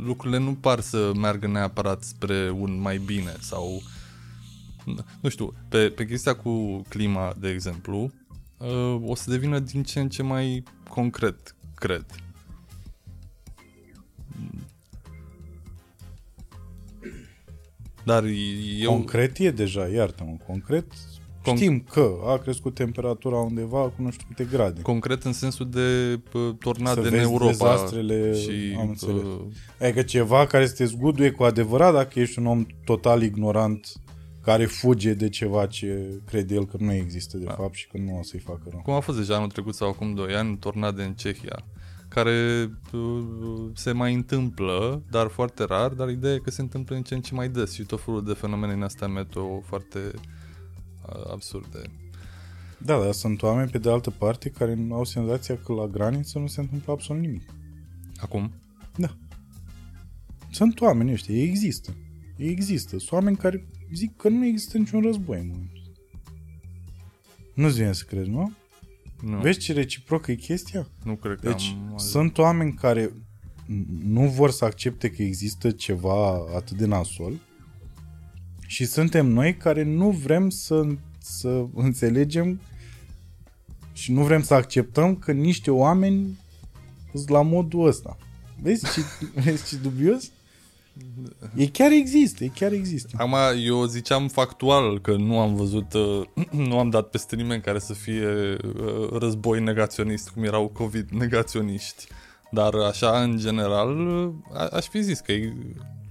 lucrurile 0.05 0.39
nu 0.39 0.55
par 0.55 0.81
să 0.81 1.13
meargă 1.15 1.47
neapărat 1.47 2.03
spre 2.03 2.51
un 2.51 2.81
mai 2.81 2.99
bine 2.99 3.37
sau 3.41 3.83
nu 5.21 5.29
știu, 5.29 5.55
pe, 5.69 5.89
pe 5.89 6.07
chestia 6.07 6.37
cu 6.37 6.83
clima, 6.89 7.35
de 7.39 7.49
exemplu, 7.49 8.13
uh, 8.61 9.01
o 9.07 9.15
să 9.15 9.31
devină 9.31 9.59
din 9.59 9.83
ce 9.83 10.01
în 10.01 10.09
ce 10.09 10.23
mai 10.23 10.63
concret, 10.89 11.55
cred. 11.75 12.05
Dar 18.05 18.25
eu... 18.79 18.91
Concret 18.91 19.39
e 19.39 19.51
deja, 19.51 19.87
iartă-mă, 19.89 20.37
concret 20.47 20.85
Con- 21.49 21.55
știm 21.57 21.85
că 21.91 22.15
a 22.27 22.37
crescut 22.39 22.75
temperatura 22.75 23.37
undeva 23.37 23.81
cu 23.81 23.95
nu 24.03 24.11
știu 24.11 24.27
câte 24.29 24.49
grade. 24.51 24.81
Concret 24.81 25.23
în 25.23 25.33
sensul 25.33 25.69
de 25.71 26.21
uh, 26.33 26.55
tornade 26.59 27.01
Să 27.01 27.07
în 27.07 27.13
vezi 27.13 27.23
Europa. 27.23 27.51
dezastrele, 27.51 28.35
și, 28.35 28.77
am 28.79 28.89
înțeles. 28.89 29.23
uh, 29.23 29.41
Adică 29.81 30.03
ceva 30.03 30.47
care 30.47 30.67
să 30.67 30.75
te 30.75 30.85
zguduie 30.85 31.31
cu 31.31 31.43
adevărat 31.43 31.93
dacă 31.93 32.21
ești 32.21 32.39
un 32.39 32.47
om 32.47 32.67
total 32.85 33.23
ignorant 33.23 33.93
care 34.43 34.65
fuge 34.67 35.15
de 35.15 35.29
ceva 35.29 35.67
ce 35.67 36.21
crede 36.27 36.55
el 36.55 36.67
că 36.67 36.77
nu 36.81 36.93
există 36.93 37.37
de 37.37 37.45
Da. 37.45 37.53
fapt 37.53 37.75
și 37.75 37.87
că 37.89 37.99
nu 37.99 38.19
o 38.19 38.23
să-i 38.23 38.41
facă 38.41 38.63
rău. 38.71 38.81
cum 38.81 38.95
a 38.95 39.01
fost 39.01 39.19
deja 39.19 39.37
anul 39.37 39.51
trecut 39.51 39.75
sau 39.75 39.89
acum 39.89 40.15
2 40.15 40.35
ani, 40.35 40.57
tornade 40.57 41.03
în 41.03 41.15
Cehia, 41.15 41.65
care 42.09 42.69
uh, 42.93 43.71
se 43.75 43.93
mai 43.93 44.15
întâmplă, 44.15 45.03
dar 45.11 45.27
foarte 45.29 45.65
rar, 45.65 45.93
dar 45.93 46.09
ideea 46.09 46.35
e 46.35 46.39
că 46.39 46.51
se 46.51 46.61
întâmplă 46.61 46.97
în 46.97 47.03
ce 47.03 47.15
în 47.15 47.21
ce 47.21 47.35
mai 47.35 47.49
des 47.49 47.73
și 47.73 47.83
tot 47.83 48.01
felul 48.03 48.25
de 48.25 48.33
fenomene 48.33 48.73
în 48.73 48.83
astea 48.83 49.07
meteo 49.07 49.61
foarte 49.61 49.99
uh, 51.09 51.31
absurde. 51.33 51.83
Da, 52.79 52.99
dar 52.99 53.13
sunt 53.13 53.43
oameni 53.43 53.71
pe 53.71 53.79
de 53.79 53.91
altă 53.91 54.11
parte 54.11 54.49
care 54.51 54.87
au 54.91 55.05
senzația 55.05 55.57
că 55.65 55.73
la 55.73 55.87
graniță 55.87 56.39
nu 56.39 56.47
se 56.47 56.61
întâmplă 56.61 56.93
absolut 56.93 57.23
nimic. 57.23 57.43
Acum? 58.17 58.53
Da. 58.97 59.17
Sunt 60.51 60.81
oameni 60.81 61.13
ăștia, 61.13 61.35
ei 61.35 61.49
există. 61.49 61.97
Ei 62.37 62.49
există. 62.49 62.99
Sunt 62.99 63.11
oameni 63.13 63.37
care 63.37 63.67
zic 63.95 64.17
că 64.17 64.29
nu 64.29 64.45
există 64.45 64.79
niciun 64.79 65.01
război 65.01 65.39
în 65.39 65.47
momentul 65.47 65.81
ăsta. 65.83 66.01
Nu-ți 67.55 67.77
vine 67.77 67.93
să 67.93 68.05
crezi, 68.07 68.29
nu? 68.29 68.53
Nu, 69.23 69.39
Vezi 69.39 69.59
ce 69.59 69.73
reciprocă 69.73 70.31
e 70.31 70.35
chestia? 70.35 70.89
nu 71.05 71.15
cred 71.15 71.39
că 71.41 71.49
Deci 71.49 71.77
am... 71.91 71.99
sunt 71.99 72.39
oameni 72.39 72.75
care 72.75 73.13
nu 74.05 74.29
vor 74.29 74.51
să 74.51 74.65
accepte 74.65 75.11
că 75.11 75.23
există 75.23 75.71
ceva 75.71 76.33
atât 76.55 76.77
de 76.77 76.87
nasol 76.87 77.33
și 78.67 78.85
suntem 78.85 79.27
noi 79.27 79.57
care 79.57 79.83
nu 79.83 80.11
vrem 80.11 80.51
să, 80.51 80.87
să 81.19 81.67
înțelegem 81.75 82.61
și 83.93 84.13
nu 84.13 84.25
vrem 84.25 84.43
să 84.43 84.55
acceptăm 84.55 85.17
că 85.17 85.33
niște 85.33 85.71
oameni 85.71 86.39
sunt 87.13 87.29
la 87.29 87.43
modul 87.43 87.87
ăsta. 87.87 88.17
Vezi 88.63 88.93
ce, 88.93 89.01
vezi 89.45 89.69
ce 89.69 89.77
dubios? 89.77 90.31
E 91.57 91.67
chiar 91.67 91.91
există, 91.91 92.45
e 92.45 92.51
chiar 92.55 92.73
există. 92.73 93.09
Acum, 93.17 93.35
eu 93.65 93.85
ziceam 93.85 94.29
factual 94.29 95.01
că 95.01 95.17
nu 95.17 95.39
am 95.39 95.55
văzut, 95.55 95.93
uh, 95.93 96.23
nu 96.69 96.79
am 96.79 96.91
dat 96.91 97.09
peste 97.11 97.37
nimeni 97.37 97.63
care 97.63 97.79
să 97.79 97.93
fie 97.93 98.27
uh, 98.27 99.09
război 99.19 99.61
negaționist, 99.61 100.29
cum 100.29 100.45
erau 100.45 100.69
COVID 100.69 101.11
negaționiști. 101.11 102.07
Dar 102.51 102.75
așa, 102.75 103.23
în 103.23 103.39
general, 103.39 103.99
uh, 104.09 104.33
a- 104.53 104.69
aș 104.73 104.87
fi 104.87 105.03
zis 105.03 105.21
că, 105.21 105.33
e- 105.33 105.55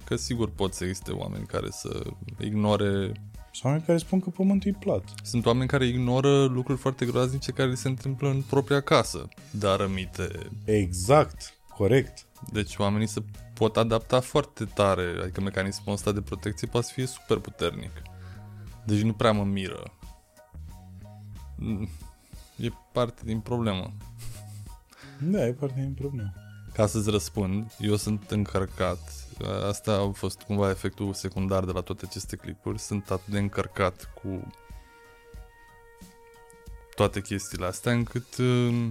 că 0.04 0.16
sigur 0.16 0.50
pot 0.50 0.74
să 0.74 0.84
existe 0.84 1.10
oameni 1.12 1.46
care 1.46 1.66
să 1.70 2.02
ignore... 2.40 3.12
Sunt 3.52 3.64
oameni 3.64 3.82
care 3.86 3.98
spun 3.98 4.20
că 4.20 4.30
pământul 4.30 4.70
e 4.70 4.76
plat. 4.80 5.04
Sunt 5.22 5.46
oameni 5.46 5.68
care 5.68 5.86
ignoră 5.86 6.44
lucruri 6.44 6.78
foarte 6.78 7.06
groaznice 7.06 7.50
care 7.50 7.68
li 7.70 7.76
se 7.76 7.88
întâmplă 7.88 8.28
în 8.28 8.42
propria 8.42 8.80
casă, 8.80 9.28
dar 9.50 9.80
amite. 9.80 10.28
Exact, 10.64 11.54
corect. 11.76 12.26
Deci 12.52 12.76
oamenii 12.76 13.08
se 13.08 13.22
pot 13.60 13.76
adapta 13.76 14.20
foarte 14.20 14.64
tare, 14.64 15.18
adică 15.22 15.40
mecanismul 15.40 15.94
ăsta 15.94 16.12
de 16.12 16.20
protecție 16.20 16.68
poate 16.68 16.86
să 16.86 16.92
fie 16.92 17.06
super 17.06 17.38
puternic. 17.38 17.90
Deci 18.84 19.00
nu 19.00 19.12
prea 19.12 19.32
mă 19.32 19.44
miră. 19.44 19.92
Mm, 21.56 21.88
E 22.56 22.70
parte 22.92 23.20
din 23.24 23.40
problemă. 23.40 23.92
Da, 25.18 25.46
e 25.46 25.52
parte 25.52 25.80
din 25.80 25.94
problemă. 25.94 26.32
Ca 26.72 26.86
să-ți 26.86 27.10
răspund, 27.10 27.72
eu 27.78 27.96
sunt 27.96 28.30
încărcat. 28.30 29.28
Asta 29.68 29.92
a 29.92 30.10
fost 30.10 30.42
cumva 30.42 30.70
efectul 30.70 31.14
secundar 31.14 31.64
de 31.64 31.72
la 31.72 31.80
toate 31.80 32.04
aceste 32.08 32.36
clipuri. 32.36 32.78
Sunt 32.78 33.10
atât 33.10 33.32
de 33.32 33.38
încărcat 33.38 34.10
cu 34.22 34.52
toate 36.94 37.20
chestiile 37.20 37.66
astea 37.66 37.92
încât 37.92 38.36
uh, 38.36 38.86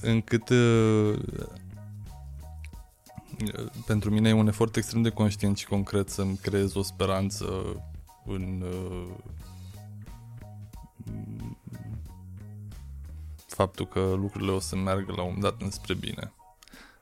încât 0.00 0.48
uh, 0.48 1.18
pentru 3.86 4.10
mine 4.10 4.28
e 4.28 4.32
un 4.32 4.46
efort 4.46 4.76
extrem 4.76 5.02
de 5.02 5.08
conștient 5.08 5.56
și 5.56 5.66
concret 5.66 6.08
să-mi 6.08 6.36
creez 6.36 6.74
o 6.74 6.82
speranță 6.82 7.76
în 8.24 8.62
uh, 8.62 9.14
faptul 13.46 13.86
că 13.86 14.00
lucrurile 14.00 14.50
o 14.50 14.58
să 14.58 14.76
meargă 14.76 15.12
la 15.16 15.22
un 15.22 15.32
moment 15.32 15.42
dat 15.42 15.62
înspre 15.62 15.94
bine. 15.94 16.32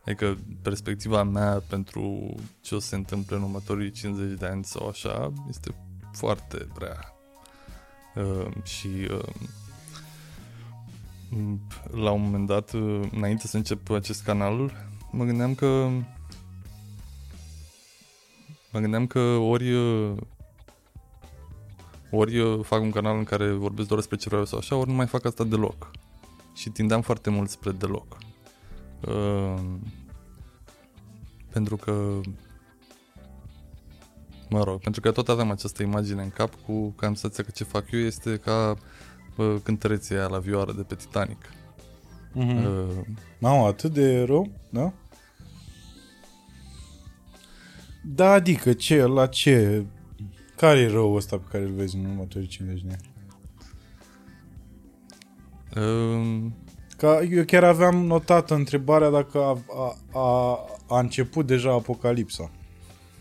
Adică 0.04 0.38
perspectiva 0.62 1.22
mea 1.22 1.62
pentru 1.68 2.34
ce 2.60 2.74
o 2.74 2.78
să 2.78 2.86
se 2.86 2.94
întâmple 2.94 3.36
în 3.36 3.42
următorii 3.42 3.90
50 3.90 4.38
de 4.38 4.46
ani 4.46 4.64
sau 4.64 4.88
așa 4.88 5.32
este 5.48 5.74
foarte 6.12 6.56
prea. 6.74 7.14
Uh, 8.14 8.46
și 8.62 8.86
uh, 8.86 9.26
m, 9.40 9.48
la 11.90 12.10
un 12.10 12.22
moment 12.22 12.46
dat, 12.46 12.72
uh, 12.72 13.00
înainte 13.14 13.46
să 13.46 13.56
încep 13.56 13.90
acest 13.90 14.22
canal, 14.22 14.72
mă 15.10 15.24
gândeam 15.24 15.54
că 15.54 15.88
mă 18.72 18.80
gândeam 18.80 19.06
că 19.06 19.20
ori 19.20 19.72
uh, 19.72 20.16
ori 22.10 22.38
uh, 22.38 22.64
fac 22.64 22.80
un 22.80 22.90
canal 22.90 23.16
în 23.16 23.24
care 23.24 23.50
vorbesc 23.50 23.88
doar 23.88 24.00
despre 24.00 24.16
ce 24.16 24.28
vreau 24.28 24.44
sau 24.44 24.59
așa, 24.59 24.76
ori 24.76 24.88
nu 24.88 24.94
mai 24.94 25.06
fac 25.06 25.24
asta 25.24 25.44
deloc. 25.44 25.90
Și 26.54 26.70
tindeam 26.70 27.00
foarte 27.00 27.30
mult 27.30 27.50
spre 27.50 27.70
deloc. 27.70 28.16
Uh, 29.00 29.60
pentru 31.52 31.76
că 31.76 32.20
mă 34.48 34.62
rog, 34.62 34.80
pentru 34.80 35.00
că 35.00 35.10
tot 35.10 35.28
aveam 35.28 35.50
această 35.50 35.82
imagine 35.82 36.22
în 36.22 36.30
cap 36.30 36.54
cu 36.66 36.90
că 36.90 37.06
am 37.06 37.14
senzația 37.14 37.44
că 37.44 37.50
ce 37.50 37.64
fac 37.64 37.90
eu 37.90 38.00
este 38.00 38.36
ca 38.36 38.70
uh, 38.70 38.78
cântăreția 39.62 40.16
aia 40.16 40.26
la 40.26 40.38
vioară 40.38 40.72
de 40.72 40.82
pe 40.82 40.94
Titanic. 40.94 41.52
Mm-hmm. 42.34 42.64
Uh, 42.64 43.04
Mamă, 43.38 43.66
atât 43.66 43.92
de 43.92 44.22
rău, 44.22 44.50
da? 44.70 44.92
Da, 48.04 48.30
adică 48.30 48.72
ce, 48.72 49.04
la 49.04 49.26
ce, 49.26 49.84
care 50.56 50.78
e 50.78 50.88
rău 50.88 51.14
ăsta 51.14 51.36
pe 51.36 51.44
care 51.50 51.64
îl 51.64 51.70
vezi 51.70 51.96
în 51.96 52.04
următorii 52.04 52.48
50 52.48 52.82
de 52.82 52.92
ani? 52.92 53.10
uh, 55.86 56.50
Ca, 56.96 57.22
eu 57.22 57.44
chiar 57.44 57.64
aveam 57.64 58.06
notată 58.06 58.54
întrebarea 58.54 59.10
dacă 59.10 59.38
a, 59.38 59.59
a, 59.74 59.96
a, 60.20 60.59
a 60.88 60.98
început 60.98 61.46
deja 61.46 61.72
apocalipsa. 61.72 62.50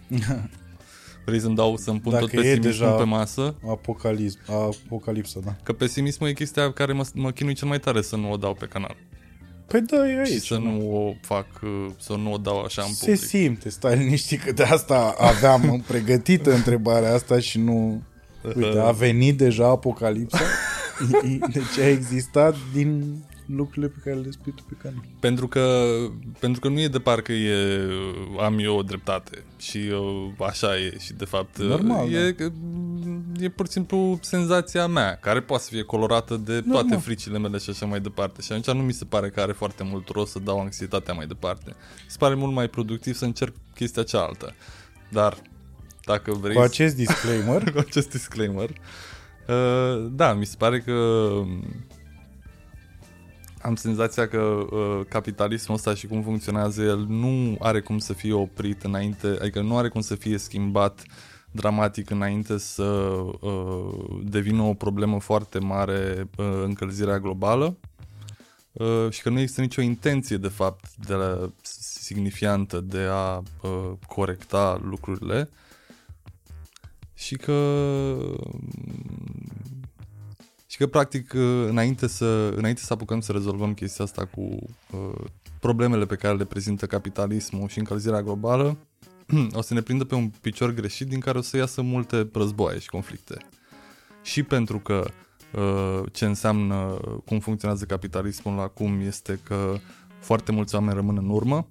vrei 1.26 1.39
să-mi 1.39 1.56
dau 1.56 1.77
să-mi 1.77 1.99
pun 1.99 2.11
Dacă 2.11 2.26
tot 2.26 2.34
e 2.34 2.35
pesimismul 2.35 2.88
deja- 2.88 2.95
pe 2.98 3.03
masă? 3.03 3.56
Apocalism, 3.69 4.39
apocalipsa, 4.48 5.39
da. 5.45 5.56
Că 5.64 5.73
pesimismul 5.73 6.30
e 6.30 6.34
chestia 6.34 6.72
care 6.72 6.93
mă, 6.93 7.06
mă 7.14 7.31
chinui 7.31 7.53
cel 7.53 7.68
mai 7.68 7.80
tare 7.80 8.02
să 8.02 8.15
nu 8.15 8.31
o 8.31 8.38
dau 8.38 8.53
pe 8.53 8.65
canal. 8.65 8.95
Păi 9.68 9.81
da, 9.81 10.10
e 10.10 10.18
aici. 10.18 10.27
și 10.27 10.39
să 10.39 10.53
nu? 10.57 10.72
nu 10.72 10.95
o 11.07 11.14
fac, 11.22 11.45
uh, 11.64 11.85
să 11.99 12.14
nu 12.14 12.34
o 12.34 12.38
dau 12.38 12.61
așa 12.61 12.81
în 12.81 12.93
Se 12.93 13.06
public. 13.06 13.23
simte, 13.23 13.69
stai 13.69 13.98
liniștit 13.98 14.43
că 14.43 14.52
de 14.52 14.64
asta 14.64 15.15
aveam 15.19 15.80
pregătită 15.88 16.53
întrebarea 16.53 17.14
asta 17.14 17.39
și 17.39 17.60
nu... 17.60 18.02
Uite, 18.56 18.80
a 18.80 18.91
venit 18.91 19.38
deja 19.38 19.68
apocalipsa? 19.68 20.39
deci 21.53 21.77
a 21.80 21.88
existat 21.88 22.56
din 22.73 23.15
lucrurile 23.45 23.88
pe 23.88 23.99
care 24.03 24.15
le 24.15 24.31
spui 24.31 24.51
tu 24.51 24.63
pe 24.69 24.76
canal. 24.81 25.03
Pentru 25.19 25.47
că, 25.47 25.85
pentru 26.39 26.61
că 26.61 26.68
nu 26.68 26.80
e 26.80 26.88
de 26.88 26.99
parcă 26.99 27.31
e, 27.31 27.89
am 28.39 28.59
eu 28.59 28.77
o 28.77 28.81
dreptate 28.81 29.43
și 29.57 29.77
uh, 29.77 30.47
așa 30.47 30.77
e 30.77 30.97
și 30.99 31.13
de 31.13 31.26
fapt 31.26 31.57
uh, 31.57 31.68
Normal, 31.68 32.13
e, 32.13 32.35
e 33.39 33.49
pur 33.49 33.65
și 33.65 33.72
simplu 33.72 34.19
senzația 34.22 34.88
mea, 34.88 35.15
care 35.15 35.41
poate 35.41 35.63
să 35.63 35.69
fie 35.69 35.84
colorată 35.84 36.38
de 36.38 36.61
Nu, 36.65 36.72
toate 36.72 36.93
nu. 36.93 36.99
fricile 36.99 37.38
mele 37.38 37.57
și 37.57 37.69
așa 37.69 37.85
mai 37.85 37.99
departe. 37.99 38.41
Și 38.41 38.51
atunci 38.51 38.77
nu 38.77 38.84
mi 38.84 38.93
se 38.93 39.05
pare 39.05 39.30
că 39.30 39.41
are 39.41 39.51
foarte 39.51 39.84
mult 39.84 40.07
rost 40.09 40.31
să 40.31 40.39
dau 40.39 40.59
anxietatea 40.59 41.13
mai 41.13 41.27
departe. 41.27 41.65
Mi 41.68 42.05
se 42.07 42.18
pare 42.19 42.35
mult 42.35 42.53
mai 42.53 42.68
productiv 42.68 43.15
să 43.15 43.26
încerc 43.26 43.53
chestia 43.76 44.03
cealaltă. 44.03 44.53
Dar 45.09 45.38
dacă 46.05 46.31
vrei 46.31 46.55
Cu 46.55 46.61
acest 46.61 46.95
disclaimer, 46.95 47.63
cu 47.73 47.80
acest 47.80 48.09
disclaimer. 48.09 48.69
Uh, 49.47 50.07
da, 50.11 50.34
mi 50.34 50.45
se 50.45 50.55
pare 50.57 50.80
că 50.80 50.91
um, 50.91 51.63
am 53.61 53.75
senzația 53.75 54.27
că 54.27 54.38
uh, 54.38 55.05
capitalismul 55.09 55.77
ăsta 55.77 55.93
și 55.93 56.07
cum 56.07 56.21
funcționează 56.21 56.81
el 56.81 57.05
nu 57.07 57.55
are 57.59 57.81
cum 57.81 57.97
să 57.97 58.13
fie 58.13 58.33
oprit 58.33 58.83
înainte, 58.83 59.38
adică 59.41 59.61
nu 59.61 59.77
are 59.77 59.88
cum 59.88 60.01
să 60.01 60.15
fie 60.15 60.38
schimbat 60.38 61.03
dramatic 61.51 62.09
înainte 62.09 62.57
să 62.57 62.83
uh, 62.83 64.19
devină 64.23 64.61
o 64.61 64.73
problemă 64.73 65.19
foarte 65.19 65.59
mare 65.59 66.29
uh, 66.38 66.61
încălzirea 66.63 67.19
globală. 67.19 67.77
Uh, 68.71 69.07
și 69.09 69.21
că 69.21 69.29
nu 69.29 69.39
există 69.39 69.61
nicio 69.61 69.81
intenție 69.81 70.38
de 70.38 70.47
fapt 70.47 70.95
de 70.95 71.13
la, 71.13 71.51
signifiantă 72.01 72.79
de 72.79 73.07
a 73.09 73.38
uh, 73.38 73.91
corecta 74.07 74.81
lucrurile. 74.83 75.49
Și 77.13 77.35
că 77.35 77.53
și 79.55 79.81
că 80.82 80.88
practic 80.88 81.34
înainte 81.68 82.08
să, 82.08 82.53
înainte 82.56 82.82
să 82.82 82.94
apucăm 82.94 83.20
să 83.20 83.32
rezolvăm 83.32 83.74
chestia 83.74 84.06
asta 84.06 84.26
cu 84.26 84.41
uh, 84.41 85.26
problemele 85.60 86.06
pe 86.06 86.16
care 86.16 86.36
le 86.36 86.45
prezintă 86.45 86.86
capitalismul 86.86 87.68
și 87.68 87.80
încălzirea 87.80 88.22
globală, 88.22 88.78
o 89.60 89.62
să 89.62 89.74
ne 89.74 89.82
prindă 89.82 90.03
pe 90.03 90.16
un 90.16 90.32
picior 90.41 90.74
greșit 90.74 91.08
din 91.08 91.20
care 91.20 91.38
o 91.38 91.41
să 91.41 91.58
iasă 91.58 91.82
multe 91.82 92.30
războaie 92.34 92.80
și 92.80 92.90
conflicte. 92.90 93.38
Și 94.24 94.44
pentru 94.44 94.80
că 94.80 95.10
uh, 95.53 96.12
ce 96.12 96.26
înseamnă 96.26 96.99
cum 97.26 97.40
funcționează 97.40 97.86
capitalismul 97.86 98.60
acum 98.60 98.99
este 98.99 99.40
că 99.44 99.76
foarte 100.20 100.52
mulți 100.52 100.76
oameni 100.76 100.95
rămân 100.95 101.18
în 101.18 101.30
urmă, 101.30 101.68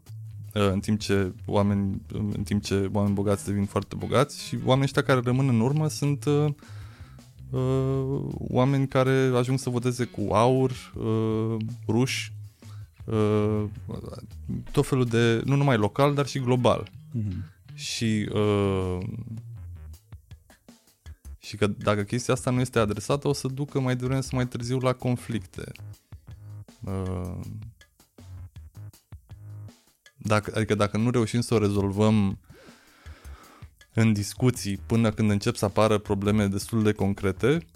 uh, 0.55 0.70
în 0.73 0.81
timp 0.81 0.99
ce 0.99 1.32
oameni, 1.47 2.03
în 2.12 2.43
timp 2.43 2.62
ce 2.62 2.91
oameni 2.93 3.15
bogați 3.15 3.45
devin 3.47 3.65
foarte 3.65 3.95
bogați 3.99 4.45
și 4.45 4.59
oamenii 4.65 4.85
ăștia 4.85 5.03
care 5.03 5.20
rămân 5.24 5.49
în 5.49 5.61
urmă 5.61 5.89
sunt 5.89 6.24
uh, 6.24 6.53
uh, 7.51 8.22
oameni 8.32 8.89
care 8.89 9.31
ajung 9.35 9.59
să 9.59 9.70
voteze 9.70 10.05
cu 10.05 10.32
aur, 10.32 10.70
uh, 10.97 11.56
ruși, 11.89 12.32
uh, 13.05 13.64
tot 14.72 14.86
felul 14.86 15.05
de, 15.05 15.43
nu 15.44 15.56
numai 15.56 15.77
local, 15.77 16.14
dar 16.14 16.27
și 16.27 16.39
global. 16.39 16.90
Mhm. 17.12 17.44
Și 17.74 18.28
uh, 18.32 18.98
și 21.39 21.56
că 21.56 21.66
dacă 21.66 22.02
chestia 22.02 22.35
asta 22.35 22.51
nu 22.51 22.60
este 22.60 22.78
adresată, 22.78 23.28
o 23.28 23.32
să 23.32 23.48
ducă 23.48 23.81
mai 23.81 23.97
devreme 23.97 24.20
sau 24.20 24.31
mai 24.32 24.47
târziu 24.47 24.78
la 24.78 24.93
conflicte. 24.93 25.72
Uh, 26.85 27.40
dacă, 30.16 30.52
adică 30.55 30.74
dacă 30.74 30.97
nu 30.97 31.10
reușim 31.10 31.40
să 31.40 31.55
o 31.55 31.59
rezolvăm 31.59 32.39
în 33.94 34.12
discuții 34.12 34.76
până 34.76 35.10
când 35.10 35.30
încep 35.30 35.54
să 35.54 35.64
apară 35.64 35.98
probleme 35.98 36.46
destul 36.46 36.82
de 36.82 36.92
concrete, 36.92 37.66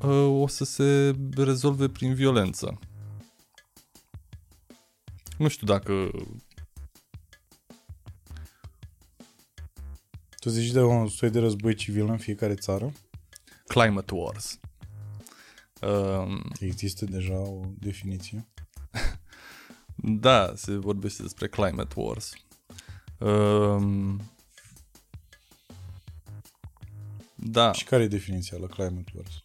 uh, 0.00 0.40
o 0.40 0.46
să 0.46 0.64
se 0.64 1.16
rezolve 1.36 1.88
prin 1.88 2.14
violență. 2.14 2.78
Nu 5.38 5.48
știu 5.48 5.66
dacă 5.66 6.10
tu 10.38 10.48
zici 10.48 10.70
de 10.70 10.82
un 10.82 11.08
soi 11.08 11.30
de 11.30 11.38
război 11.38 11.74
civil 11.74 12.08
în 12.08 12.18
fiecare 12.18 12.54
țară? 12.54 12.92
climate 13.72 14.14
wars. 14.14 14.60
Um, 15.80 16.42
Există 16.60 17.04
deja 17.04 17.38
o 17.38 17.60
definiție. 17.78 18.48
da, 20.26 20.52
se 20.56 20.76
vorbește 20.76 21.22
despre 21.22 21.48
climate 21.48 21.94
wars. 21.96 22.32
Um, 23.18 24.20
da, 27.44 27.72
Și 27.72 27.84
care 27.84 28.02
e 28.02 28.08
definiția 28.08 28.58
la 28.60 28.66
climate 28.66 29.12
wars? 29.14 29.40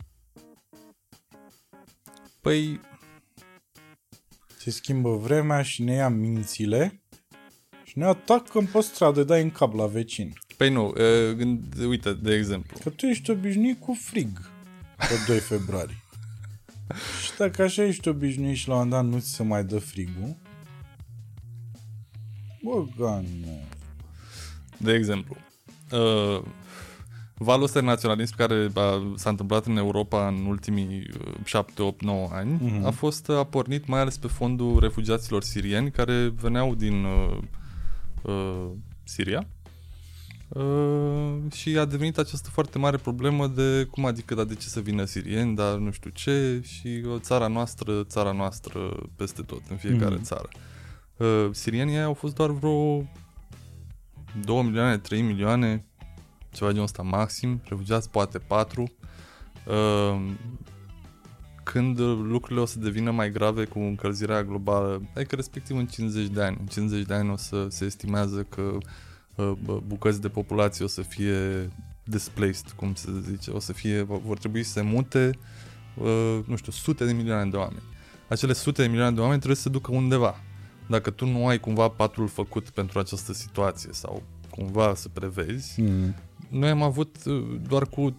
păi 2.41 2.79
Se 4.57 4.69
schimbă 4.69 5.15
vremea 5.15 5.61
și 5.61 5.83
ne 5.83 5.93
ia 5.93 6.09
mințile 6.09 7.01
și 7.83 7.97
ne 7.97 8.05
atacă 8.05 8.59
pe 8.71 8.79
stradă, 8.81 9.23
dai 9.23 9.41
în 9.41 9.51
cap 9.51 9.73
la 9.73 9.85
vecin. 9.85 10.33
Păi 10.57 10.69
nu, 10.69 10.87
uh, 10.87 11.35
gând, 11.35 11.83
uite, 11.83 12.13
de 12.13 12.35
exemplu. 12.35 12.77
Că 12.83 12.89
tu 12.89 13.05
ești 13.05 13.29
obișnuit 13.29 13.79
cu 13.79 13.93
frig 13.93 14.51
pe 14.97 15.13
2 15.27 15.39
februarie. 15.39 15.97
și 17.23 17.31
dacă 17.37 17.61
așa 17.61 17.83
ești 17.83 18.07
obișnuit 18.07 18.57
și 18.57 18.67
la 18.67 18.73
un 18.73 18.79
moment 18.79 19.01
dat 19.01 19.13
nu 19.13 19.19
ți 19.19 19.33
se 19.33 19.43
mai 19.43 19.63
dă 19.63 19.79
frigul, 19.79 20.35
bă, 22.61 22.85
gane. 22.97 23.67
De 24.77 24.93
exemplu, 24.93 25.37
uh, 25.91 26.43
valul 27.38 27.64
ăsta 27.64 27.80
de 27.80 27.85
naționalism 27.85 28.35
care 28.35 28.72
a, 28.73 29.14
s-a 29.15 29.30
întâmplat 29.30 29.65
în 29.65 29.77
Europa 29.77 30.27
în 30.27 30.45
ultimii 30.45 31.09
uh, 31.26 31.34
7, 31.43 31.81
8, 31.81 32.01
9 32.01 32.27
ani 32.31 32.59
Mhm. 32.61 32.85
a 32.85 32.89
fost 32.91 33.30
a 33.30 33.43
pornit 33.43 33.88
mai 33.88 33.99
ales 33.99 34.18
pe 34.18 34.27
fondul 34.27 34.80
refugiaților 34.80 35.43
sirieni 35.43 35.91
care 35.91 36.34
veneau 36.41 36.76
din 36.76 37.03
uh, 37.03 37.38
uh, 38.22 38.65
Siria 39.03 39.47
uh, 40.47 41.35
și 41.53 41.77
a 41.77 41.85
devenit 41.85 42.18
această 42.18 42.49
foarte 42.49 42.77
mare 42.77 42.97
problemă 42.97 43.47
de 43.47 43.88
cum 43.91 44.05
adică, 44.05 44.35
dar 44.35 44.45
de 44.45 44.55
ce 44.55 44.68
să 44.68 44.80
vină 44.80 45.03
sirieni, 45.05 45.55
dar 45.55 45.76
nu 45.76 45.91
știu 45.91 46.09
ce 46.09 46.61
și 46.64 46.88
uh, 47.05 47.15
țara 47.19 47.47
noastră, 47.47 48.03
țara 48.03 48.31
noastră 48.31 48.80
peste 49.15 49.41
tot, 49.41 49.61
în 49.69 49.76
fiecare 49.77 50.15
Mhm. 50.15 50.23
țară. 50.23 50.49
Uh, 51.18 51.47
sirienii 51.51 51.99
au 52.01 52.14
fost 52.14 52.35
doar 52.35 52.49
vreo 52.49 53.03
2 54.43 54.61
milioane, 54.64 54.97
3 54.97 55.22
milioane, 55.22 55.85
ceva 56.57 56.69
de 56.69 56.75
genul 56.75 56.84
ăsta 56.84 57.03
maxim, 57.03 57.61
refugiați 57.63 58.09
poate 58.09 58.38
4. 58.38 58.91
Uh, 59.67 60.31
când 61.63 61.99
lucrurile 61.99 62.59
o 62.59 62.65
să 62.65 62.79
devină 62.79 63.11
mai 63.11 63.31
grave 63.31 63.65
cu 63.65 63.79
încălzirea 63.79 64.43
globală, 64.43 65.01
adică 65.15 65.35
respectiv 65.35 65.77
în 65.77 65.85
50 65.85 66.27
de 66.27 66.43
ani. 66.43 66.57
În 66.59 66.65
50 66.65 67.05
de 67.05 67.13
ani 67.13 67.29
o 67.29 67.35
să 67.35 67.67
se 67.69 67.85
estimează 67.85 68.43
că 68.49 68.77
uh, 69.35 69.51
bă, 69.63 69.79
bucăți 69.88 70.21
de 70.21 70.29
populație 70.29 70.85
o 70.85 70.88
să 70.88 71.01
fie 71.01 71.69
displaced, 72.03 72.71
cum 72.75 72.93
se 72.93 73.11
zice, 73.29 73.51
o 73.51 73.59
să 73.59 73.73
fie, 73.73 74.01
vor 74.01 74.38
trebui 74.38 74.63
să 74.63 74.71
se 74.71 74.81
mute, 74.81 75.29
uh, 75.97 76.39
nu 76.45 76.55
știu, 76.55 76.71
sute 76.71 77.05
de 77.05 77.13
milioane 77.13 77.49
de 77.49 77.57
oameni. 77.57 77.84
Acele 78.27 78.53
sute 78.53 78.81
de 78.81 78.88
milioane 78.88 79.15
de 79.15 79.19
oameni 79.19 79.38
trebuie 79.38 79.57
să 79.57 79.63
se 79.63 79.69
ducă 79.69 79.91
undeva. 79.91 80.35
Dacă 80.89 81.09
tu 81.09 81.25
nu 81.25 81.47
ai 81.47 81.59
cumva 81.59 81.88
patul 81.88 82.27
făcut 82.27 82.69
pentru 82.69 82.99
această 82.99 83.34
situație 83.34 83.89
sau 83.93 84.23
cumva 84.49 84.95
să 84.95 85.09
prevezi, 85.09 85.81
Mm. 85.81 86.15
Noi 86.49 86.69
am 86.69 86.81
avut 86.81 87.17
uh, 87.25 87.59
doar 87.67 87.87
cu 87.87 88.15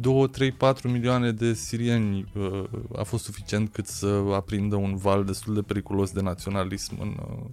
2, 0.00 0.28
3, 0.28 0.52
4 0.52 0.88
milioane 0.88 1.32
de 1.32 1.54
sirieni 1.54 2.32
uh, 2.34 2.64
a 2.96 3.02
fost 3.02 3.24
suficient 3.24 3.72
cât 3.72 3.86
să 3.86 4.22
aprindă 4.34 4.76
un 4.76 4.96
val 4.96 5.24
destul 5.24 5.54
de 5.54 5.62
periculos 5.62 6.10
de 6.10 6.20
naționalism 6.20 7.00
în 7.00 7.16
uh, 7.28 7.44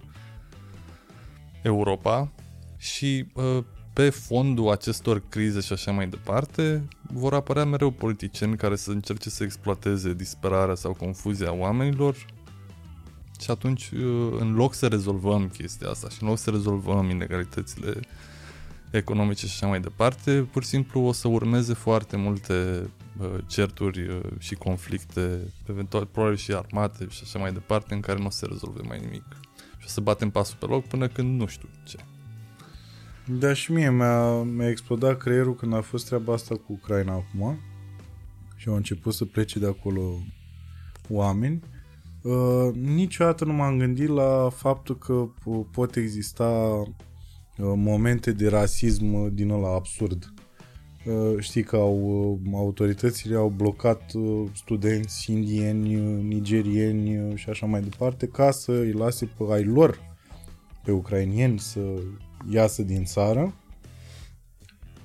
Europa. 1.62 2.32
Și 2.76 3.26
uh, 3.32 3.64
pe 3.92 4.10
fondul 4.10 4.70
acestor 4.70 5.22
crize 5.28 5.60
și 5.60 5.72
așa 5.72 5.92
mai 5.92 6.08
departe 6.08 6.88
vor 7.12 7.34
apărea 7.34 7.64
mereu 7.64 7.90
politicieni 7.90 8.56
care 8.56 8.76
să 8.76 8.90
încerce 8.90 9.30
să 9.30 9.44
exploateze 9.44 10.14
disperarea 10.14 10.74
sau 10.74 10.92
confuzia 10.92 11.52
oamenilor. 11.52 12.14
Și 13.40 13.50
atunci 13.50 13.90
uh, 13.90 14.36
în 14.38 14.54
loc 14.54 14.74
să 14.74 14.86
rezolvăm 14.86 15.48
chestia 15.48 15.88
asta 15.88 16.08
și 16.08 16.22
în 16.22 16.28
loc 16.28 16.38
să 16.38 16.50
rezolvăm 16.50 17.10
inegalitățile 17.10 18.00
economice 18.90 19.46
și 19.46 19.52
așa 19.52 19.66
mai 19.66 19.80
departe, 19.80 20.48
pur 20.52 20.62
și 20.62 20.68
simplu 20.68 21.00
o 21.00 21.12
să 21.12 21.28
urmeze 21.28 21.74
foarte 21.74 22.16
multe 22.16 22.90
uh, 23.18 23.28
certuri 23.46 24.08
uh, 24.08 24.20
și 24.38 24.54
conflicte, 24.54 25.52
eventual 25.68 26.06
probabil 26.06 26.36
și 26.36 26.52
armate 26.52 27.06
și 27.08 27.20
așa 27.22 27.38
mai 27.38 27.52
departe, 27.52 27.94
în 27.94 28.00
care 28.00 28.18
nu 28.18 28.26
o 28.26 28.30
să 28.30 28.38
se 28.38 28.46
rezolve 28.46 28.80
mai 28.88 29.00
nimic. 29.00 29.24
Și 29.78 29.84
o 29.84 29.88
să 29.88 30.00
batem 30.00 30.30
pasul 30.30 30.56
pe 30.60 30.66
loc 30.66 30.86
până 30.86 31.08
când 31.08 31.40
nu 31.40 31.46
știu 31.46 31.68
ce. 31.84 31.96
Da, 33.26 33.52
și 33.52 33.72
mie 33.72 33.90
mi-a, 33.90 34.42
mi-a 34.42 34.68
explodat 34.68 35.16
creierul 35.16 35.54
când 35.54 35.74
a 35.74 35.80
fost 35.80 36.06
treaba 36.06 36.32
asta 36.32 36.54
cu 36.54 36.72
Ucraina 36.72 37.12
acum 37.12 37.58
și 38.56 38.68
au 38.68 38.74
început 38.74 39.14
să 39.14 39.24
plece 39.24 39.58
de 39.58 39.66
acolo 39.66 40.22
oameni. 41.08 41.60
Uh, 42.22 42.74
niciodată 42.74 43.44
nu 43.44 43.52
m-am 43.52 43.78
gândit 43.78 44.08
la 44.08 44.48
faptul 44.54 44.98
că 44.98 45.12
uh, 45.44 45.64
pot 45.72 45.96
exista 45.96 46.44
uh, 46.44 46.88
momente 47.62 48.32
de 48.32 48.48
rasism 48.48 49.12
uh, 49.12 49.32
din 49.32 49.50
ăla 49.50 49.74
absurd. 49.74 50.32
Uh, 51.04 51.38
știi 51.38 51.62
că 51.62 51.76
au, 51.76 51.96
uh, 52.42 52.52
autoritățile 52.54 53.36
au 53.36 53.48
blocat 53.56 54.12
uh, 54.14 54.48
studenți 54.54 55.32
indieni, 55.32 55.96
uh, 55.96 56.22
nigerieni 56.22 57.18
uh, 57.18 57.36
și 57.36 57.50
așa 57.50 57.66
mai 57.66 57.80
departe 57.80 58.26
ca 58.26 58.50
să 58.50 58.72
îi 58.72 58.92
lase 58.92 59.24
pe 59.24 59.44
ai 59.50 59.64
lor, 59.64 59.98
pe 60.84 60.92
ucrainieni, 60.92 61.58
să 61.58 61.80
iasă 62.48 62.82
din 62.82 63.04
țară 63.04 63.54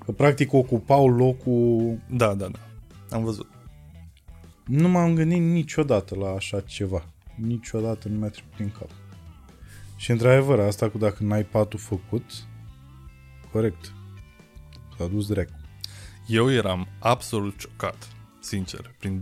Că 0.06 0.12
practic 0.12 0.54
ocupau 0.54 1.08
locul... 1.08 2.00
Da, 2.10 2.34
da, 2.34 2.48
da. 2.48 2.60
Am 3.10 3.24
văzut. 3.24 3.48
Nu 4.66 4.90
m-am 4.90 5.16
gândit 5.16 5.42
niciodată 5.42 6.16
la 6.16 6.30
așa 6.30 6.60
ceva. 6.60 7.06
Niciodată 7.36 8.08
nu 8.08 8.18
mi-a 8.18 8.30
trecut 8.30 8.52
prin 8.52 8.72
cap. 8.80 8.90
Și 9.96 10.12
într-adevăr, 10.12 10.60
asta 10.60 10.90
cu 10.90 10.98
dacă 10.98 11.24
n-ai 11.24 11.44
patul 11.44 11.80
făcut, 11.80 12.24
corect. 13.52 13.94
S-a 14.98 15.08
dus 15.08 15.28
drept. 15.28 15.54
Eu 16.28 16.52
eram 16.52 16.88
absolut 17.00 17.54
șocat, 17.58 18.08
sincer, 18.40 18.96
prin 19.00 19.20
2013-14 19.20 19.22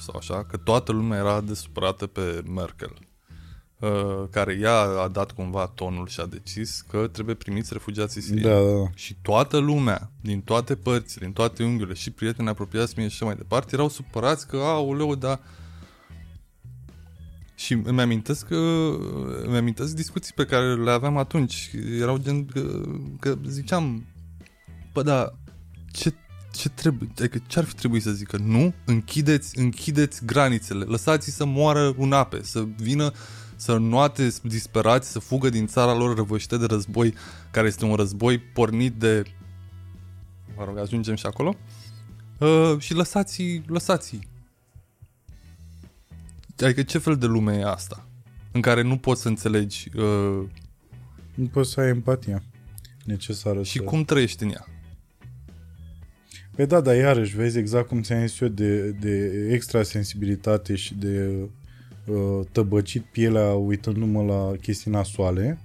sau 0.00 0.16
așa, 0.16 0.44
că 0.44 0.56
toată 0.56 0.92
lumea 0.92 1.18
era 1.18 1.40
desupărată 1.40 2.06
pe 2.06 2.42
Merkel, 2.54 2.98
uh, 3.78 4.28
care 4.30 4.58
ea 4.60 4.78
a 4.80 5.08
dat 5.08 5.32
cumva 5.32 5.66
tonul 5.66 6.06
și 6.06 6.20
a 6.20 6.26
decis 6.26 6.84
că 6.88 7.06
trebuie 7.06 7.34
primiți 7.34 7.72
refugiații 7.72 8.20
sirieni. 8.20 8.48
Da, 8.48 8.70
da, 8.70 8.76
da. 8.78 8.90
Și 8.94 9.16
toată 9.22 9.58
lumea, 9.58 10.10
din 10.20 10.40
toate 10.40 10.76
părțile, 10.76 11.24
din 11.24 11.34
toate 11.34 11.64
unghiurile 11.64 11.94
și 11.94 12.10
prieteni 12.10 12.48
apropiați 12.48 12.94
mie 12.96 13.08
și 13.08 13.14
așa 13.14 13.24
mai 13.24 13.36
departe, 13.36 13.74
erau 13.74 13.88
supărați 13.88 14.46
că, 14.46 14.56
aoleu, 14.56 15.14
dar... 15.14 15.40
Și 17.64 17.72
îmi 17.84 18.00
amintesc, 18.00 18.46
că, 18.46 18.56
îmi 19.44 19.56
amintesc 19.56 19.94
discuții 19.94 20.32
pe 20.34 20.44
care 20.44 20.74
le 20.74 20.90
aveam 20.90 21.16
atunci. 21.16 21.70
Erau 22.00 22.16
gen 22.16 22.46
că, 22.46 22.82
că 23.20 23.38
ziceam, 23.46 24.06
bă, 24.92 25.02
da, 25.02 25.32
ce, 25.92 26.14
ce 26.52 26.68
trebuie, 26.68 27.08
adică 27.18 27.38
ce 27.46 27.58
ar 27.58 27.64
fi 27.64 27.74
trebuit 27.74 28.02
să 28.02 28.10
zică? 28.10 28.36
Nu, 28.36 28.74
închideți, 28.84 29.58
închideți 29.58 30.24
granițele, 30.24 30.84
lăsați 30.84 31.30
să 31.30 31.44
moară 31.44 31.94
un 31.96 32.12
ape, 32.12 32.42
să 32.42 32.64
vină 32.76 33.12
să 33.56 33.76
nuate 33.76 34.32
disperați, 34.42 35.10
să 35.10 35.18
fugă 35.18 35.48
din 35.48 35.66
țara 35.66 35.94
lor 35.94 36.16
răvășită 36.16 36.56
de 36.56 36.66
război, 36.66 37.14
care 37.50 37.66
este 37.66 37.84
un 37.84 37.94
război 37.94 38.38
pornit 38.38 38.94
de... 38.94 39.22
Mă 40.56 40.64
rog, 40.64 40.78
ajungem 40.78 41.14
și 41.14 41.26
acolo. 41.26 41.54
Uh, 42.38 42.74
și 42.78 42.94
lăsați 42.94 43.62
lăsați 43.66 44.18
Adică 46.58 46.82
ce 46.82 46.98
fel 46.98 47.16
de 47.16 47.26
lume 47.26 47.56
e 47.56 47.64
asta? 47.64 48.06
În 48.52 48.60
care 48.60 48.82
nu 48.82 48.96
poți 48.96 49.20
să 49.20 49.28
înțelegi 49.28 49.88
uh, 49.96 50.48
Nu 51.34 51.46
poți 51.52 51.70
să 51.70 51.80
ai 51.80 51.88
empatia 51.88 52.42
necesară. 53.04 53.62
și 53.62 53.78
să... 53.78 53.82
cum 53.84 54.04
trăiești 54.04 54.42
în 54.42 54.50
ea. 54.50 54.66
Păi 56.56 56.66
da, 56.66 56.80
dar 56.80 56.96
iarăși 56.96 57.36
vezi 57.36 57.58
exact 57.58 57.88
cum 57.88 58.02
ți-am 58.02 58.26
zis 58.26 58.40
eu 58.40 58.48
de, 58.48 58.90
de 58.90 59.46
extra 59.50 59.82
sensibilitate 59.82 60.74
și 60.74 60.94
de 60.94 61.34
uh, 62.06 62.46
tăbăcit 62.52 63.02
pielea 63.04 63.52
uitându-mă 63.52 64.22
la 64.22 64.56
chestii 64.60 64.90
nasoale. 64.90 65.58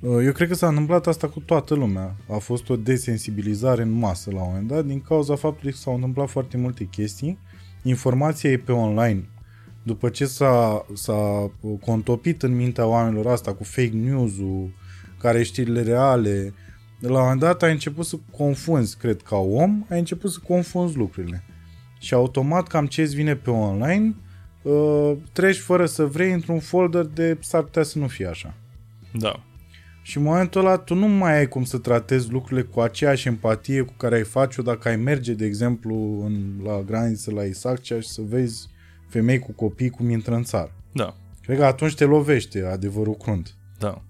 Uh, 0.00 0.24
eu 0.24 0.32
cred 0.32 0.48
că 0.48 0.54
s-a 0.54 0.68
întâmplat 0.68 1.06
asta 1.06 1.28
cu 1.28 1.40
toată 1.40 1.74
lumea. 1.74 2.16
A 2.28 2.36
fost 2.36 2.68
o 2.68 2.76
desensibilizare 2.76 3.82
în 3.82 3.90
masă 3.90 4.30
la 4.30 4.40
un 4.42 4.46
moment 4.46 4.68
dat 4.68 4.84
din 4.84 5.00
cauza 5.00 5.36
faptului 5.36 5.72
că 5.72 5.78
s-au 5.78 5.94
întâmplat 5.94 6.28
foarte 6.28 6.56
multe 6.56 6.84
chestii. 6.84 7.38
Informația 7.82 8.50
e 8.50 8.56
pe 8.56 8.72
online. 8.72 9.28
După 9.82 10.08
ce 10.08 10.26
s-a, 10.26 10.86
s-a 10.94 11.50
contopit 11.80 12.42
în 12.42 12.56
mintea 12.56 12.86
oamenilor 12.86 13.26
asta 13.26 13.54
cu 13.54 13.64
fake 13.64 13.92
news-ul, 13.94 14.70
care 15.18 15.42
știrile 15.42 15.82
reale, 15.82 16.54
de 17.00 17.08
la 17.08 17.14
un 17.14 17.22
moment 17.22 17.40
dat 17.40 17.62
ai 17.62 17.70
început 17.70 18.06
să 18.06 18.16
confunzi, 18.36 18.96
cred, 18.96 19.22
ca 19.22 19.36
om, 19.36 19.84
ai 19.88 19.98
început 19.98 20.30
să 20.30 20.38
confunzi 20.46 20.96
lucrurile. 20.96 21.44
Și 21.98 22.14
automat 22.14 22.66
cam 22.66 22.86
ce 22.86 23.02
îți 23.02 23.14
vine 23.14 23.34
pe 23.36 23.50
online, 23.50 24.14
uh, 24.62 25.12
treci 25.32 25.58
fără 25.58 25.86
să 25.86 26.04
vrei 26.04 26.32
într-un 26.32 26.58
folder 26.58 27.04
de 27.04 27.36
s-ar 27.40 27.62
putea 27.62 27.82
să 27.82 27.98
nu 27.98 28.06
fie 28.06 28.26
așa. 28.26 28.54
Da. 29.12 29.42
Și 30.02 30.16
în 30.16 30.22
momentul 30.22 30.60
ăla 30.60 30.76
tu 30.76 30.94
nu 30.94 31.06
mai 31.08 31.36
ai 31.38 31.48
cum 31.48 31.64
să 31.64 31.78
tratezi 31.78 32.30
lucrurile 32.30 32.62
cu 32.66 32.80
aceeași 32.80 33.28
empatie 33.28 33.82
cu 33.82 33.92
care 33.96 34.14
ai 34.16 34.24
face-o 34.24 34.62
dacă 34.62 34.88
ai 34.88 34.96
merge, 34.96 35.34
de 35.34 35.44
exemplu, 35.44 36.22
în, 36.24 36.60
la 36.64 36.82
graniță, 36.82 37.30
la 37.30 37.42
Isaccea 37.44 38.00
și 38.00 38.08
să 38.08 38.22
vezi 38.28 38.68
femei 39.08 39.38
cu 39.38 39.52
copii 39.52 39.90
cum 39.90 40.10
intră 40.10 40.34
în 40.34 40.42
țară. 40.42 40.72
Da. 40.92 41.14
Cred 41.42 41.58
că 41.58 41.64
atunci 41.64 41.94
te 41.94 42.04
lovește 42.04 42.62
adevărul 42.64 43.14
crunt. 43.14 43.54
Da. 43.78 44.02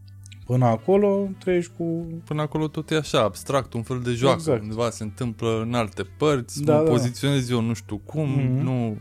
Până 0.46 0.64
acolo 0.64 1.28
trăiești 1.38 1.72
cu... 1.76 2.06
Până 2.24 2.42
acolo 2.42 2.68
tot 2.68 2.90
e 2.90 2.94
așa, 2.96 3.20
abstract, 3.22 3.72
un 3.72 3.82
fel 3.82 4.00
de 4.00 4.10
joacă. 4.12 4.36
Exact. 4.38 4.62
Undeva 4.62 4.90
se 4.90 5.02
întâmplă 5.02 5.60
în 5.62 5.74
alte 5.74 6.02
părți, 6.02 6.62
Da, 6.62 6.76
mă 6.76 6.84
da. 6.84 6.90
poziționez 6.90 7.50
eu 7.50 7.60
nu 7.60 7.72
știu 7.74 7.96
cum, 7.96 8.28
Mhm. 8.30 8.62
nu... 8.62 8.98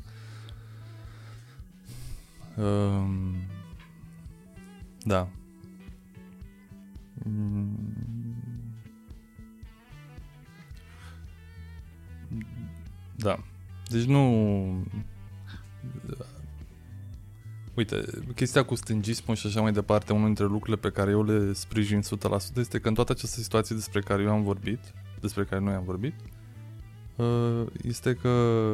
Um, 2.57 3.35
da. 5.03 5.27
Mm. 7.23 7.99
Da. 13.15 13.39
Deci 13.87 14.03
nu... 14.03 14.23
Uite, 17.73 18.05
chestia 18.35 18.63
cu 18.63 18.75
stângismul 18.75 19.35
și 19.35 19.47
așa 19.47 19.61
mai 19.61 19.71
departe, 19.71 20.13
unul 20.13 20.25
dintre 20.25 20.43
lucrurile 20.43 20.75
pe 20.75 20.89
care 20.89 21.11
eu 21.11 21.23
le 21.23 21.53
sprijin 21.53 22.01
100% 22.01 22.03
este 22.55 22.79
că 22.79 22.87
în 22.87 22.93
toată 22.93 23.11
această 23.11 23.41
situație 23.41 23.75
despre 23.75 24.01
care 24.01 24.23
eu 24.23 24.31
am 24.31 24.43
vorbit, 24.43 24.79
despre 25.19 25.43
care 25.43 25.61
noi 25.61 25.73
am 25.73 25.83
vorbit, 25.83 26.13
uh, 27.15 27.65
este 27.81 28.13
că 28.13 28.73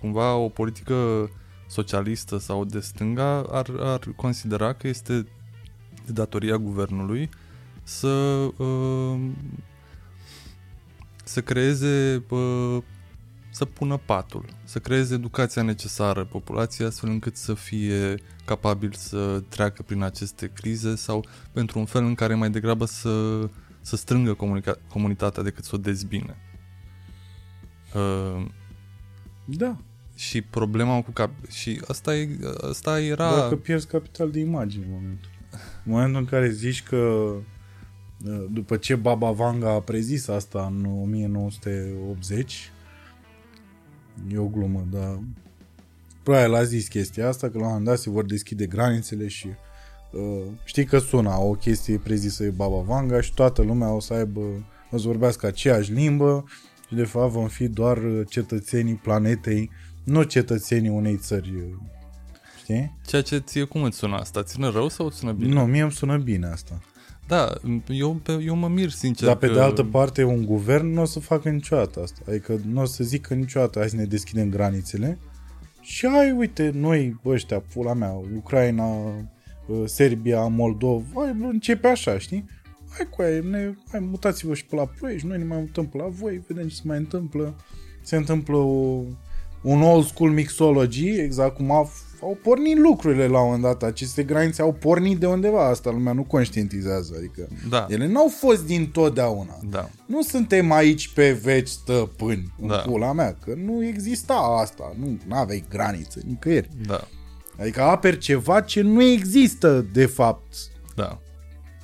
cumva 0.00 0.34
o 0.34 0.48
politică 0.48 1.30
socialistă 1.68 2.38
sau 2.38 2.64
de 2.64 2.80
stânga 2.80 3.42
ar, 3.42 3.70
ar 3.78 4.00
considera 4.16 4.72
că 4.72 4.88
este 4.88 5.26
de 6.06 6.12
datoria 6.12 6.56
guvernului 6.56 7.28
să 7.82 8.08
uh, 8.56 9.20
să 11.24 11.40
creeze 11.42 12.24
uh, 12.28 12.78
să 13.52 13.64
pună 13.64 13.96
patul, 13.96 14.44
să 14.64 14.78
creeze 14.78 15.14
educația 15.14 15.62
necesară 15.62 16.24
populației 16.24 16.86
astfel 16.86 17.10
încât 17.10 17.36
să 17.36 17.54
fie 17.54 18.14
capabil 18.44 18.92
să 18.92 19.42
treacă 19.48 19.82
prin 19.82 20.02
aceste 20.02 20.50
crize 20.54 20.94
sau 20.96 21.24
pentru 21.52 21.78
un 21.78 21.84
fel 21.84 22.04
în 22.04 22.14
care 22.14 22.34
mai 22.34 22.50
degrabă 22.50 22.84
să, 22.84 23.40
să 23.80 23.96
strângă 23.96 24.34
comunica- 24.34 24.78
comunitatea 24.88 25.42
decât 25.42 25.64
să 25.64 25.74
o 25.74 25.78
dezbine. 25.78 26.36
Uh, 27.94 28.46
Da, 29.44 29.76
și 30.14 30.42
problema 30.42 31.02
cu 31.02 31.10
cap- 31.10 31.48
și 31.50 31.82
asta, 31.88 32.16
e, 32.16 32.38
asta 32.70 33.00
era 33.00 33.36
Dacă 33.36 33.56
pierzi 33.56 33.86
capital 33.86 34.30
de 34.30 34.38
imagine 34.40 34.84
în 34.84 34.92
momentul. 34.92 35.30
În 35.84 35.92
momentul 35.92 36.20
în 36.20 36.26
care 36.26 36.50
zici 36.50 36.82
că 36.82 36.96
uh, 36.96 38.44
după 38.52 38.76
ce 38.76 38.94
Baba 38.94 39.30
Vanga 39.30 39.70
a 39.70 39.80
prezis 39.80 40.28
asta 40.28 40.72
în 40.74 40.84
1980 41.02 42.72
e 44.32 44.38
o 44.38 44.46
glumă, 44.46 44.86
dar 44.90 45.18
probabil 46.22 46.54
a 46.54 46.62
zis 46.62 46.88
chestia 46.88 47.28
asta 47.28 47.50
că 47.50 47.58
la 47.58 47.64
un 47.64 47.68
moment 47.68 47.86
dat 47.86 47.98
se 47.98 48.10
vor 48.10 48.24
deschide 48.24 48.66
granițele 48.66 49.28
și 49.28 49.46
uh, 50.12 50.46
știi 50.64 50.84
că 50.84 50.98
sună 50.98 51.30
o 51.38 51.52
chestie 51.52 51.98
prezisă 51.98 52.42
de 52.42 52.50
Baba 52.50 52.80
Vanga 52.80 53.20
și 53.20 53.34
toată 53.34 53.62
lumea 53.62 53.92
o 53.92 54.00
să 54.00 54.14
aibă 54.14 54.40
o 54.90 54.98
să 54.98 55.06
vorbească 55.06 55.46
aceeași 55.46 55.92
limbă 55.92 56.44
și 56.88 56.94
de 56.94 57.04
fapt 57.04 57.32
vom 57.32 57.48
fi 57.48 57.68
doar 57.68 57.98
cetățenii 58.28 58.94
planetei, 58.94 59.70
nu 60.04 60.22
cetățenii 60.22 60.90
unei 60.90 61.16
țări 61.16 61.54
uh, 61.54 61.62
știi? 62.70 62.92
ceea 63.06 63.22
ce 63.22 63.38
ție 63.38 63.64
cum 63.64 63.82
îți 63.82 63.96
sună 63.96 64.16
asta? 64.16 64.42
Ține 64.42 64.68
rău 64.68 64.88
sau 64.88 65.06
îți 65.06 65.16
sună 65.16 65.32
bine? 65.32 65.52
Nu, 65.52 65.64
mie 65.64 65.82
îmi 65.82 65.92
sună 65.92 66.16
bine 66.16 66.46
asta. 66.46 66.80
Da, 67.26 67.52
eu, 67.88 68.20
eu 68.44 68.54
mă 68.54 68.68
mir 68.68 68.90
sincer 68.90 69.26
Dar 69.26 69.36
pe 69.36 69.46
că... 69.46 69.52
de 69.52 69.60
altă 69.60 69.84
parte, 69.84 70.22
un 70.22 70.44
guvern 70.44 70.92
nu 70.92 71.00
o 71.00 71.04
să 71.04 71.20
facă 71.20 71.48
niciodată 71.48 72.00
asta. 72.02 72.20
Adică 72.28 72.60
nu 72.66 72.80
o 72.80 72.84
să 72.84 73.04
zică 73.04 73.34
niciodată 73.34 73.78
hai 73.78 73.88
să 73.88 73.96
ne 73.96 74.04
deschidem 74.04 74.48
granițele 74.48 75.18
și 75.80 76.08
hai, 76.08 76.30
uite, 76.30 76.70
noi 76.74 77.20
ăștia, 77.24 77.62
pula 77.72 77.92
mea, 77.92 78.10
Ucraina, 78.36 78.84
uh, 78.84 79.82
Serbia, 79.84 80.46
Moldova, 80.46 81.04
hai, 81.14 81.36
începe 81.40 81.86
așa, 81.86 82.18
știi? 82.18 82.44
Hai 82.96 83.08
cu 83.10 83.22
aia, 83.22 83.40
ne, 83.50 83.74
hai, 83.90 84.00
mutați-vă 84.00 84.54
și 84.54 84.64
pe 84.64 84.74
la 84.74 84.84
Ploiești, 84.84 85.26
noi 85.26 85.38
ne 85.38 85.44
mai 85.44 85.58
mutăm 85.58 85.86
pe 85.86 85.96
la 85.96 86.06
voi, 86.08 86.42
vedem 86.46 86.68
ce 86.68 86.74
se 86.74 86.82
mai 86.84 86.98
întâmplă. 86.98 87.54
Se 88.02 88.16
întâmplă 88.16 88.56
o, 88.56 89.02
un 89.62 89.82
old 89.82 90.04
school 90.04 90.30
mixology, 90.30 91.08
exact 91.08 91.54
cum 91.54 91.70
au, 91.70 91.90
au 92.22 92.38
pornit 92.42 92.78
lucrurile 92.78 93.26
la 93.26 93.38
un 93.38 93.44
moment 93.44 93.62
dat. 93.62 93.82
Aceste 93.82 94.22
granițe 94.22 94.62
au 94.62 94.72
pornit 94.72 95.18
de 95.18 95.26
undeva, 95.26 95.68
asta 95.68 95.90
lumea 95.90 96.12
nu 96.12 96.22
conștientizează, 96.24 97.14
adică 97.16 97.48
Da, 97.68 97.86
ele 97.88 98.06
n-au 98.06 98.28
fost 98.28 98.66
din 98.66 98.90
totdeauna. 98.90 99.58
da, 99.70 99.90
Nu 100.06 100.22
suntem 100.22 100.72
aici 100.72 101.08
pe 101.12 101.32
veci 101.32 101.68
stăpâni, 101.68 102.54
în 102.60 102.68
Da. 102.68 102.76
pula 102.76 103.12
mea, 103.12 103.34
că 103.44 103.54
nu 103.64 103.84
exista 103.84 104.34
asta, 104.60 104.96
nu 104.98 105.18
aveai 105.28 105.64
graniță 105.68 106.20
nicăieri. 106.26 106.68
da, 106.86 107.00
Adică 107.58 107.82
aperi 107.82 108.18
ceva 108.18 108.60
ce 108.60 108.80
nu 108.80 109.02
există, 109.02 109.86
de 109.92 110.06
fapt, 110.06 110.54
da, 110.96 111.20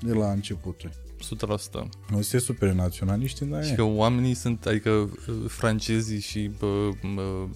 de 0.01 0.13
la 0.13 0.31
începuturi. 0.31 0.93
100%. 1.21 1.89
Nu 2.11 2.21
se 2.23 2.39
super 2.39 2.73
naționaliști, 2.73 3.45
dar 3.45 3.65
Și 3.65 3.73
e. 3.73 3.75
că 3.75 3.83
oamenii 3.83 4.35
sunt, 4.35 4.67
adică 4.67 4.91
uh, 4.91 5.09
francezii 5.49 6.21
și 6.21 6.51
uh, 6.61 6.69
uh, 6.69 6.93
uh, 7.17 7.49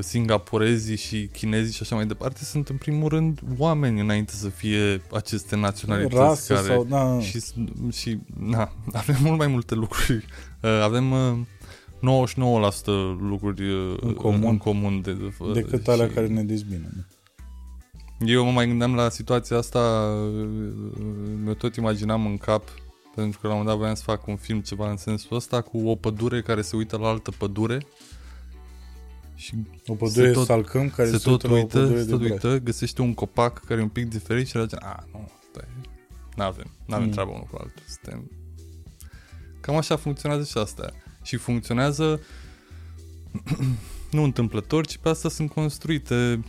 singapurezii 0.00 0.96
și 0.96 1.28
chinezii 1.32 1.72
și 1.72 1.82
așa 1.82 1.94
mai 1.94 2.06
departe 2.06 2.44
sunt 2.44 2.68
în 2.68 2.76
primul 2.76 3.08
rând 3.08 3.40
oameni 3.58 4.00
înainte 4.00 4.32
să 4.32 4.48
fie 4.48 5.02
aceste 5.12 5.56
naționalități 5.56 6.16
Rasă 6.16 6.54
care... 6.54 6.66
sau... 6.66 6.84
Da, 6.84 7.20
Și, 7.20 7.40
și 7.92 8.18
na, 8.38 8.72
avem 8.92 9.16
mult 9.22 9.38
mai 9.38 9.46
multe 9.46 9.74
lucruri. 9.74 10.24
Uh, 10.62 10.70
Avem 10.82 11.10
uh, 11.10 11.38
99% 12.00 12.00
lucruri 13.20 13.70
uh, 13.70 13.96
În 14.00 14.14
comun. 14.14 14.48
în 14.48 14.58
comun 14.58 15.00
de, 15.00 15.16
decât 15.52 15.88
alea 15.88 16.10
care 16.10 16.26
ne 16.26 16.42
dezbină. 16.42 17.06
Eu 18.18 18.44
mă 18.44 18.50
mai 18.50 18.66
gândeam 18.66 18.94
la 18.94 19.08
situația 19.08 19.56
asta, 19.56 20.12
uh, 20.38 20.48
mi 21.44 21.54
tot 21.54 21.76
imaginam 21.76 22.26
în 22.26 22.36
cap, 22.36 22.68
pentru 23.14 23.40
că 23.40 23.46
la 23.46 23.52
un 23.52 23.58
moment 23.58 23.66
dat 23.66 23.76
voiam 23.76 23.94
să 23.94 24.02
fac 24.02 24.26
un 24.26 24.36
film 24.36 24.60
ceva 24.60 24.90
în 24.90 24.96
sensul 24.96 25.36
ăsta, 25.36 25.60
cu 25.60 25.88
o 25.88 25.94
pădure 25.94 26.42
care 26.42 26.62
se 26.62 26.76
uită 26.76 26.96
la 26.96 27.08
altă 27.08 27.30
pădure 27.38 27.86
și 29.38 29.54
O 29.86 29.94
pădure 29.94 30.26
Se 30.26 30.32
tot- 30.32 30.46
salcâm 30.46 30.90
care 30.90 31.10
se 31.10 31.16
se, 31.18 31.22
tot 31.28 31.42
uită 31.42 31.46
la 31.48 31.52
o 31.52 31.56
uită, 31.56 31.78
pădure 31.78 31.98
se 31.98 32.04
de 32.04 32.10
tot 32.10 32.18
braș. 32.20 32.30
uită, 32.30 32.58
găsește 32.58 33.02
un 33.02 33.14
copac 33.14 33.64
care 33.64 33.80
e 33.80 33.82
un 33.82 33.88
pic 33.88 34.08
diferit 34.08 34.46
și 34.46 34.60
zice, 34.60 34.76
a, 34.78 35.04
nu, 35.12 35.30
stai, 35.50 35.68
n-avem, 36.36 36.70
n-avem 36.86 37.06
Mm. 37.06 37.12
treabă 37.12 37.30
unul 37.30 37.46
cu 37.50 37.56
altul, 37.60 37.82
suntem... 37.86 38.30
Cam 39.60 39.76
așa 39.76 39.96
funcționează 39.96 40.44
și 40.44 40.58
asta. 40.58 40.92
Și 41.22 41.36
funcționează 41.36 42.20
nu 44.10 44.22
întâmplător, 44.22 44.86
ci 44.86 44.96
pe 44.96 45.08
asta 45.08 45.28
sunt 45.28 45.50
construite 45.50 46.44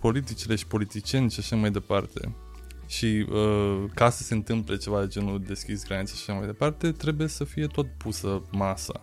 politicile 0.00 0.54
și 0.54 0.66
politicieni 0.66 1.30
și 1.30 1.40
așa 1.40 1.56
mai 1.56 1.70
departe. 1.70 2.34
Și 2.86 3.26
uh, 3.32 3.84
ca 3.94 4.10
să 4.10 4.22
se 4.22 4.34
întâmple 4.34 4.76
ceva 4.76 5.00
de 5.00 5.06
genul 5.06 5.42
deschis 5.46 5.84
granițe 5.84 6.14
și 6.14 6.22
așa 6.26 6.38
mai 6.38 6.46
departe, 6.46 6.92
trebuie 6.92 7.28
să 7.28 7.44
fie 7.44 7.66
tot 7.66 7.86
pusă 7.96 8.42
masa. 8.50 9.00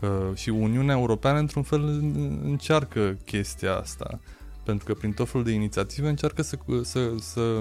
Uh, 0.00 0.08
și 0.34 0.48
Uniunea 0.48 0.96
Europeană, 0.96 1.38
într-un 1.38 1.62
fel, 1.62 1.82
în- 1.82 2.40
încearcă 2.44 3.18
chestia 3.24 3.74
asta. 3.74 4.20
Pentru 4.64 4.84
că 4.86 4.94
prin 4.94 5.12
tot 5.12 5.28
felul 5.28 5.46
de 5.46 5.52
inițiative 5.52 6.08
încearcă 6.08 6.42
să, 6.42 6.58
să, 6.82 7.12
să 7.20 7.60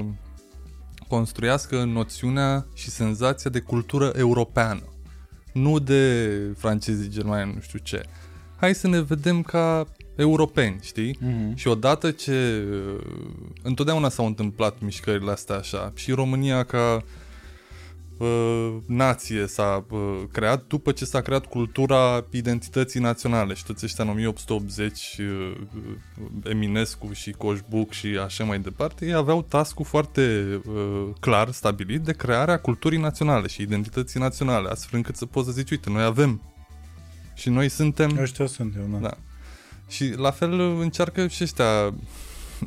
construiască 1.07 1.83
noțiunea 1.83 2.65
și 2.73 2.89
senzația 2.89 3.49
de 3.49 3.59
cultură 3.59 4.11
europeană. 4.15 4.83
Nu 5.53 5.79
de 5.79 6.29
francezii, 6.57 7.09
germani, 7.09 7.53
nu 7.53 7.59
știu 7.59 7.79
ce. 7.79 8.03
Hai 8.55 8.75
să 8.75 8.87
ne 8.87 9.01
vedem 9.01 9.41
ca 9.41 9.85
europeni, 10.15 10.79
știi? 10.81 11.17
Mhm. 11.21 11.55
Și 11.55 11.67
odată 11.67 12.11
ce 12.11 12.63
uh, 12.71 13.03
întotdeauna 13.63 14.09
s-au 14.09 14.25
întâmplat 14.25 14.79
mișcările 14.79 15.31
astea 15.31 15.55
așa 15.55 15.91
și 15.95 16.11
România 16.11 16.63
ca 16.63 16.93
uh, 16.95 17.01
nație 18.85 19.47
s-a 19.47 19.85
uh, 19.89 20.21
creat 20.31 20.65
după 20.67 20.91
ce 20.91 21.05
s-a 21.05 21.21
creat 21.21 21.45
cultura 21.45 22.25
identității 22.31 22.99
naționale 22.99 23.53
și 23.53 23.65
toți 23.65 23.85
ăștia 23.85 24.03
în 24.03 24.09
1880 24.09 25.17
uh, 25.19 25.57
Eminescu 26.43 27.13
și 27.13 27.31
Coșbuc 27.31 27.91
și 27.91 28.07
așa 28.07 28.43
mai 28.43 28.59
departe, 28.59 29.05
ei 29.05 29.13
aveau 29.13 29.41
task 29.41 29.79
foarte 29.83 30.45
uh, 30.67 31.07
clar 31.19 31.51
stabilit 31.51 32.01
de 32.01 32.13
crearea 32.13 32.59
culturii 32.59 32.99
naționale 32.99 33.47
și 33.47 33.61
identității 33.61 34.19
naționale, 34.19 34.69
astfel 34.69 34.97
încât 34.97 35.15
să 35.15 35.25
poți 35.25 35.45
să 35.47 35.51
zici, 35.51 35.71
uite, 35.71 35.89
noi 35.89 36.03
avem 36.03 36.41
și 37.33 37.49
noi 37.49 37.69
suntem 37.69 38.17
Ăștia 38.17 38.45
sunt 38.45 38.75
eu, 38.75 38.87
da. 38.91 38.97
Da. 38.97 39.17
Și 39.87 40.13
la 40.17 40.31
fel 40.31 40.59
încearcă 40.59 41.27
și 41.27 41.43
ăștia 41.43 41.93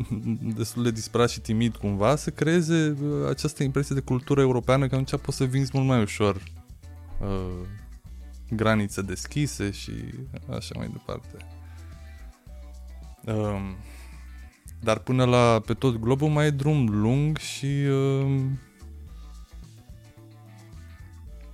destul 0.57 0.83
de 0.83 0.91
disperat 0.91 1.31
și 1.31 1.41
timid 1.41 1.77
cumva 1.77 2.17
să 2.17 2.31
creeze 2.31 2.97
uh, 3.03 3.29
această 3.29 3.63
impresie 3.63 3.95
de 3.95 4.01
cultură 4.01 4.41
europeană 4.41 4.87
că 4.87 4.95
atunci 4.95 5.21
poți 5.21 5.37
să 5.37 5.45
vinzi 5.45 5.71
mult 5.75 5.87
mai 5.87 6.03
ușor 6.03 6.43
uh, 7.21 7.67
granițe 8.51 9.03
deschise 9.03 9.71
și 9.71 9.93
așa 10.51 10.75
mai 10.77 10.89
departe. 10.93 11.37
Um, 13.25 13.77
dar 14.81 14.99
până 14.99 15.25
la 15.25 15.63
pe 15.67 15.75
tot 15.75 15.97
globul 15.97 16.29
mai 16.29 16.47
e 16.47 16.51
drum 16.51 16.89
lung 16.89 17.37
și 17.37 17.67
uh, 17.67 18.41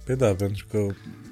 Pe 0.04 0.14
da, 0.14 0.34
pentru 0.34 0.66
că 0.70 0.86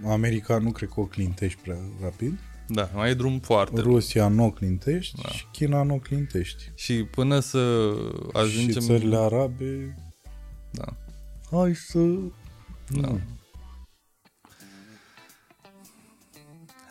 America 0.06 0.58
nu 0.58 0.70
cred 0.70 0.88
că 0.88 1.00
o 1.00 1.04
clintești 1.04 1.60
prea 1.62 1.78
rapid. 2.02 2.38
Da, 2.68 2.90
mai 2.94 3.10
e 3.10 3.14
drum 3.14 3.38
foarte 3.38 3.80
lung. 3.80 3.86
Rusia 3.94 4.28
nu 4.28 4.44
o 4.44 4.50
clintești 4.50 5.22
Da. 5.22 5.28
și 5.28 5.46
China 5.52 5.82
nu 5.82 5.94
o 5.94 5.98
clintești. 5.98 6.70
Și 6.74 7.04
până 7.04 7.38
să 7.38 7.92
ajungem... 8.32 8.80
Și 8.82 8.86
țările 8.86 9.16
arabe, 9.16 9.96
Da. 10.70 10.96
hai 11.50 11.74
să... 11.74 11.98
Da. 11.98 13.08
Nu. 13.08 13.20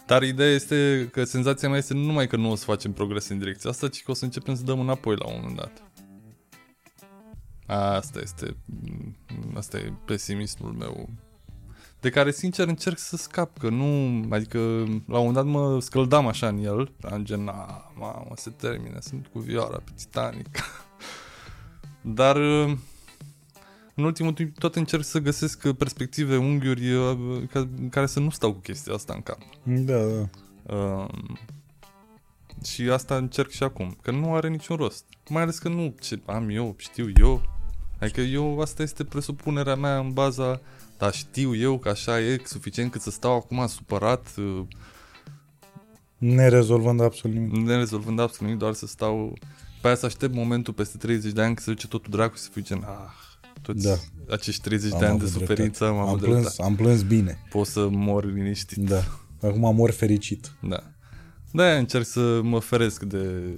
Dar 0.05 0.23
ideea 0.23 0.49
este 0.49 1.09
că 1.11 1.23
senzația 1.23 1.69
mea 1.69 1.77
este 1.77 1.93
nu 1.93 2.01
numai 2.01 2.27
că 2.27 2.35
nu 2.35 2.51
o 2.51 2.55
să 2.55 2.63
facem 2.63 2.91
progres 2.91 3.27
în 3.27 3.37
direcția 3.37 3.69
asta, 3.69 3.87
ci 3.87 4.03
că 4.03 4.11
o 4.11 4.13
să 4.13 4.25
începem 4.25 4.55
să 4.55 4.63
dăm 4.63 4.79
înapoi 4.79 5.15
la 5.15 5.27
un 5.27 5.33
moment 5.39 5.57
dat. 5.57 5.91
Asta 7.65 8.19
este, 8.19 8.55
asta 9.53 9.77
e 9.77 9.93
pesimismul 10.05 10.71
meu. 10.71 11.09
De 12.01 12.09
care, 12.09 12.31
sincer, 12.31 12.67
încerc 12.67 12.97
să 12.97 13.17
scap, 13.17 13.57
că 13.57 13.69
nu, 13.69 14.21
adică, 14.29 14.57
la 15.07 15.19
un 15.19 15.25
moment 15.25 15.33
dat 15.33 15.45
mă 15.45 15.79
scăldam 15.81 16.27
așa 16.27 16.47
în 16.47 16.57
el, 16.63 16.91
am 17.11 17.23
gen, 17.23 17.43
na, 17.43 17.91
mamă, 17.99 18.31
se 18.35 18.49
termină, 18.49 18.97
sunt 18.99 19.27
cu 19.27 19.39
vioara 19.39 19.77
pe 19.77 19.91
Titanic. 19.95 20.47
Dar, 22.01 22.35
în 23.95 24.03
ultimul 24.03 24.33
timp, 24.33 24.57
tot 24.57 24.75
încerc 24.75 25.03
să 25.03 25.19
găsesc 25.19 25.71
perspective, 25.71 26.37
unghiuri 26.37 26.93
uh, 26.93 27.17
ca- 27.51 27.67
în 27.77 27.89
care 27.89 28.05
să 28.05 28.19
nu 28.19 28.29
stau 28.29 28.53
cu 28.53 28.59
chestia 28.59 28.93
asta 28.93 29.13
în 29.13 29.21
cap. 29.21 29.37
Da, 29.63 29.97
da. 30.05 30.29
Um, 30.75 31.37
și 32.65 32.81
asta 32.81 33.15
încerc 33.17 33.49
și 33.49 33.63
acum, 33.63 33.97
că 34.01 34.11
nu 34.11 34.33
are 34.33 34.47
niciun 34.49 34.75
rost. 34.75 35.05
Mai 35.29 35.41
ales 35.41 35.57
că 35.57 35.69
nu 35.69 35.95
ce 35.99 36.21
am 36.25 36.49
eu, 36.49 36.75
știu 36.77 37.11
eu. 37.15 37.41
Adică 37.99 38.21
eu, 38.21 38.59
asta 38.59 38.81
este 38.81 39.03
presupunerea 39.03 39.75
mea 39.75 39.97
în 39.97 40.13
baza, 40.13 40.61
dar 41.01 41.13
știu 41.13 41.55
eu 41.55 41.77
că 41.79 41.89
așa 41.89 42.19
e 42.19 42.41
suficient 42.45 42.91
cât 42.91 43.01
să 43.01 43.09
stau 43.09 43.35
acum 43.35 43.67
supărat, 43.67 44.27
uh, 44.37 44.65
Nerezolvând 46.17 47.01
absolut 47.01 47.37
nimic. 47.37 47.55
nerezolvând 47.67 48.19
absolut 48.19 48.43
nimic, 48.45 48.59
doar 48.59 48.73
să 48.73 48.87
stau... 48.87 49.37
Pe 49.81 49.87
aia 49.87 49.95
să 49.95 50.05
aștept 50.05 50.33
momentul 50.33 50.73
peste 50.73 50.97
30 50.97 51.31
de 51.31 51.39
ani 51.41 51.47
când 51.55 51.59
se 51.65 51.71
duce 51.71 51.87
totul 51.87 52.11
dracu 52.11 52.35
și 52.35 52.41
să 52.41 52.49
fiu 52.51 52.61
gen, 52.61 52.77
ah, 52.83 53.11
toți 53.61 53.83
Da. 53.83 53.95
acești 54.29 54.61
30 54.61 54.91
Am 54.93 54.99
de 54.99 55.05
ani 55.05 55.17
de 55.19 55.23
avut 55.25 55.39
suferință 55.39 55.85
am 55.87 55.97
Am 55.97 56.07
avut 56.07 56.19
plâns, 56.19 56.41
dreptate. 56.41 56.63
am 56.63 56.75
plâns 56.75 57.01
bine. 57.01 57.37
Pot 57.49 57.67
să 57.67 57.87
mor 57.87 58.25
liniștit. 58.25 58.77
Da. 58.77 59.03
Acum 59.41 59.75
mor 59.75 59.91
fericit. 59.91 60.51
Da. 60.61 60.83
Da, 61.51 61.75
încerc 61.77 62.05
să 62.05 62.41
mă 62.41 62.59
feresc 62.59 63.03
de 63.03 63.55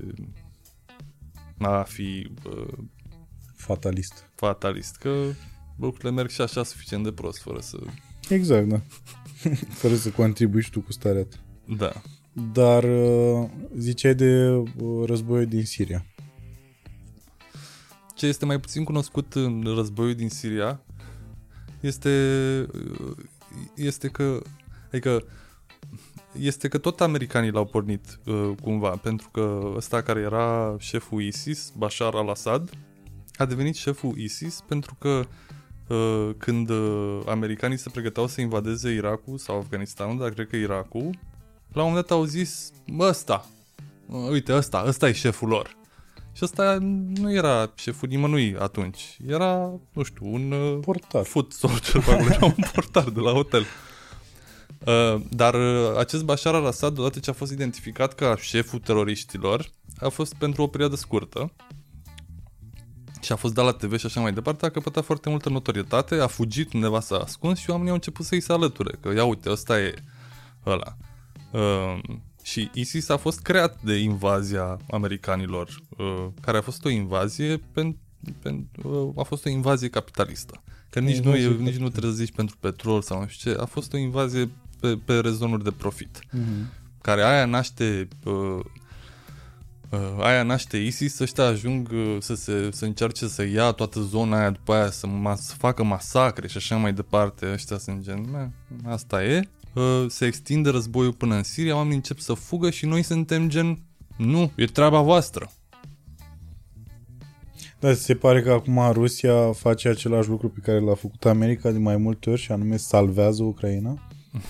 a 1.59 1.81
fi 1.81 2.31
uh, 2.45 2.73
Fatalist. 3.55 4.29
fatalist, 4.35 4.95
că 4.95 5.09
lucrurile 5.75 6.11
merg 6.11 6.29
și 6.29 6.41
așa 6.41 6.63
suficient 6.63 7.03
de 7.03 7.11
prost, 7.11 7.41
fără 7.41 7.59
să... 7.59 7.77
Exact, 8.29 8.67
da. 8.67 8.81
Fără 9.81 9.95
să 9.95 10.09
contribui 10.09 10.61
și 10.61 10.69
tu 10.69 10.81
cu 10.81 10.91
starea 10.91 11.23
ta. 11.23 11.37
Da. 11.77 11.91
Dar 12.53 12.83
uh, 12.83 13.49
ziceai 13.77 14.15
de 14.15 14.47
uh, 14.47 15.05
războiul 15.05 15.45
din 15.45 15.65
Siria. 15.65 16.05
Ce 18.15 18.25
este 18.25 18.45
mai 18.45 18.59
puțin 18.59 18.83
cunoscut 18.83 19.33
în 19.33 19.63
războiul 19.75 20.15
din 20.15 20.29
Siria 20.29 20.81
este, 21.79 22.09
uh, 22.73 23.15
este 23.75 24.07
că, 24.07 24.41
adică, 24.87 25.23
este 26.37 26.67
că 26.67 26.77
tot 26.77 27.01
americanii 27.01 27.51
l-au 27.51 27.65
pornit 27.65 28.19
uh, 28.25 28.51
cumva, 28.61 28.89
pentru 28.89 29.29
că 29.29 29.73
ăsta 29.75 30.01
care 30.01 30.19
era 30.19 30.75
șeful 30.79 31.21
ISIS, 31.21 31.73
Bashar 31.77 32.13
al-Assad, 32.13 32.69
a 33.35 33.45
devenit 33.45 33.75
șeful 33.75 34.17
ISIS 34.17 34.63
pentru 34.67 34.95
că 34.99 35.09
uh, 35.09 35.25
când 36.37 36.69
uh, 36.69 37.19
americanii 37.25 37.77
se 37.77 37.89
pregăteau 37.89 38.27
să 38.27 38.41
invadeze 38.41 38.91
Irakul 38.91 39.37
sau 39.37 39.57
Afganistanul, 39.57 40.17
dar 40.17 40.29
cred 40.29 40.47
că 40.47 40.55
Irakul, 40.55 41.09
la 41.73 41.81
un 41.83 41.87
moment 41.89 42.07
dat 42.07 42.17
au 42.17 42.23
zis, 42.23 42.71
"Bă, 42.87 43.07
ăsta, 43.07 43.45
uh, 44.07 44.29
uite 44.29 44.53
ăsta, 44.53 44.83
ăsta 44.87 45.07
e 45.07 45.11
șeful 45.11 45.47
lor. 45.47 45.75
Și 46.35 46.43
ăsta 46.43 46.77
nu 47.15 47.33
era 47.33 47.71
șeful 47.75 48.07
nimănui 48.07 48.55
atunci. 48.59 49.17
Era, 49.27 49.71
nu 49.93 50.03
știu, 50.03 50.33
un 50.33 50.51
uh, 50.51 50.79
Portar. 50.81 51.23
food 51.23 51.51
soldier, 51.51 52.03
pe 52.03 52.11
acolo, 52.11 52.29
era 52.29 52.45
un 52.45 52.63
portar 52.73 53.09
de 53.09 53.19
la 53.19 53.31
hotel. 53.31 53.65
Uh, 54.85 55.21
dar 55.29 55.53
uh, 55.53 55.97
acest 55.97 56.23
Bashar 56.23 56.55
al-Assad, 56.55 56.97
odată 56.97 57.19
ce 57.19 57.29
a 57.29 57.33
fost 57.33 57.51
identificat 57.51 58.13
ca 58.13 58.35
șeful 58.37 58.79
teroriștilor, 58.79 59.69
a 59.99 60.09
fost 60.09 60.33
pentru 60.33 60.61
o 60.61 60.67
perioadă 60.67 60.95
scurtă 60.95 61.51
și 63.23 63.31
a 63.31 63.35
fost 63.35 63.53
dat 63.53 63.65
la 63.65 63.71
TV 63.71 63.97
și 63.97 64.05
așa 64.05 64.21
mai 64.21 64.33
departe, 64.33 64.65
a 64.65 64.69
căpătat 64.69 65.03
foarte 65.05 65.29
multă 65.29 65.49
notorietate, 65.49 66.15
a 66.15 66.27
fugit 66.27 66.73
undeva 66.73 66.99
s-a 66.99 67.15
ascuns 67.15 67.59
și 67.59 67.69
oamenii 67.69 67.89
au 67.89 67.95
început 67.95 68.25
să-i 68.25 68.39
se 68.39 68.53
alăture, 68.53 68.97
că 69.01 69.13
ia 69.13 69.23
uite, 69.23 69.49
ăsta 69.49 69.79
e 69.79 69.93
ăla. 70.65 70.97
Uh, 71.51 71.99
și 72.43 72.69
ISIS 72.73 73.09
a 73.09 73.17
fost 73.17 73.39
creat 73.41 73.81
de 73.81 73.95
invazia 73.95 74.77
americanilor, 74.91 75.81
uh, 75.97 76.27
care 76.41 76.57
a 76.57 76.61
fost 76.61 76.85
o 76.85 76.89
invazie 76.89 77.57
pen, 77.71 77.97
pen, 78.39 78.67
uh, 78.83 79.09
a 79.15 79.23
fost 79.23 79.45
o 79.45 79.49
invazie 79.49 79.89
capitalistă. 79.89 80.63
Că 80.89 80.99
nici 80.99 81.17
nu, 81.17 81.35
e, 81.35 81.41
Invazie 81.41 81.49
nici 81.49 81.57
nu 81.57 81.61
capitalistă. 81.61 81.89
trebuie 81.89 82.11
să 82.11 82.17
zici 82.17 82.35
pentru 82.35 82.55
petrol 82.59 83.01
sau 83.01 83.19
nu 83.19 83.27
știu 83.27 83.51
ce, 83.51 83.59
a 83.59 83.65
fost 83.65 83.93
o 83.93 83.97
invazie 83.97 84.49
pe, 84.79 84.97
pe 85.05 85.19
rezonuri 85.19 85.63
de 85.63 85.71
profit 85.71 86.19
Mm-hmm. 86.19 87.01
care 87.01 87.23
aia 87.23 87.45
naște 87.45 88.07
uh, 88.23 88.33
uh, 88.33 88.65
aia 90.19 90.43
naște 90.43 90.77
ISIS, 90.77 91.19
ăștia 91.19 91.43
ajung 91.43 91.89
uh, 91.93 92.17
să, 92.19 92.35
se, 92.35 92.69
să 92.71 92.85
încerce 92.85 93.27
să 93.27 93.45
ia 93.45 93.71
toată 93.71 93.99
zona 93.99 94.39
aia 94.39 94.49
după 94.49 94.73
aia, 94.73 94.89
să, 94.91 95.07
mas- 95.07 95.41
să 95.45 95.55
facă 95.57 95.83
masacre 95.83 96.47
și 96.47 96.57
așa 96.57 96.75
mai 96.75 96.93
departe. 96.93 97.51
Ăștia 97.53 97.77
sunt 97.77 98.01
gen, 98.01 98.25
"Meh, 98.31 98.47
asta 98.85 99.23
e. 99.23 99.49
Uh, 99.73 100.05
se 100.07 100.25
extinde 100.25 100.69
războiul 100.69 101.13
până 101.13 101.35
în 101.35 101.43
Siria, 101.43 101.75
oamenii 101.75 101.95
încep 101.95 102.19
să 102.19 102.33
fugă 102.33 102.69
și 102.69 102.85
noi 102.85 103.03
suntem 103.03 103.49
gen, 103.49 103.77
nu, 104.17 104.51
e 104.55 104.65
treaba 104.65 105.01
voastră. 105.01 105.51
Da, 107.79 107.93
se 107.93 108.15
pare 108.15 108.41
că 108.41 108.51
acum 108.51 108.91
Rusia 108.91 109.51
face 109.51 109.87
același 109.89 110.29
lucru 110.29 110.49
pe 110.49 110.59
care 110.63 110.79
l-a 110.79 110.93
făcut 110.93 111.25
America 111.25 111.71
de 111.71 111.77
mai 111.77 111.97
multe 111.97 112.29
ori 112.29 112.41
și 112.41 112.51
anume 112.51 112.77
salvează 112.77 113.43
Ucraina. 113.43 114.07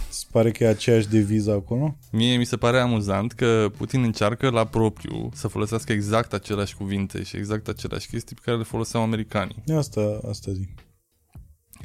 Se 0.10 0.26
pare 0.32 0.52
că 0.52 0.64
e 0.64 0.68
aceeași 0.68 1.08
deviză 1.08 1.52
acolo. 1.52 1.98
Mie 2.12 2.38
mi 2.38 2.46
se 2.46 2.58
pare 2.58 2.80
amuzant 2.80 3.32
că 3.32 3.72
Putin 3.78 4.04
încearcă 4.04 4.50
la 4.50 4.66
propriu 4.66 5.30
să 5.34 5.48
folosească 5.48 5.92
exact 5.92 6.34
aceleași 6.34 6.76
cuvinte 6.76 7.24
și 7.24 7.36
exact 7.36 7.68
aceleași 7.68 8.08
chestii 8.08 8.36
pe 8.36 8.42
care 8.46 8.58
le 8.58 8.64
foloseau 8.64 9.04
americanii. 9.04 9.64
De 9.66 9.74
asta, 9.74 10.20
asta 10.30 10.52
zic. 10.52 10.70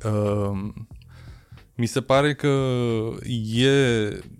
Uh, 0.05 0.73
mi 1.77 1.87
se 1.87 2.01
pare 2.01 2.35
că 2.35 2.57
e 3.55 3.69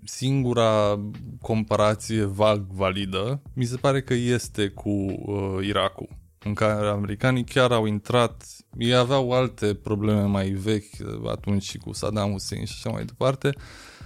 singura 0.03 0.99
comparație 1.41 2.23
vag 2.23 2.65
validă. 2.71 3.41
Mi 3.53 3.65
se 3.65 3.75
pare 3.75 4.01
că 4.01 4.13
este 4.13 4.67
cu 4.67 4.89
uh, 4.89 5.65
Irakul, 5.67 6.09
în 6.43 6.53
care 6.53 6.87
americanii 6.87 7.43
chiar 7.43 7.71
au 7.71 7.85
intrat, 7.85 8.45
ei 8.77 8.95
aveau 8.95 9.31
alte 9.31 9.73
probleme 9.73 10.21
mai 10.21 10.49
vechi 10.49 10.97
uh, 11.21 11.29
atunci 11.29 11.63
și 11.63 11.77
cu 11.77 11.93
Saddam 11.93 12.31
Hussein 12.31 12.65
și 12.65 12.73
așa 12.77 12.89
mai 12.95 13.05
departe, 13.05 13.49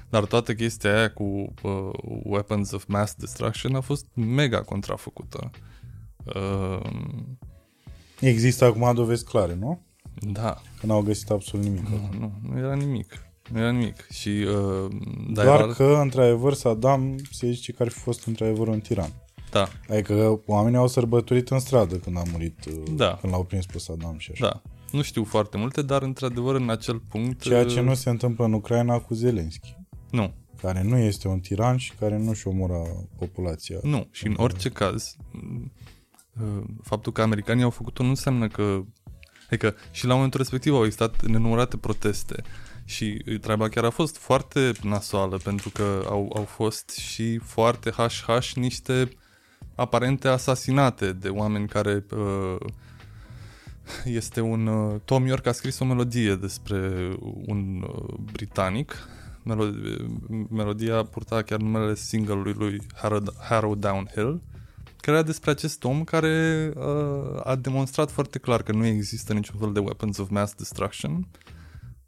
dar 0.09 0.25
toată 0.25 0.53
chestia 0.53 0.97
aia 0.97 1.11
cu 1.11 1.23
uh, 1.63 1.89
weapons 2.23 2.71
of 2.71 2.83
mass 2.87 3.13
destruction 3.15 3.75
a 3.75 3.81
fost 3.81 4.05
mega 4.13 4.61
contrafăcută. 4.61 5.49
Uh, 6.35 6.79
Există 8.19 8.65
acum 8.65 8.93
dovezi 8.93 9.23
clare, 9.25 9.53
nu? 9.55 9.81
da, 10.31 10.61
Că 10.79 10.85
n-au 10.85 11.01
găsit 11.01 11.29
absolut 11.29 11.65
nimic. 11.65 11.87
nu, 11.87 12.09
nu, 12.19 12.31
nu 12.51 12.57
era 12.57 12.73
nimic. 12.75 13.13
Nu 13.51 13.59
era 13.59 13.71
nimic. 13.71 14.07
Și, 14.11 14.29
uh, 14.29 14.91
dar 15.29 15.45
Doar 15.45 15.59
era- 15.59 15.73
că, 15.73 15.83
într-adevăr, 16.01 16.53
Saddam 16.53 17.15
se 17.31 17.51
zice 17.51 17.71
că 17.71 17.83
ar 17.83 17.89
fi 17.89 17.99
fost 17.99 18.25
într-adevăr 18.27 18.67
un 18.67 18.79
tiran. 18.79 19.13
Da, 19.53 19.67
Adică 19.89 20.41
oamenii 20.45 20.77
au 20.77 20.87
sărbătorit 20.87 21.49
în 21.49 21.59
stradă 21.59 21.95
când 21.95 22.17
a 22.17 22.21
murit, 22.31 22.65
uh, 22.65 22.73
Da. 22.95 23.17
când 23.21 23.33
l-au 23.33 23.43
prins 23.43 23.65
pe 23.65 23.79
Saddam 23.79 24.17
și 24.17 24.31
așa. 24.31 24.47
da. 24.47 24.61
Nu 24.91 25.01
știu 25.01 25.23
foarte 25.23 25.57
multe, 25.57 25.81
dar 25.81 26.01
într-adevăr 26.01 26.55
în 26.55 26.69
acel 26.69 26.99
punct... 26.99 27.41
Ceea 27.41 27.65
ce 27.65 27.79
uh, 27.79 27.85
nu 27.85 27.93
se 27.93 28.09
întâmplă 28.09 28.45
în 28.45 28.53
Ucraina 28.53 28.99
cu 28.99 29.13
Zelensky, 29.13 29.75
Nu, 30.11 30.33
care 30.61 30.83
nu 30.83 30.97
este 30.97 31.27
un 31.27 31.39
tiran 31.39 31.77
și 31.77 31.93
care 31.99 32.17
nu-și 32.17 32.47
omoră 32.47 33.07
populația. 33.17 33.77
nu. 33.83 34.07
Și 34.11 34.27
în 34.27 34.33
orice 34.37 34.69
caz, 34.69 35.15
uh, 36.41 36.63
faptul 36.81 37.11
că 37.11 37.21
americanii 37.21 37.63
au 37.63 37.69
făcut-o 37.69 38.03
nu 38.03 38.09
înseamnă 38.09 38.47
că... 38.47 38.81
Adică 39.45 39.75
și 39.91 40.05
la 40.05 40.13
momentul 40.13 40.39
respectiv 40.39 40.73
au 40.73 40.83
existat 40.83 41.25
nenumărate 41.25 41.77
proteste 41.77 42.43
și 42.85 43.23
treaba 43.41 43.69
chiar 43.69 43.83
a 43.83 43.89
fost 43.89 44.17
foarte 44.17 44.71
nasoală 44.81 45.37
pentru 45.37 45.69
că 45.69 46.03
au, 46.09 46.31
au 46.35 46.43
fost 46.43 46.89
și 46.89 47.37
foarte 47.37 47.91
hash-hash 47.91 48.49
niște 48.53 49.09
aparente 49.75 50.27
asasinate 50.27 51.13
de 51.13 51.29
oameni 51.29 51.67
care 51.67 52.05
uh, 52.11 52.55
este 54.05 54.41
un 54.41 54.67
uh, 54.67 54.99
Tom 55.05 55.25
York 55.25 55.45
a 55.45 55.51
scris 55.51 55.79
o 55.79 55.85
melodie 55.85 56.35
despre 56.35 57.11
un 57.45 57.85
uh, 57.87 58.13
britanic. 58.31 58.95
Melo- 59.45 59.73
melodia 60.49 61.03
purta 61.03 61.41
chiar 61.41 61.59
numele 61.59 61.95
single-ului 61.95 62.53
lui 62.53 62.81
Harrow, 62.93 63.23
Harrow 63.39 63.75
Downhill 63.75 64.41
care 65.03 65.17
era 65.17 65.25
despre 65.25 65.51
acest 65.51 65.83
om 65.83 66.03
care 66.03 66.71
uh, 66.75 67.39
a 67.43 67.55
demonstrat 67.55 68.11
foarte 68.11 68.39
clar 68.39 68.63
că 68.63 68.71
nu 68.71 68.85
există 68.85 69.33
niciun 69.33 69.59
fel 69.59 69.73
de 69.73 69.79
weapons 69.79 70.17
of 70.17 70.29
mass 70.29 70.53
destruction 70.53 71.27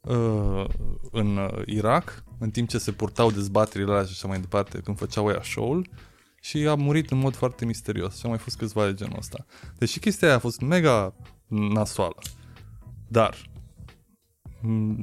uh, 0.01 0.65
în 1.11 1.37
uh, 1.37 1.61
Irak, 1.65 2.23
în 2.39 2.49
timp 2.49 2.69
ce 2.69 2.77
se 2.77 2.91
purtau 2.91 3.31
dezbaterile 3.31 3.91
alea 3.91 4.03
și 4.03 4.11
așa 4.11 4.27
mai 4.27 4.39
departe, 4.39 4.79
când 4.79 4.97
făceau 4.97 5.29
ea 5.29 5.41
show-ul, 5.43 5.87
și 6.45 6.57
a 6.67 6.75
murit 6.75 7.11
în 7.11 7.17
mod 7.17 7.35
foarte 7.35 7.65
misterios. 7.65 8.17
Și 8.17 8.23
au 8.23 8.29
mai 8.29 8.39
fost 8.39 8.57
câțiva 8.57 8.85
de 8.85 8.93
genul 8.93 9.17
ăsta. 9.17 9.45
Deci 9.77 9.99
chestia 9.99 10.27
aia 10.27 10.37
a 10.37 10.39
fost 10.39 10.61
mega 10.61 11.13
nasoală. 11.47 12.21
Dar 13.07 13.35
m, 14.61 14.95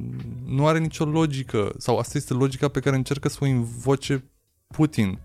nu 0.45 0.67
are 0.67 0.79
nicio 0.79 1.05
logică, 1.05 1.73
sau 1.77 1.97
asta 1.97 2.17
este 2.17 2.33
logica 2.33 2.67
pe 2.67 2.79
care 2.79 2.95
încercă 2.95 3.29
să 3.29 3.37
o 3.41 3.45
invoce 3.45 4.31
Putin 4.67 5.19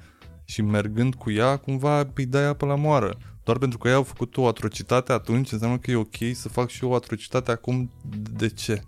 și 0.45 0.63
mergând 0.63 1.15
cu 1.15 1.31
ea, 1.31 1.57
cumva 1.57 2.11
îi 2.15 2.27
dai 2.27 2.45
apă 2.45 2.67
la 2.67 2.75
moară. 2.75 3.19
Doar 3.45 3.59
pentru 3.59 3.79
că 3.79 3.89
ei 3.89 3.95
au 3.95 4.03
făcut 4.03 4.37
o 4.37 4.47
atrocitate 4.47 5.13
atunci, 5.13 5.53
înseamnă 5.53 5.79
că 5.79 5.91
e 5.91 5.97
ok 5.97 6.17
să 6.33 6.49
fac 6.49 6.69
și 6.69 6.85
eu 6.85 6.91
o 6.91 6.95
atrocitate 6.95 7.51
acum. 7.51 7.91
De 8.31 8.49
ce? 8.49 8.83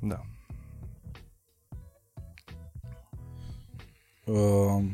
Da. 0.00 0.31
Uh, 4.24 4.84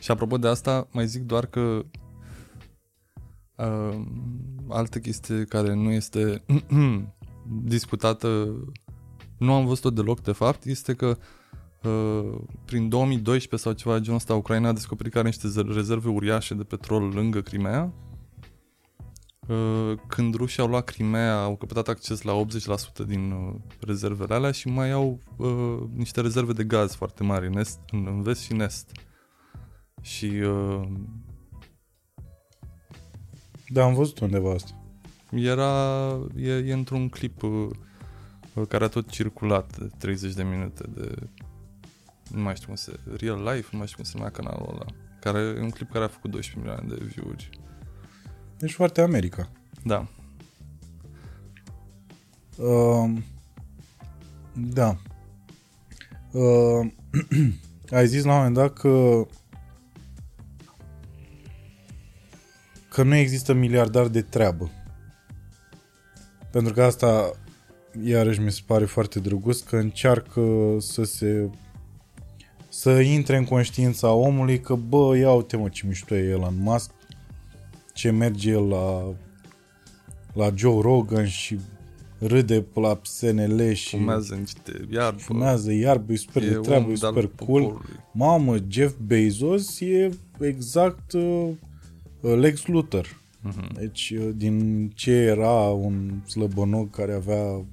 Și 0.00 0.10
apropo 0.10 0.36
de 0.36 0.48
asta, 0.48 0.88
mai 0.90 1.06
zic 1.06 1.22
doar 1.22 1.46
că 1.46 1.84
uh, 3.56 4.00
altă 4.68 4.98
chestie 4.98 5.44
care 5.44 5.74
nu 5.74 5.90
este 5.90 6.42
discutată, 7.62 8.54
nu 9.38 9.52
am 9.52 9.66
văzut-o 9.66 9.90
deloc 9.90 10.20
de 10.20 10.32
fapt, 10.32 10.64
este 10.64 10.94
că 10.94 11.16
uh, 11.82 12.38
prin 12.64 12.88
2012 12.88 13.68
sau 13.68 13.72
ceva 13.72 13.94
de 13.96 14.00
genul 14.00 14.18
ăsta, 14.18 14.34
Ucraina 14.34 14.68
a 14.68 14.72
descoperit 14.72 15.12
că 15.12 15.18
are 15.18 15.28
niște 15.28 15.48
zer- 15.48 15.74
rezerve 15.74 16.08
uriașe 16.08 16.54
de 16.54 16.62
petrol 16.62 17.02
lângă 17.02 17.40
Crimea. 17.40 17.92
Uh, 19.48 19.98
când 20.06 20.34
rușii 20.34 20.62
au 20.62 20.68
luat 20.68 20.84
Crimea, 20.84 21.42
au 21.42 21.56
căpătat 21.56 21.88
acces 21.88 22.22
la 22.22 22.44
80% 23.02 23.06
din 23.06 23.30
uh, 23.30 23.54
rezervele 23.80 24.34
alea 24.34 24.50
și 24.50 24.68
mai 24.68 24.90
au 24.90 25.20
uh, 25.36 25.88
niște 25.94 26.20
rezerve 26.20 26.52
de 26.52 26.64
gaz 26.64 26.94
foarte 26.94 27.22
mari 27.22 27.46
în, 27.46 27.56
est, 27.56 27.78
în, 27.90 28.06
în 28.06 28.22
vest 28.22 28.40
și 28.40 28.52
în 28.52 28.60
est. 28.60 28.90
Și 30.00 30.26
uh, 30.26 30.88
da, 33.68 33.84
am 33.84 33.94
văzut 33.94 34.18
undeva 34.18 34.52
asta. 34.52 34.70
era, 35.30 36.08
e, 36.36 36.50
e 36.50 36.72
într-un 36.72 37.08
clip 37.08 37.42
uh, 37.42 37.68
uh, 38.54 38.66
care 38.68 38.84
a 38.84 38.88
tot 38.88 39.10
circulat 39.10 39.78
de 39.78 39.88
30 39.98 40.32
de 40.32 40.42
minute 40.42 40.84
de, 40.94 41.14
nu 42.30 42.42
mai 42.42 42.54
știu 42.54 42.66
cum 42.66 42.76
se, 42.76 43.00
Real 43.16 43.42
Life, 43.42 43.68
nu 43.70 43.78
mai 43.78 43.86
știu 43.86 43.96
cum 43.96 44.04
se 44.04 44.12
numea 44.14 44.30
canalul 44.30 44.68
ăla, 44.68 44.86
care 45.20 45.38
e 45.38 45.60
un 45.60 45.70
clip 45.70 45.90
care 45.90 46.04
a 46.04 46.08
făcut 46.08 46.30
12 46.30 46.58
milioane 46.58 46.94
de 46.94 47.04
view-uri. 47.04 47.65
Deci 48.58 48.72
foarte 48.72 49.00
America. 49.00 49.48
Da, 49.84 50.06
Uh, 52.56 53.12
da. 54.52 54.96
Uh, 56.32 56.86
ai 57.96 58.06
zis 58.06 58.24
la 58.24 58.30
un 58.30 58.36
moment 58.36 58.54
dat 58.54 58.72
că 58.72 59.26
că 62.88 63.02
nu 63.02 63.14
există 63.14 63.52
miliardari 63.52 64.12
de 64.12 64.22
treabă. 64.22 64.70
Pentru 66.50 66.72
că 66.72 66.82
asta 66.82 67.30
iarăși 68.04 68.40
mi 68.40 68.52
se 68.52 68.60
pare 68.66 68.84
foarte 68.84 69.20
drăguț 69.20 69.60
că 69.60 69.76
încearcă 69.76 70.76
să 70.78 71.04
se 71.04 71.50
să 72.68 73.00
intre 73.00 73.36
în 73.36 73.44
conștiința 73.44 74.12
omului 74.12 74.60
că 74.60 74.74
bă, 74.74 75.16
ia 75.16 75.32
uite 75.32 75.56
mă 75.56 75.68
ce 75.68 75.86
mișto 75.86 76.14
e 76.14 76.28
Elon 76.28 76.56
Musk 76.58 76.90
ce 77.96 78.10
merge 78.10 78.50
el 78.50 78.68
la 78.68 79.14
la 80.36 80.50
Joe 80.54 80.80
Rogan 80.80 81.26
și 81.26 81.58
râde 82.18 82.62
pe 82.62 82.80
la 82.80 83.00
SNL 83.02 83.72
și 83.72 83.96
fumează 83.96 84.34
niște 84.34 84.86
iarbă. 84.90 85.18
fumează 85.18 85.72
iarbă, 85.72 86.12
e 86.12 86.16
super 86.16 86.42
e 86.42 86.48
de 86.48 86.54
treabă, 86.54 86.84
om 86.84 86.90
e 86.90 86.94
de-al 86.94 87.12
super 87.12 87.30
cool. 87.46 87.62
poporului. 87.62 88.00
Mamă, 88.12 88.56
Jeff 88.68 88.96
Bezos 89.06 89.80
e 89.80 90.10
exact 90.40 91.12
uh, 91.12 91.48
Lex 92.20 92.66
Luthor. 92.66 93.20
Mhm. 93.40 93.74
Deci, 93.74 94.14
uh, 94.18 94.28
din 94.34 94.88
ce 94.94 95.10
era 95.12 95.60
un 95.60 96.10
slăbănoc 96.26 96.90
care 96.90 97.14
avea 97.14 97.44
uh, 97.44 97.64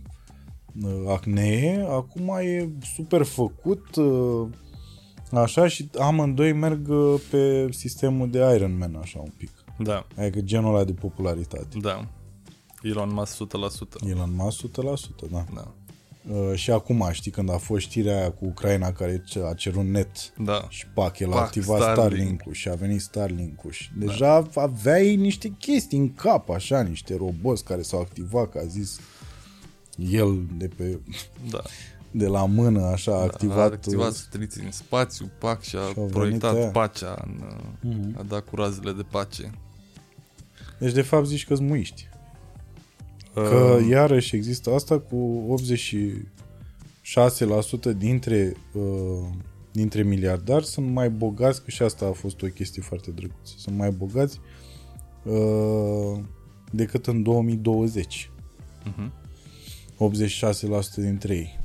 acnee, 1.08 1.86
acum 1.90 2.30
e 2.42 2.70
super 2.96 3.24
făcut, 3.24 3.96
uh, 3.96 4.48
așa, 5.32 5.68
și 5.68 5.90
amândoi 6.00 6.54
merg 6.54 6.88
uh, 6.90 7.22
pe 7.30 7.68
sistemul 7.72 8.30
de 8.30 8.40
Iron 8.56 8.78
Man, 8.78 8.96
așa 9.02 9.20
un 9.20 9.32
pic. 9.38 9.63
Da, 9.78 10.08
Adică 10.18 10.40
genul 10.42 10.76
ăla 10.76 10.84
de 10.84 10.94
popularitate. 10.94 11.78
da. 11.82 12.08
Elon 12.82 13.14
Musk 13.14 13.36
100%. 13.36 14.08
Elon 14.10 14.34
Musk 14.36 14.60
100%, 14.66 15.30
da. 15.32 15.46
Da. 15.54 15.72
Uh, 16.34 16.54
și 16.56 16.72
acum, 16.72 17.08
știi, 17.12 17.32
când 17.32 17.50
a 17.52 17.58
fost 17.58 17.82
știrea 17.86 18.18
aia 18.18 18.32
cu 18.32 18.46
Ucraina 18.46 18.92
care 18.92 19.24
ce- 19.26 19.44
a 19.46 19.54
cerut 19.54 19.84
net 19.86 20.34
Da. 20.38 20.66
și 20.70 20.88
pac, 20.88 21.20
el 21.20 21.32
a 21.32 21.36
Pac, 21.36 21.44
activat 21.44 21.78
Starlink. 21.82 21.98
Starlink-ul 22.12 22.54
și 22.54 22.70
a 22.70 22.74
venit 22.76 23.02
Starlink-ul 23.02 23.72
și 23.72 23.90
deja 23.98 24.48
aveai 24.56 25.16
niște 25.16 25.48
chestii 25.60 25.98
în 25.98 26.14
cap, 26.14 26.50
așa, 26.50 26.82
niște 26.82 27.16
roboți 27.18 27.64
care 27.64 27.82
s-au 27.82 28.00
activat, 28.00 28.50
că 28.50 28.60
a 28.64 28.66
zis 28.66 29.00
el 29.98 30.42
de 30.58 30.68
pe... 30.68 31.00
Da. 31.50 31.62
de 32.12 32.28
la 32.28 32.46
mână, 32.46 32.82
așa, 32.86 33.12
a 33.12 33.22
activat... 33.22 33.58
a 33.58 33.62
activat 33.74 34.14
sateliții 34.14 34.64
în 34.64 34.72
spațiu, 34.72 35.32
pac 35.40 35.62
și 35.62 35.76
a 35.76 35.80
Și 35.80 35.86
au 35.88 35.94
venit 35.94 36.12
proiectat 36.12 36.56
aia. 36.56 36.68
pacea, 36.70 37.24
în, 37.26 37.44
Mhm. 37.82 38.16
a 38.20 38.24
dat 38.24 38.46
cu 38.50 38.56
razele 38.56 38.92
de 38.92 39.04
pace. 39.12 39.52
Deci, 40.84 40.94
de 40.94 41.02
fapt, 41.02 41.26
zici 41.26 41.46
că-s 41.46 41.60
muiști. 41.60 42.08
Că 43.34 43.78
Uh, 43.80 43.88
iarăși 43.90 44.36
există 44.36 44.74
asta 44.74 45.00
cu 45.00 45.46
86% 45.50 47.94
dintre, 47.98 48.54
uh, 48.74 49.28
dintre 49.72 50.04
miliardari 50.04 50.66
sunt 50.66 50.92
mai 50.92 51.10
bogați, 51.10 51.64
că 51.64 51.70
și 51.70 51.84
asta 51.84 52.06
a 52.06 52.12
fost 52.12 52.42
o 52.42 52.48
chestie 52.48 52.82
foarte 52.82 53.12
drăguță, 53.12 53.54
sunt 53.58 53.78
mai 53.78 53.92
bogați 53.92 54.40
uh, 55.24 56.20
decât 56.72 57.08
în 57.08 57.24
2020. 57.24 58.32
mhm. 58.84 59.14
86% 59.98 60.02
dintre 60.96 61.36
ei. 61.36 61.60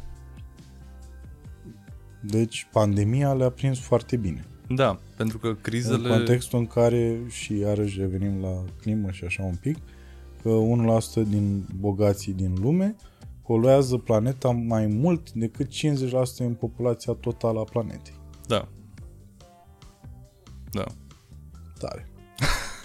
Deci 2.22 2.68
pandemia 2.72 3.32
le-a 3.32 3.50
prins 3.50 3.78
foarte 3.78 4.16
bine. 4.16 4.44
Da, 4.68 4.98
pentru 5.16 5.38
că 5.38 5.46
În 5.46 5.58
crizele... 5.60 6.08
contextul 6.08 6.58
în 6.58 6.66
care, 6.66 7.20
și 7.28 7.58
iarăși 7.58 7.98
revenim 7.98 8.40
la 8.40 8.64
climă 8.80 9.10
și 9.10 9.24
așa 9.24 9.42
un 9.42 9.54
pic, 9.60 9.76
că 10.42 10.50
1% 11.24 11.28
din 11.28 11.66
bogații 11.80 12.32
din 12.32 12.54
lume 12.60 12.96
poluează 13.42 13.96
planeta 13.96 14.50
mai 14.50 14.86
mult 14.86 15.32
decât 15.32 15.66
50% 15.66 15.70
din 16.36 16.54
populația 16.54 17.12
totală 17.12 17.60
a 17.60 17.64
planetei. 17.64 18.14
Da. 18.46 18.68
Da. 20.70 20.84
Tare. 21.78 22.08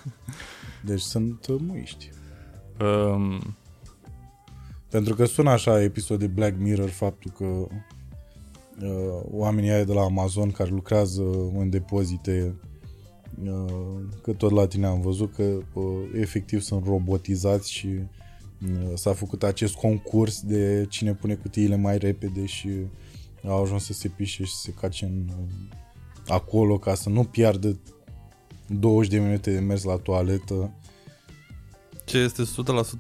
Deci 0.86 1.02
sunt 1.02 1.48
uh, 1.48 1.60
muiști. 1.68 2.10
Um, 2.80 3.56
Pentru 4.90 5.16
că 5.16 5.26
sună 5.26 5.50
așa 5.50 5.82
episod 5.82 6.20
de 6.20 6.28
Black 6.28 6.58
Mirror 6.58 6.90
faptul 6.90 7.32
că 7.32 7.46
uh, 7.46 7.68
oamenii 9.32 9.70
aia 9.70 9.84
de 9.84 9.94
la 9.94 10.02
Amazon 10.02 10.52
care 10.52 10.70
lucrează 10.70 11.22
în 11.58 11.70
depozite 11.70 12.56
uh, 13.44 14.02
că 14.22 14.34
tot 14.34 14.52
la 14.52 14.68
tine 14.68 14.86
am 14.86 15.02
văzut 15.02 15.34
că 15.34 15.44
uh, 15.74 15.84
efectiv 16.14 16.62
sunt 16.62 16.86
robotizați 16.86 17.72
și 17.72 17.88
uh, 17.88 18.92
s-a 18.94 19.14
făcut 19.14 19.44
acest 19.44 19.74
concurs 19.74 20.42
de 20.42 20.86
cine 20.90 21.14
pune 21.14 21.34
cutiile 21.34 21.76
mai 21.76 21.98
repede 21.98 22.46
și 22.46 22.70
au 23.48 23.62
ajuns 23.62 23.86
să 23.86 23.94
se 23.94 24.08
pișe 24.08 24.44
și 24.44 24.52
să 24.52 24.60
se 24.62 24.72
cace 24.72 25.06
în, 25.06 25.28
uh, 25.30 25.78
acolo 26.28 26.78
ca 26.78 26.96
să 26.96 27.10
nu 27.10 27.24
piardă 27.24 27.80
20 28.68 29.12
de 29.12 29.20
minute 29.20 29.52
de 29.52 29.60
mers 29.60 29.84
la 29.84 29.96
toaletă. 29.96 30.74
ce 32.06 32.18
este 32.18 32.44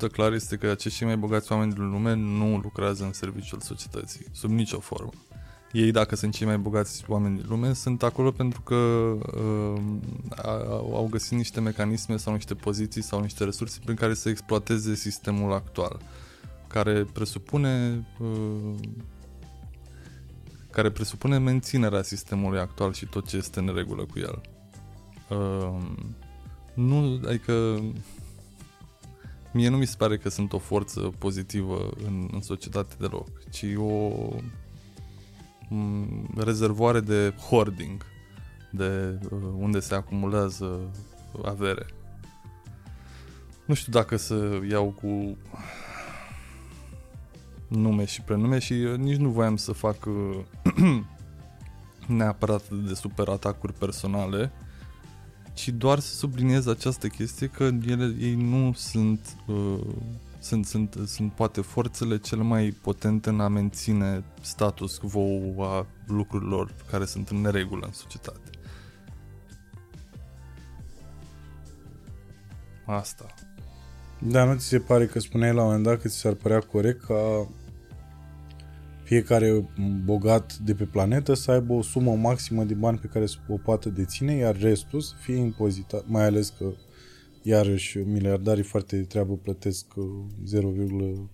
100% 0.07 0.11
clar 0.11 0.33
este 0.33 0.55
că 0.55 0.67
acești 0.67 0.97
cei 0.97 1.07
mai 1.07 1.17
bogați 1.17 1.51
oameni 1.51 1.73
din 1.73 1.89
lume 1.89 2.13
nu 2.13 2.57
lucrează 2.57 3.03
în 3.03 3.13
serviciul 3.13 3.59
societății, 3.59 4.25
sub 4.31 4.49
nicio 4.49 4.79
formă. 4.79 5.11
Ei, 5.73 5.91
dacă 5.91 6.15
sunt 6.15 6.33
cei 6.33 6.47
mai 6.47 6.57
bogați 6.57 7.03
oameni 7.07 7.35
din 7.35 7.45
lume, 7.49 7.73
sunt 7.73 8.03
acolo 8.03 8.31
pentru 8.31 8.61
că 8.61 8.75
uh, 8.75 9.81
au 10.43 10.95
au 10.95 11.07
găsit 11.11 11.37
niște 11.37 11.59
mecanisme 11.59 12.17
sau 12.17 12.33
niște 12.33 12.53
poziții 12.55 13.01
sau 13.01 13.21
niște 13.21 13.43
resurse 13.43 13.79
prin 13.83 13.95
care 13.95 14.13
să 14.13 14.29
exploateze 14.29 14.95
sistemul 14.95 15.53
actual, 15.53 15.99
care 16.67 17.03
presupune 17.03 18.05
uh, 18.19 18.75
care 20.71 20.89
presupune 20.91 21.37
menținerea 21.37 22.01
sistemului 22.01 22.59
actual 22.59 22.93
și 22.93 23.05
tot 23.05 23.27
ce 23.27 23.37
este 23.37 23.59
în 23.59 23.71
regulă 23.75 24.05
cu 24.05 24.19
el. 24.19 24.41
Uh, 25.29 25.77
nu, 26.73 27.19
adică 27.27 27.81
mie 29.53 29.69
nu 29.69 29.77
mi 29.77 29.87
se 29.87 29.95
pare 29.97 30.17
că 30.17 30.29
sunt 30.29 30.53
o 30.53 30.57
forță 30.57 30.99
pozitivă 31.17 31.89
în, 32.05 32.29
în 32.31 32.41
societate 32.41 32.95
deloc, 32.99 33.49
ci 33.49 33.65
o 33.77 34.09
m, 34.37 34.53
rezervoare 36.35 36.99
de 36.99 37.33
hoarding, 37.49 38.05
de 38.71 39.19
uh, 39.31 39.39
unde 39.57 39.79
se 39.79 39.95
acumulează 39.95 40.79
avere. 41.43 41.85
Nu 43.65 43.73
știu 43.73 43.91
dacă 43.91 44.15
să 44.15 44.59
iau 44.69 44.89
cu 45.01 45.37
nume 47.67 48.05
și 48.05 48.21
prenume 48.21 48.59
și 48.59 48.73
uh, 48.73 48.97
nici 48.97 49.17
nu 49.17 49.29
voiam 49.29 49.55
să 49.55 49.71
fac 49.71 50.05
uh, 50.05 50.39
neapărat 52.07 52.69
de 52.69 52.93
super 52.93 53.27
atacuri 53.27 53.73
personale, 53.73 54.51
ci 55.53 55.69
doar 55.69 55.99
să 55.99 56.15
subliniez 56.15 56.67
această 56.67 57.07
chestie 57.07 57.47
că 57.47 57.63
ele, 57.63 58.15
ei 58.19 58.35
nu 58.35 58.73
sunt, 58.75 59.35
uh, 59.47 59.79
sunt, 60.43 60.65
sunt, 60.65 60.95
sunt 61.05 61.31
poate 61.31 61.61
forțele 61.61 62.17
cele 62.17 62.41
mai 62.41 62.77
potente 62.81 63.29
în 63.29 63.39
a 63.39 63.47
menține 63.47 64.23
status 64.41 64.97
quo 64.97 65.63
a 65.63 65.85
lucrurilor 66.07 66.73
care 66.91 67.05
sunt 67.05 67.29
în 67.29 67.41
neregulă 67.41 67.85
în 67.85 67.91
societate. 67.91 68.49
Asta. 72.85 73.33
Da, 74.19 74.43
nu 74.43 74.55
ți 74.55 74.65
se 74.65 74.79
pare 74.79 75.05
că 75.05 75.19
spuneai 75.19 75.53
la 75.53 75.61
un 75.61 75.67
moment 75.67 75.83
dat 75.83 76.01
că 76.01 76.07
ți 76.07 76.17
s-ar 76.17 76.33
părea 76.33 76.59
corect 76.59 77.03
ca 77.03 77.49
fiecare 79.03 79.69
bogat 80.03 80.55
de 80.55 80.73
pe 80.73 80.83
planetă 80.83 81.33
să 81.33 81.51
aibă 81.51 81.73
o 81.73 81.81
sumă 81.81 82.15
maximă 82.15 82.63
de 82.63 82.73
bani 82.73 82.97
pe 82.97 83.07
care 83.07 83.25
să 83.25 83.35
o 83.47 83.57
poată 83.57 83.89
deține, 83.89 84.33
iar 84.33 84.59
restul 84.59 85.01
să 85.01 85.13
fie 85.19 85.35
impozitat, 85.35 86.03
mai 86.07 86.25
ales 86.25 86.49
că 86.49 86.65
iarăși 87.43 87.97
miliardarii 87.97 88.63
foarte 88.63 88.95
de 88.95 89.03
treabă 89.03 89.35
plătesc 89.35 89.85
uh, 89.95 90.05
0, 90.45 90.69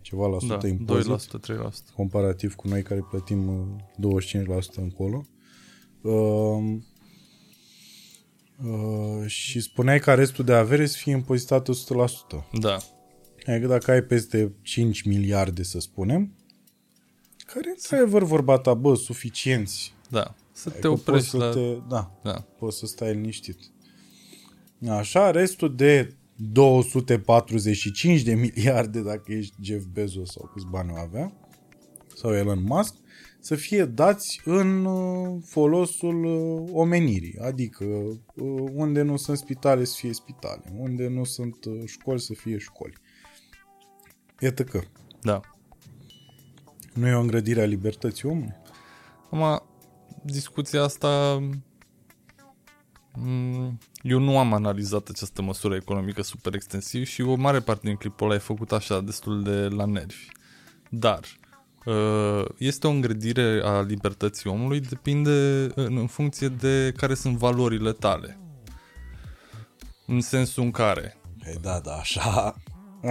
ceva 0.02 0.28
la 0.28 0.38
Da, 0.48 0.54
sută 0.54 0.68
impozit 0.68 1.12
2%, 1.12 1.56
3%. 1.68 1.70
comparativ 1.96 2.56
cu 2.56 2.68
noi 2.68 2.82
care 2.82 3.06
plătim 3.10 3.48
uh, 4.02 4.20
25% 4.22 4.76
încolo. 4.76 5.26
Uh, 6.02 6.78
uh, 8.64 9.26
și 9.26 9.60
spuneai 9.60 10.00
ca 10.00 10.14
restul 10.14 10.46
de 10.46 10.54
avere 10.54 10.86
să 10.86 10.98
fie 10.98 11.12
impozitată 11.12 11.72
100%. 11.72 11.78
Da. 12.60 12.78
Adică 13.46 13.68
dacă 13.68 13.92
ai 13.92 14.02
peste 14.02 14.54
5 14.62 15.02
miliarde, 15.02 15.64
să 15.64 15.80
spunem, 15.80 16.34
care 17.46 17.70
într-adevăr 17.70 18.24
vorba 18.24 18.58
ta, 18.58 18.74
bă, 18.74 18.96
suficienți. 18.96 19.94
Da. 20.10 20.36
Să 20.52 20.70
te 20.70 20.76
Adică 20.78 20.90
poți 20.90 21.02
oprești 21.02 21.30
să 21.30 21.38
la... 21.38 21.50
te, 21.50 21.78
da, 21.88 22.20
Da. 22.24 22.46
poți 22.58 22.78
să 22.78 22.86
stai 22.86 23.14
liniștit. 23.14 23.58
Așa, 24.88 25.32
restul 25.32 25.76
de 25.76 26.14
245 26.36 28.22
de 28.22 28.34
miliarde, 28.34 29.02
dacă 29.02 29.32
ești 29.32 29.56
Jeff 29.62 29.86
Bezos 29.86 30.32
sau 30.32 30.50
câți 30.54 30.66
bani 30.70 30.92
o 30.92 30.98
avea, 30.98 31.34
sau 32.16 32.34
Elon 32.36 32.64
Musk, 32.64 32.94
să 33.40 33.56
fie 33.56 33.86
dați 33.86 34.42
în 34.44 34.86
uh, 34.86 35.42
folosul 35.46 36.24
uh, 36.24 36.70
omenirii. 36.74 37.38
Adică 37.42 37.86
uh, 37.86 38.64
unde 38.74 39.02
nu 39.02 39.18
sunt 39.18 39.38
spitale 39.38 39.84
să 39.84 39.96
fie 39.98 40.14
spitale, 40.14 40.64
unde 40.78 41.08
nu 41.08 41.24
sunt 41.24 41.66
uh, 41.66 41.82
școli 41.86 42.20
să 42.20 42.34
fie 42.34 42.58
școli. 42.58 42.94
Iată 44.40 44.64
că 44.64 44.82
Da. 45.22 45.40
nu 46.94 47.08
e 47.08 47.14
o 47.14 47.20
îngrădire 47.20 47.62
a 47.62 47.66
libertății 47.66 48.30
omului. 48.30 48.56
Acum, 49.26 49.64
discuția 50.24 50.84
asta... 50.84 51.40
m, 53.24 53.78
Eu 54.02 54.20
nu 54.20 54.38
am 54.40 54.54
analizat 54.54 55.08
această 55.08 55.42
măsură 55.42 55.76
economică 55.76 56.22
super 56.22 56.54
extensiv 56.54 57.06
și 57.06 57.22
o 57.22 57.36
mare 57.36 57.60
parte 57.60 57.88
din 57.88 57.96
clipul 57.96 58.26
ăla 58.26 58.36
e 58.36 58.40
făcut 58.40 58.72
așa, 58.72 59.02
destul 59.02 59.44
de 59.44 59.68
la 59.68 59.86
nervi. 59.86 60.28
Dar 60.90 61.20
uh, 61.86 62.46
este 62.58 62.88
o 62.88 62.90
îngrădire 62.90 63.62
a 63.64 63.82
libertății 63.82 64.50
omului, 64.50 64.80
depinde 64.80 65.68
în, 65.76 65.98
în 65.98 66.08
funcție 66.08 66.48
de 66.48 66.94
care 66.98 67.14
sunt 67.14 67.38
valorile 67.38 67.92
tale. 67.92 68.40
În 70.06 70.22
sensul 70.22 70.64
în 70.64 70.72
care 70.72 71.14
Păi 71.44 71.58
da, 71.62 71.80
da, 71.84 71.92
așa, 71.94 72.56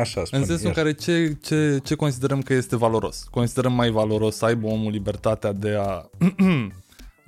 așa 0.00 0.24
spune. 0.24 0.40
în 0.40 0.46
sensul 0.46 0.66
în 0.66 0.72
el. 0.76 0.82
care 0.82 0.92
ce, 0.92 1.36
ce, 1.42 1.80
ce 1.84 1.94
considerăm 1.94 2.42
că 2.42 2.52
este 2.52 2.76
valoros? 2.76 3.22
Considerăm 3.30 3.72
mai 3.72 3.90
valoros 3.90 4.36
să 4.36 4.44
aibă 4.44 4.66
omul 4.66 4.92
libertatea 4.92 5.52
de 5.52 5.74
a 5.80 6.04
uh, 6.20 6.66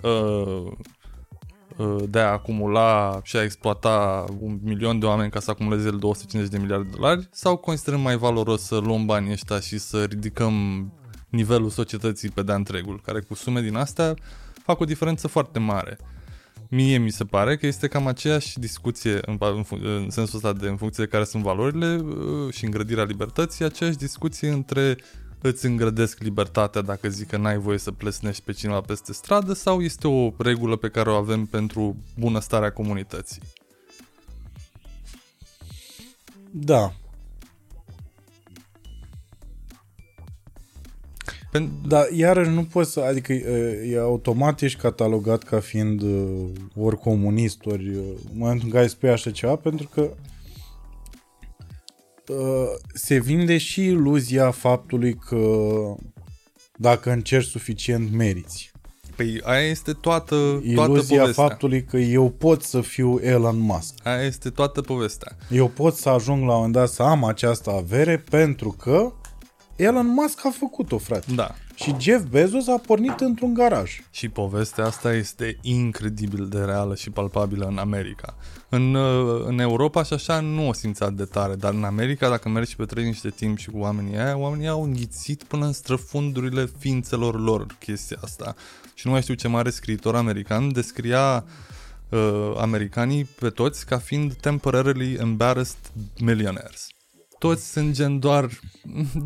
uh, 0.03 0.73
de 2.09 2.19
a 2.19 2.31
acumula 2.31 3.21
și 3.23 3.37
a 3.37 3.43
exploata 3.43 4.25
un 4.41 4.59
milion 4.63 4.99
de 4.99 5.07
oameni 5.07 5.31
ca 5.31 5.41
să 5.41 5.51
acumuleze 5.51 5.87
el 5.87 5.99
250 5.99 6.53
de 6.55 6.63
miliarde 6.63 6.89
de 6.91 6.97
dolari 6.97 7.29
sau 7.31 7.57
considerăm 7.57 8.01
mai 8.01 8.17
valoros 8.17 8.63
să 8.63 8.77
luăm 8.77 9.07
banii 9.07 9.33
ăștia 9.33 9.61
și 9.61 9.79
să 9.79 10.05
ridicăm 10.05 10.53
nivelul 11.29 11.71
societății 11.71 12.29
pe 12.29 12.43
de-a 12.43 12.55
întregul, 12.55 13.01
care 13.05 13.21
cu 13.21 13.35
sume 13.35 13.61
din 13.61 13.77
astea 13.77 14.15
fac 14.65 14.81
o 14.81 14.85
diferență 14.85 15.29
foarte 15.29 15.59
mare. 15.59 15.99
Mie 16.69 16.99
mi 16.99 17.11
se 17.11 17.25
pare 17.25 17.57
că 17.57 17.67
este 17.67 17.89
cam 17.89 18.07
aceeași 18.07 18.59
discuție 18.59 19.19
în, 19.27 19.37
în, 19.39 19.65
fun- 19.65 19.83
în 19.83 20.11
sensul 20.11 20.37
ăsta 20.37 20.53
de 20.53 20.69
în 20.69 20.77
funcție 20.77 21.05
de 21.05 21.11
care 21.11 21.25
sunt 21.25 21.43
valorile 21.43 21.97
uh, 21.97 22.53
și 22.53 22.65
îngrădirea 22.65 23.05
libertății, 23.05 23.65
aceeași 23.65 23.97
discuție 23.97 24.49
între 24.49 24.97
îți 25.43 25.67
îngrădesc 25.67 26.23
libertatea 26.23 26.81
dacă 26.81 27.09
zic 27.09 27.29
că 27.29 27.37
n-ai 27.37 27.59
voie 27.59 27.79
să 27.79 27.93
plesnești 27.93 28.43
pe 28.43 28.53
cineva 28.53 28.81
peste 28.81 29.13
stradă 29.13 29.53
sau 29.53 29.81
este 29.81 30.09
o 30.09 30.33
regulă 30.39 30.77
pe 30.77 30.89
care 30.89 31.11
o 31.11 31.15
avem 31.15 31.47
pentru 31.47 31.97
bunăstarea 32.19 32.73
comunității. 32.73 33.43
Da. 36.51 36.93
Pen- 41.53 41.87
Dar 41.87 42.09
iarăși 42.11 42.51
nu 42.51 42.65
poți 42.65 42.93
să, 42.93 43.01
adică 43.01 43.33
e, 43.33 43.89
e 43.91 43.99
automat 43.99 44.61
ești 44.61 44.81
catalogat 44.81 45.43
ca 45.43 45.61
fiind 45.61 46.03
uh, 46.03 46.49
ori 46.77 46.99
comunist, 46.99 47.67
ori 47.67 47.89
uh, 47.89 48.05
în 48.33 48.39
momentul 48.39 48.67
în 48.67 48.73
care 48.73 48.87
spui 48.87 49.11
așa 49.11 49.31
ceva, 49.31 49.57
pentru 49.57 49.89
că 49.89 50.01
uh, 50.01 50.30
se 52.95 53.19
vinde 53.19 53.59
și 53.59 53.85
iluzia 53.85 54.51
faptului 54.51 55.15
că 55.15 55.67
dacă 56.77 57.11
încerci 57.11 57.47
suficient 57.47 58.13
meriți. 58.13 58.73
Păi 59.17 59.41
aia 59.43 59.69
este 59.69 59.93
toată, 59.93 60.61
toată 60.75 60.91
Iluzia 60.91 61.19
povestea. 61.19 61.47
faptului 61.47 61.85
că 61.85 61.97
eu 61.97 62.31
pot 62.31 62.63
să 62.63 62.81
fiu 62.81 63.19
Elon 63.23 63.59
Musk. 63.59 63.95
Aia 64.03 64.23
este 64.23 64.51
toată 64.51 64.81
povestea. 64.81 65.37
Eu 65.51 65.69
pot 65.69 65.97
să 65.97 66.09
ajung 66.09 66.39
la 66.39 66.51
un 66.51 66.57
moment 66.57 66.73
dat 66.73 66.89
să 66.89 67.03
am 67.03 67.25
această 67.25 67.71
avere 67.71 68.25
pentru 68.31 68.71
că 68.71 69.13
Elon 69.77 70.07
Musk 70.07 70.47
a 70.47 70.51
făcut-o, 70.59 70.99
frate. 70.99 71.35
Da. 71.35 71.55
Și 71.83 71.95
Jeff 71.99 72.25
Bezos 72.25 72.69
a 72.69 72.79
pornit 72.87 73.21
într-un 73.21 73.55
garaj. 73.55 74.01
Și 74.11 74.29
povestea 74.29 74.85
asta 74.85 75.13
este 75.13 75.59
incredibil 75.63 76.49
de 76.49 76.59
reală 76.59 76.95
și 76.95 77.11
palpabilă 77.11 77.67
în 77.67 77.79
America. 77.79 78.35
În, 78.69 78.95
uh, 78.95 79.45
în 79.47 79.59
Europa 79.59 80.03
și 80.03 80.13
așa 80.13 80.41
nu 80.41 80.69
o 80.69 80.73
simți 80.73 81.03
atât 81.03 81.17
de 81.17 81.25
tare, 81.25 81.55
dar 81.55 81.73
în 81.73 81.85
America, 81.85 82.29
dacă 82.29 82.49
mergi 82.49 82.77
pe 82.77 82.85
trei 82.85 83.05
niște 83.05 83.31
timp 83.31 83.59
și 83.59 83.71
cu 83.71 83.79
oamenii 83.79 84.17
aia, 84.17 84.37
oamenii 84.37 84.69
au 84.69 84.83
înghițit 84.83 85.43
până 85.43 85.67
în 85.67 85.73
străfundurile 85.73 86.71
ființelor 86.79 87.41
lor 87.41 87.67
chestia 87.79 88.19
asta. 88.23 88.55
Și 88.95 89.07
nu 89.07 89.13
mai 89.13 89.23
știu 89.23 89.35
ce 89.35 89.49
mare 89.49 89.71
scriitor 89.71 90.15
american 90.15 90.73
descria 90.73 91.45
uh, 92.09 92.53
americanii 92.57 93.25
pe 93.25 93.51
toți 93.51 93.87
ca 93.87 93.99
fiind 93.99 94.35
temporarily 94.35 95.15
embarrassed 95.15 95.91
millionaires. 96.19 96.90
Toți 97.41 97.71
sunt 97.73 97.93
gen 97.95 98.19
doar, 98.19 98.49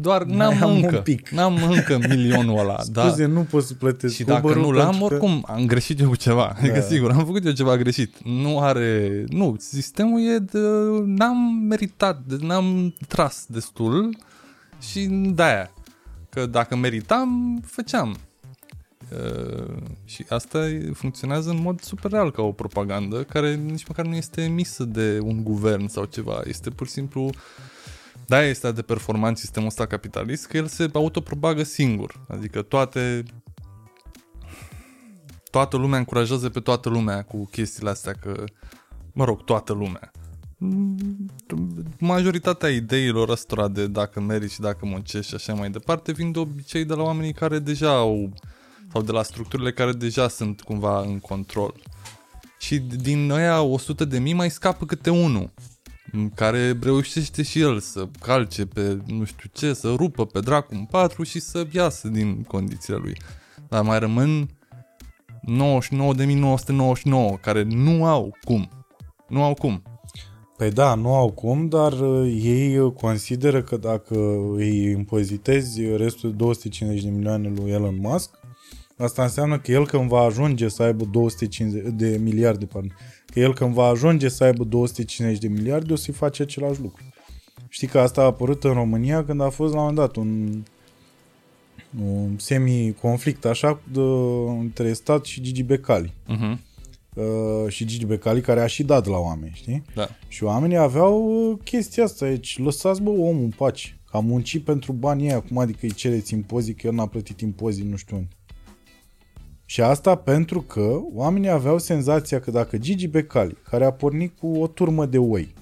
doar 0.01 0.23
n-am 0.25 0.63
am 0.63 0.71
un 0.77 0.83
încă, 0.83 0.97
pic. 0.97 1.29
n-am 1.29 1.57
încă 1.71 1.99
milionul 2.09 2.59
ăla. 2.59 2.77
da. 2.93 3.07
Scuze, 3.07 3.27
nu 3.27 3.41
pot 3.41 3.65
să 3.65 3.75
plătesc 3.75 4.15
Și 4.15 4.25
dacă 4.25 4.47
Uber-ul 4.47 4.63
nu 4.63 4.71
l-am, 4.71 4.89
pentru 4.91 5.07
că- 5.07 5.15
oricum 5.15 5.45
am 5.49 5.67
greșit 5.67 6.01
eu 6.01 6.09
cu 6.09 6.17
ceva. 6.17 6.55
Adică 6.59 6.75
Da. 6.75 6.81
sigur, 6.81 7.11
am 7.11 7.25
făcut 7.25 7.45
eu 7.45 7.53
ceva 7.53 7.77
greșit. 7.77 8.15
Nu 8.25 8.61
are... 8.61 9.25
Nu, 9.29 9.57
sistemul 9.59 10.21
e 10.35 10.39
de... 10.39 10.59
N-am 11.05 11.37
meritat, 11.69 12.21
de, 12.27 12.37
n-am 12.41 12.95
tras 13.09 13.45
destul 13.49 14.17
și 14.91 15.01
de-aia. 15.11 15.71
Că 16.29 16.47
dacă 16.47 16.77
meritam, 16.77 17.61
făceam. 17.67 18.17
Uh, 19.13 19.75
și 20.05 20.25
asta 20.29 20.69
e- 20.69 20.91
funcționează 20.95 21.51
în 21.51 21.61
mod 21.63 21.81
super 21.81 22.11
real 22.11 22.31
ca 22.31 22.43
o 22.43 22.53
propagandă 22.53 23.23
care 23.23 23.55
nici 23.55 23.87
măcar 23.89 24.07
nu 24.07 24.15
este 24.15 24.43
emisă 24.43 24.85
de 24.85 25.19
un 25.23 25.43
guvern 25.45 25.87
sau 25.89 26.05
ceva. 26.05 26.41
Este 26.45 26.71
pur 26.71 26.87
și 26.87 26.93
simplu 26.93 27.31
da, 28.27 28.43
este 28.43 28.73
de 28.73 28.83
performant 28.83 29.39
sistemul 29.39 29.69
ăsta 29.69 29.87
capitalist, 29.87 30.47
că 30.47 30.57
el 30.57 30.67
se 30.67 30.91
autopropagă 30.93 31.63
singur. 31.63 32.21
Adică 32.29 32.63
toate 32.63 33.23
toată 35.51 35.77
lumea 35.77 35.99
încurajează 35.99 36.49
pe 36.49 36.61
toată 36.61 36.89
lumea 36.89 37.23
cu 37.23 37.45
chestiile 37.45 37.91
astea 37.91 38.13
că, 38.13 38.45
mă 39.13 39.25
rog, 39.25 39.45
toată 39.45 39.73
lumea. 39.73 40.11
Mm, 40.59 40.97
Majoritatea 41.99 42.69
ideilor 42.69 43.29
ăstora 43.29 43.69
de 43.69 43.87
dacă 43.87 44.21
meriți 44.21 44.55
și 44.55 44.61
dacă 44.61 44.87
muncești 44.87 45.29
și 45.29 45.35
așa 45.35 45.55
mai 45.55 45.71
departe 45.71 46.13
vin 46.13 46.33
de 46.33 46.39
obicei 46.39 46.85
de 46.85 46.95
la 46.95 47.03
oamenii 47.03 47.33
care 47.33 47.59
deja 47.59 47.97
au 47.97 48.33
sau 48.93 49.03
de 49.03 49.13
la 49.13 49.23
structurile 49.23 49.73
care 49.73 49.93
deja 49.93 50.29
sunt 50.29 50.61
cumva 50.61 51.01
în 51.01 51.19
control. 51.19 51.75
Și 52.59 52.79
din 52.79 53.31
ăia 53.31 53.63
100 53.63 54.05
de 54.05 54.19
mii 54.19 54.33
mai 54.33 54.51
scapă 54.51 54.85
câte 54.85 55.11
unul 55.11 55.51
m, 56.15 56.33
care 56.35 56.79
reușește 56.83 57.43
și 57.43 57.61
el 57.61 57.81
să 57.81 58.09
calce 58.21 58.67
pe 58.67 58.99
nu 59.07 59.25
știu 59.25 59.51
ce, 59.53 59.73
să 59.73 59.95
rupă 59.97 60.27
pe 60.27 60.41
dracu 60.41 60.75
în 60.75 60.85
patru 60.85 61.23
și 61.23 61.41
să 61.41 61.67
iasă 61.71 62.09
din 62.09 62.43
condițiile 62.43 62.99
lui. 62.99 63.17
Dar 63.69 63.83
mai 63.83 63.99
rămân 63.99 64.49
99.999 65.47 67.41
care 67.41 67.63
nu 67.63 68.05
au 68.05 68.37
cum. 68.45 68.69
Nu 69.29 69.43
au 69.43 69.55
cum. 69.55 69.83
Păi 70.57 70.71
da, 70.71 70.95
nu 70.95 71.15
au 71.15 71.31
cum, 71.31 71.69
dar 71.69 71.93
uh, 71.93 72.41
ei 72.43 72.79
uh, 72.79 72.93
consideră 72.93 73.63
că 73.63 73.77
dacă 73.77 74.15
îi 74.57 74.91
impozitezi 74.91 75.97
restul 75.97 76.31
de 76.31 76.37
250 76.37 77.05
de 77.05 77.11
milioane 77.11 77.53
lui 77.57 77.71
Elon 77.71 77.99
Musk, 78.01 78.31
asta 78.97 79.23
înseamnă 79.23 79.59
că 79.59 79.73
el 79.73 79.87
când 79.87 80.09
va 80.09 80.21
ajunge 80.21 80.69
să 80.69 80.83
aibă 80.83 81.05
250 81.05 81.93
de 81.95 82.19
miliarde, 82.23 82.67
pardon, 82.67 82.97
că 83.35 83.41
el 83.41 83.55
când 83.55 83.75
va 83.75 83.85
ajunge 83.85 84.29
să 84.29 84.45
aibă 84.45 84.65
250 84.65 85.39
de 85.39 85.49
miliarde 85.49 85.93
o 85.93 85.97
să-i 85.97 86.15
face 86.15 86.43
același 86.43 86.81
lucru. 86.81 87.03
Știi 87.69 87.87
că 87.87 87.99
asta 87.99 88.21
a 88.21 88.25
apărut 88.25 88.65
în 88.65 88.73
România 88.73 89.25
când 89.25 89.41
a 89.41 89.49
fost 89.49 89.73
la 89.73 89.81
un 89.81 89.87
moment 89.87 90.07
dat 90.07 90.17
un, 90.17 90.63
un 92.05 92.39
semi-conflict 92.39 93.45
așa 93.45 93.81
de, 93.93 94.01
între 94.61 94.93
stat 94.93 95.25
și 95.25 95.41
Gigi 95.41 95.63
Becali. 95.63 96.13
Uh-huh. 96.29 96.59
Uh, 97.15 97.69
și 97.69 97.85
Gigi 97.85 98.07
Becali 98.07 98.41
care 98.41 98.61
a 98.61 98.67
și 98.67 98.83
dat 98.83 99.07
la 99.07 99.17
oameni, 99.17 99.53
știi? 99.55 99.83
Da. 99.95 100.09
Și 100.29 100.45
oamenii 100.45 100.77
aveau 100.77 101.49
uh, 101.51 101.59
chestia 101.65 102.05
asta 102.05 102.25
aici. 102.25 102.59
Lăsați, 102.59 103.03
bă, 103.03 103.11
omul 103.11 103.43
în 103.43 103.53
pace. 103.57 103.99
Că 104.11 104.17
a 104.17 104.21
muncit 104.21 104.65
pentru 104.65 104.93
banii 104.93 105.27
ăia. 105.29 105.41
Cum 105.41 105.59
adică 105.59 105.79
îi 105.83 105.93
cereți 105.93 106.33
impozit, 106.33 106.81
că 106.81 106.87
el 106.87 106.93
n-a 106.93 107.07
plătit 107.07 107.41
impozit 107.41 107.85
nu 107.85 107.97
știu 107.97 108.17
unde. 108.17 108.29
Și 109.65 109.81
asta 109.83 110.15
pentru 110.15 110.61
că 110.61 111.01
oamenii 111.13 111.49
aveau 111.49 111.79
senzația 111.79 112.41
că 112.41 112.51
dacă 112.51 112.79
Gigi 112.79 113.07
Becali, 113.07 113.57
care 113.69 113.85
a 113.85 113.93
pornit 113.93 114.39
cu 114.39 114.47
o 114.47 114.67
turmă 114.67 115.07
de 115.07 115.19
oi 115.19 115.55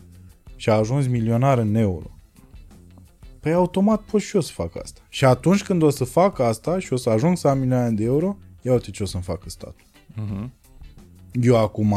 și 0.57 0.71
a 0.71 0.75
ajuns 0.75 1.07
milionar 1.07 1.59
în 1.59 1.75
euro, 1.75 2.11
păi 3.41 3.53
automat 3.53 4.01
pot 4.01 4.21
și 4.21 4.35
eu 4.35 4.41
să 4.41 4.53
fac 4.53 4.77
asta. 4.83 5.01
Și 5.09 5.25
atunci 5.25 5.63
când 5.63 5.83
o 5.83 5.91
să 5.91 6.05
fac 6.05 6.39
asta 6.39 6.79
și 6.79 6.93
o 6.93 6.97
să 6.97 7.11
ajung 7.11 7.37
să 7.37 7.49
am 7.49 7.59
milioane 7.59 7.91
de 7.91 8.05
euro, 8.05 8.37
ia 8.63 8.73
uite 8.73 8.91
ce 8.91 9.03
o 9.03 9.07
să-mi 9.07 9.23
facă 9.23 9.49
statul. 9.49 9.87
Uh-huh. 10.13 10.49
Eu 11.33 11.57
acum 11.57 11.97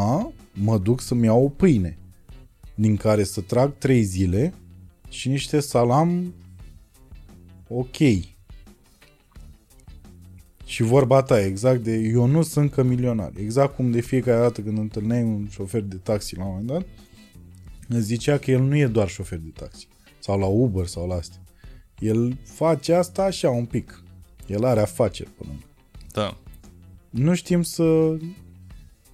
mă 0.54 0.78
duc 0.78 1.02
să-mi 1.02 1.26
iau 1.26 1.44
o 1.44 1.50
pâine 1.50 1.98
din 2.76 2.96
care 2.96 3.24
să 3.24 3.42
trag 3.42 3.78
trei 3.78 4.04
zile 4.04 4.54
și 5.10 5.30
niște 5.30 5.60
salam 5.60 6.34
ok. 7.68 7.98
Și 10.66 10.84
vorba 10.84 11.22
ta, 11.22 11.46
exact 11.46 11.84
de 11.84 11.96
eu 11.96 12.26
nu 12.26 12.42
sunt 12.42 12.64
încă 12.64 12.84
milionar. 12.84 13.32
Exact 13.38 13.76
cum 13.76 13.92
de 13.92 14.02
fiecare 14.02 14.40
dată 14.40 14.62
când 14.62 14.78
întâlneai 14.78 15.24
un 15.24 15.48
șofer 15.50 15.82
de 15.82 15.96
taxi 15.96 16.36
la 16.36 16.44
un 16.44 16.50
moment 16.50 16.68
dat, 16.68 16.86
îți 17.88 18.06
zicea 18.06 18.38
că 18.38 18.52
el 18.52 18.62
nu 18.62 18.78
e 18.78 18.88
doar 18.88 19.08
șofer 19.08 19.38
de 19.38 19.52
taxi. 19.54 19.88
Sau 20.20 20.40
la 20.40 20.46
Uber 20.46 20.86
sau 20.86 21.08
la 21.08 21.16
astea. 21.16 21.42
El 22.00 22.38
face 22.44 22.94
asta 22.94 23.24
așa 23.24 23.50
un 23.50 23.66
pic. 23.66 24.04
El 24.48 24.66
are 24.66 24.80
afaceri 24.80 25.30
până. 25.30 25.52
Da. 26.12 26.38
Nu 27.10 27.34
știm 27.34 27.62
să 27.62 28.18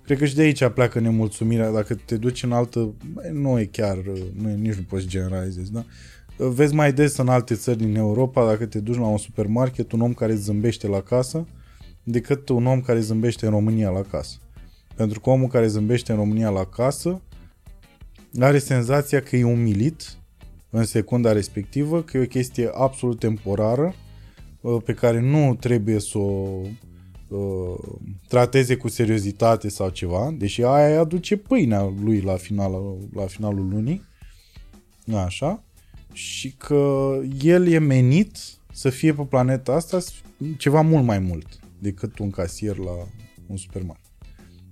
Cred 0.03 0.23
că 0.23 0.25
și 0.25 0.35
de 0.35 0.41
aici 0.41 0.67
pleacă 0.67 0.99
nemulțumirea 0.99 1.71
dacă 1.71 1.95
te 1.95 2.17
duci 2.17 2.43
în 2.43 2.51
altă... 2.51 2.93
băi, 3.13 3.29
Nu 3.33 3.59
e 3.59 3.65
chiar... 3.65 3.97
Nu 4.33 4.49
e, 4.49 4.55
nici 4.55 4.73
nu 4.73 4.83
poți 4.83 5.07
generalizezi, 5.07 5.71
da? 5.71 5.85
Vezi 6.49 6.73
mai 6.73 6.93
des 6.93 7.17
în 7.17 7.27
alte 7.27 7.55
țări 7.55 7.77
din 7.77 7.95
Europa, 7.95 8.45
dacă 8.45 8.65
te 8.65 8.79
duci 8.79 8.97
la 8.97 9.07
un 9.07 9.17
supermarket, 9.17 9.91
un 9.91 10.01
om 10.01 10.13
care 10.13 10.35
zâmbește 10.35 10.87
la 10.87 11.01
casă, 11.01 11.47
decât 12.03 12.49
un 12.49 12.65
om 12.65 12.81
care 12.81 12.99
zâmbește 12.99 13.45
în 13.45 13.51
România 13.51 13.89
la 13.89 14.01
casă. 14.01 14.37
Pentru 14.95 15.19
că 15.19 15.29
omul 15.29 15.47
care 15.47 15.67
zâmbește 15.67 16.11
în 16.11 16.17
România 16.17 16.49
la 16.49 16.65
casă 16.65 17.21
are 18.39 18.59
senzația 18.59 19.21
că 19.21 19.35
e 19.35 19.43
umilit 19.43 20.17
în 20.69 20.85
secunda 20.85 21.31
respectivă, 21.31 22.01
că 22.01 22.17
e 22.17 22.21
o 22.21 22.25
chestie 22.25 22.69
absolut 22.73 23.19
temporară, 23.19 23.93
pe 24.85 24.93
care 24.93 25.19
nu 25.19 25.55
trebuie 25.55 25.99
să 25.99 26.17
o 26.17 26.61
uh, 27.27 27.77
trateze 28.27 28.75
cu 28.75 28.87
seriozitate 28.87 29.69
sau 29.69 29.89
ceva, 29.89 30.35
deși 30.37 30.63
aia 30.63 30.87
îi 30.87 30.97
aduce 30.97 31.37
pâinea 31.37 31.93
lui 32.03 32.21
la, 32.21 32.35
final, 32.35 32.71
la 33.13 33.25
finalul 33.25 33.67
lunii, 33.69 34.03
așa, 35.15 35.63
și 36.11 36.51
că 36.51 37.13
el 37.41 37.67
e 37.67 37.77
menit 37.77 38.37
să 38.73 38.89
fie 38.89 39.13
pe 39.13 39.23
planeta 39.23 39.73
asta 39.73 39.99
ceva 40.57 40.81
mult 40.81 41.05
mai 41.05 41.19
mult 41.19 41.47
decât 41.79 42.19
un 42.19 42.29
casier 42.29 42.77
la 42.77 43.07
un 43.47 43.57
supermarket. 43.57 44.11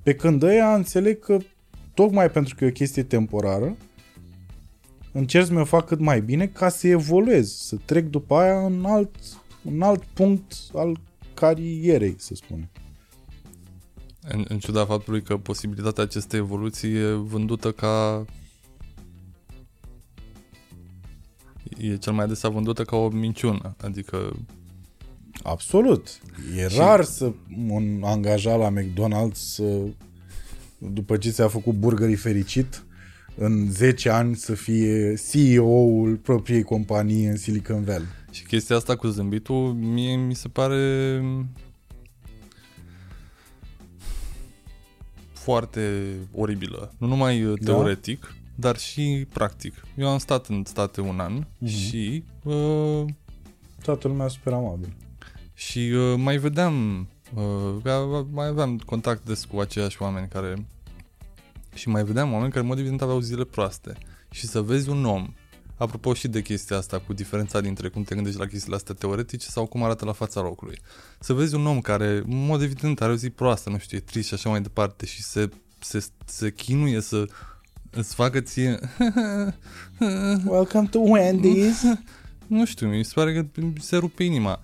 Pe 0.03 0.15
când 0.15 0.43
ăia 0.43 0.75
înțeleg 0.75 1.19
că 1.19 1.37
tocmai 1.93 2.29
pentru 2.29 2.55
că 2.55 2.65
e 2.65 2.67
o 2.67 2.71
chestie 2.71 3.03
temporară, 3.03 3.77
încerc 5.11 5.45
să 5.45 5.53
mi-o 5.53 5.65
fac 5.65 5.85
cât 5.85 5.99
mai 5.99 6.21
bine 6.21 6.47
ca 6.47 6.69
să 6.69 6.87
evoluez, 6.87 7.51
să 7.51 7.75
trec 7.85 8.05
după 8.05 8.35
aia 8.35 8.65
în 8.65 8.85
alt, 8.85 9.15
în 9.63 9.81
alt 9.81 10.03
punct 10.03 10.53
al 10.73 10.99
carierei, 11.33 12.15
să 12.17 12.35
spunem. 12.35 12.69
În, 14.21 14.45
în 14.47 14.59
ciuda 14.59 14.85
faptului 14.85 15.21
că 15.21 15.37
posibilitatea 15.37 16.03
acestei 16.03 16.39
evoluții 16.39 16.93
e 16.93 17.11
vândută 17.11 17.71
ca... 17.71 18.25
E 21.77 21.97
cel 21.97 22.13
mai 22.13 22.23
adesea 22.23 22.49
vândută 22.49 22.83
ca 22.83 22.95
o 22.95 23.09
minciună. 23.09 23.75
Adică 23.81 24.35
Absolut. 25.43 26.07
E 26.57 26.67
și... 26.67 26.77
rar 26.77 27.03
să 27.03 27.31
un 27.67 28.01
angajat 28.03 28.59
la 28.59 28.73
McDonald's 28.73 29.33
să, 29.33 29.63
după 30.77 31.17
ce 31.17 31.29
ți-a 31.29 31.47
făcut 31.47 31.73
burgerii 31.73 32.15
fericit, 32.15 32.83
în 33.35 33.71
10 33.71 34.09
ani 34.09 34.35
să 34.35 34.53
fie 34.53 35.13
CEO-ul 35.31 36.15
propriei 36.15 36.63
companii 36.63 37.25
în 37.25 37.37
Silicon 37.37 37.83
Valley. 37.83 38.07
Și 38.31 38.43
chestia 38.43 38.75
asta 38.75 38.95
cu 38.95 39.07
zâmbitul, 39.07 39.73
mie 39.73 40.15
mi 40.15 40.35
se 40.35 40.47
pare 40.47 41.23
foarte 45.31 46.13
oribilă. 46.31 46.93
Nu 46.97 47.07
numai 47.07 47.43
uh, 47.43 47.59
Da? 47.61 47.73
Teoretic, 48.59 48.61
dar 48.61 48.77
și 48.77 49.25
practic. 49.33 49.73
Eu 49.97 50.09
am 50.09 50.17
stat 50.17 50.47
în 50.47 50.63
state 50.65 51.01
un 51.01 51.19
an 51.19 51.33
Mhm. 51.57 51.67
și 51.71 52.23
uh, 52.43 53.05
Toată 53.83 54.07
lumea 54.07 54.27
super 54.27 54.53
amabil. 54.53 54.93
și 55.53 55.79
uh, 55.79 56.13
mai 56.17 56.37
vedeam, 56.37 57.07
uh, 57.33 57.75
că 57.83 58.25
mai 58.31 58.47
aveam 58.47 58.77
contact 58.77 59.25
des 59.25 59.45
cu 59.45 59.59
aceiași 59.59 60.01
oameni 60.01 60.27
care... 60.27 60.65
Și 61.73 61.89
mai 61.89 62.03
vedeam 62.03 62.31
oameni 62.33 62.49
care, 62.51 62.61
în 62.61 62.67
mod 62.67 62.77
evident, 62.77 63.01
aveau 63.01 63.19
zile 63.19 63.43
proaste. 63.43 63.97
Și 64.31 64.45
să 64.47 64.61
vezi 64.61 64.89
un 64.89 65.05
om, 65.05 65.33
apropo 65.77 66.13
și 66.13 66.27
de 66.27 66.41
chestia 66.41 66.77
asta, 66.77 66.99
cu 66.99 67.13
diferența 67.13 67.61
dintre 67.61 67.89
cum 67.89 68.03
te 68.03 68.15
gândești 68.15 68.39
la 68.39 68.45
chestiile 68.45 68.75
astea 68.75 68.95
teoretice 68.95 69.47
sau 69.47 69.65
cum 69.65 69.83
arată 69.83 70.05
la 70.05 70.11
fața 70.11 70.41
locului. 70.41 70.79
Să 71.19 71.33
vezi 71.33 71.55
un 71.55 71.65
om 71.65 71.81
care, 71.81 72.07
în 72.07 72.45
mod 72.45 72.61
evident, 72.61 73.01
are 73.01 73.11
o 73.11 73.15
zi 73.15 73.29
proastă, 73.29 73.69
nu 73.69 73.77
știu, 73.77 73.97
e 73.97 73.99
trist 73.99 74.27
și 74.27 74.33
așa 74.33 74.49
mai 74.49 74.61
departe 74.61 75.05
și 75.05 75.23
se, 75.23 75.49
se, 75.79 76.05
se 76.25 76.51
chinuie 76.51 77.01
să 77.01 77.25
îți 77.89 78.15
facă 78.15 78.39
ție... 78.39 78.79
Welcome 80.45 80.87
to 80.87 80.99
Wendy's. 80.99 81.83
Nu 82.47 82.65
știu, 82.65 82.87
mi 82.87 83.03
se 83.03 83.11
pare 83.15 83.33
că 83.33 83.45
se 83.79 83.97
rupe 83.97 84.23
inima. 84.23 84.59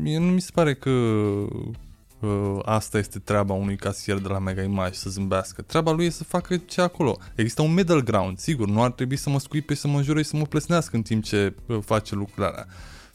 Mie 0.00 0.18
nu 0.18 0.26
mi 0.26 0.40
se 0.40 0.50
pare 0.54 0.74
că 0.74 0.90
uh, 0.90 2.58
asta 2.62 2.98
este 2.98 3.18
treaba 3.18 3.54
unui 3.54 3.76
casier 3.76 4.18
de 4.18 4.28
la 4.28 4.38
Mega 4.38 4.62
Image 4.62 4.94
să 4.94 5.10
zâmbească. 5.10 5.62
Treaba 5.62 5.90
lui 5.90 6.06
e 6.06 6.10
să 6.10 6.24
facă 6.24 6.56
ce 6.56 6.80
acolo. 6.80 7.18
Există 7.34 7.62
un 7.62 7.74
middle 7.74 8.00
ground, 8.00 8.38
sigur, 8.38 8.68
nu 8.68 8.82
ar 8.82 8.90
trebui 8.90 9.16
să 9.16 9.30
mă 9.30 9.38
scuipe 9.38 9.74
și 9.74 9.80
să 9.80 9.88
mă 9.88 9.96
înjure 9.96 10.22
și 10.22 10.28
să 10.28 10.36
mă 10.36 10.44
plesnească 10.44 10.96
în 10.96 11.02
timp 11.02 11.24
ce 11.24 11.54
uh, 11.66 11.78
face 11.84 12.14
lucrurile 12.14 12.46
alea. 12.46 12.66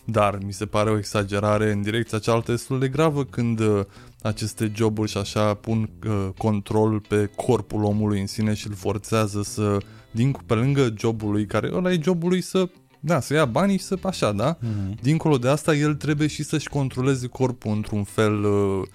Dar 0.05 0.37
mi 0.45 0.53
se 0.53 0.65
pare 0.65 0.89
o 0.89 0.97
exagerare 0.97 1.71
în 1.71 1.81
direcția 1.81 2.19
cealaltă 2.19 2.51
destul 2.51 2.79
de 2.79 2.87
gravă 2.87 3.25
când 3.25 3.59
uh, 3.59 3.83
aceste 4.21 4.71
joburi 4.75 5.09
și 5.09 5.17
așa 5.17 5.53
pun 5.53 5.89
uh, 6.07 6.27
control 6.37 6.99
pe 6.99 7.29
corpul 7.35 7.83
omului 7.83 8.19
în 8.19 8.27
sine 8.27 8.53
și 8.53 8.67
îl 8.67 8.73
forțează 8.73 9.41
să, 9.41 9.77
din 10.11 10.37
pe 10.45 10.53
lângă 10.53 10.93
jobul 10.97 11.31
lui, 11.31 11.45
care 11.45 11.69
ăla 11.73 11.91
e 11.91 11.99
jobul 12.01 12.29
lui 12.29 12.41
să 12.41 12.69
da, 13.05 13.19
să 13.19 13.33
ia 13.33 13.45
banii 13.45 13.77
și 13.77 13.83
să 13.83 13.97
așa, 14.03 14.31
da? 14.31 14.57
Mhm. 14.59 14.97
Dincolo 15.01 15.37
de 15.37 15.47
asta, 15.47 15.75
el 15.75 15.95
trebuie 15.95 16.27
și 16.27 16.43
să-și 16.43 16.69
controleze 16.69 17.27
corpul 17.27 17.71
într-un 17.71 18.03
fel 18.03 18.43
uh, 18.43 18.87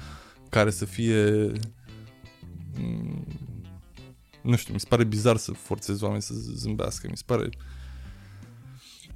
care 0.49 0.71
să 0.71 0.85
fie... 0.85 1.53
mm, 2.79 3.27
nu 4.43 4.57
știu, 4.57 4.73
mi 4.73 4.81
se 4.81 4.87
pare 4.89 5.05
bizar 5.05 5.37
să 5.37 5.53
forțezi 5.53 6.05
oameni 6.05 6.23
să 6.23 6.35
zâmbească. 6.35 7.07
Mi 7.11 7.17
se 7.17 7.23
pare... 7.27 7.49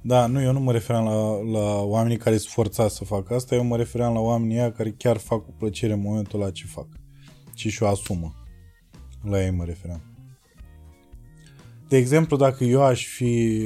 Da, 0.07 0.25
nu, 0.25 0.41
eu 0.41 0.51
nu 0.51 0.59
mă 0.59 0.71
referam 0.71 1.05
la, 1.05 1.59
la 1.59 1.81
oamenii 1.81 2.17
care 2.17 2.37
sunt 2.37 2.51
forțați 2.53 2.95
să 2.95 3.03
facă 3.03 3.33
asta, 3.33 3.55
eu 3.55 3.63
mă 3.63 3.77
referam 3.77 4.13
la 4.13 4.19
oamenii 4.19 4.59
aia 4.59 4.71
care 4.71 4.91
chiar 4.91 5.17
fac 5.17 5.43
cu 5.43 5.53
plăcere 5.57 5.93
în 5.93 6.01
momentul 6.01 6.39
la 6.39 6.51
ce 6.51 6.65
fac. 6.65 6.87
Și 7.55 7.69
și-o 7.69 7.87
asumă. 7.87 8.33
La 9.21 9.43
ei 9.43 9.51
mă 9.51 9.63
refeream. 9.63 10.01
De 11.87 11.97
exemplu, 11.97 12.37
dacă 12.37 12.63
eu 12.63 12.81
aș 12.83 13.05
fi... 13.05 13.61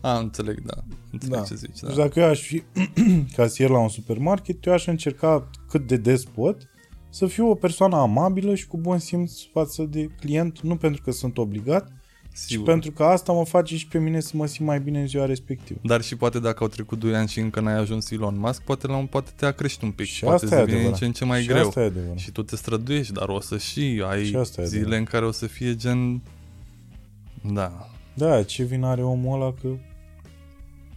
A, 0.00 0.18
înțeleg, 0.18 0.62
da. 0.62 0.74
Înțeleg 1.12 1.38
Da. 1.38 1.42
ce 1.44 1.54
zici, 1.54 1.80
Deci 1.80 1.94
da. 1.94 2.02
dacă 2.02 2.20
eu 2.20 2.26
aș 2.26 2.40
fi 2.40 2.62
casier 3.36 3.70
la 3.70 3.78
un 3.78 3.88
supermarket, 3.88 4.64
eu 4.64 4.72
aș 4.72 4.86
încerca 4.86 5.50
cât 5.68 5.86
de 5.86 5.96
des 5.96 6.24
pot 6.24 6.70
să 7.10 7.26
fiu 7.26 7.50
o 7.50 7.54
persoană 7.54 7.96
amabilă 7.96 8.54
și 8.54 8.66
cu 8.66 8.76
bun 8.76 8.98
simț 8.98 9.32
față 9.52 9.82
de 9.82 10.06
client, 10.06 10.60
nu 10.60 10.76
pentru 10.76 11.02
că 11.02 11.10
sunt 11.10 11.38
obligat, 11.38 11.92
ci 12.32 12.36
Sigur. 12.38 12.64
pentru 12.64 12.90
că 12.90 13.02
asta 13.02 13.32
mă 13.32 13.44
face 13.44 13.76
și 13.76 13.86
pe 13.86 13.98
mine 13.98 14.20
să 14.20 14.30
mă 14.34 14.46
simt 14.46 14.66
mai 14.68 14.80
bine 14.80 15.00
în 15.00 15.06
ziua 15.06 15.26
respectivă. 15.26 15.78
Dar 15.82 16.02
și 16.02 16.16
poate 16.16 16.38
dacă 16.40 16.58
au 16.62 16.68
trecut 16.68 16.98
2 16.98 17.16
ani 17.16 17.28
și 17.28 17.40
încă 17.40 17.60
n-ai 17.60 17.76
ajuns 17.78 18.10
Elon 18.10 18.38
Musk, 18.38 18.62
poate 18.62 18.86
la 18.86 18.96
un 18.96 19.06
poate 19.06 19.30
te 19.36 19.46
acrești 19.46 19.84
un 19.84 19.90
pic. 19.90 20.06
Și 20.06 20.24
poate 20.24 20.44
asta 20.44 20.56
e 20.56 20.58
să 20.58 20.64
devine 20.64 20.76
adevărat. 20.76 20.92
în 20.92 20.98
ce 21.00 21.04
în 21.06 21.12
ce 21.12 21.24
mai 21.24 21.40
și 21.42 21.46
greu. 21.48 21.66
asta 21.66 21.80
e 21.80 21.84
adevărat. 21.84 22.18
Și 22.18 22.30
tu 22.30 22.42
te 22.42 22.56
străduiești, 22.56 23.12
dar 23.12 23.28
o 23.28 23.40
să 23.40 23.58
și 23.58 24.02
ai 24.08 24.24
Și 24.24 24.36
asta 24.36 24.60
e 24.60 24.64
zile 24.64 24.78
adevărat. 24.80 24.98
în 24.98 25.04
care 25.04 25.24
o 25.24 25.30
să 25.30 25.46
fie 25.46 25.76
gen... 25.76 26.20
Da. 27.52 27.88
Da, 28.14 28.42
ce 28.42 28.62
vin 28.62 28.82
are 28.82 29.02
omul 29.02 29.40
ăla 29.40 29.52
că 29.60 29.68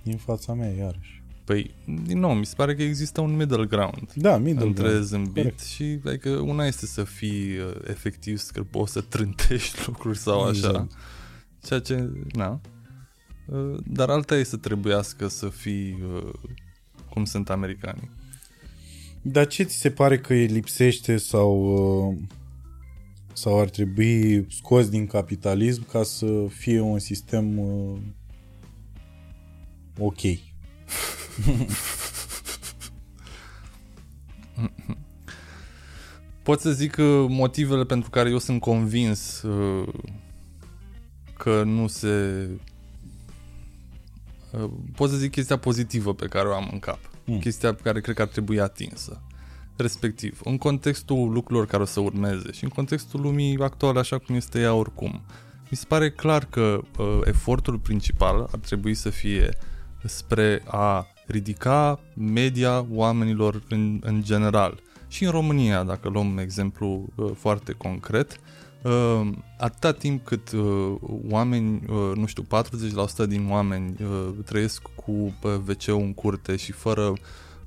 din 0.04 0.18
fața 0.18 0.54
mea, 0.54 0.70
iarăși. 0.80 1.22
Păi, 1.44 1.74
din 2.06 2.20
nou, 2.20 2.34
mi 2.34 2.46
se 2.46 2.54
pare 2.58 2.76
că 2.76 2.84
există 2.84 3.22
un 3.22 3.36
middle 3.36 3.66
ground. 3.66 4.12
Da, 4.16 4.38
middle 4.38 4.66
între 4.66 4.84
ground. 4.88 5.04
zâmbit 5.04 5.34
Corect. 5.34 5.60
și 5.64 6.00
adică 6.06 6.30
una 6.30 6.66
este 6.66 6.86
să 6.86 7.04
fii 7.04 7.58
uh, 7.58 7.76
efectiv 7.88 8.42
că 8.54 8.64
poți 8.64 8.92
să 8.92 9.02
trântești 9.02 9.80
lucruri 9.88 10.18
sau 10.18 10.42
așa. 10.42 10.50
Exact. 10.68 10.92
Ceea 11.64 11.80
ce, 11.80 12.10
na. 12.32 12.62
Uh, 13.46 13.78
Dar 13.86 14.10
alta 14.10 14.36
e 14.36 14.44
să 14.44 14.58
trebuiască 14.58 15.28
să 15.28 15.50
fii 15.50 16.04
uh, 16.14 16.34
cum 17.10 17.26
sunt 17.26 17.50
americanii. 17.50 18.10
Dar 19.22 19.48
ce 19.48 19.64
ți 19.64 19.76
se 19.76 19.92
pare 19.92 20.20
că 20.20 20.34
îi 20.34 20.46
lipsește 20.46 21.18
sau 21.18 21.76
uh, 22.10 22.18
sau 23.34 23.60
ar 23.60 23.70
trebui 23.70 24.46
scos 24.50 24.90
din 24.90 25.08
capitalism 25.08 25.88
ca 25.90 26.04
să 26.04 26.46
fie 26.50 26.80
un 26.80 27.00
sistem 27.00 27.58
uh, 27.58 27.98
ok? 29.98 30.20
Pot 36.44 36.60
să 36.60 36.72
zic 36.72 36.96
uh, 36.98 37.26
motivele 37.30 37.86
pentru 37.86 38.10
care 38.10 38.30
eu 38.30 38.38
sunt 38.38 38.60
convins 38.60 39.42
uh, 39.42 39.94
că 41.38 41.64
nu 41.64 41.88
se... 41.88 42.48
Uh, 44.52 44.70
pot 44.96 45.10
să 45.10 45.16
zic 45.16 45.32
chestia 45.32 45.58
pozitivă 45.58 46.14
pe 46.14 46.28
care 46.28 46.48
o 46.48 46.54
am 46.54 46.70
în 46.72 46.80
cap. 46.80 47.00
Mm. 47.26 47.40
Chestia 47.40 47.74
pe 47.74 47.82
care 47.82 48.02
cred 48.02 48.16
că 48.16 48.22
ar 48.22 48.28
trebui 48.28 48.60
atinsă. 48.60 49.22
Respectiv, 49.76 50.42
în 50.44 50.58
contextul 50.58 51.32
lucrurilor 51.32 51.68
care 51.68 51.82
o 51.82 51.86
să 51.86 52.00
urmeze 52.00 52.52
și 52.52 52.64
în 52.64 52.70
contextul 52.70 53.22
lumii 53.22 53.58
actuale 53.58 54.00
așa 54.00 54.18
cum 54.18 54.36
este 54.36 54.60
ea 54.60 54.74
oricum. 54.74 55.22
Mi 55.70 55.78
se 55.78 55.86
pare 55.88 56.12
clar 56.12 56.46
că 56.46 56.80
uh, 56.98 57.20
efortul 57.24 57.80
principal 57.80 58.48
ar 58.52 58.60
trebui 58.60 58.94
să 58.94 59.10
fie 59.10 59.50
spre 60.04 60.64
a 60.66 61.08
ridica 61.28 62.00
media 62.16 62.86
oamenilor 62.90 63.62
în, 63.70 64.00
în 64.04 64.24
general. 64.24 64.82
Și 65.08 65.24
în 65.24 65.32
România, 65.32 65.84
dacă 65.84 66.10
luăm 66.10 66.38
exemplu 66.38 67.06
uh, 67.16 67.32
foarte 67.36 67.72
concret, 67.72 68.40
uh, 68.84 69.30
atâta 69.58 69.92
timp 69.92 70.26
cât 70.26 70.52
uh, 70.52 70.96
oameni, 71.30 71.82
uh, 71.90 72.16
nu 72.16 72.26
știu, 72.26 72.46
40% 73.24 73.28
din 73.28 73.48
oameni 73.50 73.96
uh, 74.02 74.30
trăiesc 74.46 74.82
cu 74.96 75.12
uh, 75.12 75.54
WC-ul 75.68 76.02
în 76.02 76.14
curte 76.14 76.56
și 76.56 76.72
fără 76.72 77.14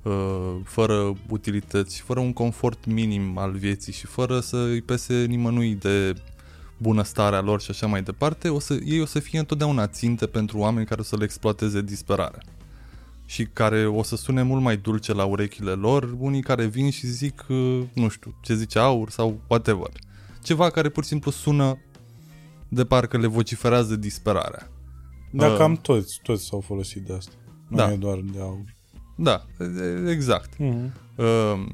uh, 0.02 0.54
fără 0.64 1.14
utilități, 1.28 2.00
fără 2.00 2.20
un 2.20 2.32
confort 2.32 2.84
minim 2.84 3.38
al 3.38 3.50
vieții 3.52 3.92
și 3.92 4.06
fără 4.06 4.40
să 4.40 4.56
îi 4.56 4.82
pese 4.82 5.24
nimănui 5.24 5.74
de 5.74 6.14
bunăstarea 6.78 7.40
lor 7.40 7.60
și 7.60 7.70
așa 7.70 7.86
mai 7.86 8.02
departe, 8.02 8.48
o 8.48 8.58
să, 8.58 8.78
ei 8.84 9.00
o 9.00 9.06
să 9.06 9.18
fie 9.18 9.38
întotdeauna 9.38 9.86
ținte 9.86 10.26
pentru 10.26 10.58
oameni 10.58 10.86
care 10.86 11.00
o 11.00 11.04
să 11.04 11.16
le 11.16 11.24
exploateze 11.24 11.82
disperarea 11.82 12.42
și 13.26 13.44
care 13.44 13.86
o 13.86 14.02
să 14.02 14.16
sune 14.16 14.42
mult 14.42 14.62
mai 14.62 14.76
dulce 14.76 15.12
la 15.12 15.24
urechile 15.24 15.72
lor, 15.72 16.14
unii 16.18 16.42
care 16.42 16.66
vin 16.66 16.90
și 16.90 17.06
zic, 17.06 17.44
uh, 17.48 17.82
nu 17.92 18.08
știu, 18.08 18.34
ce 18.40 18.54
zice 18.54 18.78
aur 18.78 19.10
sau 19.10 19.40
whatever. 19.46 19.90
Ceva 20.46 20.70
care 20.70 20.88
pur 20.88 21.02
și 21.02 21.08
simplu 21.08 21.30
sună 21.30 21.78
de 22.68 22.84
parcă 22.84 23.18
le 23.18 23.26
vociferează 23.26 23.96
disperarea. 23.96 24.70
Dar 25.32 25.50
Uh. 25.50 25.56
cam 25.56 25.76
toți, 25.76 26.20
toți 26.22 26.44
s-au 26.44 26.60
folosit 26.60 27.02
de 27.02 27.12
asta. 27.12 27.32
Nu 27.68 27.76
Da. 27.76 27.92
e 27.92 27.96
doar 27.96 28.18
de 28.32 28.40
aur. 28.40 28.64
Da, 29.16 29.46
e- 29.60 30.10
exact. 30.10 30.54
Mm-hmm. 30.54 30.90
Uh, 31.16 31.66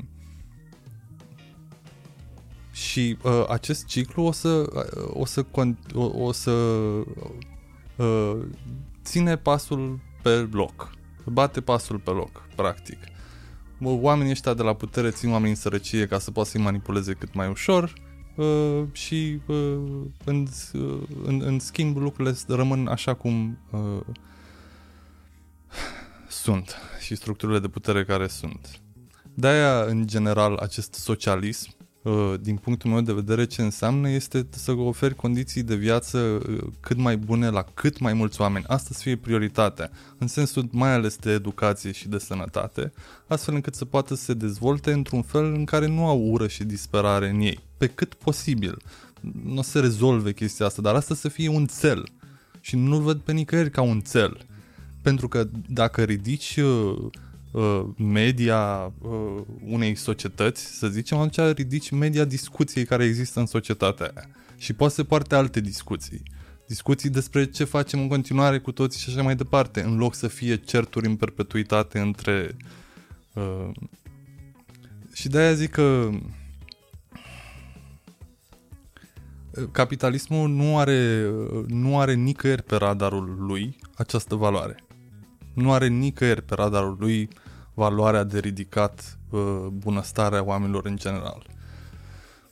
și 2.73 3.16
uh, 3.23 3.44
acest 3.49 3.86
ciclu 3.86 4.23
o 4.24 4.32
să 4.32 4.49
uh, 4.49 5.11
o 5.12 5.24
să 5.24 5.43
con- 5.44 5.94
o, 5.94 6.24
o 6.24 6.32
să 6.32 6.51
uh, 7.97 8.36
ține 9.05 9.36
pasul 9.36 10.01
pe 10.23 10.49
loc. 10.53 10.90
Bate 11.24 11.61
pasul 11.61 11.99
pe 11.99 12.11
loc, 12.11 12.49
practic. 12.57 12.99
Bă, 13.81 13.89
Oamenii 13.89 14.32
ăștia 14.32 14.55
de 14.55 14.62
la 14.62 14.74
putere 14.74 15.11
țin 15.11 15.31
oamenii 15.31 15.51
în 15.51 15.57
sărăcie 15.61 16.07
ca 16.07 16.19
să 16.19 16.31
poată 16.31 16.49
să-i 16.49 16.62
manipuleze 16.62 17.12
cât 17.12 17.35
mai 17.35 17.49
ușor 17.49 17.82
uh, 17.82 18.11
și 18.92 19.40
uh, 19.46 19.78
în, 20.24 20.46
uh, 20.72 21.02
în, 21.24 21.42
în 21.44 21.59
schimb 21.59 21.96
lucrurile 21.96 22.36
rămân 22.48 22.86
așa 22.86 23.14
cum 23.14 23.59
uh, 23.70 24.00
sunt 26.28 26.76
și 27.00 27.14
structurile 27.14 27.59
de 27.59 27.68
putere 27.68 28.04
care 28.04 28.26
sunt. 28.26 28.80
De-aia, 29.34 29.82
în 29.82 30.06
general, 30.06 30.56
acest 30.56 30.94
socialism, 30.94 31.70
uh, 31.78 31.81
din 32.41 32.57
punctul 32.57 32.91
meu 32.91 33.01
de 33.01 33.12
vedere, 33.12 33.45
ce 33.45 33.62
înseamnă 33.62 34.09
este 34.09 34.47
să 34.51 34.73
oferi 34.73 35.15
condiții 35.15 35.62
de 35.62 35.74
viață 35.74 36.19
uh, 36.19 36.59
cât 36.81 36.97
mai 36.97 37.16
bune 37.16 37.49
la 37.49 37.65
cât 37.74 37.99
mai 37.99 38.12
mulți 38.12 38.41
oameni. 38.41 38.65
Asta 38.69 38.91
să 38.93 39.01
fie 39.03 39.16
prioritatea, 39.16 39.91
în 40.19 40.27
sensul 40.27 40.69
mai 40.70 40.93
ales 40.93 41.16
de 41.16 41.31
educație 41.31 41.93
și 41.93 42.09
de 42.09 42.19
sănătate, 42.19 42.93
astfel 43.27 43.55
încât 43.55 43.74
să 43.74 43.85
poată 43.85 44.15
să 44.15 44.23
se 44.23 44.35
dezvolte 44.35 44.93
într-un 44.93 45.23
fel 45.23 45.45
în 45.45 45.65
care 45.65 45.87
nu 45.87 46.07
au 46.07 46.20
ură 46.20 46.47
și 46.47 46.65
disperare 46.65 47.29
în 47.29 47.41
ei, 47.41 47.61
pe 47.77 47.87
cât 47.87 48.15
posibil. 48.15 48.77
Nu 49.45 49.59
o 49.59 49.62
să 49.62 49.70
se 49.70 49.81
rezolve 49.81 50.33
chestia 50.33 50.66
asta, 50.66 50.83
dar 50.83 50.95
asta 50.95 51.15
să 51.15 51.29
fie 51.29 51.49
un 51.49 51.66
cel. 51.81 52.09
Și 52.61 52.77
nu-l 52.77 53.03
văd 53.03 53.20
pe 53.20 53.33
nicăieri 53.33 53.70
ca 53.70 53.81
un 53.81 54.01
cel 54.01 54.47
Pentru 55.03 55.29
că 55.29 55.49
dacă 55.69 56.03
ridici 56.03 56.57
uh, 56.57 56.65
uh, 56.65 57.11
media 57.97 58.93
uh, 58.99 59.43
unei 59.66 59.95
societăți, 59.95 60.79
să 60.79 60.89
zicem, 60.89 61.19
atunci 61.19 61.57
ridici 61.57 61.91
media 61.91 62.24
discuției 62.24 62.85
care 62.85 63.05
există 63.05 63.41
în 63.41 63.47
societatea 63.47 64.12
aia. 64.15 64.29
Și 64.57 64.73
poate 64.73 64.95
să 64.95 65.05
poarte 65.05 65.35
alte 65.35 65.61
discuții. 65.61 66.23
Discuții 66.66 67.11
despre 67.11 67.45
ce 67.45 67.65
facem 67.65 68.01
în 68.01 68.09
continuare 68.09 68.59
cu 68.59 68.73
toții 68.73 69.01
și 69.01 69.11
așa 69.11 69.23
mai 69.23 69.37
departe, 69.37 69.83
în 69.83 69.97
loc 69.97 70.15
să 70.15 70.29
fie 70.29 70.57
certuri 70.57 71.07
în 71.07 71.16
perpetuitate 71.16 71.99
între... 71.99 72.57
Uh, 73.33 73.70
și 75.12 75.29
de-aia 75.29 75.53
zic 75.53 75.70
că 75.70 76.11
capitalismul 79.73 80.49
nu 80.49 80.79
are, 80.79 81.31
nu 81.66 81.99
are 81.99 82.15
nicăieri 82.15 82.62
pe 82.62 82.77
radarul 82.77 83.37
lui 83.39 83.77
această 83.95 84.35
valoare. 84.35 84.77
Nu 85.55 85.73
are 85.73 85.89
nicăieri 85.89 86.43
pe 86.43 86.55
radarul 86.55 86.97
lui 87.01 87.29
valoarea 87.74 88.24
de 88.24 88.39
ridicat 88.39 89.19
uh, 89.31 89.66
bunăstarea 89.73 90.44
oamenilor 90.44 90.86
în 90.86 90.97
general. 90.97 91.47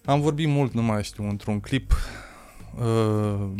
Am 0.05 0.21
vorbit 0.21 0.49
mult, 0.49 0.73
nu 0.73 0.83
mai 0.83 1.05
știu, 1.05 1.29
într-un 1.29 1.61
clip 1.61 1.95
uh, 2.79 3.51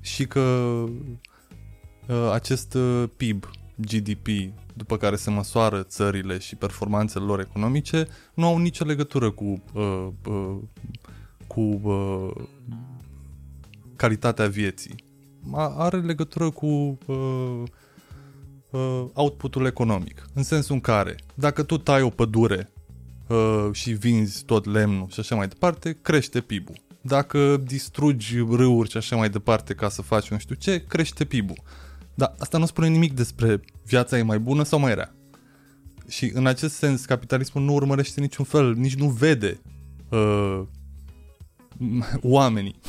și 0.00 0.26
că 0.26 0.40
uh, 0.40 2.30
acest 2.32 2.76
PIB, 3.16 3.44
GDP, 3.74 4.26
după 4.74 4.96
care 4.96 5.16
se 5.16 5.30
măsoară 5.30 5.82
țările 5.82 6.38
și 6.38 6.56
performanțele 6.56 7.24
lor 7.24 7.40
economice, 7.40 8.06
nu 8.34 8.46
au 8.46 8.58
nicio 8.58 8.84
legătură 8.84 9.30
cu 9.30 9.62
uh, 9.72 10.08
uh, 10.26 10.56
cu 11.46 11.60
uh, 11.82 12.30
calitatea 13.96 14.48
vieții. 14.48 14.94
Are 15.76 15.96
legătură 16.00 16.50
cu 16.50 16.98
uh, 17.06 17.62
uh, 18.72 19.04
outputul 19.12 19.66
economic. 19.66 20.26
În 20.34 20.42
sensul 20.42 20.74
în 20.74 20.80
care, 20.80 21.16
dacă 21.34 21.62
tu 21.62 21.78
tai 21.78 22.02
o 22.02 22.08
pădure 22.08 22.72
uh, 23.26 23.68
și 23.72 23.92
vinzi 23.92 24.44
tot 24.44 24.64
lemnul 24.64 25.08
și 25.10 25.20
așa 25.20 25.34
mai 25.34 25.48
departe, 25.48 25.98
crește 26.02 26.40
PIB-ul. 26.40 26.80
Dacă 27.00 27.56
distrugi 27.64 28.38
râuri 28.38 28.90
și 28.90 28.96
așa 28.96 29.16
mai 29.16 29.30
departe 29.30 29.74
ca 29.74 29.88
să 29.88 30.02
faci 30.02 30.28
nu 30.28 30.38
știu 30.38 30.54
ce, 30.54 30.84
crește 30.88 31.24
PIB-ul. 31.24 31.62
Dar 32.14 32.34
asta 32.38 32.58
nu 32.58 32.66
spune 32.66 32.88
nimic 32.88 33.12
despre 33.12 33.60
viața 33.84 34.18
e 34.18 34.22
mai 34.22 34.38
bună 34.38 34.62
sau 34.62 34.78
mai 34.78 34.94
rea. 34.94 35.14
Și 36.08 36.30
în 36.34 36.46
acest 36.46 36.74
sens, 36.74 37.04
capitalismul 37.04 37.64
nu 37.64 37.72
urmărește 37.72 38.20
niciun 38.20 38.44
fel, 38.44 38.74
nici 38.74 38.94
nu 38.94 39.08
vede 39.08 39.60
uh, 40.08 40.62
oamenii. 42.22 42.80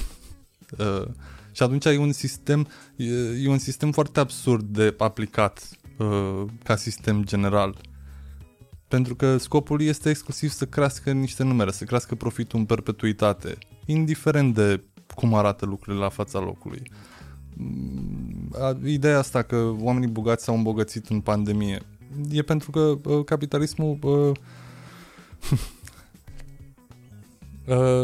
Uh, 0.80 1.06
și 1.54 1.64
atunci 1.64 1.86
e 1.86 1.98
un 1.98 2.12
sistem, 2.12 2.68
e, 2.96 3.06
e 3.44 3.48
un 3.48 3.58
sistem 3.58 3.92
foarte 3.92 4.20
absurd 4.20 4.64
de 4.64 4.96
aplicat 4.98 5.70
uh, 5.98 6.44
ca 6.64 6.76
sistem 6.76 7.24
general. 7.24 7.76
Pentru 8.88 9.16
că 9.16 9.38
scopul 9.38 9.82
este 9.82 10.10
exclusiv 10.10 10.50
să 10.50 10.66
crească 10.66 11.12
niște 11.12 11.44
numere, 11.44 11.72
să 11.72 11.84
crească 11.84 12.16
profitul 12.16 12.60
în 12.60 12.66
perpetuitate, 12.66 13.58
indiferent 13.86 14.54
de 14.54 14.84
cum 15.16 15.34
arată 15.34 15.66
lucrurile 15.66 16.04
la 16.04 16.10
fața 16.10 16.40
locului. 16.40 16.92
Mm, 17.54 18.50
ideea 18.86 19.18
asta 19.18 19.42
că 19.42 19.74
oamenii 19.80 20.08
bogați 20.08 20.44
s-au 20.44 20.56
îmbogățit 20.56 21.08
în 21.08 21.22
pandemie 21.22 21.82
e 22.32 22.42
pentru 22.42 22.72
că 22.72 22.80
uh, 22.80 23.24
capitalismul 23.26 23.98
uh, 24.02 24.32
Uh, 25.52 25.60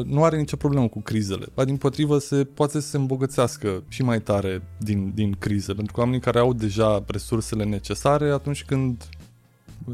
nu 0.05 0.23
are 0.23 0.37
nicio 0.37 0.55
problemă 0.55 0.87
cu 0.87 1.01
crizele. 1.01 1.45
Ba 1.53 1.65
din 1.65 1.77
potrivă, 1.77 2.17
se, 2.17 2.43
poate 2.43 2.71
să 2.71 2.87
se 2.87 2.97
îmbogățească 2.97 3.83
și 3.87 4.03
mai 4.03 4.21
tare 4.21 4.61
din, 4.77 5.11
din 5.13 5.35
crize, 5.39 5.73
pentru 5.73 5.93
că 5.93 5.99
oamenii 5.99 6.21
care 6.21 6.39
au 6.39 6.53
deja 6.53 7.03
resursele 7.07 7.63
necesare, 7.63 8.31
atunci 8.31 8.63
când 8.63 9.09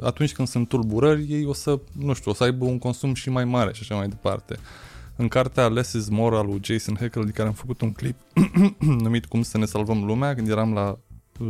atunci 0.01 0.33
când 0.33 0.47
sunt 0.47 0.67
tulburări, 0.67 1.31
ei 1.31 1.45
o 1.45 1.53
să, 1.53 1.79
nu 1.91 2.13
știu, 2.13 2.31
o 2.31 2.33
să 2.33 2.43
aibă 2.43 2.65
un 2.65 2.77
consum 2.77 3.13
și 3.13 3.29
mai 3.29 3.45
mare 3.45 3.73
și 3.73 3.79
așa 3.81 3.95
mai 3.95 4.07
departe. 4.07 4.57
În 5.15 5.27
cartea 5.27 5.67
Less 5.67 5.93
is 5.93 6.09
More 6.09 6.35
al 6.35 6.45
lui 6.45 6.59
Jason 6.63 6.95
Heckel, 6.95 7.25
de 7.25 7.31
care 7.31 7.47
am 7.47 7.53
făcut 7.53 7.81
un 7.81 7.91
clip 7.91 8.15
numit 9.03 9.25
Cum 9.25 9.41
să 9.41 9.57
ne 9.57 9.65
salvăm 9.65 10.05
lumea, 10.05 10.35
când 10.35 10.49
eram 10.49 10.73
la 10.73 10.99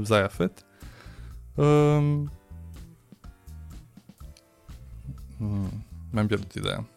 Zaya 0.03 0.27
Fett, 0.27 0.65
um, 1.55 2.31
hmm, 5.37 5.85
mi-am 6.11 6.27
pierdut 6.27 6.53
ideea. 6.53 6.87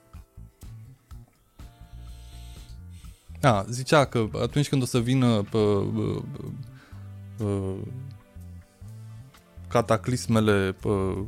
Da, 3.40 3.64
zicea 3.70 4.04
că 4.04 4.28
atunci 4.42 4.68
când 4.68 4.82
o 4.82 4.84
să 4.84 4.98
vină 4.98 5.42
pe, 5.42 5.58
pe, 5.94 6.22
pe, 7.36 7.44
cataclismele 9.68 10.72
pe, 10.80 11.24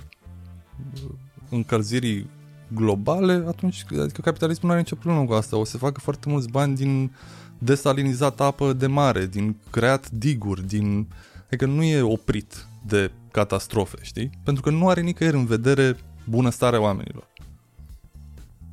încălzirii 1.50 2.30
globale, 2.68 3.44
atunci 3.46 3.84
adică 4.00 4.20
capitalismul 4.20 4.66
nu 4.66 4.72
are 4.72 4.80
nicio 4.80 4.94
problemă 4.94 5.24
cu 5.24 5.32
asta. 5.32 5.56
O 5.56 5.64
să 5.64 5.78
facă 5.78 6.00
foarte 6.00 6.28
mulți 6.28 6.48
bani 6.48 6.76
din 6.76 7.14
desalinizat 7.58 8.40
apă 8.40 8.72
de 8.72 8.86
mare, 8.86 9.26
din 9.26 9.56
creat 9.70 10.10
diguri, 10.10 10.66
din... 10.66 11.08
Adică 11.46 11.66
nu 11.66 11.82
e 11.82 12.02
oprit 12.02 12.66
de 12.86 13.12
catastrofe, 13.30 13.96
știi? 14.02 14.30
Pentru 14.44 14.62
că 14.62 14.70
nu 14.70 14.88
are 14.88 15.00
nicăieri 15.00 15.36
în 15.36 15.46
vedere 15.46 15.96
bunăstarea 16.28 16.80
oamenilor. 16.80 17.26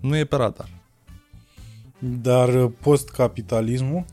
Nu 0.01 0.15
e 0.15 0.25
pe 0.25 0.35
radar. 0.35 0.69
Dar 1.99 2.63
uh, 2.63 2.71
post-capitalismul? 2.81 4.05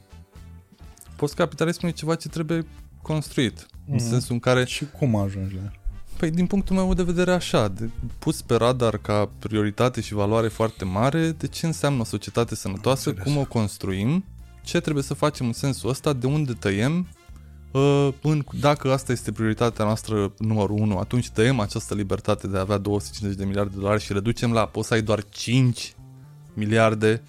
Post-capitalismul 1.16 1.90
e 1.90 1.94
ceva 1.94 2.14
ce 2.14 2.28
trebuie 2.28 2.66
construit. 3.02 3.62
Mm-hmm. 3.62 3.88
În 3.88 3.94
mhm. 3.94 4.08
sensul 4.08 4.32
în 4.32 4.40
care... 4.40 4.64
Și 4.64 4.86
cum 4.98 5.16
ajungi 5.16 5.54
la 5.54 5.70
Păi 6.16 6.30
din 6.30 6.46
punctul 6.46 6.76
meu 6.76 6.94
de 6.94 7.02
vedere 7.02 7.32
așa, 7.32 7.68
de, 7.68 7.90
pus 8.18 8.42
pe 8.42 8.54
radar 8.54 8.96
ca 8.96 9.30
prioritate 9.38 10.00
și 10.00 10.14
valoare 10.14 10.48
foarte 10.48 10.84
mare, 10.84 11.30
de 11.30 11.46
ce 11.46 11.66
înseamnă 11.66 12.00
o 12.00 12.04
societate 12.04 12.54
sănătoasă, 12.54 13.12
cum 13.12 13.36
o 13.36 13.44
construim, 13.44 14.24
ce 14.62 14.80
trebuie 14.80 15.02
să 15.02 15.14
facem 15.14 15.46
în 15.46 15.52
sensul 15.52 15.88
ăsta, 15.88 16.12
de 16.12 16.26
unde 16.26 16.52
tăiem, 16.52 17.08
uh, 17.70 18.08
în, 18.22 18.44
dacă 18.60 18.92
asta 18.92 19.12
este 19.12 19.32
prioritatea 19.32 19.84
noastră 19.84 20.32
numărul 20.38 20.78
1, 20.78 20.98
atunci 20.98 21.30
tăiem 21.30 21.60
această 21.60 21.94
libertate 21.94 22.46
de 22.46 22.56
a 22.56 22.60
avea 22.60 22.78
250 22.78 23.38
de 23.38 23.44
miliarde 23.44 23.74
de 23.74 23.80
dolari 23.80 24.02
și 24.02 24.12
reducem 24.12 24.52
la 24.52 24.66
poți 24.66 24.88
să 24.88 24.94
ai 24.94 25.02
doar 25.02 25.24
5 25.28 25.94
miliarde 26.54 27.22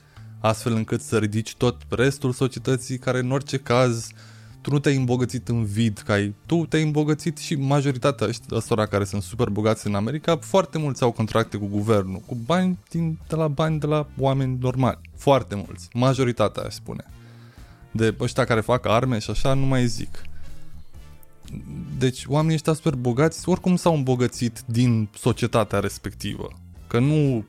astfel 0.48 0.74
încât 0.74 1.02
să 1.02 1.18
ridici 1.18 1.56
tot 1.56 1.82
restul 1.90 2.32
societății 2.32 2.98
care 2.98 3.20
în 3.20 3.32
orice 3.32 3.58
caz 3.58 4.10
tu 4.62 4.72
nu 4.72 4.80
te-ai 4.80 4.96
îmbogățit 4.96 5.48
în 5.48 5.66
vid, 5.66 6.02
că 6.06 6.12
ai, 6.12 6.34
tu 6.46 6.66
te-ai 6.66 6.84
îmbogățit 6.84 7.38
și 7.38 7.56
majoritatea 7.56 8.28
ăstora 8.52 8.86
care 8.86 9.04
sunt 9.04 9.22
super 9.22 9.50
bogați 9.50 9.88
în 9.88 9.96
America, 9.96 10.38
foarte 10.38 10.78
mulți 10.78 11.04
au 11.04 11.12
contracte 11.12 11.58
cu 11.58 11.66
guvernul, 11.66 12.22
cu 12.26 12.38
bani 12.46 12.78
din, 12.90 13.20
de 13.28 13.36
la 13.36 13.48
bani 13.48 13.80
de 13.80 13.86
la 13.86 14.08
oameni 14.20 14.58
normali. 14.62 15.00
Foarte 15.16 15.56
mulți. 15.56 15.88
Majoritatea, 15.94 16.64
aș 16.64 16.74
spune. 16.74 17.04
De 17.92 18.16
ăștia 18.20 18.44
care 18.44 18.62
fac 18.62 18.86
arme 18.86 19.20
și 19.20 19.30
așa, 19.30 19.54
nu 19.54 19.66
mai 19.66 19.88
zic. 19.88 20.22
Deci 21.98 22.26
oamenii 22.28 22.56
ăștia 22.56 22.74
super 22.74 22.96
bogați 22.96 23.50
oricum 23.50 23.76
s-au 23.76 23.96
îmbogățit 23.96 24.64
din 24.66 25.10
societatea 25.18 25.80
respectivă. 25.80 26.48
Că 26.88 27.00
nu 27.00 27.46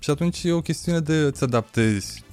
și 0.00 0.10
atunci 0.10 0.42
e 0.42 0.52
o 0.52 0.60
chestiune 0.60 1.00
de 1.00 1.14
îți 1.14 1.44
adaptezi 1.44 2.24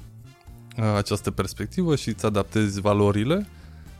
această 0.95 1.31
perspectivă 1.31 1.95
și 1.95 2.09
îți 2.09 2.25
adaptezi 2.25 2.81
valorile 2.81 3.47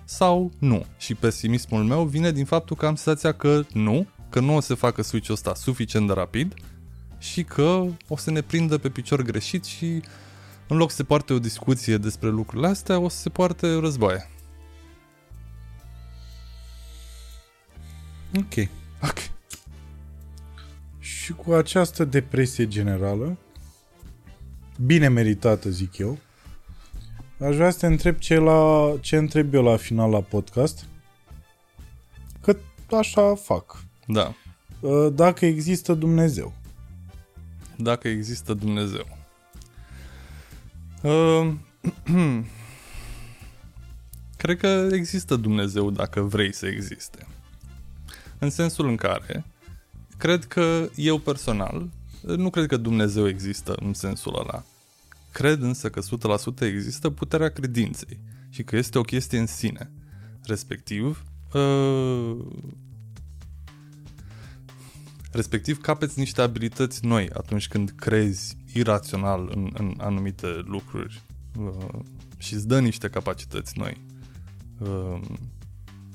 sau 0.03 0.51
nu. 0.59 0.85
Și 0.97 1.15
pesimismul 1.15 1.83
meu 1.83 2.03
vine 2.03 2.31
din 2.31 2.45
faptul 2.45 2.75
că 2.75 2.85
am 2.85 2.95
senzația 2.95 3.31
că 3.31 3.63
nu, 3.73 4.07
că 4.29 4.39
nu 4.39 4.55
o 4.55 4.59
să 4.59 4.73
facă 4.73 5.01
switch-ul 5.01 5.33
ăsta 5.33 5.55
suficient 5.55 6.07
de 6.07 6.13
rapid 6.13 6.53
și 7.17 7.43
că 7.43 7.85
o 8.07 8.17
să 8.17 8.31
ne 8.31 8.41
prindă 8.41 8.77
pe 8.77 8.89
picior 8.89 9.21
greșit 9.21 9.63
și 9.63 10.01
în 10.67 10.77
loc 10.77 10.89
să 10.89 10.95
se 10.95 11.03
poarte 11.03 11.33
o 11.33 11.39
discuție 11.39 11.97
despre 11.97 12.29
lucrurile 12.29 12.67
astea, 12.67 12.99
o 12.99 13.09
să 13.09 13.17
se 13.17 13.29
poarte 13.29 13.73
războaie. 13.79 14.29
Ok. 18.37 18.67
Ok. 19.01 19.17
Și 20.99 21.33
cu 21.33 21.51
această 21.51 22.03
depresie 22.03 22.67
generală, 22.67 23.37
bine 24.77 25.07
meritată, 25.07 25.69
zic 25.69 25.97
eu. 25.97 26.17
Aș 27.39 27.55
vrea 27.55 27.69
să 27.69 27.77
te 27.79 27.85
întreb 27.85 28.17
ce, 28.17 28.35
la, 28.35 28.93
ce 29.01 29.15
întreb 29.15 29.53
eu 29.53 29.63
la 29.63 29.77
final 29.77 30.09
la 30.09 30.21
podcast. 30.21 30.85
Că 32.41 32.57
așa 32.95 33.35
fac. 33.35 33.83
Da. 34.07 34.33
Uh, 34.79 35.13
dacă 35.13 35.45
există 35.45 35.93
Dumnezeu. 35.93 36.53
Dacă 37.77 38.07
există 38.07 38.53
Dumnezeu. 38.53 39.07
Uh, 41.01 41.53
cred 44.37 44.57
că 44.57 44.87
există 44.91 45.35
Dumnezeu 45.35 45.91
dacă 45.91 46.21
vrei 46.21 46.53
să 46.53 46.67
existe. 46.67 47.27
În 48.39 48.49
sensul 48.49 48.87
în 48.87 48.95
care 48.95 49.45
cred 50.17 50.45
că 50.45 50.89
eu 50.95 51.17
personal 51.17 51.89
nu 52.25 52.49
cred 52.49 52.67
că 52.67 52.77
Dumnezeu 52.77 53.27
există 53.27 53.75
în 53.79 53.93
sensul 53.93 54.35
ăla. 54.39 54.63
Cred 55.31 55.61
însă 55.61 55.89
că 55.89 56.01
100% 56.01 56.59
există 56.59 57.09
puterea 57.09 57.49
credinței 57.49 58.19
și 58.49 58.63
că 58.63 58.75
este 58.75 58.97
o 58.97 59.01
chestie 59.01 59.39
în 59.39 59.45
sine. 59.45 59.91
respectiv 60.43 61.23
uh, 61.53 62.37
respectiv 65.31 65.81
capeți 65.81 66.19
niște 66.19 66.41
abilități 66.41 67.05
noi 67.05 67.29
atunci 67.33 67.67
când 67.67 67.89
crezi 67.95 68.57
irațional 68.73 69.51
în, 69.55 69.69
în 69.73 69.93
anumite 69.97 70.47
lucruri 70.47 71.21
uh, 71.59 71.99
și 72.37 72.53
îți 72.53 72.67
dă 72.67 72.79
niște 72.79 73.09
capacități 73.09 73.77
noi. 73.77 74.01
Uh, 74.79 75.19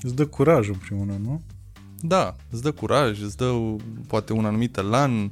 Îți 0.03 0.15
dă 0.15 0.27
curaj 0.27 0.69
în 0.69 0.75
primul 0.75 1.07
rând, 1.07 1.25
nu? 1.25 1.43
da, 2.03 2.37
îți 2.51 2.63
dă 2.63 2.73
curaj, 2.73 3.23
îți 3.23 3.37
dă 3.37 3.77
poate 4.07 4.33
un 4.33 4.45
anumit 4.45 4.77
elan. 4.77 5.23
Uh, 5.23 5.31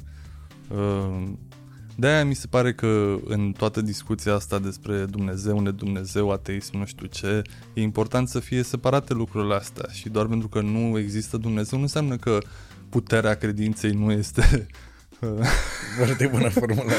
de-aia 1.97 2.25
mi 2.25 2.35
se 2.35 2.47
pare 2.47 2.73
că 2.73 3.17
în 3.25 3.53
toată 3.53 3.81
discuția 3.81 4.35
asta 4.35 4.59
despre 4.59 5.05
Dumnezeu, 5.05 5.61
nedumnezeu, 5.61 6.31
ateism, 6.31 6.79
nu 6.79 6.85
știu 6.85 7.07
ce, 7.07 7.43
e 7.75 7.81
important 7.81 8.29
să 8.29 8.41
fie 8.41 8.63
separate 8.63 9.15
lucrurile 9.15 9.55
astea 9.55 9.89
și 9.93 10.09
doar 10.09 10.27
pentru 10.27 10.49
că 10.49 10.61
nu 10.61 10.99
există 10.99 11.37
Dumnezeu 11.37 11.79
nu 11.79 11.85
înseamnă 11.85 12.17
că 12.17 12.39
puterea 12.89 13.35
credinței 13.35 13.91
nu 13.91 14.13
este 14.13 14.67
Foarte 15.97 16.27
bună 16.27 16.49
formulă. 16.49 16.93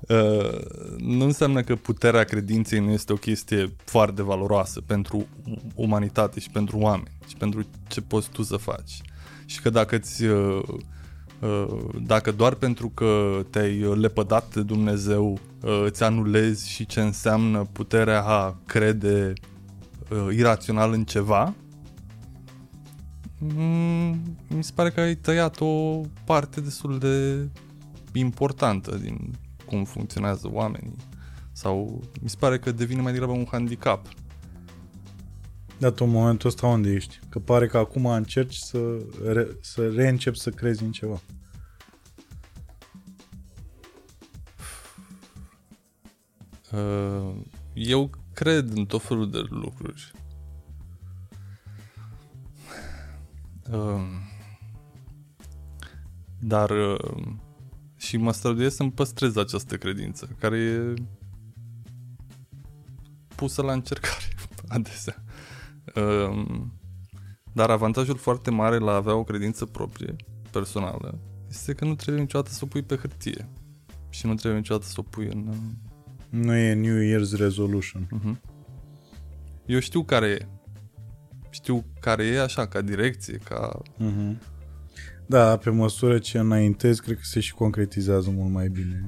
Uh, 0.00 0.60
nu 1.18 1.24
înseamnă 1.24 1.62
că 1.62 1.76
puterea 1.76 2.24
credinței 2.24 2.78
nu 2.78 2.90
este 2.90 3.12
o 3.12 3.16
chestie 3.16 3.72
foarte 3.84 4.22
valoroasă 4.22 4.80
pentru 4.80 5.26
umanitate 5.74 6.40
și 6.40 6.50
pentru 6.50 6.78
oameni 6.78 7.16
și 7.26 7.36
pentru 7.36 7.66
ce 7.88 8.00
poți 8.00 8.30
tu 8.30 8.42
să 8.42 8.56
faci. 8.56 9.00
Și 9.46 9.60
că 9.60 9.70
dacă 9.70 9.98
ți 9.98 10.24
uh, 10.24 10.62
uh, 10.68 10.80
dacă 12.02 12.32
doar 12.32 12.54
pentru 12.54 12.88
că 12.88 13.42
te-ai 13.50 13.78
lepădat 13.78 14.54
de 14.54 14.62
Dumnezeu 14.62 15.38
uh, 15.62 15.82
îți 15.84 16.02
anulezi 16.02 16.70
și 16.70 16.86
ce 16.86 17.00
înseamnă 17.00 17.68
puterea 17.72 18.22
a 18.22 18.56
crede 18.66 19.32
uh, 20.10 20.34
irațional 20.36 20.92
în 20.92 21.04
ceva, 21.04 21.54
mm, 23.38 24.36
mi 24.48 24.64
se 24.64 24.72
pare 24.74 24.90
că 24.90 25.00
ai 25.00 25.14
tăiat 25.14 25.60
o 25.60 26.00
parte 26.24 26.60
destul 26.60 26.98
de 26.98 27.48
importantă 28.12 28.96
din 28.96 29.30
cum 29.66 29.84
funcționează 29.84 30.48
oamenii. 30.52 30.96
Sau 31.52 32.02
mi 32.22 32.28
se 32.28 32.36
pare 32.38 32.58
că 32.58 32.72
devine 32.72 33.00
mai 33.00 33.12
degrabă 33.12 33.32
un 33.32 33.46
handicap. 33.50 34.06
Dar 35.80 35.90
tu 35.90 36.04
în 36.04 36.10
momentul 36.10 36.48
ăsta 36.48 36.66
unde 36.66 36.90
ești? 36.90 37.20
Că 37.28 37.38
pare 37.38 37.66
că 37.66 37.78
acum 37.78 38.06
încerci 38.06 38.56
să, 38.56 38.78
re, 39.24 39.56
să 39.60 39.88
reîncepi 39.88 40.38
să 40.38 40.50
crezi 40.50 40.82
în 40.82 40.92
ceva. 40.92 41.20
Uh, 46.72 47.34
Eu 47.74 48.10
cred 48.34 48.76
în 48.76 48.86
tot 48.86 49.02
felul 49.02 49.30
de 49.30 49.38
lucruri. 49.48 50.12
Um, 53.72 54.08
Dar 56.38 56.70
uh, 56.70 57.26
și 57.96 58.16
mă 58.16 58.32
străduiesc 58.32 58.76
să-mi 58.76 58.92
păstrez 58.92 59.36
această 59.36 59.76
credință, 59.76 60.36
care 60.38 60.58
e 60.58 60.94
pusă 63.34 63.62
la 63.62 63.72
încercare 63.72 64.34
adesea. 64.68 65.24
Um, 65.94 66.72
Dar 67.52 67.70
avantajul 67.70 68.16
foarte 68.16 68.50
mare 68.50 68.78
la 68.78 68.92
a 68.92 68.94
avea 68.94 69.14
o 69.14 69.24
credință 69.24 69.64
proprie, 69.64 70.16
personală, 70.50 71.18
este 71.48 71.72
că 71.72 71.84
nu 71.84 71.94
trebuie 71.94 72.22
niciodată 72.22 72.50
să 72.50 72.60
o 72.62 72.66
pui 72.66 72.82
pe 72.82 72.96
hârtie. 72.96 73.48
Și 74.08 74.26
nu 74.26 74.34
trebuie 74.34 74.58
niciodată 74.58 74.86
să 74.86 74.94
o 74.96 75.02
pui 75.02 75.26
în... 75.26 75.46
uh, 75.48 75.56
Nu 76.30 76.54
e 76.54 76.74
New 76.74 77.18
Year's 77.18 77.36
Resolution. 77.36 78.06
Mhm. 78.10 78.40
Eu 79.66 79.78
știu 79.78 80.02
care 80.02 80.26
e. 80.26 80.46
Știu 81.50 81.84
care 82.00 82.24
e 82.24 82.40
așa, 82.40 82.66
ca 82.66 82.80
direcție, 82.80 83.36
ca... 83.36 83.80
Mhm. 83.96 84.40
Da, 85.26 85.56
pe 85.56 85.70
măsură 85.70 86.18
ce 86.18 86.38
înaintezi, 86.38 87.02
cred 87.02 87.16
că 87.16 87.22
se 87.24 87.40
și 87.40 87.54
concretizează 87.54 88.30
mult 88.30 88.52
mai 88.52 88.68
bine 88.68 89.04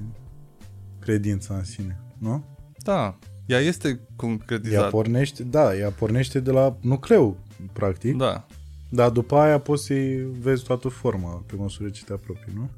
credința 0.99 1.55
în 1.55 1.65
sine, 1.65 2.01
nu? 2.19 2.45
Da, 2.77 3.19
ea 3.53 3.61
este 3.61 3.89
Ea 3.89 3.99
concretizată. 4.17 4.89
pornește, 4.91 5.43
da, 5.43 5.77
ea 5.77 5.91
pornește 5.91 6.41
de 6.41 6.51
la 6.51 6.77
nucleu, 6.81 7.37
practic, 7.73 8.17
da. 8.17 8.25
Da, 8.25 8.47
dar 8.89 9.11
după 9.11 9.37
aia 9.37 9.59
poți 9.59 9.85
să-i 9.85 10.27
vezi 10.41 10.63
toată 10.65 10.89
forma 10.89 11.43
pe 11.47 11.55
măsură 11.57 11.89
ce 11.89 12.05
te 12.05 12.13
apropii, 12.13 12.53
nu? 12.55 12.71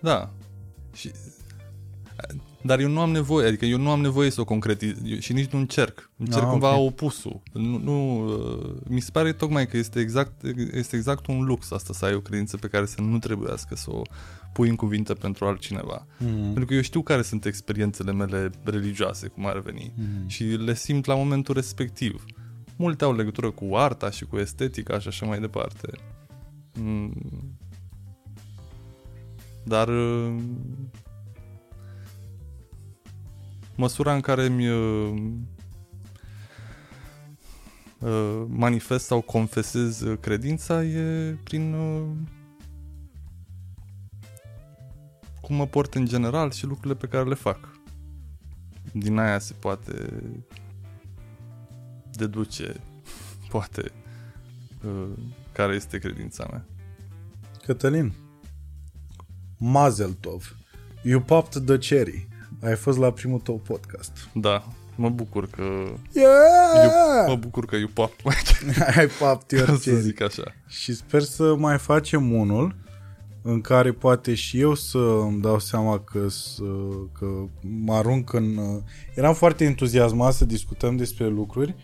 da. 0.00 0.30
Și... 0.94 1.10
Dar 2.66 2.78
eu 2.80 2.88
nu 2.88 3.00
am 3.00 3.10
nevoie, 3.10 3.46
adică 3.46 3.64
eu 3.64 3.78
nu 3.78 3.90
am 3.90 4.00
nevoie 4.00 4.30
să 4.30 4.40
o 4.40 4.44
concretiz 4.44 4.96
eu- 5.04 5.18
și 5.18 5.32
nici 5.32 5.50
nu 5.50 5.58
încerc. 5.58 6.10
Încerc 6.16 6.42
Ah, 6.44 6.48
cumva 6.50 6.76
ok. 6.76 6.86
opusul. 6.86 7.40
Nu, 7.52 7.78
nu, 7.78 8.26
uh, 8.26 8.74
mi 8.88 9.00
se 9.00 9.10
pare 9.12 9.32
tocmai 9.32 9.66
că 9.66 9.76
este 9.76 10.00
exact, 10.00 10.42
este 10.72 10.96
exact 10.96 11.26
un 11.26 11.44
lux 11.44 11.70
asta, 11.70 11.92
să 11.92 12.04
ai 12.04 12.14
o 12.14 12.20
credință 12.20 12.56
pe 12.56 12.66
care 12.68 12.86
să 12.86 13.00
nu 13.00 13.18
trebuiască 13.18 13.74
să 13.76 13.90
o 13.90 14.02
pui 14.54 14.68
în 14.68 14.76
cuvinte 14.76 15.12
pentru 15.12 15.46
altcineva. 15.46 16.06
Mm. 16.18 16.42
Pentru 16.42 16.64
că 16.64 16.74
eu 16.74 16.80
știu 16.80 17.02
care 17.02 17.22
sunt 17.22 17.44
experiențele 17.44 18.12
mele 18.12 18.50
religioase, 18.62 19.26
cum 19.26 19.46
ar 19.46 19.58
veni. 19.58 19.92
Mm. 19.96 20.28
și 20.28 20.44
le 20.44 20.74
simt 20.74 21.04
la 21.04 21.14
momentul 21.14 21.54
respectiv. 21.54 22.24
Multe 22.76 23.04
au 23.04 23.16
legătură 23.16 23.50
cu 23.50 23.76
arta 23.76 24.10
și 24.10 24.24
cu 24.24 24.36
estetica 24.36 24.98
și 24.98 25.08
așa 25.08 25.26
mai 25.26 25.40
departe. 25.40 25.90
Mm. 26.78 27.12
Dar 29.64 29.88
uh, 29.88 30.34
măsura 33.76 34.14
în 34.14 34.20
care 34.20 34.48
mi 34.48 34.68
uh, 34.68 35.14
uh, 37.98 38.44
manifest 38.46 39.04
sau 39.04 39.20
confesez 39.20 40.00
uh, 40.00 40.18
credința 40.20 40.84
e 40.84 41.36
prin 41.44 41.74
cum 45.44 45.56
mă 45.56 45.66
port 45.66 45.94
în 45.94 46.06
general 46.06 46.50
și 46.50 46.64
lucrurile 46.66 46.94
pe 46.94 47.06
care 47.06 47.28
le 47.28 47.34
fac. 47.34 47.58
Din 48.92 49.18
aia 49.18 49.38
se 49.38 49.54
poate 49.58 50.22
deduce, 52.12 52.80
poate, 53.50 53.92
uh, 54.84 55.08
care 55.52 55.74
este 55.74 55.98
credința 55.98 56.46
mea. 56.50 56.66
Cătălin, 57.66 58.12
Mazel 59.58 60.12
Tov, 60.12 60.56
you 61.02 61.20
popped 61.20 61.64
the 61.64 61.78
cherry. 61.78 62.28
Ai 62.62 62.76
fost 62.76 62.98
la 62.98 63.12
primul 63.12 63.40
tău 63.40 63.56
podcast. 63.58 64.28
Da, 64.34 64.64
mă 64.94 65.08
bucur 65.10 65.46
că... 65.46 65.62
Yeah! 66.12 67.24
Mă 67.28 67.36
bucur 67.36 67.66
că 67.66 67.76
you 67.76 67.88
pop 67.88 68.12
mai 68.24 68.34
Ai 68.96 69.06
popped 69.06 69.58
your 69.58 69.68
să 69.78 69.82
cherry. 69.90 70.00
zic 70.00 70.20
așa. 70.20 70.54
Și 70.66 70.94
sper 70.94 71.22
să 71.22 71.54
mai 71.54 71.78
facem 71.78 72.32
unul 72.32 72.74
în 73.46 73.60
care 73.60 73.92
poate 73.92 74.34
și 74.34 74.60
eu 74.60 74.74
să 74.74 74.98
îmi 74.98 75.40
dau 75.40 75.58
seama 75.58 76.00
că, 76.00 76.28
să, 76.28 76.62
că 77.12 77.26
mă 77.60 77.94
arunc 77.94 78.32
în... 78.32 78.58
Eram 79.14 79.34
foarte 79.34 79.64
entuziasmat 79.64 80.32
să 80.32 80.44
discutăm 80.44 80.96
despre 80.96 81.26
lucruri 81.28 81.74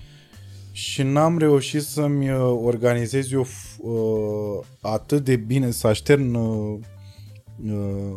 și 0.72 1.02
n-am 1.02 1.38
reușit 1.38 1.82
să-mi 1.82 2.30
uh, 2.30 2.58
organizez 2.62 3.32
eu 3.32 3.44
f- 3.44 3.78
uh, 3.78 4.66
atât 4.80 5.24
de 5.24 5.36
bine, 5.36 5.70
să 5.70 5.86
aștern 5.86 6.34
uh, 6.34 6.78
uh, 7.64 8.16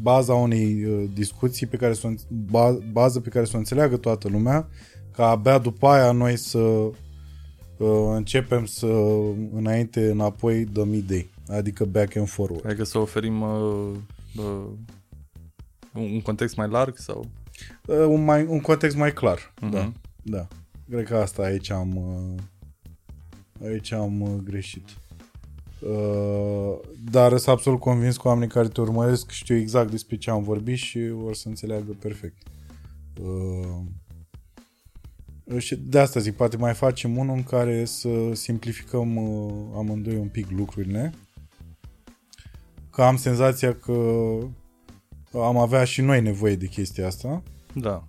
baza 0.00 0.34
unei 0.34 0.84
uh, 0.84 1.04
discuții 1.14 1.66
pe 1.66 1.76
care 1.76 1.92
să 1.92 2.06
o, 2.06 2.10
înț- 2.10 2.28
ba, 2.28 2.78
bază 2.92 3.20
pe 3.20 3.28
care 3.28 3.44
să 3.44 3.52
o 3.54 3.58
înțeleagă 3.58 3.96
toată 3.96 4.28
lumea, 4.28 4.68
ca 5.10 5.28
abia 5.28 5.58
după 5.58 5.86
aia 5.86 6.12
noi 6.12 6.36
să 6.36 6.58
uh, 6.58 6.92
începem 8.14 8.64
să 8.64 8.86
înainte, 9.54 10.10
înapoi 10.10 10.64
dăm 10.64 10.92
idei. 10.92 11.33
Adică 11.48 11.84
back 11.84 12.16
and 12.16 12.28
forward. 12.28 12.66
Adică 12.66 12.84
să 12.84 12.98
oferim 12.98 13.40
uh, 13.40 13.96
uh, 14.36 14.66
un 15.92 16.20
context 16.20 16.56
mai 16.56 16.68
larg 16.68 16.96
sau... 16.96 17.30
Uh, 17.86 17.96
un, 17.96 18.24
mai, 18.24 18.46
un 18.46 18.60
context 18.60 18.96
mai 18.96 19.12
clar. 19.12 19.52
Mhm. 19.60 19.70
Da, 19.70 19.92
da. 20.22 20.46
Cred 20.90 21.04
că 21.06 21.16
asta 21.16 21.42
aici 21.42 21.70
am 21.70 21.96
uh, 21.96 22.42
aici 23.62 23.92
am 23.92 24.20
uh, 24.20 24.40
greșit. 24.44 24.88
Uh, 25.80 26.78
dar 27.10 27.28
sunt 27.28 27.56
absolut 27.56 27.80
convins 27.80 28.16
că 28.16 28.28
oamenii 28.28 28.54
care 28.54 28.68
te 28.68 28.80
urmăresc 28.80 29.30
știu 29.30 29.56
exact 29.56 29.90
despre 29.90 30.16
ce 30.16 30.30
am 30.30 30.42
vorbit 30.42 30.76
și 30.76 31.08
vor 31.08 31.34
să 31.34 31.48
înțeleagă 31.48 31.92
perfect. 31.98 32.36
Uh, 33.20 33.80
și 35.58 35.76
de 35.76 35.98
asta 35.98 36.20
zic, 36.20 36.34
poate 36.34 36.56
mai 36.56 36.74
facem 36.74 37.16
unul 37.16 37.36
în 37.36 37.42
care 37.42 37.84
să 37.84 38.08
simplificăm 38.32 39.16
uh, 39.16 39.52
amândoi 39.76 40.16
un 40.16 40.28
pic 40.28 40.50
lucrurile. 40.50 41.12
Că 42.94 43.02
am 43.02 43.16
senzația 43.16 43.74
că 43.74 43.92
am 45.32 45.56
avea 45.56 45.84
și 45.84 46.00
noi 46.00 46.20
nevoie 46.20 46.56
de 46.56 46.66
chestia 46.66 47.06
asta. 47.06 47.42
Da. 47.74 48.08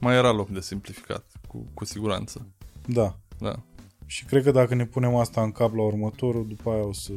Mai 0.00 0.16
era 0.16 0.32
loc 0.32 0.48
de 0.48 0.60
simplificat, 0.60 1.24
cu, 1.48 1.66
cu 1.74 1.84
siguranță. 1.84 2.46
Da. 2.86 3.18
Da. 3.38 3.62
Și 4.06 4.24
cred 4.24 4.42
că 4.42 4.50
dacă 4.50 4.74
ne 4.74 4.86
punem 4.86 5.14
asta 5.14 5.42
în 5.42 5.52
cap 5.52 5.74
la 5.74 5.82
următorul, 5.82 6.46
după 6.48 6.70
aia 6.70 6.86
o 6.86 6.92
să... 6.92 7.12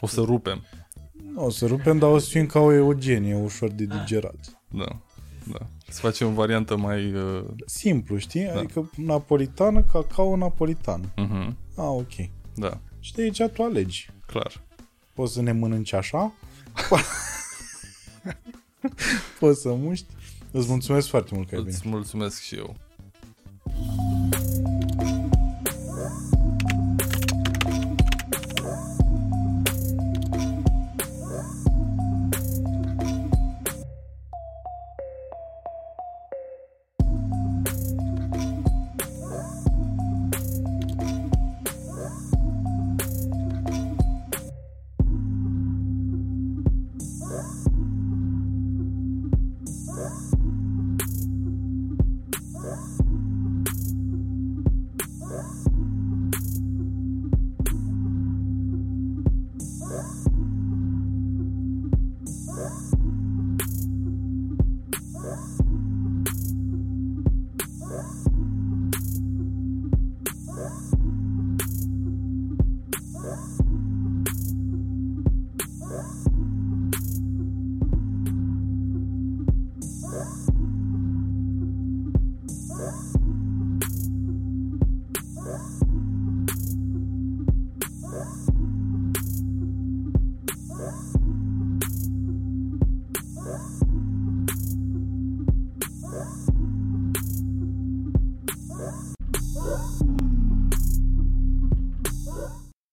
O 0.00 0.06
să 0.06 0.20
rupem. 0.20 0.62
Nu 1.32 1.44
o 1.44 1.50
să 1.50 1.66
rupem, 1.66 1.98
dar 1.98 2.10
o 2.10 2.18
să 2.18 2.28
fim 2.28 2.46
ca 2.46 2.58
o 2.58 2.72
eugenie, 2.72 3.34
ușor 3.34 3.70
de 3.70 3.84
digerat. 3.84 4.60
Da. 4.68 5.00
Da. 5.52 5.66
Să 5.88 6.00
facem 6.00 6.26
o 6.28 6.30
variantă 6.32 6.76
mai... 6.76 7.14
Uh... 7.14 7.44
Simplu, 7.66 8.16
știi? 8.16 8.44
Da. 8.44 8.58
Adică 8.58 8.90
napolitană, 8.96 9.82
cacao 9.82 10.36
napolitan. 10.36 11.00
Uh-huh. 11.12 11.54
Ah, 11.76 11.88
ok. 11.88 12.12
Da, 12.54 12.80
Și 13.00 13.12
de 13.12 13.22
aici 13.22 13.42
tu 13.52 13.62
alegi. 13.62 14.10
clar 14.26 14.65
poți 15.16 15.32
să 15.32 15.42
ne 15.42 15.52
mănânci 15.52 15.92
așa, 15.92 16.32
poți 19.40 19.60
să 19.60 19.74
muști. 19.74 20.06
Îți 20.50 20.68
mulțumesc 20.68 21.08
foarte 21.08 21.34
mult 21.34 21.48
că 21.48 21.54
ai 21.54 21.60
venit. 21.60 21.76
Îți 21.78 21.88
mulțumesc 21.88 22.40
și 22.40 22.54
eu. 22.56 22.76